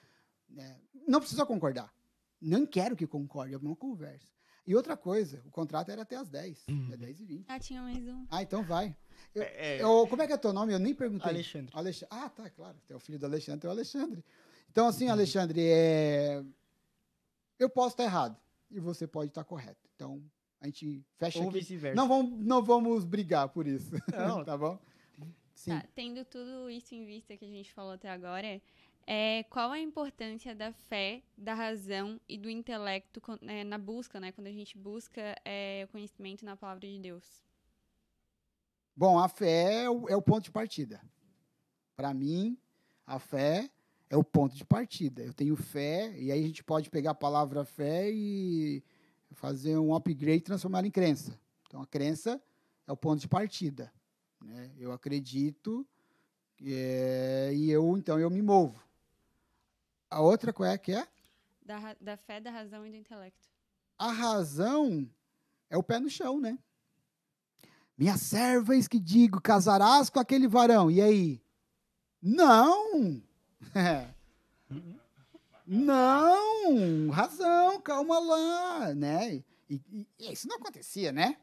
Né? 0.48 0.80
Não 1.08 1.20
precisa 1.20 1.45
concordar. 1.45 1.91
Não 2.40 2.66
quero 2.66 2.95
que 2.95 3.08
concorde, 3.08 3.54
é 3.56 3.58
uma 3.58 3.76
conversa. 3.76 4.28
E 4.68 4.76
outra 4.76 4.95
coisa, 4.95 5.41
o 5.45 5.49
contrato 5.52 5.90
era 5.90 6.04
até 6.04 6.16
às 6.16 6.30
10. 6.30 6.66
É 6.91 6.98
10 6.98 7.20
e 7.22 7.26
20. 7.26 7.45
Ah, 7.48 7.60
tinha 7.60 7.82
mais 7.82 8.06
um. 8.08 8.26
Ah, 8.30 8.44
então 8.44 8.64
vai. 8.64 8.95
Eu- 9.34 9.41
É, 9.44 9.82
eu- 9.82 10.08
como 10.08 10.22
é 10.22 10.28
que 10.28 10.34
é 10.34 10.38
teu 10.38 10.54
nome? 10.54 10.74
Eu 10.74 10.80
nem 10.80 10.94
perguntei. 10.94 11.30
Alexandre. 11.30 11.72
Alex- 11.76 12.04
Ah, 12.10 12.30
tá, 12.30 12.49
claro. 12.49 12.78
Tem 12.88 12.95
o 12.95 12.99
filho 12.99 13.18
do 13.18 13.26
Alexandre, 13.26 13.62
tem 13.62 13.68
o 13.70 13.74
Alexandre. 13.74 14.24
Então, 14.70 14.86
assim, 14.88 15.08
Alexandre, 15.10 15.60
é... 15.64 16.44
eu 17.58 17.70
posso 17.70 17.94
estar 17.94 18.04
errado 18.04 18.38
e 18.70 18.80
você 18.80 19.08
pode 19.08 19.32
estar 19.32 19.44
correto. 19.44 19.90
Então, 19.95 20.22
a 20.59 20.65
gente 20.65 21.03
fecha 21.17 21.39
Ou 21.39 21.49
aqui. 21.49 21.59
vice-versa. 21.59 21.95
Não 21.95 22.07
vamos, 22.07 22.45
não 22.45 22.63
vamos 22.63 23.05
brigar 23.05 23.49
por 23.49 23.67
isso. 23.67 23.91
Não. 24.11 24.43
tá 24.45 24.57
bom? 24.57 24.79
Sim. 25.53 25.71
Tá, 25.71 25.85
tendo 25.95 26.23
tudo 26.25 26.69
isso 26.69 26.93
em 26.93 27.05
vista 27.05 27.35
que 27.35 27.45
a 27.45 27.49
gente 27.49 27.73
falou 27.73 27.93
até 27.93 28.09
agora, 28.09 28.61
é, 29.05 29.43
qual 29.43 29.71
a 29.71 29.79
importância 29.79 30.53
da 30.53 30.71
fé, 30.71 31.23
da 31.38 31.53
razão 31.53 32.19
e 32.27 32.38
do 32.38 32.49
intelecto 32.49 33.21
é, 33.43 33.63
na 33.63 33.77
busca, 33.77 34.19
né? 34.19 34.31
Quando 34.31 34.47
a 34.47 34.51
gente 34.51 34.77
busca 34.77 35.35
é, 35.45 35.85
o 35.85 35.91
conhecimento 35.91 36.43
na 36.43 36.55
palavra 36.55 36.88
de 36.88 36.99
Deus. 36.99 37.43
Bom, 38.95 39.17
a 39.17 39.29
fé 39.29 39.84
é 39.84 39.89
o, 39.89 40.09
é 40.09 40.15
o 40.15 40.21
ponto 40.21 40.43
de 40.43 40.51
partida. 40.51 41.01
Para 41.95 42.13
mim, 42.13 42.57
a 43.05 43.19
fé 43.19 43.69
é 44.09 44.17
o 44.17 44.23
ponto 44.23 44.55
de 44.55 44.65
partida. 44.65 45.23
Eu 45.23 45.34
tenho 45.34 45.55
fé, 45.55 46.13
e 46.19 46.31
aí 46.31 46.43
a 46.43 46.47
gente 46.47 46.63
pode 46.63 46.89
pegar 46.89 47.11
a 47.11 47.15
palavra 47.15 47.63
fé 47.63 48.11
e 48.11 48.84
fazer 49.34 49.78
um 49.78 49.94
upgrade 49.94 50.38
e 50.38 50.41
transformar 50.41 50.86
em 50.86 50.91
crença. 50.91 51.40
Então, 51.68 51.82
a 51.82 51.88
crença 51.88 52.41
é 52.88 52.91
o 52.91 52.98
ponto 52.98 53.20
de 53.20 53.28
partida. 53.28 53.91
Né? 54.41 54.72
Eu 54.78 54.91
acredito 54.91 55.86
é, 56.64 57.52
e 57.54 57.70
eu, 57.70 57.98
então, 57.98 58.20
eu 58.20 58.30
me 58.30 58.41
movo. 58.41 58.82
A 60.10 60.22
outra 60.22 60.54
qual 60.54 60.70
é 60.70 60.78
que 60.78 60.94
é? 60.94 61.08
Da, 61.66 61.95
da 61.99 62.18
fé, 62.18 62.40
da 62.40 62.49
razão 62.49 62.86
e 62.86 62.90
do 62.90 62.95
intelecto. 62.95 63.49
A 63.98 64.12
razão 64.12 65.10
é 65.70 65.78
o 65.78 65.84
pé 65.84 65.99
no 65.99 66.10
chão, 66.10 66.40
né? 66.40 66.58
Minha 67.98 68.16
serva, 68.16 68.76
eis 68.76 68.88
que 68.88 68.99
digo, 68.99 69.41
casarás 69.41 70.10
com 70.10 70.20
aquele 70.20 70.48
varão. 70.48 70.90
E 70.90 71.02
aí? 71.02 71.41
Não! 72.22 73.22
Não! 75.68 77.10
Razão, 77.10 77.81
calma 77.81 78.18
lá, 78.19 78.95
né? 78.95 79.44
E, 79.69 79.76
e- 79.91 80.07
e 80.18 80.31
isso 80.31 80.48
não 80.48 80.56
acontecia, 80.56 81.11
né? 81.11 81.38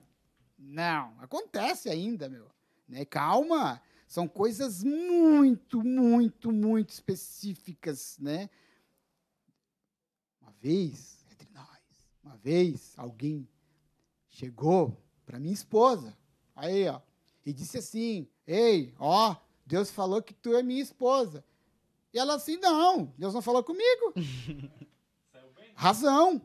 Não, 0.58 1.14
acontece 1.20 1.90
ainda, 1.90 2.26
meu. 2.26 2.50
Né? 2.88 3.04
Calma, 3.04 3.82
são 4.08 4.26
coisas 4.26 4.82
muito, 4.82 5.82
muito, 5.84 6.50
muito 6.50 6.88
específicas, 6.88 8.16
né? 8.18 8.48
Uma 10.40 10.52
vez, 10.60 11.22
entre 11.30 11.48
nós, 11.52 12.08
uma 12.22 12.36
vez, 12.38 12.94
alguém 12.96 13.46
chegou 14.30 14.96
para 15.26 15.38
minha 15.38 15.52
esposa, 15.52 16.16
aí, 16.56 16.88
ó, 16.88 16.98
e 17.44 17.52
disse 17.52 17.76
assim: 17.76 18.26
Ei, 18.46 18.94
ó, 18.98 19.36
Deus 19.66 19.90
falou 19.90 20.22
que 20.22 20.32
tu 20.32 20.54
é 20.54 20.62
minha 20.62 20.82
esposa. 20.82 21.44
E 22.14 22.18
ela 22.18 22.36
assim: 22.36 22.56
Não, 22.58 23.12
Deus 23.18 23.34
não 23.34 23.42
falou 23.42 23.62
comigo. 23.64 24.14
Razão. 25.74 26.40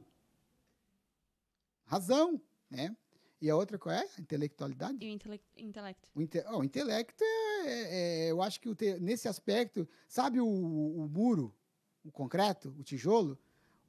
Razão, 1.86 2.42
né? 2.70 2.96
E 3.42 3.50
a 3.50 3.56
outra 3.56 3.78
qual 3.78 3.94
é? 3.96 4.02
A 4.18 4.22
intelectualidade? 4.22 4.98
E 5.02 5.08
o 5.10 5.12
intele- 5.14 5.42
intelecto. 5.56 6.10
O, 6.14 6.22
inte- 6.22 6.44
ó, 6.48 6.60
o 6.60 6.64
intelecto 6.64 7.24
é, 7.24 8.26
é- 8.28 8.32
Eu 8.32 8.42
acho 8.42 8.60
que 8.60 8.70
nesse 9.00 9.28
aspecto, 9.28 9.88
sabe 10.08 10.42
o, 10.42 10.48
o 10.48 11.08
muro, 11.08 11.56
o 12.04 12.12
concreto, 12.12 12.76
o 12.78 12.84
tijolo? 12.84 13.38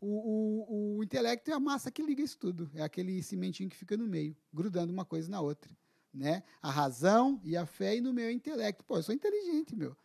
O, 0.01 0.07
o- 0.07 0.99
o 0.99 1.05
intelecto 1.05 1.51
é 1.51 1.55
a 1.55 1.61
massa 1.61 1.91
que 1.91 2.03
liga 2.03 2.23
isso 2.23 2.39
tudo. 2.39 2.71
É 2.75 2.83
aquele 2.83 3.23
cimentinho 3.23 3.69
que 3.69 3.77
fica 3.77 3.97
no 3.97 4.07
meio, 4.07 4.37
grudando 4.53 4.93
uma 4.93 5.05
coisa 5.05 5.29
na 5.31 5.41
outra. 5.41 5.71
Né? 6.13 6.43
A 6.63 6.71
razão 6.71 7.41
e 7.45 7.57
a 7.57 7.65
fé 7.67 7.97
e 7.97 8.01
no 8.01 8.13
meu 8.13 8.31
intelecto. 8.31 8.85
Pô, 8.85 8.97
eu 8.97 9.03
sou 9.03 9.15
inteligente, 9.15 9.75
meu. 9.77 9.97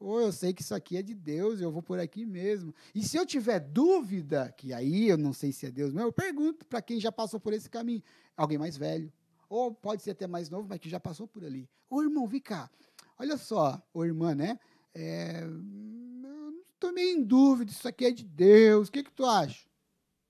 Ou 0.00 0.18
eu 0.18 0.32
sei 0.32 0.54
que 0.54 0.62
isso 0.62 0.74
aqui 0.74 0.96
é 0.96 1.02
de 1.02 1.14
Deus, 1.14 1.60
eu 1.60 1.70
vou 1.70 1.82
por 1.82 2.00
aqui 2.00 2.24
mesmo. 2.24 2.74
E 2.94 3.02
se 3.02 3.18
eu 3.18 3.26
tiver 3.26 3.60
dúvida, 3.60 4.50
que 4.56 4.72
aí 4.72 5.08
eu 5.08 5.18
não 5.18 5.34
sei 5.34 5.52
se 5.52 5.66
é 5.66 5.70
Deus 5.70 5.92
mesmo, 5.92 6.08
eu 6.08 6.12
pergunto 6.12 6.64
para 6.64 6.80
quem 6.80 6.98
já 6.98 7.12
passou 7.12 7.38
por 7.38 7.52
esse 7.52 7.68
caminho. 7.68 8.02
Alguém 8.34 8.56
mais 8.56 8.78
velho. 8.78 9.12
Ou 9.46 9.74
pode 9.74 10.02
ser 10.02 10.12
até 10.12 10.26
mais 10.26 10.48
novo, 10.48 10.66
mas 10.66 10.78
que 10.78 10.88
já 10.88 10.98
passou 10.98 11.28
por 11.28 11.44
ali. 11.44 11.68
Ô, 11.90 12.02
irmão, 12.02 12.26
vem 12.26 12.40
cá. 12.40 12.70
Olha 13.18 13.36
só, 13.36 13.82
ô 13.92 14.02
irmã, 14.02 14.34
né? 14.34 14.58
É, 14.94 15.42
eu 15.44 16.64
tô 16.78 16.90
meio 16.92 17.18
em 17.18 17.22
dúvida, 17.22 17.70
isso 17.70 17.86
aqui 17.86 18.06
é 18.06 18.10
de 18.10 18.24
Deus. 18.24 18.88
O 18.88 18.92
que, 18.92 19.02
que 19.02 19.12
tu 19.12 19.26
acha? 19.26 19.68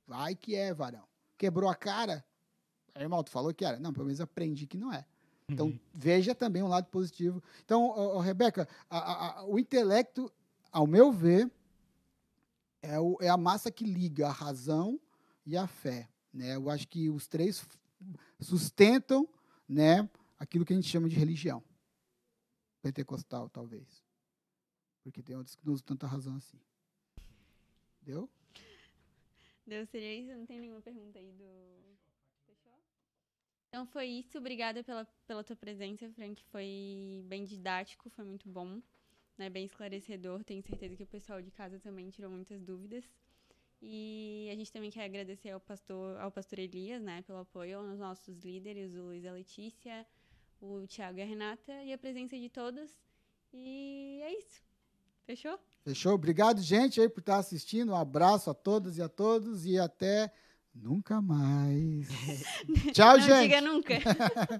Vai 0.04 0.34
que 0.34 0.56
é, 0.56 0.74
varão. 0.74 1.04
Quebrou 1.38 1.70
a 1.70 1.76
cara? 1.76 2.24
Irmão, 2.98 3.22
tu 3.22 3.30
falou 3.30 3.54
que 3.54 3.64
era? 3.64 3.78
Não, 3.78 3.92
pelo 3.92 4.06
menos 4.06 4.20
aprendi 4.20 4.66
que 4.66 4.76
não 4.76 4.92
é. 4.92 5.06
Então, 5.52 5.80
veja 5.94 6.34
também 6.34 6.62
um 6.62 6.68
lado 6.68 6.86
positivo. 6.88 7.42
Então, 7.64 7.84
ô, 7.84 8.16
ô, 8.16 8.20
Rebeca, 8.20 8.68
a- 8.88 8.98
a- 8.98 9.40
a- 9.40 9.44
o 9.46 9.58
intelecto, 9.58 10.32
ao 10.70 10.86
meu 10.86 11.10
ver, 11.12 11.50
é, 12.82 12.98
o, 12.98 13.16
é 13.20 13.28
a 13.28 13.36
massa 13.36 13.70
que 13.70 13.84
liga 13.84 14.28
a 14.28 14.32
razão 14.32 15.00
e 15.44 15.56
a 15.56 15.66
fé. 15.66 16.08
Né? 16.32 16.54
Eu 16.56 16.70
acho 16.70 16.86
que 16.88 17.10
os 17.10 17.26
três 17.26 17.66
sustentam 18.40 19.28
né, 19.68 20.08
aquilo 20.38 20.64
que 20.64 20.72
a 20.72 20.76
gente 20.76 20.88
chama 20.88 21.08
de 21.08 21.16
religião. 21.16 21.62
Pentecostal, 22.82 23.48
talvez. 23.50 24.02
Porque 25.02 25.22
tem 25.22 25.36
outros 25.36 25.56
que 25.56 25.66
não 25.66 25.72
usam 25.74 25.84
tanta 25.84 26.06
razão 26.06 26.36
assim. 26.36 26.58
Deu? 28.02 28.28
Deu, 29.66 29.86
seria 29.86 30.14
isso? 30.14 30.32
Não 30.36 30.46
tem 30.46 30.58
nenhuma 30.60 30.80
pergunta 30.80 31.18
aí 31.18 31.30
do. 31.32 31.44
Então 33.70 33.86
foi 33.86 34.06
isso. 34.06 34.36
Obrigada 34.36 34.82
pela, 34.82 35.06
pela 35.28 35.44
tua 35.44 35.54
presença, 35.54 36.10
Frank. 36.10 36.42
Foi 36.50 37.22
bem 37.26 37.44
didático, 37.44 38.10
foi 38.10 38.24
muito 38.24 38.48
bom. 38.48 38.82
Né? 39.38 39.48
Bem 39.48 39.64
esclarecedor. 39.64 40.42
Tenho 40.42 40.60
certeza 40.60 40.96
que 40.96 41.04
o 41.04 41.06
pessoal 41.06 41.40
de 41.40 41.52
casa 41.52 41.78
também 41.78 42.10
tirou 42.10 42.32
muitas 42.32 42.60
dúvidas. 42.64 43.04
E 43.80 44.48
a 44.52 44.56
gente 44.56 44.72
também 44.72 44.90
quer 44.90 45.04
agradecer 45.04 45.50
ao 45.50 45.60
pastor, 45.60 46.18
ao 46.18 46.32
pastor 46.32 46.58
Elias, 46.58 47.00
né, 47.00 47.22
pelo 47.22 47.38
apoio 47.38 47.78
aos 47.78 47.98
nossos 47.98 48.38
líderes, 48.40 48.94
o 48.94 49.04
Luiz 49.04 49.24
a 49.24 49.32
Letícia, 49.32 50.06
o 50.60 50.86
Tiago 50.86 51.18
e 51.18 51.22
a 51.22 51.24
Renata, 51.24 51.72
e 51.84 51.90
a 51.90 51.96
presença 51.96 52.38
de 52.38 52.50
todos. 52.50 52.90
E 53.54 54.20
é 54.22 54.38
isso. 54.38 54.62
Fechou? 55.24 55.58
Fechou? 55.82 56.12
Obrigado, 56.12 56.60
gente, 56.60 57.00
aí 57.00 57.08
por 57.08 57.20
estar 57.20 57.38
assistindo. 57.38 57.92
Um 57.92 57.96
abraço 57.96 58.50
a 58.50 58.54
todas 58.54 58.98
e 58.98 59.02
a 59.02 59.08
todos 59.08 59.64
e 59.64 59.78
até 59.78 60.30
nunca 60.74 61.20
mais. 61.20 62.08
Tchau, 62.92 63.16
Não 63.16 63.20
gente. 63.20 63.42
diga 63.42 63.60
nunca. 63.60 63.94